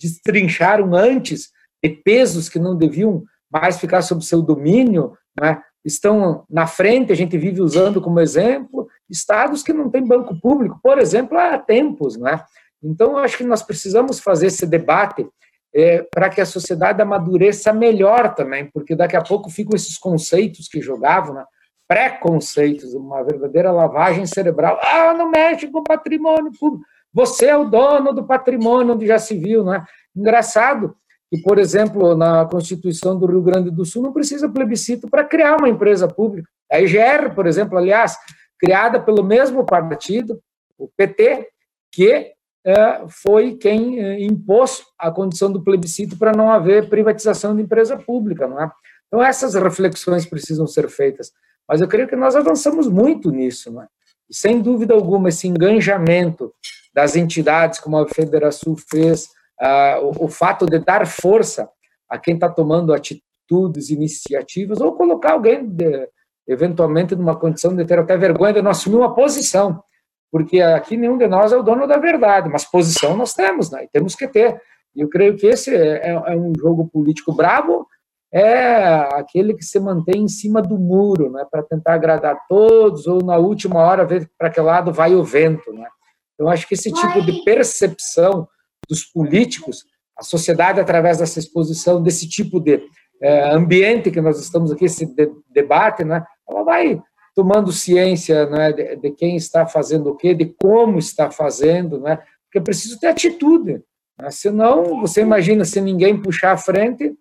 destrincharam 0.00 0.92
antes 0.92 1.50
de 1.80 1.90
pesos 1.90 2.48
que 2.48 2.58
não 2.58 2.76
deviam 2.76 3.22
mais 3.50 3.78
ficar 3.78 4.02
sob 4.02 4.24
seu 4.24 4.42
domínio, 4.42 5.16
né? 5.40 5.62
Estão 5.84 6.44
na 6.50 6.66
frente, 6.66 7.12
a 7.12 7.14
gente 7.14 7.38
vive 7.38 7.62
usando 7.62 8.02
como 8.02 8.18
exemplo 8.18 8.88
estados 9.08 9.62
que 9.62 9.72
não 9.72 9.88
têm 9.88 10.04
banco 10.04 10.38
público, 10.40 10.80
por 10.82 10.98
exemplo, 10.98 11.38
há 11.38 11.56
tempos, 11.56 12.18
né? 12.18 12.42
Então, 12.82 13.12
eu 13.12 13.18
acho 13.18 13.38
que 13.38 13.44
nós 13.44 13.62
precisamos 13.62 14.18
fazer 14.18 14.48
esse 14.48 14.66
debate 14.66 15.26
é, 15.74 16.02
para 16.02 16.28
que 16.28 16.40
a 16.40 16.46
sociedade 16.46 17.00
amadureça 17.00 17.72
melhor 17.72 18.34
também, 18.34 18.66
porque 18.66 18.96
daqui 18.96 19.16
a 19.16 19.22
pouco 19.22 19.48
ficam 19.48 19.76
esses 19.76 19.96
conceitos 19.96 20.66
que 20.68 20.80
jogavam, 20.80 21.34
né? 21.34 21.44
Preconceitos, 21.88 22.92
uma 22.92 23.24
verdadeira 23.24 23.72
lavagem 23.72 24.26
cerebral. 24.26 24.78
Ah, 24.82 25.14
não 25.14 25.30
mexe 25.30 25.66
com 25.68 25.82
patrimônio 25.82 26.52
público. 26.60 26.84
Você 27.12 27.46
é 27.46 27.56
o 27.56 27.64
dono 27.64 28.12
do 28.12 28.24
patrimônio 28.24 28.94
onde 28.94 29.06
já 29.06 29.18
se 29.18 29.36
viu, 29.38 29.64
não 29.64 29.74
é? 29.74 29.84
Engraçado 30.14 30.94
que, 31.30 31.40
por 31.40 31.58
exemplo, 31.58 32.14
na 32.14 32.44
Constituição 32.44 33.18
do 33.18 33.26
Rio 33.26 33.42
Grande 33.42 33.70
do 33.70 33.84
Sul 33.86 34.02
não 34.02 34.12
precisa 34.12 34.48
plebiscito 34.48 35.08
para 35.08 35.24
criar 35.24 35.56
uma 35.56 35.68
empresa 35.68 36.06
pública. 36.06 36.48
A 36.70 36.80
EGR, 36.80 37.34
por 37.34 37.46
exemplo, 37.46 37.78
aliás, 37.78 38.16
criada 38.58 39.00
pelo 39.00 39.24
mesmo 39.24 39.64
partido, 39.64 40.40
o 40.76 40.88
PT, 40.96 41.48
que 41.90 42.32
é, 42.64 43.04
foi 43.08 43.56
quem 43.56 43.98
é, 43.98 44.22
impôs 44.22 44.84
a 44.98 45.10
condição 45.10 45.50
do 45.50 45.62
plebiscito 45.62 46.18
para 46.18 46.32
não 46.32 46.50
haver 46.50 46.88
privatização 46.88 47.56
de 47.56 47.62
empresa 47.62 47.96
pública, 47.96 48.46
não 48.46 48.60
é? 48.60 48.70
Então 49.06 49.22
essas 49.22 49.54
reflexões 49.54 50.26
precisam 50.26 50.66
ser 50.66 50.88
feitas. 50.90 51.32
Mas 51.68 51.80
eu 51.80 51.88
creio 51.88 52.08
que 52.08 52.16
nós 52.16 52.34
avançamos 52.34 52.88
muito 52.88 53.30
nisso, 53.30 53.70
né? 53.70 53.86
E 54.28 54.34
sem 54.34 54.60
dúvida 54.60 54.94
alguma, 54.94 55.28
esse 55.28 55.46
engajamento 55.46 56.52
das 56.94 57.16
entidades, 57.16 57.78
como 57.78 57.98
a 57.98 58.08
Federação 58.08 58.74
fez, 58.76 59.26
uh, 59.60 60.04
o, 60.04 60.24
o, 60.24 60.28
fato 60.28 60.66
de 60.66 60.78
dar 60.78 61.06
força 61.06 61.68
a 62.08 62.18
quem 62.18 62.34
está 62.34 62.48
tomando 62.48 62.92
atitudes, 62.92 63.90
iniciativas, 63.90 64.80
ou 64.80 64.94
colocar 64.94 65.32
alguém, 65.32 65.66
de, 65.66 66.08
eventualmente, 66.46 67.14
numa 67.14 67.36
condição 67.36 67.74
de 67.74 67.84
ter 67.84 67.98
até 67.98 68.16
vergonha 68.16 68.54
de 68.54 68.62
não 68.62 68.70
assumir 68.70 68.96
uma 68.96 69.14
posição, 69.14 69.82
porque 70.30 70.60
aqui 70.60 70.96
nenhum 70.96 71.16
de 71.16 71.26
nós 71.26 71.52
é 71.52 71.56
o 71.56 71.62
dono 71.62 71.86
da 71.86 71.98
verdade, 71.98 72.48
mas 72.50 72.64
posição 72.64 73.16
nós 73.16 73.34
temos, 73.34 73.70
né? 73.70 73.84
E 73.84 73.88
temos 73.88 74.14
que 74.14 74.28
ter. 74.28 74.60
E 74.94 75.00
eu 75.00 75.08
creio 75.08 75.36
que 75.36 75.46
esse 75.46 75.74
é, 75.74 76.10
é 76.10 76.36
um 76.36 76.52
jogo 76.58 76.86
político 76.88 77.32
bravo, 77.32 77.86
é 78.32 78.74
aquele 79.14 79.54
que 79.54 79.64
se 79.64 79.80
mantém 79.80 80.22
em 80.22 80.28
cima 80.28 80.60
do 80.60 80.78
muro, 80.78 81.30
né, 81.30 81.46
para 81.50 81.62
tentar 81.62 81.94
agradar 81.94 82.38
todos, 82.48 83.06
ou 83.06 83.22
na 83.22 83.36
última 83.36 83.80
hora 83.80 84.04
ver 84.04 84.30
para 84.36 84.50
que 84.50 84.60
lado 84.60 84.92
vai 84.92 85.14
o 85.14 85.24
vento. 85.24 85.72
Né? 85.72 85.86
Então, 86.34 86.48
acho 86.48 86.68
que 86.68 86.74
esse 86.74 86.92
tipo 86.92 87.22
de 87.22 87.42
percepção 87.42 88.46
dos 88.88 89.04
políticos, 89.04 89.84
a 90.16 90.22
sociedade, 90.22 90.80
através 90.80 91.18
dessa 91.18 91.38
exposição, 91.38 92.02
desse 92.02 92.28
tipo 92.28 92.60
de 92.60 92.82
é, 93.20 93.50
ambiente 93.50 94.10
que 94.10 94.20
nós 94.20 94.38
estamos 94.38 94.70
aqui, 94.70 94.84
esse 94.84 95.06
de, 95.06 95.30
debate, 95.50 96.04
né, 96.04 96.24
ela 96.48 96.62
vai 96.62 97.00
tomando 97.34 97.72
ciência 97.72 98.46
né, 98.46 98.72
de, 98.72 98.96
de, 98.96 99.10
quem 99.12 99.36
está 99.36 99.66
fazendo 99.66 100.10
o 100.10 100.16
quê, 100.16 100.34
de 100.34 100.46
como 100.60 100.98
está 100.98 101.30
fazendo, 101.30 101.98
né, 102.00 102.16
porque 102.44 102.58
é 102.58 102.60
preciso 102.60 102.98
ter 103.00 103.06
atitude. 103.06 103.82
Né? 104.18 104.30
Senão, 104.30 105.00
você 105.00 105.22
imagina, 105.22 105.64
se 105.64 105.80
ninguém 105.80 106.20
puxar 106.20 106.52
a 106.52 106.56
frente, 106.56 107.14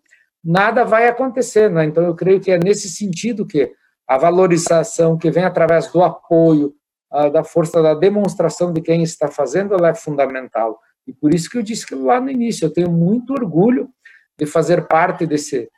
nada 0.47 0.85
vai 0.85 1.07
acontecer. 1.07 1.69
Né? 1.69 1.85
Então, 1.85 2.03
eu 2.03 2.15
creio 2.15 2.39
que 2.39 2.51
é 2.51 2.57
nesse 2.57 2.89
sentido 2.89 3.45
que 3.45 3.71
a 4.07 4.17
valorização 4.17 5.17
que 5.17 5.29
vem 5.29 5.43
através 5.43 5.91
do 5.91 6.01
apoio, 6.01 6.73
da 7.33 7.43
força 7.43 7.81
da 7.81 7.93
demonstração 7.93 8.71
de 8.71 8.81
quem 8.81 9.03
está 9.03 9.27
fazendo, 9.27 9.73
ela 9.73 9.89
é 9.89 9.93
fundamental. 9.93 10.79
E 11.05 11.13
por 11.13 11.33
isso 11.33 11.49
que 11.49 11.57
eu 11.57 11.63
disse 11.63 11.85
que 11.85 11.95
lá 11.95 12.19
no 12.19 12.31
início, 12.31 12.65
eu 12.65 12.73
tenho 12.73 12.89
muito 12.89 13.33
orgulho 13.33 13.89
de 14.39 14.45
fazer 14.45 14.87
parte 14.87 15.25
desse 15.25 15.69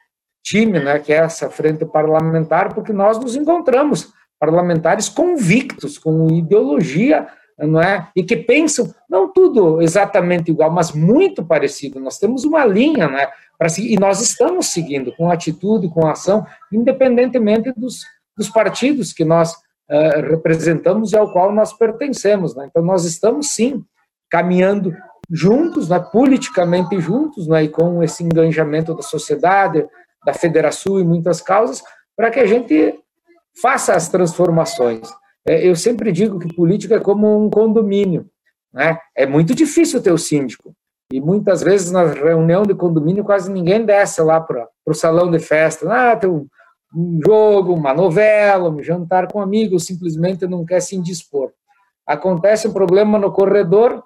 time, 0.43 0.79
né, 0.79 0.99
que 0.99 1.11
é 1.11 1.17
essa 1.17 1.49
frente 1.49 1.85
parlamentar, 1.85 2.73
porque 2.73 2.93
nós 2.93 3.19
nos 3.19 3.35
encontramos 3.35 4.11
parlamentares 4.39 5.09
convictos, 5.09 5.97
com 5.97 6.31
ideologia, 6.31 7.27
não 7.57 7.81
é? 7.81 8.09
E 8.15 8.23
que 8.23 8.37
pensam, 8.37 8.93
não 9.09 9.31
tudo 9.31 9.81
exatamente 9.81 10.49
igual, 10.49 10.71
mas 10.71 10.91
muito 10.91 11.43
parecido. 11.43 11.99
Nós 11.99 12.17
temos 12.17 12.45
uma 12.45 12.65
linha, 12.65 13.07
né? 13.07 13.27
E 13.77 13.97
nós 13.99 14.21
estamos 14.21 14.67
seguindo 14.67 15.13
com 15.15 15.29
atitude, 15.29 15.89
com 15.89 16.07
ação, 16.07 16.45
independentemente 16.71 17.73
dos, 17.75 18.05
dos 18.37 18.49
partidos 18.49 19.11
que 19.11 19.25
nós 19.25 19.53
uh, 19.53 20.21
representamos 20.29 21.11
e 21.11 21.17
ao 21.17 21.31
qual 21.33 21.51
nós 21.51 21.73
pertencemos. 21.73 22.55
Né? 22.55 22.67
Então, 22.69 22.81
nós 22.81 23.03
estamos, 23.03 23.49
sim, 23.49 23.83
caminhando 24.29 24.95
juntos, 25.29 25.89
né, 25.89 25.99
politicamente 25.99 26.99
juntos, 26.99 27.47
né, 27.47 27.65
e 27.65 27.69
com 27.69 28.01
esse 28.01 28.23
engajamento 28.23 28.95
da 28.95 29.01
sociedade, 29.01 29.85
da 30.25 30.33
Federação 30.33 30.99
e 30.99 31.03
muitas 31.03 31.41
causas, 31.41 31.83
para 32.15 32.31
que 32.31 32.39
a 32.39 32.45
gente 32.45 32.97
faça 33.61 33.93
as 33.93 34.07
transformações. 34.09 35.09
É, 35.47 35.67
eu 35.67 35.75
sempre 35.75 36.11
digo 36.11 36.39
que 36.39 36.53
política 36.55 36.95
é 36.95 36.99
como 36.99 37.45
um 37.45 37.49
condomínio. 37.49 38.29
Né? 38.73 38.97
É 39.15 39.25
muito 39.25 39.53
difícil 39.53 40.01
ter 40.01 40.11
o 40.11 40.17
síndico. 40.17 40.75
E 41.11 41.19
muitas 41.19 41.63
vezes 41.63 41.91
na 41.91 42.03
reunião 42.03 42.61
de 42.63 42.75
condomínio 42.75 43.23
quase 43.23 43.51
ninguém 43.51 43.83
desce 43.83 44.21
lá 44.21 44.39
para 44.39 44.67
o 44.85 44.93
salão 44.93 45.31
de 45.31 45.39
festa. 45.39 45.91
Ah, 45.91 46.15
tem 46.15 46.29
um, 46.29 46.45
um, 46.95 47.19
jogo, 47.25 47.73
uma 47.73 47.93
novela, 47.93 48.69
um 48.69 48.83
jantar 48.83 49.27
com 49.31 49.41
amigos, 49.41 49.85
simplesmente 49.85 50.45
não 50.45 50.63
quer 50.63 50.81
se 50.81 50.95
indispor. 50.95 51.51
Acontece 52.05 52.67
um 52.67 52.73
problema 52.73 53.17
no 53.17 53.31
corredor, 53.31 54.03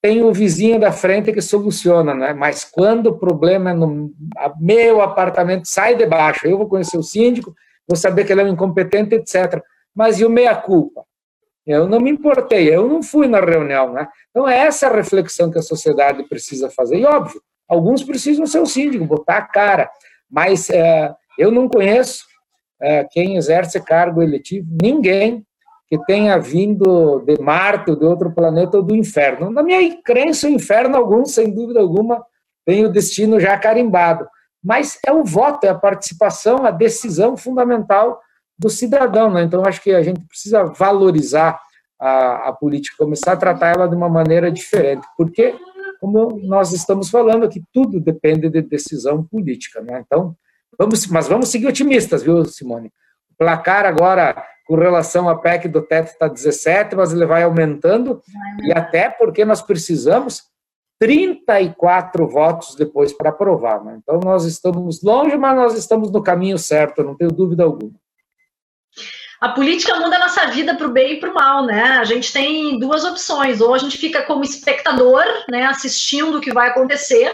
tem 0.00 0.22
o 0.22 0.32
vizinho 0.32 0.78
da 0.78 0.92
frente 0.92 1.32
que 1.32 1.40
soluciona, 1.40 2.14
né? 2.14 2.32
Mas 2.32 2.64
quando 2.64 3.08
o 3.08 3.18
problema 3.18 3.70
é 3.70 3.74
no 3.74 4.12
meu 4.60 5.00
apartamento, 5.00 5.66
sai 5.66 5.96
de 5.96 6.06
baixo. 6.06 6.46
Eu 6.46 6.56
vou 6.56 6.68
conhecer 6.68 6.96
o 6.96 7.02
síndico, 7.02 7.52
vou 7.86 7.96
saber 7.96 8.24
que 8.24 8.32
ele 8.32 8.42
é 8.42 8.44
um 8.44 8.48
incompetente, 8.48 9.16
etc. 9.16 9.60
Mas 9.92 10.20
e 10.20 10.24
o 10.24 10.30
meia-culpa? 10.30 11.07
Eu 11.68 11.86
não 11.86 12.00
me 12.00 12.10
importei, 12.10 12.74
eu 12.74 12.88
não 12.88 13.02
fui 13.02 13.28
na 13.28 13.40
reunião, 13.40 13.92
né? 13.92 14.08
Então, 14.30 14.48
é 14.48 14.58
essa 14.58 14.88
reflexão 14.88 15.50
que 15.50 15.58
a 15.58 15.62
sociedade 15.62 16.22
precisa 16.24 16.70
fazer. 16.70 16.98
E, 16.98 17.04
óbvio, 17.04 17.42
alguns 17.68 18.02
precisam 18.02 18.46
ser 18.46 18.60
o 18.60 18.66
síndico, 18.66 19.04
botar 19.04 19.36
a 19.36 19.42
cara. 19.42 19.90
Mas 20.30 20.70
é, 20.70 21.14
eu 21.38 21.50
não 21.50 21.68
conheço 21.68 22.24
é, 22.80 23.04
quem 23.04 23.36
exerce 23.36 23.78
cargo 23.80 24.22
eletivo, 24.22 24.66
ninguém 24.80 25.44
que 25.88 25.98
tenha 26.04 26.38
vindo 26.38 27.20
de 27.20 27.40
Marte 27.40 27.90
ou 27.90 27.96
de 27.96 28.04
outro 28.04 28.30
planeta 28.32 28.78
ou 28.78 28.82
do 28.82 28.96
inferno. 28.96 29.50
Na 29.50 29.62
minha 29.62 30.02
crença, 30.02 30.46
o 30.46 30.50
inferno, 30.50 30.96
alguns, 30.96 31.32
sem 31.32 31.52
dúvida 31.52 31.80
alguma, 31.80 32.24
tem 32.64 32.84
o 32.84 32.92
destino 32.92 33.38
já 33.38 33.58
carimbado. 33.58 34.26
Mas 34.62 34.98
é 35.06 35.12
o 35.12 35.24
voto, 35.24 35.64
é 35.64 35.70
a 35.70 35.74
participação, 35.74 36.64
a 36.64 36.70
decisão 36.70 37.36
fundamental 37.36 38.20
do 38.58 38.68
cidadão. 38.68 39.30
Né? 39.30 39.42
Então, 39.42 39.62
acho 39.64 39.80
que 39.82 39.92
a 39.92 40.02
gente 40.02 40.20
precisa 40.20 40.64
valorizar 40.64 41.60
a, 41.98 42.48
a 42.48 42.52
política, 42.52 42.96
começar 42.98 43.32
a 43.32 43.36
tratar 43.36 43.74
ela 43.74 43.88
de 43.88 43.94
uma 43.94 44.08
maneira 44.08 44.50
diferente, 44.50 45.06
porque, 45.16 45.54
como 46.00 46.38
nós 46.44 46.72
estamos 46.72 47.10
falando 47.10 47.44
aqui, 47.44 47.62
tudo 47.72 48.00
depende 48.00 48.48
de 48.48 48.62
decisão 48.62 49.22
política. 49.22 49.80
Né? 49.80 50.02
Então, 50.06 50.36
vamos, 50.78 51.06
mas 51.06 51.28
vamos 51.28 51.48
seguir 51.48 51.66
otimistas, 51.66 52.22
viu, 52.22 52.44
Simone? 52.44 52.92
O 53.30 53.36
placar 53.36 53.84
agora, 53.84 54.44
com 54.66 54.76
relação 54.76 55.28
à 55.28 55.36
PEC 55.36 55.68
do 55.68 55.82
teto, 55.82 56.08
está 56.08 56.28
17, 56.28 56.96
mas 56.96 57.12
ele 57.12 57.26
vai 57.26 57.42
aumentando, 57.42 58.20
e 58.62 58.72
até 58.72 59.08
porque 59.08 59.44
nós 59.44 59.62
precisamos 59.62 60.44
34 61.00 62.26
votos 62.26 62.74
depois 62.74 63.12
para 63.12 63.30
aprovar. 63.30 63.84
Né? 63.84 63.98
Então, 64.02 64.18
nós 64.22 64.44
estamos 64.44 65.02
longe, 65.02 65.36
mas 65.36 65.56
nós 65.56 65.74
estamos 65.76 66.10
no 66.10 66.22
caminho 66.22 66.58
certo, 66.58 67.04
não 67.04 67.16
tenho 67.16 67.30
dúvida 67.30 67.62
alguma 67.64 67.92
a 69.40 69.50
política 69.50 69.94
muda 69.96 70.16
a 70.16 70.20
nossa 70.20 70.46
vida 70.48 70.74
para 70.74 70.86
o 70.86 70.92
bem 70.92 71.12
e 71.12 71.20
para 71.20 71.30
o 71.30 71.34
mal, 71.34 71.64
né? 71.64 71.98
A 71.98 72.04
gente 72.04 72.32
tem 72.32 72.78
duas 72.78 73.04
opções: 73.04 73.60
ou 73.60 73.72
a 73.74 73.78
gente 73.78 73.96
fica 73.96 74.22
como 74.22 74.44
espectador, 74.44 75.24
né, 75.48 75.66
assistindo 75.66 76.38
o 76.38 76.40
que 76.40 76.52
vai 76.52 76.68
acontecer, 76.68 77.32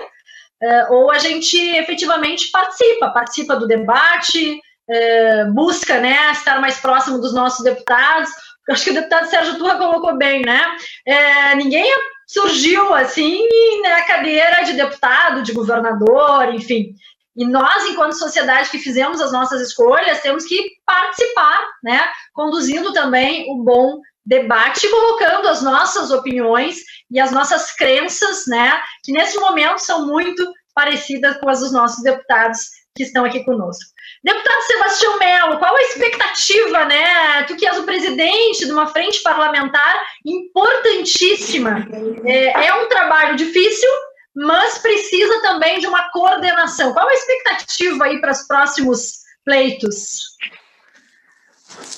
é, 0.63 0.87
ou 0.91 1.11
a 1.11 1.19
gente 1.19 1.57
efetivamente 1.57 2.51
participa, 2.51 3.11
participa 3.11 3.57
do 3.57 3.67
debate, 3.67 4.61
é, 4.89 5.45
busca, 5.47 5.99
né, 5.99 6.31
estar 6.33 6.61
mais 6.61 6.79
próximo 6.79 7.19
dos 7.19 7.33
nossos 7.33 7.65
deputados. 7.65 8.31
Eu 8.69 8.75
acho 8.75 8.85
que 8.85 8.91
o 8.91 8.95
deputado 8.95 9.29
Sérgio 9.29 9.59
Turra 9.59 9.77
colocou 9.77 10.17
bem, 10.17 10.43
né? 10.43 10.63
É, 11.07 11.55
ninguém 11.55 11.85
surgiu 12.27 12.95
assim 12.95 13.47
na 13.83 14.03
cadeira 14.03 14.63
de 14.65 14.73
deputado, 14.73 15.43
de 15.43 15.53
governador, 15.53 16.55
enfim. 16.55 16.95
E 17.37 17.47
nós, 17.47 17.85
enquanto 17.87 18.19
sociedade 18.19 18.71
que 18.71 18.79
fizemos 18.79 19.21
as 19.21 19.33
nossas 19.33 19.61
escolhas, 19.61 20.21
temos 20.21 20.45
que 20.45 20.71
participar, 20.87 21.61
né? 21.83 22.09
Conduzindo 22.33 22.93
também 22.93 23.51
o 23.51 23.63
bom 23.63 24.01
debate, 24.25 24.89
colocando 24.89 25.49
as 25.49 25.63
nossas 25.63 26.11
opiniões 26.11 26.77
e 27.11 27.21
as 27.21 27.31
nossas 27.33 27.73
crenças, 27.73 28.47
né? 28.47 28.81
Que 29.03 29.13
nesse 29.13 29.39
momento 29.39 29.79
são 29.79 30.07
muito 30.07 30.45
parecidas 30.75 31.37
com 31.39 31.49
as 31.49 31.61
dos 31.61 31.73
nossos 31.73 32.03
deputados 32.03 32.61
que 32.97 33.03
estão 33.03 33.25
aqui 33.25 33.45
conosco. 33.45 33.93
Deputado 34.23 34.63
Sebastião 34.63 35.19
Melo, 35.19 35.59
qual 35.59 35.77
a 35.77 35.83
expectativa, 35.83 36.85
né? 36.85 37.43
Tu 37.45 37.57
que 37.57 37.67
és 37.67 37.77
o 37.77 37.85
presidente 37.85 38.65
de 38.65 38.73
uma 38.73 38.87
frente 38.87 39.23
parlamentar 39.23 40.03
importantíssima. 40.25 41.87
É, 42.25 42.67
é 42.67 42.75
um 42.75 42.89
trabalho 42.89 43.37
difícil, 43.37 43.91
mas 44.35 44.79
precisa 44.79 45.41
também 45.43 45.79
de 45.79 45.87
uma 45.87 46.11
coordenação. 46.11 46.93
Qual 46.93 47.09
a 47.09 47.15
expectativa 47.15 48.05
aí 48.05 48.21
para 48.21 48.33
os 48.33 48.47
próximos 48.47 49.19
pleitos? 49.45 50.35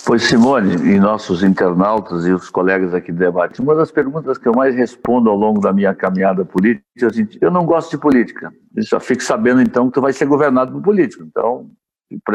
Pois, 0.06 0.22
Simone, 0.22 0.74
e 0.94 1.00
nossos 1.00 1.42
internautas 1.42 2.26
e 2.26 2.32
os 2.32 2.48
colegas 2.48 2.94
aqui 2.94 3.10
do 3.10 3.18
debate, 3.18 3.60
uma 3.60 3.74
das 3.74 3.90
perguntas 3.90 4.38
que 4.38 4.46
eu 4.46 4.52
mais 4.54 4.74
respondo 4.74 5.28
ao 5.28 5.36
longo 5.36 5.60
da 5.60 5.72
minha 5.72 5.94
caminhada 5.94 6.44
política 6.44 7.08
é 7.08 7.44
eu 7.44 7.50
não 7.50 7.66
gosto 7.66 7.90
de 7.90 7.98
política. 7.98 8.52
Eu 8.74 8.84
só 8.84 9.00
fico 9.00 9.22
sabendo, 9.22 9.60
então, 9.60 9.88
que 9.88 9.94
tu 9.94 10.00
vai 10.00 10.12
ser 10.12 10.26
governado 10.26 10.72
por 10.72 10.82
político. 10.82 11.24
Então, 11.24 11.70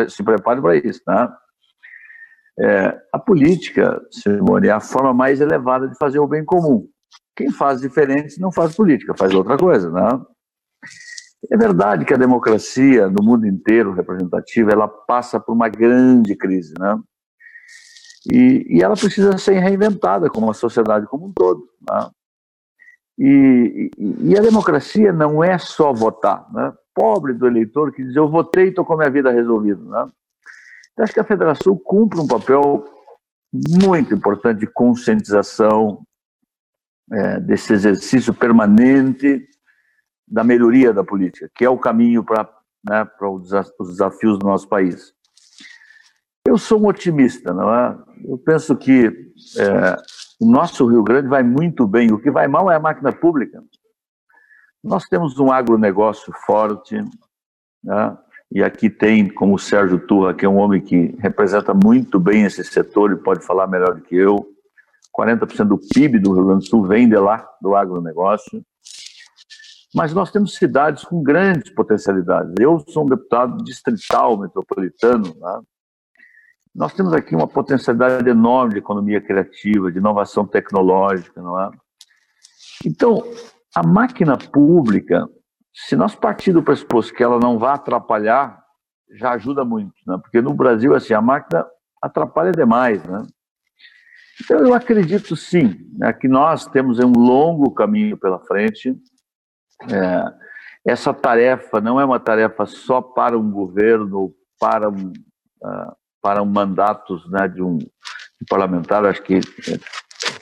se 0.10 0.22
prepare 0.22 0.61
para 0.61 0.76
isso, 0.76 1.02
né? 1.07 1.30
É, 2.60 2.98
a 3.14 3.18
política, 3.18 4.02
Simone, 4.11 4.68
é 4.68 4.72
a 4.72 4.82
forma 4.82 5.14
mais 5.14 5.40
elevada 5.40 5.88
de 5.88 5.98
fazer 5.98 6.19
o 6.19 6.28
bem 6.28 6.44
comum. 6.44 6.86
Quem 7.36 7.52
faz 7.52 7.82
diferente 7.82 8.40
não 8.40 8.52
faz 8.52 8.76
política, 8.76 9.16
faz 9.18 9.34
outra 9.34 9.58
coisa, 9.58 9.90
né? 9.90 10.22
É 11.50 11.58
verdade 11.58 12.06
que 12.06 12.14
a 12.14 12.18
democracia 12.18 13.10
no 13.10 13.24
mundo 13.24 13.48
inteiro 13.48 13.94
representativa 13.94 14.72
ela 14.72 14.88
passa 14.88 15.40
por 15.40 15.54
uma 15.54 15.68
grande 15.68 16.36
crise, 16.36 16.74
né? 16.80 17.00
E, 18.32 18.78
e 18.78 18.84
ela 18.84 18.96
precisa 18.96 19.38
ser 19.38 19.58
reinventada 19.60 20.30
como 20.30 20.52
a 20.52 20.54
sociedade 20.54 21.08
como 21.08 21.28
um 21.28 21.34
todo. 21.34 21.68
Né? 21.90 22.10
E, 23.18 23.92
e, 23.98 24.30
e, 24.30 24.38
a 24.38 24.42
democracia 24.42 25.12
não 25.12 25.44
é 25.44 25.58
só 25.58 25.92
votar, 25.92 26.46
né? 26.54 26.74
Pobre 26.94 27.34
do 27.34 27.48
eleitor 27.48 27.92
que 27.92 28.04
diz 28.04 28.16
eu 28.16 28.30
votei 28.30 28.66
e 28.66 28.70
estou 28.70 28.86
com 28.86 28.94
a 28.94 28.98
minha 28.98 29.10
vida 29.10 29.32
resolvida, 29.32 29.82
né? 29.84 30.08
Então, 30.92 31.04
acho 31.04 31.14
que 31.14 31.20
a 31.20 31.26
Federação 31.26 31.76
cumpre 31.78 32.20
um 32.20 32.28
papel 32.28 32.86
muito 33.52 34.14
importante 34.14 34.60
de 34.60 34.68
conscientização, 34.68 36.06
é, 37.12 37.40
desse 37.40 37.74
exercício 37.74 38.34
permanente 38.34 39.48
da 40.28 40.44
melhoria 40.44 40.94
da 40.94 41.04
política, 41.04 41.50
que 41.54 41.66
é 41.66 41.70
o 41.70 41.78
caminho 41.78 42.24
para 42.24 42.50
né, 42.88 43.08
os 43.80 43.90
desafios 43.90 44.40
do 44.40 44.48
nosso 44.48 44.68
país. 44.68 45.14
Eu 46.48 46.58
sou 46.58 46.82
um 46.82 46.88
otimista, 46.88 47.54
não 47.54 47.74
é? 47.74 47.98
Eu 48.26 48.38
penso 48.38 48.76
que 48.76 49.08
é, 49.08 49.96
o 50.40 50.50
nosso 50.50 50.88
Rio 50.88 51.04
Grande 51.04 51.28
vai 51.28 51.44
muito 51.44 51.86
bem. 51.86 52.12
O 52.12 52.20
que 52.20 52.32
vai 52.32 52.48
mal 52.48 52.72
é 52.72 52.76
a 52.76 52.80
máquina 52.80 53.12
pública. 53.12 53.64
Nós 54.84 55.06
temos 55.06 55.38
um 55.38 55.52
agronegócio 55.52 56.34
forte, 56.46 56.96
né? 57.84 58.18
e 58.52 58.64
aqui 58.64 58.90
tem, 58.90 59.30
como 59.30 59.56
o 59.56 59.60
Sérgio 59.60 60.00
Turra, 60.00 60.34
que 60.34 60.44
é 60.44 60.50
um 60.50 60.58
homem 60.58 60.82
que 60.82 61.16
representa 61.20 61.74
muito 61.74 62.20
bem 62.20 62.44
esse 62.44 62.64
setor 62.64 63.12
e 63.12 63.18
pode 63.18 63.46
falar 63.46 63.68
melhor 63.68 63.96
do 63.96 64.02
que 64.02 64.16
eu. 64.16 64.51
40% 65.18 65.66
do 65.66 65.78
PIB 65.78 66.20
do 66.20 66.34
Rio 66.34 66.46
Grande 66.46 66.66
do 66.66 66.70
Sul 66.70 66.88
vem 66.88 67.08
de 67.08 67.18
lá, 67.18 67.48
do 67.62 67.76
agronegócio. 67.76 68.64
Mas 69.94 70.14
nós 70.14 70.32
temos 70.32 70.56
cidades 70.56 71.04
com 71.04 71.22
grandes 71.22 71.70
potencialidades. 71.74 72.54
Eu 72.60 72.80
sou 72.90 73.04
um 73.04 73.10
deputado 73.10 73.62
distrital, 73.64 74.40
metropolitano. 74.40 75.36
Né? 75.36 75.62
Nós 76.74 76.94
temos 76.94 77.12
aqui 77.14 77.36
uma 77.36 77.48
potencialidade 77.48 78.30
enorme 78.30 78.74
de 78.74 78.80
economia 78.80 79.20
criativa, 79.20 79.92
de 79.92 79.98
inovação 79.98 80.48
tecnológica, 80.48 81.42
não 81.42 81.60
é? 81.60 81.70
Então, 82.86 83.22
a 83.76 83.86
máquina 83.86 84.38
pública, 84.38 85.28
se 85.74 85.96
nós 85.96 86.16
partir 86.16 86.54
do 86.54 86.64
pressuposto 86.64 87.14
que 87.14 87.24
ela 87.24 87.38
não 87.38 87.60
vai 87.60 87.74
atrapalhar, 87.74 88.62
já 89.14 89.32
ajuda 89.32 89.66
muito, 89.66 89.94
né? 90.08 90.18
porque 90.22 90.42
no 90.42 90.54
Brasil, 90.54 90.96
assim, 90.96 91.14
a 91.14 91.22
máquina 91.22 91.66
atrapalha 92.02 92.52
demais, 92.52 93.04
né? 93.04 93.28
Então, 94.44 94.60
eu 94.60 94.74
acredito 94.74 95.36
sim 95.36 95.88
né, 95.98 96.12
que 96.12 96.28
nós 96.28 96.66
temos 96.66 97.00
um 97.00 97.12
longo 97.12 97.72
caminho 97.72 98.18
pela 98.18 98.40
frente. 98.40 98.96
É, 99.90 100.24
essa 100.86 101.14
tarefa 101.14 101.80
não 101.80 102.00
é 102.00 102.06
uma 102.06 102.20
tarefa 102.20 102.66
só 102.66 103.02
para 103.02 103.38
um 103.38 103.52
governo, 103.52 104.34
para 104.60 104.90
um, 104.90 105.12
uh, 105.64 105.96
para 106.22 106.42
um 106.42 106.46
mandatos 106.46 107.30
né, 107.30 107.48
de 107.48 107.62
um 107.62 107.78
de 108.42 108.46
parlamentar, 108.50 109.06
acho 109.06 109.22
que 109.22 109.36
é, 109.36 109.80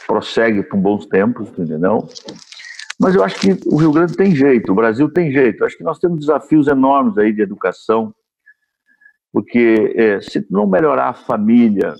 prossegue 0.08 0.64
por 0.64 0.78
bons 0.78 1.06
tempos, 1.06 1.50
entendeu? 1.50 2.08
Mas 2.98 3.14
eu 3.14 3.24
acho 3.24 3.40
que 3.40 3.60
o 3.66 3.78
Rio 3.78 3.92
Grande 3.92 4.16
tem 4.16 4.34
jeito, 4.34 4.72
o 4.72 4.76
Brasil 4.76 5.12
tem 5.12 5.32
jeito. 5.32 5.64
Acho 5.64 5.78
que 5.78 5.84
nós 5.84 6.00
temos 6.00 6.20
desafios 6.22 6.68
enormes 6.68 7.18
aí 7.18 7.34
de 7.34 7.42
educação, 7.42 8.14
porque 9.34 9.94
é, 9.96 10.22
se 10.22 10.46
não 10.50 10.66
melhorar 10.66 11.10
a 11.10 11.14
família, 11.14 11.94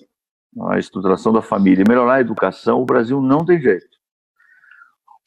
a 0.70 0.80
estruturação 0.80 1.32
da 1.32 1.42
família, 1.42 1.86
melhorar 1.88 2.16
a 2.16 2.22
educação, 2.22 2.82
o 2.82 2.86
Brasil 2.86 3.22
não 3.22 3.46
tem 3.46 3.62
jeito. 3.62 4.00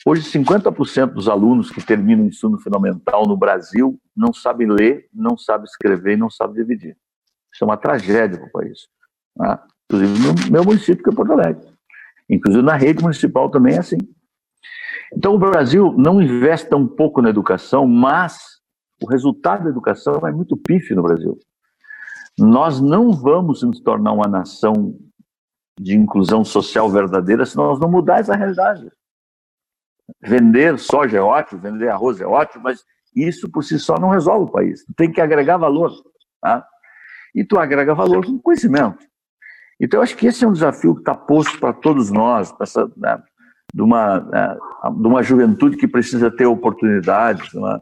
Hoje, 0.05 0.23
50% 0.23 1.13
dos 1.13 1.29
alunos 1.29 1.71
que 1.71 1.85
terminam 1.85 2.25
o 2.25 2.29
ensino 2.29 2.59
fundamental 2.59 3.25
no 3.27 3.37
Brasil 3.37 4.01
não 4.17 4.33
sabem 4.33 4.69
ler, 4.69 5.09
não 5.15 5.39
sabem 5.39 5.65
escrever 5.65 6.15
e 6.15 6.17
não 6.17 6.29
sabem 6.29 6.57
dividir. 6.57 6.97
Isso 7.53 7.63
é 7.63 7.65
uma 7.65 7.77
tragédia 7.77 8.39
para 8.39 8.49
o 8.49 8.51
país. 8.51 8.89
Né? 9.37 9.59
Inclusive 9.85 10.19
no 10.19 10.53
meu 10.53 10.65
município, 10.65 11.05
que 11.05 11.11
é 11.11 11.15
Porto 11.15 11.33
Alegre. 11.33 11.67
Inclusive 12.29 12.65
na 12.65 12.75
rede 12.75 13.03
municipal 13.03 13.49
também 13.49 13.77
é 13.77 13.79
assim. 13.79 13.99
Então 15.15 15.35
o 15.35 15.39
Brasil 15.39 15.95
não 15.97 16.21
investe 16.21 16.69
tão 16.69 16.87
pouco 16.87 17.23
na 17.23 17.31
educação, 17.31 17.87
mas 17.87 18.61
o 19.03 19.07
resultado 19.07 19.65
da 19.65 19.71
educação 19.71 20.27
é 20.27 20.33
muito 20.33 20.57
pífio 20.57 20.97
no 20.97 21.03
Brasil. 21.03 21.39
Nós 22.39 22.81
não 22.81 23.13
vamos 23.13 23.63
nos 23.63 23.81
tornar 23.81 24.13
uma 24.13 24.27
nação 24.27 24.97
de 25.81 25.97
inclusão 25.97 26.45
social 26.45 26.91
verdadeira 26.91 27.47
se 27.47 27.57
nós 27.57 27.79
não 27.79 27.91
mudar 27.91 28.21
essa 28.21 28.37
realidade. 28.37 28.91
Vender 30.21 30.79
soja 30.79 31.19
é 31.19 31.21
ótimo, 31.21 31.61
vender 31.61 31.89
arroz 31.89 32.21
é 32.21 32.27
ótimo, 32.27 32.65
mas 32.65 32.85
isso 33.15 33.51
por 33.51 33.63
si 33.63 33.79
só 33.79 33.99
não 33.99 34.11
resolve 34.11 34.51
o 34.51 34.53
país. 34.53 34.85
Tem 34.97 35.11
que 35.11 35.21
agregar 35.21 35.57
valor. 35.57 35.93
Tá? 36.41 36.67
E 37.35 37.45
tu 37.45 37.59
agrega 37.59 37.95
valor 37.95 38.25
com 38.27 38.39
conhecimento. 38.39 38.99
Então, 39.81 39.99
eu 39.99 40.03
acho 40.03 40.17
que 40.17 40.27
esse 40.27 40.45
é 40.45 40.49
um 40.49 40.53
desafio 40.53 40.95
que 40.95 41.01
está 41.01 41.15
posto 41.15 41.59
para 41.59 41.73
todos 41.73 42.11
nós, 42.11 42.55
essa, 42.61 42.89
né, 42.97 43.21
de, 43.75 43.83
uma, 43.83 44.21
né, 44.21 44.57
de 45.01 45.09
uma 45.09 45.23
juventude 45.23 45.77
que 45.77 45.89
precisa 45.89 46.31
ter 46.31 46.47
oportunidades, 46.47 47.53
né, 47.53 47.81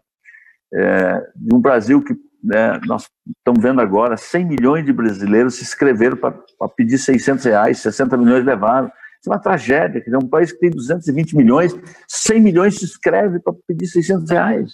é, 0.73 1.31
de 1.37 1.55
um 1.55 1.61
Brasil 1.61 2.03
que 2.03 2.15
né, 2.43 2.81
nós 2.87 3.09
estamos 3.39 3.63
vendo 3.63 3.81
agora 3.81 4.17
100 4.17 4.45
milhões 4.45 4.85
de 4.85 4.93
brasileiros 4.93 5.57
se 5.57 5.63
inscreveram 5.63 6.17
para 6.17 6.69
pedir 6.77 6.99
600 6.99 7.45
reais, 7.45 7.79
60 7.79 8.17
milhões 8.17 8.45
levaram. 8.45 8.89
Isso 8.89 9.29
é 9.29 9.33
uma 9.33 9.39
tragédia, 9.39 10.01
que 10.01 10.11
é 10.11 10.17
um 10.17 10.29
país 10.29 10.51
que 10.51 10.59
tem 10.59 10.71
220 10.71 11.37
milhões, 11.37 11.77
100 12.09 12.41
milhões 12.41 12.79
se 12.79 12.85
inscreve 12.85 13.39
para 13.39 13.53
pedir 13.67 13.87
600 13.87 14.31
reais. 14.31 14.73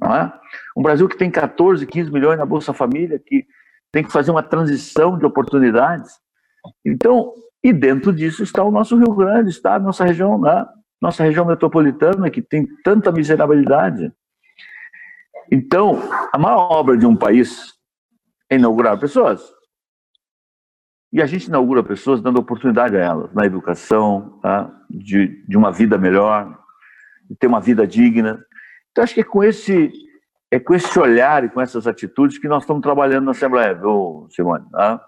Não 0.00 0.14
é? 0.16 0.32
Um 0.76 0.82
Brasil 0.82 1.06
que 1.06 1.18
tem 1.18 1.30
14, 1.30 1.86
15 1.86 2.10
milhões 2.10 2.38
na 2.38 2.46
Bolsa 2.46 2.72
Família, 2.72 3.18
que 3.18 3.44
tem 3.92 4.02
que 4.02 4.12
fazer 4.12 4.30
uma 4.30 4.42
transição 4.42 5.18
de 5.18 5.26
oportunidades. 5.26 6.12
Então, 6.84 7.34
e 7.62 7.72
dentro 7.72 8.12
disso 8.12 8.42
está 8.42 8.62
o 8.64 8.70
nosso 8.70 8.96
Rio 8.96 9.14
Grande, 9.14 9.50
está 9.50 9.74
a 9.74 9.78
nossa 9.78 10.04
região, 10.04 10.40
né? 10.40 10.66
nossa 11.00 11.22
região 11.22 11.44
metropolitana, 11.44 12.30
que 12.30 12.42
tem 12.42 12.66
tanta 12.82 13.10
miserabilidade. 13.12 14.12
Então, 15.50 15.98
a 16.32 16.38
maior 16.38 16.70
obra 16.70 16.96
de 16.96 17.04
um 17.04 17.16
país 17.16 17.74
é 18.48 18.56
inaugurar 18.56 18.98
pessoas. 18.98 19.42
E 21.12 21.20
a 21.20 21.26
gente 21.26 21.46
inaugura 21.46 21.82
pessoas 21.82 22.22
dando 22.22 22.38
oportunidade 22.38 22.96
a 22.96 23.00
elas, 23.00 23.34
na 23.34 23.44
educação, 23.44 24.38
tá? 24.40 24.70
de, 24.88 25.44
de 25.46 25.56
uma 25.56 25.72
vida 25.72 25.98
melhor, 25.98 26.56
de 27.28 27.36
ter 27.36 27.48
uma 27.48 27.60
vida 27.60 27.84
digna. 27.84 28.40
Então, 28.90 29.02
acho 29.02 29.14
que 29.14 29.20
é 29.20 29.24
com 29.24 29.42
esse, 29.42 29.92
é 30.52 30.60
com 30.60 30.72
esse 30.72 30.96
olhar 30.98 31.42
e 31.42 31.48
com 31.48 31.60
essas 31.60 31.88
atitudes 31.88 32.38
que 32.38 32.46
nós 32.46 32.62
estamos 32.62 32.82
trabalhando 32.82 33.24
na 33.24 33.32
Assembleia, 33.32 33.74
viu, 33.74 34.28
Simone? 34.30 34.64
Tá? 34.70 35.04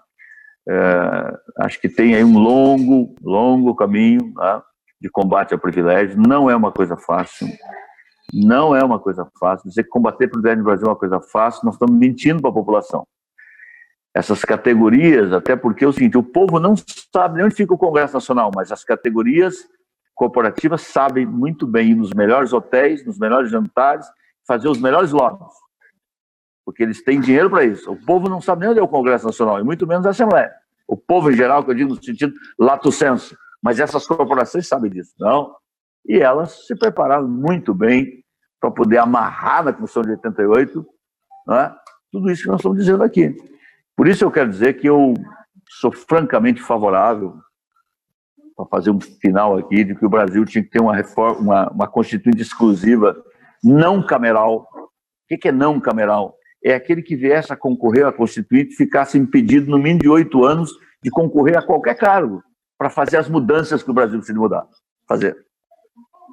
É, 0.67 1.39
acho 1.59 1.79
que 1.79 1.87
tem 1.87 2.15
aí 2.15 2.23
um 2.23 2.37
longo, 2.37 3.15
longo 3.21 3.73
caminho 3.73 4.33
tá? 4.33 4.61
de 4.99 5.09
combate 5.09 5.53
ao 5.53 5.59
privilégio. 5.59 6.17
Não 6.17 6.49
é 6.49 6.55
uma 6.55 6.71
coisa 6.71 6.97
fácil. 6.97 7.47
Não 8.33 8.75
é 8.75 8.83
uma 8.83 8.99
coisa 8.99 9.27
fácil. 9.39 9.69
Dizer 9.69 9.83
que 9.83 9.89
combater 9.89 10.25
o 10.25 10.31
privilégio 10.31 10.59
no 10.59 10.65
Brasil 10.65 10.87
é 10.87 10.89
uma 10.89 10.95
coisa 10.95 11.21
fácil, 11.21 11.61
nós 11.65 11.75
estamos 11.75 11.95
mentindo 11.95 12.41
para 12.41 12.49
a 12.49 12.53
população. 12.53 13.05
Essas 14.13 14.43
categorias, 14.43 15.31
até 15.31 15.55
porque 15.55 15.85
é 15.85 15.87
o 15.87 15.93
seguinte, 15.93 16.17
o 16.17 16.23
povo 16.23 16.59
não 16.59 16.75
sabe 17.11 17.37
nem 17.37 17.45
onde 17.45 17.55
fica 17.55 17.73
o 17.73 17.77
Congresso 17.77 18.13
Nacional, 18.13 18.51
mas 18.53 18.71
as 18.71 18.83
categorias 18.83 19.67
corporativas 20.15 20.81
sabem 20.81 21.25
muito 21.25 21.67
bem 21.67 21.91
ir 21.91 21.95
nos 21.95 22.11
melhores 22.11 22.53
hotéis, 22.53 23.05
nos 23.05 23.17
melhores 23.17 23.49
jantares, 23.49 24.05
fazer 24.47 24.67
os 24.67 24.79
melhores 24.79 25.11
lotes. 25.11 25.55
Porque 26.65 26.83
eles 26.83 27.03
têm 27.03 27.19
dinheiro 27.19 27.49
para 27.49 27.65
isso. 27.65 27.91
O 27.91 28.05
povo 28.05 28.29
não 28.29 28.41
sabe 28.41 28.61
nem 28.61 28.69
onde 28.69 28.79
é 28.79 28.83
o 28.83 28.87
Congresso 28.87 29.25
Nacional, 29.25 29.59
e 29.59 29.63
muito 29.63 29.85
menos 29.85 30.05
a 30.05 30.11
Assembleia. 30.11 30.51
O 30.87 30.95
povo 30.95 31.31
em 31.31 31.35
geral, 31.35 31.63
que 31.63 31.71
eu 31.71 31.75
digo 31.75 31.89
no 31.89 32.03
sentido 32.03 32.33
lato 32.57 32.91
senso. 32.91 33.35
Mas 33.61 33.79
essas 33.79 34.05
corporações 34.05 34.67
sabem 34.67 34.91
disso, 34.91 35.13
não? 35.19 35.55
E 36.05 36.19
elas 36.19 36.67
se 36.67 36.75
prepararam 36.75 37.27
muito 37.27 37.73
bem 37.73 38.22
para 38.63 38.71
poder 38.71 38.97
amarrar 38.97 39.61
na 39.61 39.73
Constituição 39.73 40.03
de 40.03 40.11
88 40.11 40.87
é? 41.51 41.71
tudo 42.09 42.31
isso 42.31 42.43
que 42.43 42.47
nós 42.47 42.61
estamos 42.61 42.77
dizendo 42.77 43.03
aqui. 43.03 43.35
Por 43.93 44.07
isso 44.07 44.23
eu 44.23 44.31
quero 44.31 44.49
dizer 44.49 44.75
que 44.75 44.87
eu 44.87 45.13
sou 45.67 45.91
francamente 45.91 46.61
favorável, 46.61 47.35
para 48.55 48.65
fazer 48.67 48.89
um 48.89 49.01
final 49.01 49.57
aqui, 49.57 49.83
de 49.83 49.93
que 49.93 50.05
o 50.05 50.09
Brasil 50.09 50.45
tinha 50.45 50.63
que 50.63 50.69
ter 50.69 50.81
uma, 50.81 50.95
reforma, 50.95 51.41
uma, 51.41 51.69
uma 51.71 51.87
constituinte 51.87 52.41
exclusiva, 52.41 53.13
não 53.61 54.01
cameral. 54.05 54.65
O 54.73 55.37
que 55.37 55.49
é 55.49 55.51
não 55.51 55.77
cameral? 55.77 56.33
É 56.63 56.73
aquele 56.73 57.01
que 57.01 57.17
viesse 57.17 57.51
a 57.51 57.57
concorrer 57.57 58.05
à 58.05 58.13
constituinte 58.13 58.77
ficasse 58.77 59.17
impedido, 59.17 59.69
no 59.69 59.77
mínimo 59.77 59.99
de 59.99 60.09
oito 60.09 60.45
anos, 60.45 60.71
de 61.03 61.09
concorrer 61.09 61.57
a 61.57 61.65
qualquer 61.65 61.95
cargo, 61.95 62.41
para 62.77 62.89
fazer 62.89 63.17
as 63.17 63.27
mudanças 63.27 63.83
que 63.83 63.91
o 63.91 63.93
Brasil 63.93 64.19
precisa 64.19 64.39
mudar. 64.39 64.65
Fazer 65.05 65.35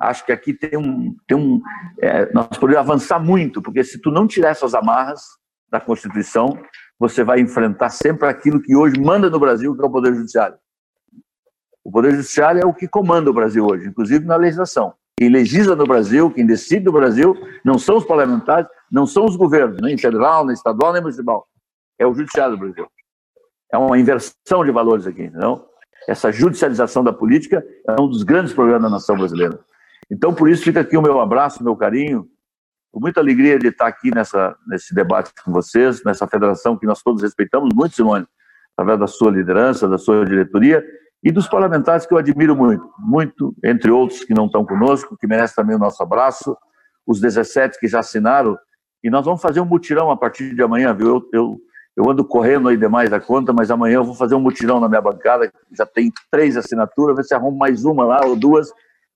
acho 0.01 0.25
que 0.25 0.33
aqui 0.33 0.55
tem 0.55 0.79
um. 0.79 1.15
Tem 1.27 1.37
um 1.37 1.61
é, 2.01 2.33
nós 2.33 2.49
podemos 2.59 2.81
avançar 2.81 3.21
muito, 3.21 3.61
porque 3.61 3.85
se 3.85 4.01
tu 4.01 4.11
não 4.11 4.27
tirar 4.27 4.51
essas 4.51 4.75
amarras 4.75 5.23
da 5.71 5.79
Constituição, 5.79 6.59
você 6.99 7.23
vai 7.23 7.41
enfrentar 7.41 7.91
sempre 7.91 8.29
aquilo 8.29 8.61
que 8.61 8.75
hoje 8.75 8.99
manda 8.99 9.29
no 9.29 9.39
Brasil, 9.39 9.77
que 9.77 9.83
é 9.83 9.87
o 9.87 9.91
Poder 9.91 10.15
Judiciário. 10.15 10.57
O 11.85 11.91
Poder 11.93 12.13
Judiciário 12.13 12.61
é 12.61 12.67
o 12.67 12.75
que 12.75 12.89
comanda 12.89 13.31
o 13.31 13.35
Brasil 13.35 13.65
hoje, 13.65 13.89
inclusive 13.89 14.25
na 14.25 14.37
legislação. 14.37 14.95
Quem 15.17 15.29
legisla 15.29 15.77
no 15.77 15.85
Brasil, 15.85 16.31
quem 16.31 16.47
decide 16.47 16.87
no 16.87 16.93
Brasil, 16.93 17.37
não 17.65 17.79
são 17.79 17.99
os 17.99 18.05
parlamentares, 18.05 18.67
não 18.91 19.07
são 19.07 19.27
os 19.27 19.37
governos, 19.37 19.79
nem 19.81 19.97
federal, 19.97 20.47
nem 20.47 20.55
estadual, 20.55 20.93
nem 20.93 21.03
municipal. 21.03 21.47
É 21.99 22.07
o 22.07 22.15
Judiciário 22.15 22.57
do 22.57 22.61
Brasil. 22.61 22.87
É 23.73 23.79
uma 23.79 23.99
inversão 23.99 24.65
de 24.65 24.71
valores 24.71 25.07
aqui, 25.07 25.31
não? 25.31 25.65
Essa 26.09 26.33
judicialização 26.33 27.05
da 27.05 27.13
política 27.13 27.65
é 27.87 28.01
um 28.01 28.09
dos 28.09 28.23
grandes 28.23 28.53
problemas 28.53 28.83
da 28.83 28.91
nação 28.91 29.17
brasileira. 29.17 29.61
Então, 30.11 30.35
por 30.35 30.49
isso, 30.49 30.65
fica 30.65 30.81
aqui 30.81 30.97
o 30.97 31.03
meu 31.03 31.21
abraço, 31.21 31.63
meu 31.63 31.77
carinho, 31.77 32.27
com 32.91 33.01
muita 33.01 33.21
alegria 33.21 33.59
de 33.59 33.69
estar 33.69 33.87
aqui 33.87 34.13
nessa, 34.13 34.57
nesse 34.67 34.95
debate 34.95 35.33
com 35.45 35.53
vocês, 35.53 36.03
nessa 36.05 36.27
federação 36.27 36.77
que 36.77 36.87
nós 36.87 37.03
todos 37.03 37.23
respeitamos 37.23 37.73
muito, 37.75 37.95
Simone, 37.95 38.27
através 38.77 38.99
da 38.99 39.07
sua 39.07 39.31
liderança, 39.31 39.89
da 39.89 39.99
sua 39.99 40.25
diretoria 40.25 40.85
e 41.23 41.31
dos 41.31 41.47
parlamentares 41.47 42.07
que 42.07 42.15
eu 42.15 42.19
admiro 42.19 42.57
muito, 42.57 42.91
muito, 42.99 43.55
entre 43.65 43.91
outros 43.91 44.25
que 44.25 44.35
não 44.35 44.47
estão 44.47 44.65
conosco, 44.65 45.17
que 45.19 45.27
merecem 45.27 45.55
também 45.55 45.77
o 45.77 45.79
nosso 45.79 46.03
abraço, 46.03 46.57
os 47.07 47.21
17 47.21 47.79
que 47.79 47.87
já 47.87 48.01
assinaram, 48.01 48.59
e 49.05 49.11
nós 49.11 49.25
vamos 49.25 49.41
fazer 49.41 49.61
um 49.61 49.67
mutirão 49.67 50.11
a 50.11 50.17
partir 50.17 50.55
de 50.55 50.63
amanhã, 50.63 50.95
viu? 50.95 51.09
Eu, 51.09 51.29
eu, 51.33 51.61
eu 51.97 52.11
ando 52.11 52.25
correndo 52.25 52.69
aí 52.69 52.77
demais 52.77 53.11
da 53.11 53.21
conta, 53.21 53.53
mas 53.53 53.71
amanhã 53.71 53.97
eu 53.97 54.05
vou 54.05 54.15
fazer 54.15 54.35
um 54.35 54.41
mutirão 54.41 54.81
na 54.81 54.89
minha 54.89 55.01
bancada, 55.01 55.51
já 55.77 55.85
tem 55.85 56.11
três 56.31 56.57
assinaturas, 56.57 57.17
ver 57.17 57.25
se 57.25 57.35
arrumo 57.35 57.57
mais 57.57 57.85
uma 57.85 58.05
lá 58.05 58.25
ou 58.25 58.35
duas, 58.35 58.71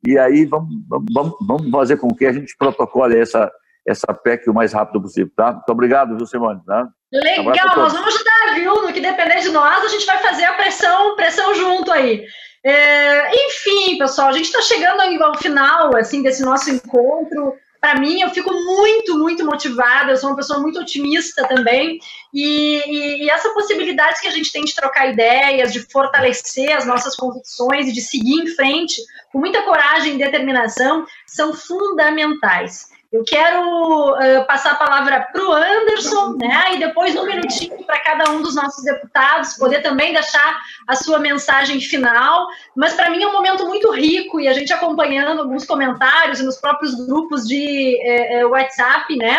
e 0.07 0.19
aí 0.19 0.45
vamos, 0.45 0.69
vamos, 0.89 1.35
vamos 1.47 1.71
fazer 1.71 1.97
com 1.97 2.15
que 2.15 2.27
a 2.27 2.33
gente 2.33 2.57
protocole 2.59 3.19
essa, 3.19 3.51
essa 3.87 4.13
PEC 4.13 4.49
o 4.49 4.55
mais 4.55 4.73
rápido 4.73 5.01
possível, 5.01 5.33
tá? 5.37 5.53
Muito 5.53 5.71
obrigado, 5.71 6.17
viu, 6.17 6.27
Simone? 6.27 6.61
Tá? 6.67 6.89
Legal, 7.13 7.77
nós 7.77 7.93
vamos 7.93 8.15
ajudar, 8.15 8.55
viu? 8.55 8.83
No 8.83 8.93
que 8.93 9.01
depender 9.01 9.41
de 9.41 9.51
nós, 9.51 9.85
a 9.85 9.89
gente 9.89 10.07
vai 10.07 10.19
fazer 10.19 10.45
a 10.45 10.55
pressão, 10.55 11.17
pressão 11.17 11.55
junto 11.55 11.93
aí. 11.93 12.25
É, 12.65 13.31
enfim, 13.47 13.99
pessoal, 13.99 14.29
a 14.29 14.33
gente 14.33 14.47
está 14.47 14.63
chegando 14.63 15.01
ao 15.23 15.39
final 15.39 15.95
assim 15.97 16.23
desse 16.23 16.43
nosso 16.43 16.71
encontro. 16.71 17.55
Para 17.85 18.01
mim, 18.01 18.23
eu 18.23 18.31
fico 18.31 18.51
muito, 18.51 19.19
muito 19.19 19.45
motivada, 19.45 20.11
eu 20.11 20.17
sou 20.17 20.31
uma 20.31 20.37
pessoa 20.37 20.59
muito 20.59 20.81
otimista 20.81 21.47
também, 21.47 21.99
e, 22.33 22.83
e, 22.87 23.25
e, 23.25 23.31
essa 23.31 23.51
possibilidade 23.51 24.23
que 24.23 24.27
a 24.27 24.31
gente 24.31 24.51
tem 24.51 24.65
de 24.65 24.75
trocar 24.75 25.13
ideias, 25.13 25.71
de 25.71 25.81
fortalecer 25.81 26.75
as 26.75 26.87
nossas 26.87 27.15
convicções 27.15 27.87
e 27.87 27.93
de 27.93 28.01
seguir 28.01 28.41
em 28.41 28.47
frente 28.47 29.03
com 29.31 29.39
muita 29.39 29.61
coragem 29.65 30.15
e 30.15 30.19
determinação 30.19 31.05
são 31.27 31.53
fundamentais. 31.53 32.89
Eu 33.15 33.23
quero 33.23 34.11
uh, 34.15 34.45
passar 34.45 34.73
a 34.73 34.75
palavra 34.75 35.29
para 35.33 35.41
o 35.41 35.53
Anderson, 35.53 36.37
né? 36.37 36.75
E 36.75 36.79
depois 36.81 37.15
um 37.15 37.25
minutinho 37.25 37.85
para 37.85 38.01
cada 38.01 38.29
um 38.33 38.43
dos 38.43 38.57
nossos 38.57 38.83
deputados 38.83 39.55
poder 39.55 39.83
também 39.83 40.13
deixar 40.13 40.59
a 40.89 40.97
sua 40.97 41.21
mensagem 41.21 41.81
final. 41.81 42.49
Mas 42.75 42.95
para 42.95 43.11
mim 43.11 43.23
é 43.23 43.29
um 43.29 43.33
momento 43.33 43.69
muito 43.69 43.89
rico 43.93 44.41
e 44.41 44.49
a 44.49 44.53
gente 44.53 44.73
acompanhando 44.73 45.43
alguns 45.43 45.65
comentários 45.65 46.41
nos 46.41 46.57
próprios 46.57 46.93
grupos 47.07 47.47
de 47.47 47.97
eh, 48.03 48.41
eh 48.41 48.47
WhatsApp, 48.47 49.17
né? 49.17 49.39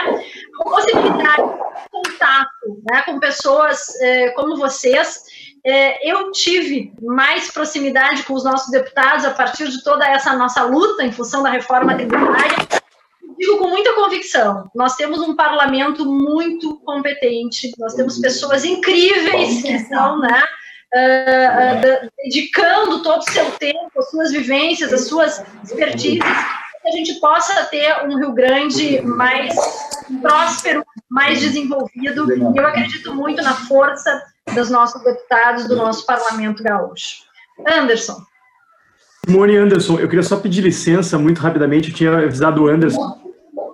A 0.62 0.64
possibilidade 0.64 1.44
de 1.44 1.90
contato, 1.92 2.82
né? 2.90 3.02
Com 3.02 3.20
pessoas 3.20 3.94
eh, 4.00 4.30
como 4.38 4.56
vocês. 4.56 5.22
Eh, 5.66 6.10
eu 6.10 6.32
tive 6.32 6.94
mais 7.02 7.52
proximidade 7.52 8.24
com 8.24 8.36
os 8.36 8.46
nossos 8.46 8.72
deputados 8.72 9.26
a 9.26 9.32
partir 9.32 9.68
de 9.68 9.84
toda 9.84 10.08
essa 10.08 10.34
nossa 10.34 10.64
luta 10.64 11.04
em 11.04 11.12
função 11.12 11.44
da 11.44 11.50
reforma 11.50 11.94
tributária 11.94 12.85
digo 13.38 13.58
com 13.58 13.68
muita 13.68 13.94
convicção, 13.94 14.70
nós 14.74 14.96
temos 14.96 15.20
um 15.20 15.36
parlamento 15.36 16.06
muito 16.06 16.78
competente, 16.80 17.72
nós 17.78 17.94
temos 17.94 18.20
pessoas 18.20 18.64
incríveis 18.64 19.62
que 19.62 19.72
estão, 19.72 20.20
né, 20.20 20.44
uh, 20.94 22.06
uh, 22.06 22.12
dedicando 22.24 23.04
todo 23.04 23.20
o 23.20 23.32
seu 23.32 23.52
tempo, 23.52 23.92
as 23.98 24.10
suas 24.10 24.32
vivências, 24.32 24.94
as 24.94 25.08
suas 25.08 25.44
expertises, 25.64 26.24
que 26.82 26.88
a 26.88 26.92
gente 26.92 27.20
possa 27.20 27.66
ter 27.66 28.06
um 28.06 28.18
Rio 28.18 28.32
Grande 28.34 29.02
mais 29.02 29.56
próspero, 30.22 30.86
mais 31.10 31.40
desenvolvido, 31.40 32.32
e 32.32 32.58
eu 32.58 32.68
acredito 32.68 33.14
muito 33.14 33.42
na 33.42 33.54
força 33.54 34.24
dos 34.54 34.70
nossos 34.70 35.04
deputados, 35.04 35.68
do 35.68 35.76
nosso 35.76 36.06
parlamento 36.06 36.64
gaúcho. 36.64 37.24
Anderson. 37.68 38.22
Simone 39.26 39.58
Anderson, 39.58 40.00
eu 40.00 40.08
queria 40.08 40.22
só 40.22 40.38
pedir 40.38 40.62
licença 40.62 41.18
muito 41.18 41.42
rapidamente, 41.42 41.90
eu 41.90 41.96
tinha 41.96 42.16
avisado 42.16 42.64
o 42.64 42.68
Anderson 42.68 43.25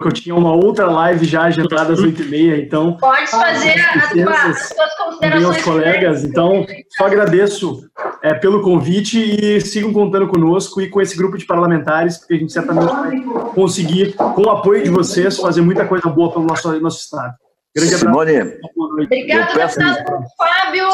que 0.02 0.08
eu 0.08 0.12
tinha 0.12 0.36
uma 0.36 0.54
outra 0.54 0.88
live 0.88 1.26
já 1.26 1.44
agendada 1.44 1.94
às 1.94 2.00
oito 2.00 2.24
e 2.24 2.26
meia, 2.26 2.58
então... 2.58 2.98
Pode 2.98 3.30
fazer 3.30 3.80
as, 3.80 4.18
as 4.18 4.68
suas 4.68 4.96
considerações. 4.98 5.44
Meus 5.44 5.62
colegas, 5.64 6.24
então, 6.24 6.66
só 6.98 7.06
agradeço 7.06 7.90
é, 8.22 8.34
pelo 8.34 8.62
convite 8.62 9.20
e 9.20 9.62
sigam 9.62 9.94
contando 9.94 10.28
conosco 10.28 10.82
e 10.82 10.90
com 10.90 11.00
esse 11.00 11.16
grupo 11.16 11.38
de 11.38 11.46
parlamentares, 11.46 12.18
porque 12.18 12.34
a 12.34 12.38
gente 12.38 12.52
certamente 12.52 12.92
vai 12.92 13.22
conseguir, 13.54 14.14
com 14.14 14.42
o 14.42 14.50
apoio 14.50 14.84
de 14.84 14.90
vocês, 14.90 15.38
fazer 15.38 15.62
muita 15.62 15.86
coisa 15.86 16.10
boa 16.10 16.32
pelo 16.34 16.46
nosso, 16.46 16.80
nosso 16.82 17.00
Estado. 17.00 17.34
Grande 17.74 17.96
Simone, 17.96 18.36
abraço. 18.38 18.58
Obrigada, 18.78 19.54
peço... 19.54 19.80
deputado 19.80 20.24
Fábio. 20.38 20.88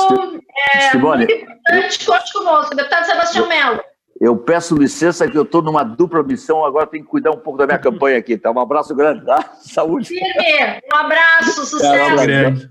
É, 0.74 0.92
Simone, 0.92 1.26
muito 1.26 1.42
importante, 1.42 2.06
conte 2.06 2.34
conosco. 2.34 2.76
Deputado 2.76 3.06
Sebastião 3.06 3.48
Melo. 3.48 3.80
Eu 4.20 4.36
peço 4.36 4.76
licença 4.76 5.30
que 5.30 5.38
eu 5.38 5.44
estou 5.44 5.62
numa 5.62 5.84
dupla 5.84 6.24
missão, 6.24 6.66
agora 6.66 6.88
tenho 6.88 7.04
que 7.04 7.10
cuidar 7.10 7.32
um 7.32 7.40
pouco 7.40 7.60
da 7.60 7.68
minha 7.68 7.78
campanha 7.78 8.18
aqui, 8.18 8.38
tá? 8.38 8.52
Um 8.52 8.60
abraço 8.60 8.96
grande, 8.96 9.26
tá? 9.26 9.54
Saúde. 9.62 10.08
Firme, 10.08 10.82
um 10.92 10.98
abraço, 10.98 11.66
sucesso. 11.66 12.26
grande. 12.26 12.70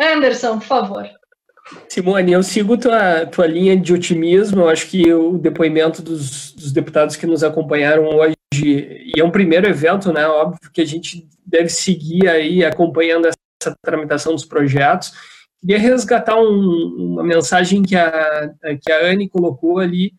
Anderson, 0.00 0.58
por 0.58 0.66
favor. 0.66 1.10
Simone, 1.88 2.32
eu 2.32 2.42
sigo 2.42 2.76
tua, 2.76 3.26
tua 3.26 3.46
linha 3.46 3.76
de 3.76 3.92
otimismo. 3.92 4.62
Eu 4.62 4.68
acho 4.68 4.88
que 4.88 5.12
o 5.12 5.36
depoimento 5.36 6.02
dos, 6.02 6.52
dos 6.52 6.72
deputados 6.72 7.16
que 7.16 7.26
nos 7.26 7.44
acompanharam 7.44 8.06
hoje, 8.06 8.36
e 8.54 9.12
é 9.18 9.24
um 9.24 9.30
primeiro 9.30 9.68
evento, 9.68 10.12
né? 10.12 10.26
Óbvio 10.26 10.70
que 10.72 10.80
a 10.80 10.86
gente 10.86 11.28
deve 11.44 11.68
seguir 11.68 12.28
aí 12.28 12.64
acompanhando 12.64 13.26
essa 13.26 13.76
tramitação 13.82 14.32
dos 14.32 14.44
projetos 14.44 15.12
Queria 15.60 15.78
resgatar 15.78 16.36
um, 16.36 17.12
uma 17.12 17.22
mensagem 17.22 17.82
que 17.82 17.94
a, 17.94 18.50
que 18.80 18.90
a 18.90 19.06
Anne 19.06 19.28
colocou 19.28 19.78
ali, 19.78 20.14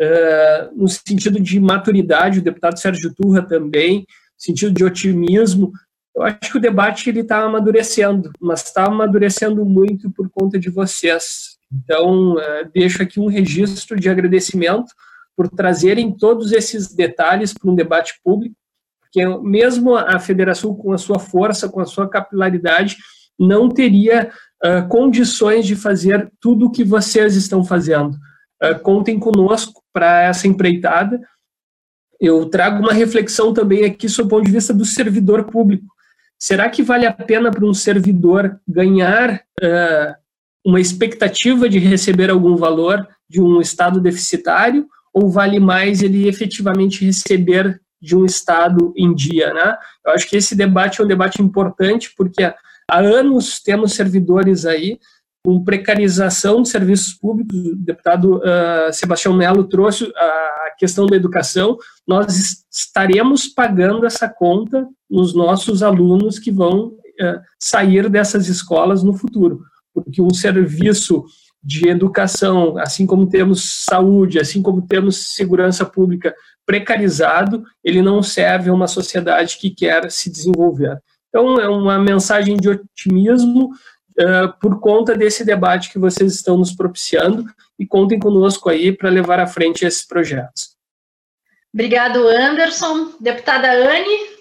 uh, 0.00 0.76
no 0.76 0.86
sentido 0.88 1.40
de 1.40 1.58
maturidade, 1.58 2.40
o 2.40 2.42
deputado 2.42 2.78
Sérgio 2.78 3.14
Turra 3.14 3.42
também, 3.42 4.06
sentido 4.36 4.72
de 4.72 4.84
otimismo. 4.84 5.72
Eu 6.14 6.22
acho 6.22 6.52
que 6.52 6.58
o 6.58 6.60
debate 6.60 7.08
está 7.10 7.44
amadurecendo, 7.44 8.30
mas 8.38 8.62
está 8.62 8.84
amadurecendo 8.84 9.64
muito 9.64 10.10
por 10.10 10.28
conta 10.28 10.58
de 10.58 10.68
vocês. 10.68 11.56
Então, 11.72 12.34
uh, 12.34 12.70
deixo 12.72 13.02
aqui 13.02 13.18
um 13.18 13.26
registro 13.26 13.98
de 13.98 14.10
agradecimento 14.10 14.92
por 15.34 15.48
trazerem 15.48 16.12
todos 16.12 16.52
esses 16.52 16.94
detalhes 16.94 17.54
para 17.54 17.70
um 17.70 17.74
debate 17.74 18.20
público, 18.22 18.54
porque 19.00 19.26
mesmo 19.38 19.96
a 19.96 20.18
Federação, 20.18 20.74
com 20.74 20.92
a 20.92 20.98
sua 20.98 21.18
força, 21.18 21.68
com 21.68 21.80
a 21.80 21.86
sua 21.86 22.08
capilaridade, 22.08 22.96
não 23.38 23.68
teria 23.68 24.30
uh, 24.62 24.86
condições 24.88 25.66
de 25.66 25.74
fazer 25.74 26.30
tudo 26.40 26.66
o 26.66 26.70
que 26.70 26.84
vocês 26.84 27.36
estão 27.36 27.64
fazendo. 27.64 28.16
Uh, 28.62 28.78
contem 28.82 29.18
conosco 29.18 29.82
para 29.92 30.22
essa 30.22 30.46
empreitada. 30.46 31.20
Eu 32.20 32.46
trago 32.46 32.80
uma 32.80 32.92
reflexão 32.92 33.52
também 33.52 33.84
aqui 33.84 34.08
sob 34.08 34.26
o 34.26 34.30
ponto 34.30 34.44
de 34.46 34.52
vista 34.52 34.72
do 34.72 34.84
servidor 34.84 35.44
público. 35.44 35.86
Será 36.38 36.68
que 36.68 36.82
vale 36.82 37.06
a 37.06 37.12
pena 37.12 37.50
para 37.50 37.64
um 37.64 37.74
servidor 37.74 38.60
ganhar 38.66 39.42
uh, 39.62 40.14
uma 40.64 40.80
expectativa 40.80 41.68
de 41.68 41.78
receber 41.78 42.30
algum 42.30 42.56
valor 42.56 43.06
de 43.28 43.40
um 43.40 43.60
Estado 43.60 44.00
deficitário 44.00 44.86
ou 45.12 45.30
vale 45.30 45.60
mais 45.60 46.02
ele 46.02 46.26
efetivamente 46.26 47.04
receber 47.04 47.80
de 48.00 48.16
um 48.16 48.24
Estado 48.24 48.92
em 48.96 49.14
dia, 49.14 49.54
né? 49.54 49.76
Eu 50.04 50.12
acho 50.12 50.28
que 50.28 50.36
esse 50.36 50.54
debate 50.54 51.00
é 51.00 51.04
um 51.04 51.08
debate 51.08 51.40
importante 51.40 52.12
porque 52.16 52.52
Há 52.90 52.98
anos 52.98 53.60
temos 53.60 53.94
servidores 53.94 54.66
aí 54.66 54.98
com 55.44 55.62
precarização 55.62 56.62
de 56.62 56.70
serviços 56.70 57.12
públicos. 57.12 57.54
O 57.54 57.76
deputado 57.76 58.38
uh, 58.38 58.92
Sebastião 58.92 59.34
Melo 59.34 59.64
trouxe 59.64 60.10
a 60.16 60.74
questão 60.78 61.06
da 61.06 61.16
educação. 61.16 61.76
Nós 62.06 62.64
estaremos 62.72 63.46
pagando 63.46 64.06
essa 64.06 64.28
conta 64.28 64.88
nos 65.08 65.34
nossos 65.34 65.82
alunos 65.82 66.38
que 66.38 66.50
vão 66.50 66.86
uh, 66.86 67.40
sair 67.58 68.08
dessas 68.08 68.48
escolas 68.48 69.02
no 69.02 69.12
futuro, 69.12 69.62
porque 69.92 70.22
um 70.22 70.32
serviço 70.32 71.24
de 71.62 71.88
educação, 71.88 72.76
assim 72.78 73.06
como 73.06 73.26
temos 73.26 73.84
saúde, 73.86 74.38
assim 74.38 74.60
como 74.62 74.82
temos 74.82 75.34
segurança 75.34 75.84
pública 75.84 76.34
precarizado, 76.66 77.64
ele 77.82 78.02
não 78.02 78.22
serve 78.22 78.68
a 78.68 78.74
uma 78.74 78.86
sociedade 78.86 79.58
que 79.58 79.70
quer 79.70 80.10
se 80.10 80.30
desenvolver. 80.30 80.98
Então, 81.34 81.58
é 81.58 81.68
uma 81.68 81.98
mensagem 81.98 82.56
de 82.56 82.68
otimismo 82.68 83.72
uh, 84.20 84.56
por 84.60 84.78
conta 84.78 85.16
desse 85.16 85.44
debate 85.44 85.90
que 85.90 85.98
vocês 85.98 86.32
estão 86.32 86.56
nos 86.56 86.70
propiciando 86.70 87.44
e 87.76 87.84
contem 87.84 88.20
conosco 88.20 88.68
aí 88.70 88.96
para 88.96 89.10
levar 89.10 89.40
à 89.40 89.46
frente 89.48 89.84
esses 89.84 90.06
projetos. 90.06 90.76
Obrigado, 91.74 92.20
Anderson. 92.28 93.14
Deputada 93.18 93.68
Anne. 93.68 94.34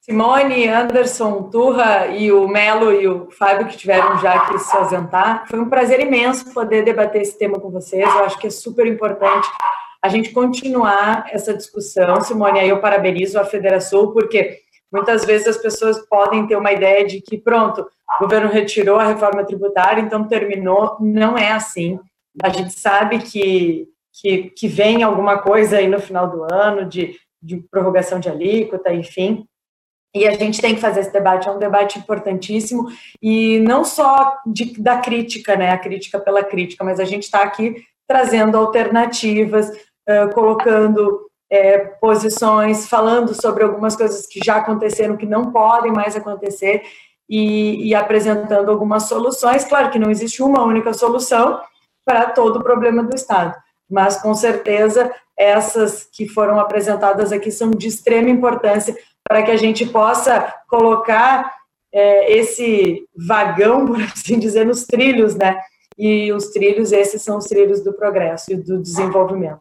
Simone, 0.00 0.66
Anderson, 0.66 1.50
Turra 1.50 2.06
e 2.06 2.32
o 2.32 2.48
Melo 2.48 2.90
e 2.90 3.06
o 3.06 3.30
Fábio 3.32 3.68
que 3.68 3.76
tiveram 3.76 4.18
já 4.18 4.46
que 4.46 4.58
se 4.58 4.74
ausentar. 4.74 5.46
Foi 5.46 5.60
um 5.60 5.68
prazer 5.68 6.00
imenso 6.00 6.54
poder 6.54 6.86
debater 6.86 7.20
esse 7.20 7.38
tema 7.38 7.60
com 7.60 7.70
vocês. 7.70 8.02
Eu 8.02 8.24
acho 8.24 8.38
que 8.38 8.46
é 8.46 8.50
super 8.50 8.86
importante 8.86 9.46
a 10.02 10.08
gente 10.08 10.30
continuar 10.30 11.26
essa 11.30 11.52
discussão. 11.52 12.18
Simone, 12.22 12.60
aí 12.60 12.70
eu 12.70 12.80
parabenizo 12.80 13.38
a 13.38 13.44
Federação, 13.44 14.10
porque 14.12 14.69
Muitas 14.92 15.24
vezes 15.24 15.46
as 15.46 15.58
pessoas 15.58 15.98
podem 16.08 16.46
ter 16.46 16.56
uma 16.56 16.72
ideia 16.72 17.06
de 17.06 17.20
que, 17.20 17.38
pronto, 17.38 17.82
o 17.82 18.22
governo 18.24 18.50
retirou 18.50 18.98
a 18.98 19.06
reforma 19.06 19.44
tributária, 19.44 20.00
então 20.00 20.26
terminou. 20.26 20.96
Não 21.00 21.38
é 21.38 21.52
assim. 21.52 21.98
A 22.42 22.48
gente 22.48 22.72
sabe 22.72 23.18
que, 23.18 23.88
que, 24.12 24.50
que 24.50 24.68
vem 24.68 25.02
alguma 25.02 25.38
coisa 25.38 25.78
aí 25.78 25.86
no 25.86 26.00
final 26.00 26.28
do 26.28 26.44
ano 26.52 26.84
de, 26.84 27.16
de 27.42 27.58
prorrogação 27.70 28.18
de 28.18 28.28
alíquota, 28.28 28.92
enfim. 28.92 29.46
E 30.14 30.26
a 30.26 30.32
gente 30.32 30.60
tem 30.60 30.74
que 30.74 30.80
fazer 30.80 31.00
esse 31.00 31.12
debate, 31.12 31.48
é 31.48 31.52
um 31.52 31.58
debate 31.58 31.98
importantíssimo, 31.98 32.88
e 33.22 33.60
não 33.60 33.84
só 33.84 34.38
de, 34.44 34.80
da 34.80 34.98
crítica, 34.98 35.54
né, 35.54 35.70
a 35.70 35.78
crítica 35.78 36.18
pela 36.18 36.42
crítica, 36.42 36.82
mas 36.82 36.98
a 36.98 37.04
gente 37.04 37.22
está 37.22 37.42
aqui 37.42 37.76
trazendo 38.08 38.58
alternativas, 38.58 39.68
uh, 39.68 40.34
colocando 40.34 41.29
é, 41.50 41.78
posições, 41.78 42.88
falando 42.88 43.34
sobre 43.40 43.64
algumas 43.64 43.96
coisas 43.96 44.26
que 44.26 44.40
já 44.44 44.56
aconteceram, 44.56 45.16
que 45.16 45.26
não 45.26 45.50
podem 45.50 45.92
mais 45.92 46.14
acontecer, 46.14 46.82
e, 47.30 47.88
e 47.88 47.94
apresentando 47.94 48.70
algumas 48.70 49.04
soluções. 49.04 49.64
Claro 49.64 49.90
que 49.90 49.98
não 49.98 50.10
existe 50.10 50.42
uma 50.42 50.64
única 50.64 50.92
solução 50.92 51.60
para 52.04 52.30
todo 52.30 52.56
o 52.58 52.62
problema 52.62 53.04
do 53.04 53.14
Estado, 53.14 53.54
mas 53.88 54.20
com 54.20 54.34
certeza 54.34 55.14
essas 55.38 56.04
que 56.12 56.28
foram 56.28 56.58
apresentadas 56.58 57.32
aqui 57.32 57.52
são 57.52 57.70
de 57.70 57.86
extrema 57.86 58.28
importância 58.28 58.96
para 59.26 59.42
que 59.42 59.50
a 59.50 59.56
gente 59.56 59.86
possa 59.86 60.52
colocar 60.68 61.54
é, 61.92 62.36
esse 62.36 63.06
vagão, 63.16 63.86
por 63.86 64.02
assim 64.02 64.38
dizer, 64.38 64.66
nos 64.66 64.84
trilhos, 64.84 65.36
né? 65.36 65.56
E 65.96 66.32
os 66.32 66.48
trilhos, 66.48 66.92
esses 66.92 67.22
são 67.22 67.38
os 67.38 67.44
trilhos 67.44 67.82
do 67.82 67.92
progresso 67.92 68.52
e 68.52 68.56
do 68.56 68.82
desenvolvimento. 68.82 69.60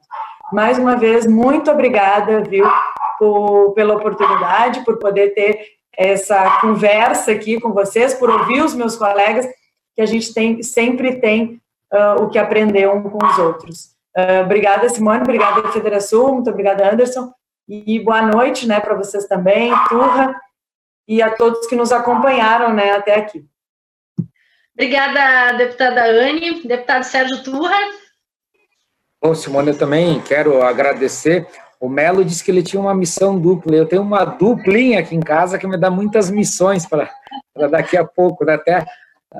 Mais 0.51 0.77
uma 0.77 0.95
vez, 0.95 1.25
muito 1.25 1.69
obrigada, 1.71 2.41
viu, 2.41 2.65
por, 3.17 3.73
pela 3.73 3.95
oportunidade, 3.95 4.83
por 4.83 4.97
poder 4.97 5.33
ter 5.33 5.79
essa 5.95 6.61
conversa 6.61 7.31
aqui 7.31 7.59
com 7.59 7.73
vocês, 7.73 8.13
por 8.13 8.29
ouvir 8.29 8.61
os 8.61 8.73
meus 8.73 8.95
colegas, 8.95 9.45
que 9.95 10.01
a 10.01 10.05
gente 10.05 10.33
tem, 10.33 10.63
sempre 10.63 11.19
tem 11.19 11.61
uh, 11.93 12.23
o 12.23 12.29
que 12.29 12.39
aprender 12.39 12.89
um 12.89 13.03
com 13.03 13.25
os 13.25 13.37
outros. 13.37 13.95
Uh, 14.17 14.43
obrigada, 14.45 14.87
Simone, 14.89 15.21
obrigada, 15.21 15.71
Federação, 15.71 16.33
muito 16.35 16.49
obrigada, 16.49 16.91
Anderson, 16.91 17.31
e 17.67 17.99
boa 17.99 18.21
noite, 18.21 18.67
né, 18.67 18.79
para 18.79 18.95
vocês 18.95 19.27
também, 19.27 19.71
Turra, 19.89 20.33
e 21.07 21.21
a 21.21 21.35
todos 21.35 21.67
que 21.67 21.75
nos 21.75 21.91
acompanharam, 21.91 22.73
né, 22.73 22.91
até 22.91 23.15
aqui. 23.15 23.45
Obrigada, 24.73 25.57
deputada 25.57 26.05
Anne, 26.05 26.63
deputado 26.65 27.03
Sérgio 27.03 27.43
Turra. 27.43 27.77
Bom, 29.21 29.35
Simone, 29.35 29.69
eu 29.69 29.77
também 29.77 30.21
quero 30.21 30.61
agradecer. 30.61 31.45
O 31.79 31.89
Melo 31.89 32.23
disse 32.23 32.43
que 32.43 32.51
ele 32.51 32.63
tinha 32.63 32.81
uma 32.81 32.95
missão 32.95 33.37
dupla. 33.37 33.75
Eu 33.75 33.85
tenho 33.85 34.01
uma 34.01 34.23
duplinha 34.23 34.99
aqui 34.99 35.15
em 35.15 35.19
casa 35.19 35.57
que 35.57 35.67
me 35.67 35.77
dá 35.77 35.89
muitas 35.89 36.29
missões 36.29 36.85
para 36.85 37.09
daqui 37.69 37.97
a 37.97 38.05
pouco, 38.05 38.45
né? 38.45 38.53
Até 38.53 38.85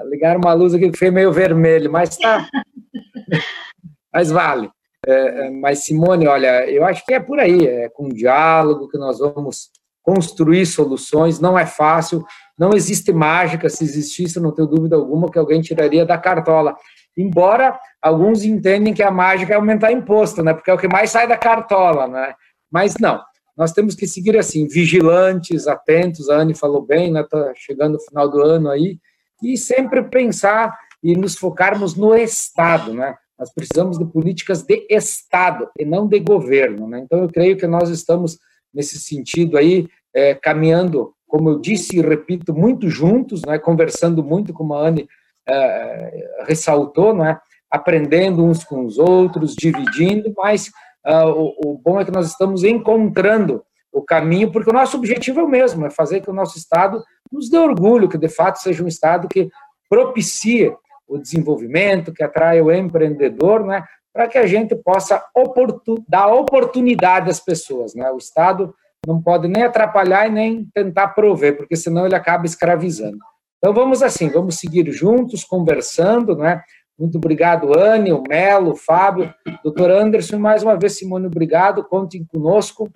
ligar 0.05 0.37
uma 0.37 0.53
luz 0.53 0.73
aqui 0.73 0.89
que 0.91 0.97
foi 0.97 1.09
meio 1.11 1.31
vermelho, 1.31 1.91
mas 1.91 2.17
tá. 2.17 2.45
mas 4.13 4.29
vale. 4.29 4.69
É, 5.05 5.47
é, 5.47 5.49
mas, 5.49 5.79
Simone, 5.79 6.27
olha, 6.27 6.69
eu 6.69 6.85
acho 6.85 7.05
que 7.05 7.13
é 7.13 7.19
por 7.19 7.39
aí, 7.39 7.65
é 7.65 7.89
com 7.89 8.09
diálogo 8.09 8.89
que 8.89 8.97
nós 8.97 9.19
vamos 9.19 9.69
construir 10.03 10.65
soluções. 10.65 11.39
Não 11.39 11.57
é 11.57 11.65
fácil, 11.65 12.25
não 12.57 12.73
existe 12.73 13.13
mágica. 13.13 13.69
Se 13.69 13.83
existisse, 13.83 14.39
não 14.39 14.51
tenho 14.51 14.67
dúvida 14.67 14.95
alguma 14.95 15.31
que 15.31 15.39
alguém 15.39 15.61
tiraria 15.61 16.05
da 16.05 16.17
cartola. 16.17 16.75
Embora 17.19 17.77
alguns 18.01 18.45
entendem 18.45 18.93
que 18.93 19.03
a 19.03 19.11
mágica 19.11 19.53
é 19.53 19.55
aumentar 19.57 19.91
imposto, 19.91 20.41
né? 20.41 20.53
Porque 20.53 20.71
é 20.71 20.73
o 20.73 20.77
que 20.77 20.87
mais 20.87 21.11
sai 21.11 21.27
da 21.27 21.35
cartola, 21.35 22.07
né? 22.07 22.33
Mas 22.71 22.95
não. 22.97 23.21
Nós 23.57 23.73
temos 23.73 23.93
que 23.93 24.07
seguir 24.07 24.37
assim, 24.37 24.67
vigilantes, 24.67 25.67
atentos. 25.67 26.29
A 26.29 26.37
Anne 26.37 26.55
falou 26.55 26.81
bem, 26.81 27.11
né? 27.11 27.25
Tá 27.29 27.51
chegando 27.55 27.95
o 27.95 27.99
final 27.99 28.29
do 28.29 28.41
ano 28.41 28.69
aí 28.69 28.97
e 29.43 29.57
sempre 29.57 30.01
pensar 30.03 30.77
e 31.03 31.13
nos 31.13 31.35
focarmos 31.35 31.93
no 31.93 32.15
Estado, 32.15 32.93
né? 32.93 33.15
Nós 33.37 33.53
precisamos 33.53 33.97
de 33.97 34.05
políticas 34.05 34.63
de 34.63 34.87
Estado 34.89 35.69
e 35.77 35.83
não 35.83 36.07
de 36.07 36.21
governo, 36.21 36.87
né? 36.87 36.99
Então 36.99 37.19
eu 37.19 37.27
creio 37.27 37.57
que 37.57 37.67
nós 37.67 37.89
estamos 37.89 38.39
nesse 38.73 38.97
sentido 38.97 39.57
aí 39.57 39.89
é, 40.13 40.33
caminhando, 40.35 41.13
como 41.27 41.49
eu 41.49 41.59
disse 41.59 41.97
e 41.97 42.01
repito, 42.01 42.53
muito 42.53 42.89
juntos, 42.89 43.41
né? 43.41 43.59
Conversando 43.59 44.23
muito, 44.23 44.53
como 44.53 44.73
a 44.73 44.87
Anne 44.87 45.05
é, 45.49 46.43
ressaltou, 46.47 47.13
né? 47.13 47.37
Aprendendo 47.71 48.43
uns 48.43 48.63
com 48.63 48.85
os 48.85 48.97
outros, 48.97 49.55
dividindo, 49.55 50.33
mas 50.35 50.71
uh, 51.05 51.29
o, 51.29 51.73
o 51.73 51.77
bom 51.77 51.99
é 51.99 52.05
que 52.05 52.11
nós 52.11 52.27
estamos 52.27 52.63
encontrando 52.63 53.63
o 53.91 54.03
caminho, 54.03 54.51
porque 54.51 54.69
o 54.69 54.73
nosso 54.73 54.97
objetivo 54.97 55.39
é 55.39 55.43
o 55.43 55.49
mesmo, 55.49 55.85
é 55.85 55.89
fazer 55.89 56.21
que 56.21 56.29
o 56.29 56.33
nosso 56.33 56.57
Estado 56.57 57.03
nos 57.31 57.49
dê 57.49 57.57
orgulho, 57.57 58.09
que 58.09 58.17
de 58.17 58.29
fato 58.29 58.57
seja 58.57 58.83
um 58.83 58.87
Estado 58.87 59.27
que 59.27 59.49
propicie 59.89 60.73
o 61.07 61.17
desenvolvimento, 61.17 62.13
que 62.13 62.23
atraia 62.23 62.63
o 62.63 62.71
empreendedor, 62.71 63.65
né, 63.65 63.83
para 64.13 64.27
que 64.27 64.37
a 64.37 64.45
gente 64.45 64.75
possa 64.75 65.23
oportun, 65.35 65.95
dar 66.07 66.27
oportunidade 66.27 67.29
às 67.29 67.39
pessoas. 67.39 67.95
Né? 67.95 68.09
O 68.11 68.17
Estado 68.17 68.73
não 69.05 69.21
pode 69.21 69.47
nem 69.47 69.63
atrapalhar 69.63 70.27
e 70.27 70.31
nem 70.31 70.65
tentar 70.73 71.09
prover, 71.09 71.57
porque 71.57 71.75
senão 71.75 72.05
ele 72.05 72.15
acaba 72.15 72.45
escravizando. 72.45 73.17
Então 73.59 73.73
vamos 73.73 74.01
assim, 74.01 74.29
vamos 74.29 74.55
seguir 74.55 74.89
juntos, 74.91 75.43
conversando, 75.43 76.35
né? 76.35 76.61
Muito 76.97 77.17
obrigado, 77.17 77.77
Anne, 77.77 78.11
o 78.11 78.23
Melo, 78.27 78.71
o 78.71 78.75
Fábio, 78.75 79.33
doutor 79.63 79.91
Anderson, 79.91 80.37
mais 80.37 80.63
uma 80.63 80.77
vez, 80.77 80.97
Simone, 80.97 81.27
obrigado, 81.27 81.83
contem 81.83 82.25
conosco. 82.25 82.89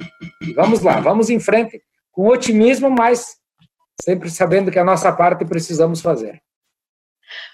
Vamos 0.55 0.81
lá, 0.81 0.99
vamos 0.99 1.29
em 1.29 1.39
frente, 1.39 1.81
com 2.11 2.27
otimismo, 2.27 2.89
mas 2.89 3.37
sempre 4.01 4.29
sabendo 4.29 4.71
que 4.71 4.79
a 4.79 4.83
nossa 4.83 5.11
parte 5.11 5.45
precisamos 5.45 6.01
fazer. 6.01 6.41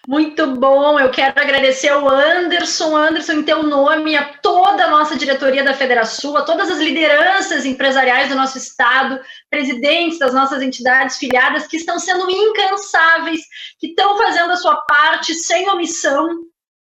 Muito 0.07 0.47
bom, 0.55 0.99
eu 0.99 1.11
quero 1.11 1.39
agradecer 1.39 1.89
ao 1.89 2.09
Anderson, 2.09 2.95
Anderson 2.95 3.33
em 3.33 3.43
teu 3.43 3.61
nome, 3.63 4.15
a 4.15 4.33
toda 4.41 4.85
a 4.85 4.89
nossa 4.89 5.15
diretoria 5.15 5.63
da 5.63 5.73
Federação, 5.73 6.35
a 6.35 6.41
todas 6.41 6.71
as 6.71 6.79
lideranças 6.79 7.65
empresariais 7.65 8.29
do 8.29 8.35
nosso 8.35 8.57
estado, 8.57 9.19
presidentes 9.49 10.17
das 10.17 10.33
nossas 10.33 10.61
entidades 10.61 11.17
filiadas 11.17 11.67
que 11.67 11.77
estão 11.77 11.99
sendo 11.99 12.29
incansáveis, 12.29 13.41
que 13.79 13.87
estão 13.87 14.17
fazendo 14.17 14.51
a 14.51 14.57
sua 14.57 14.77
parte 14.87 15.33
sem 15.33 15.69
omissão, 15.69 16.27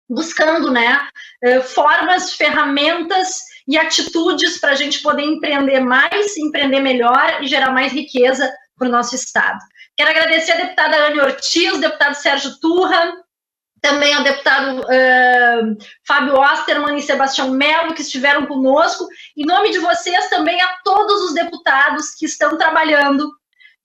buscando, 0.09 0.71
né, 0.71 1.07
eh, 1.43 1.61
formas, 1.61 2.33
ferramentas 2.33 3.39
e 3.67 3.77
atitudes 3.77 4.59
para 4.59 4.71
a 4.71 4.75
gente 4.75 5.01
poder 5.01 5.23
empreender 5.23 5.79
mais, 5.79 6.37
empreender 6.37 6.79
melhor 6.79 7.41
e 7.41 7.47
gerar 7.47 7.71
mais 7.71 7.91
riqueza 7.91 8.51
para 8.77 8.87
o 8.87 8.91
nosso 8.91 9.15
estado. 9.15 9.59
Quero 9.95 10.09
agradecer 10.09 10.53
a 10.53 10.57
deputada 10.57 11.07
Anne 11.07 11.19
Ortiz, 11.19 11.79
deputado 11.79 12.15
Sérgio 12.15 12.59
Turra, 12.59 13.13
também 13.81 14.13
ao 14.13 14.23
deputado 14.23 14.79
uh, 14.79 15.77
Fábio 16.07 16.39
Osterman 16.39 16.97
e 16.97 17.01
Sebastião 17.01 17.51
Melo, 17.51 17.93
que 17.93 18.01
estiveram 18.01 18.45
conosco. 18.45 19.05
Em 19.37 19.45
nome 19.45 19.71
de 19.71 19.79
vocês, 19.79 20.29
também 20.29 20.59
a 20.61 20.77
todos 20.83 21.21
os 21.23 21.33
deputados 21.33 22.11
que 22.15 22.25
estão 22.25 22.57
trabalhando 22.57 23.29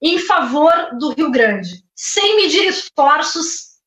em 0.00 0.18
favor 0.18 0.72
do 0.98 1.12
Rio 1.12 1.30
Grande, 1.30 1.82
sem 1.96 2.36
medir 2.36 2.68
esforços, 2.68 3.78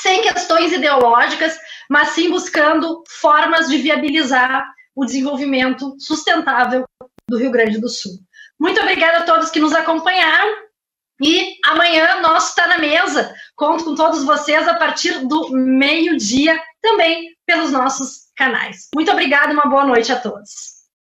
sem 0.00 0.22
questões 0.22 0.72
ideológicas, 0.72 1.56
mas 1.90 2.10
sim 2.10 2.30
buscando 2.30 3.02
formas 3.20 3.68
de 3.68 3.76
viabilizar 3.76 4.64
o 4.96 5.04
desenvolvimento 5.04 5.94
sustentável 5.98 6.84
do 7.28 7.36
Rio 7.36 7.50
Grande 7.50 7.78
do 7.78 7.88
Sul. 7.88 8.12
Muito 8.58 8.80
obrigada 8.80 9.18
a 9.18 9.24
todos 9.24 9.50
que 9.50 9.60
nos 9.60 9.74
acompanharam. 9.74 10.67
E 11.20 11.56
amanhã 11.64 12.20
nosso 12.20 12.50
está 12.50 12.66
na 12.66 12.78
mesa. 12.78 13.34
Conto 13.56 13.84
com 13.84 13.94
todos 13.94 14.24
vocês 14.24 14.68
a 14.68 14.74
partir 14.74 15.26
do 15.26 15.50
meio-dia, 15.50 16.60
também 16.80 17.36
pelos 17.46 17.72
nossos 17.72 18.28
canais. 18.36 18.88
Muito 18.94 19.10
obrigada 19.10 19.50
e 19.50 19.54
uma 19.54 19.66
boa 19.66 19.84
noite 19.84 20.12
a 20.12 20.20
todos. 20.20 20.77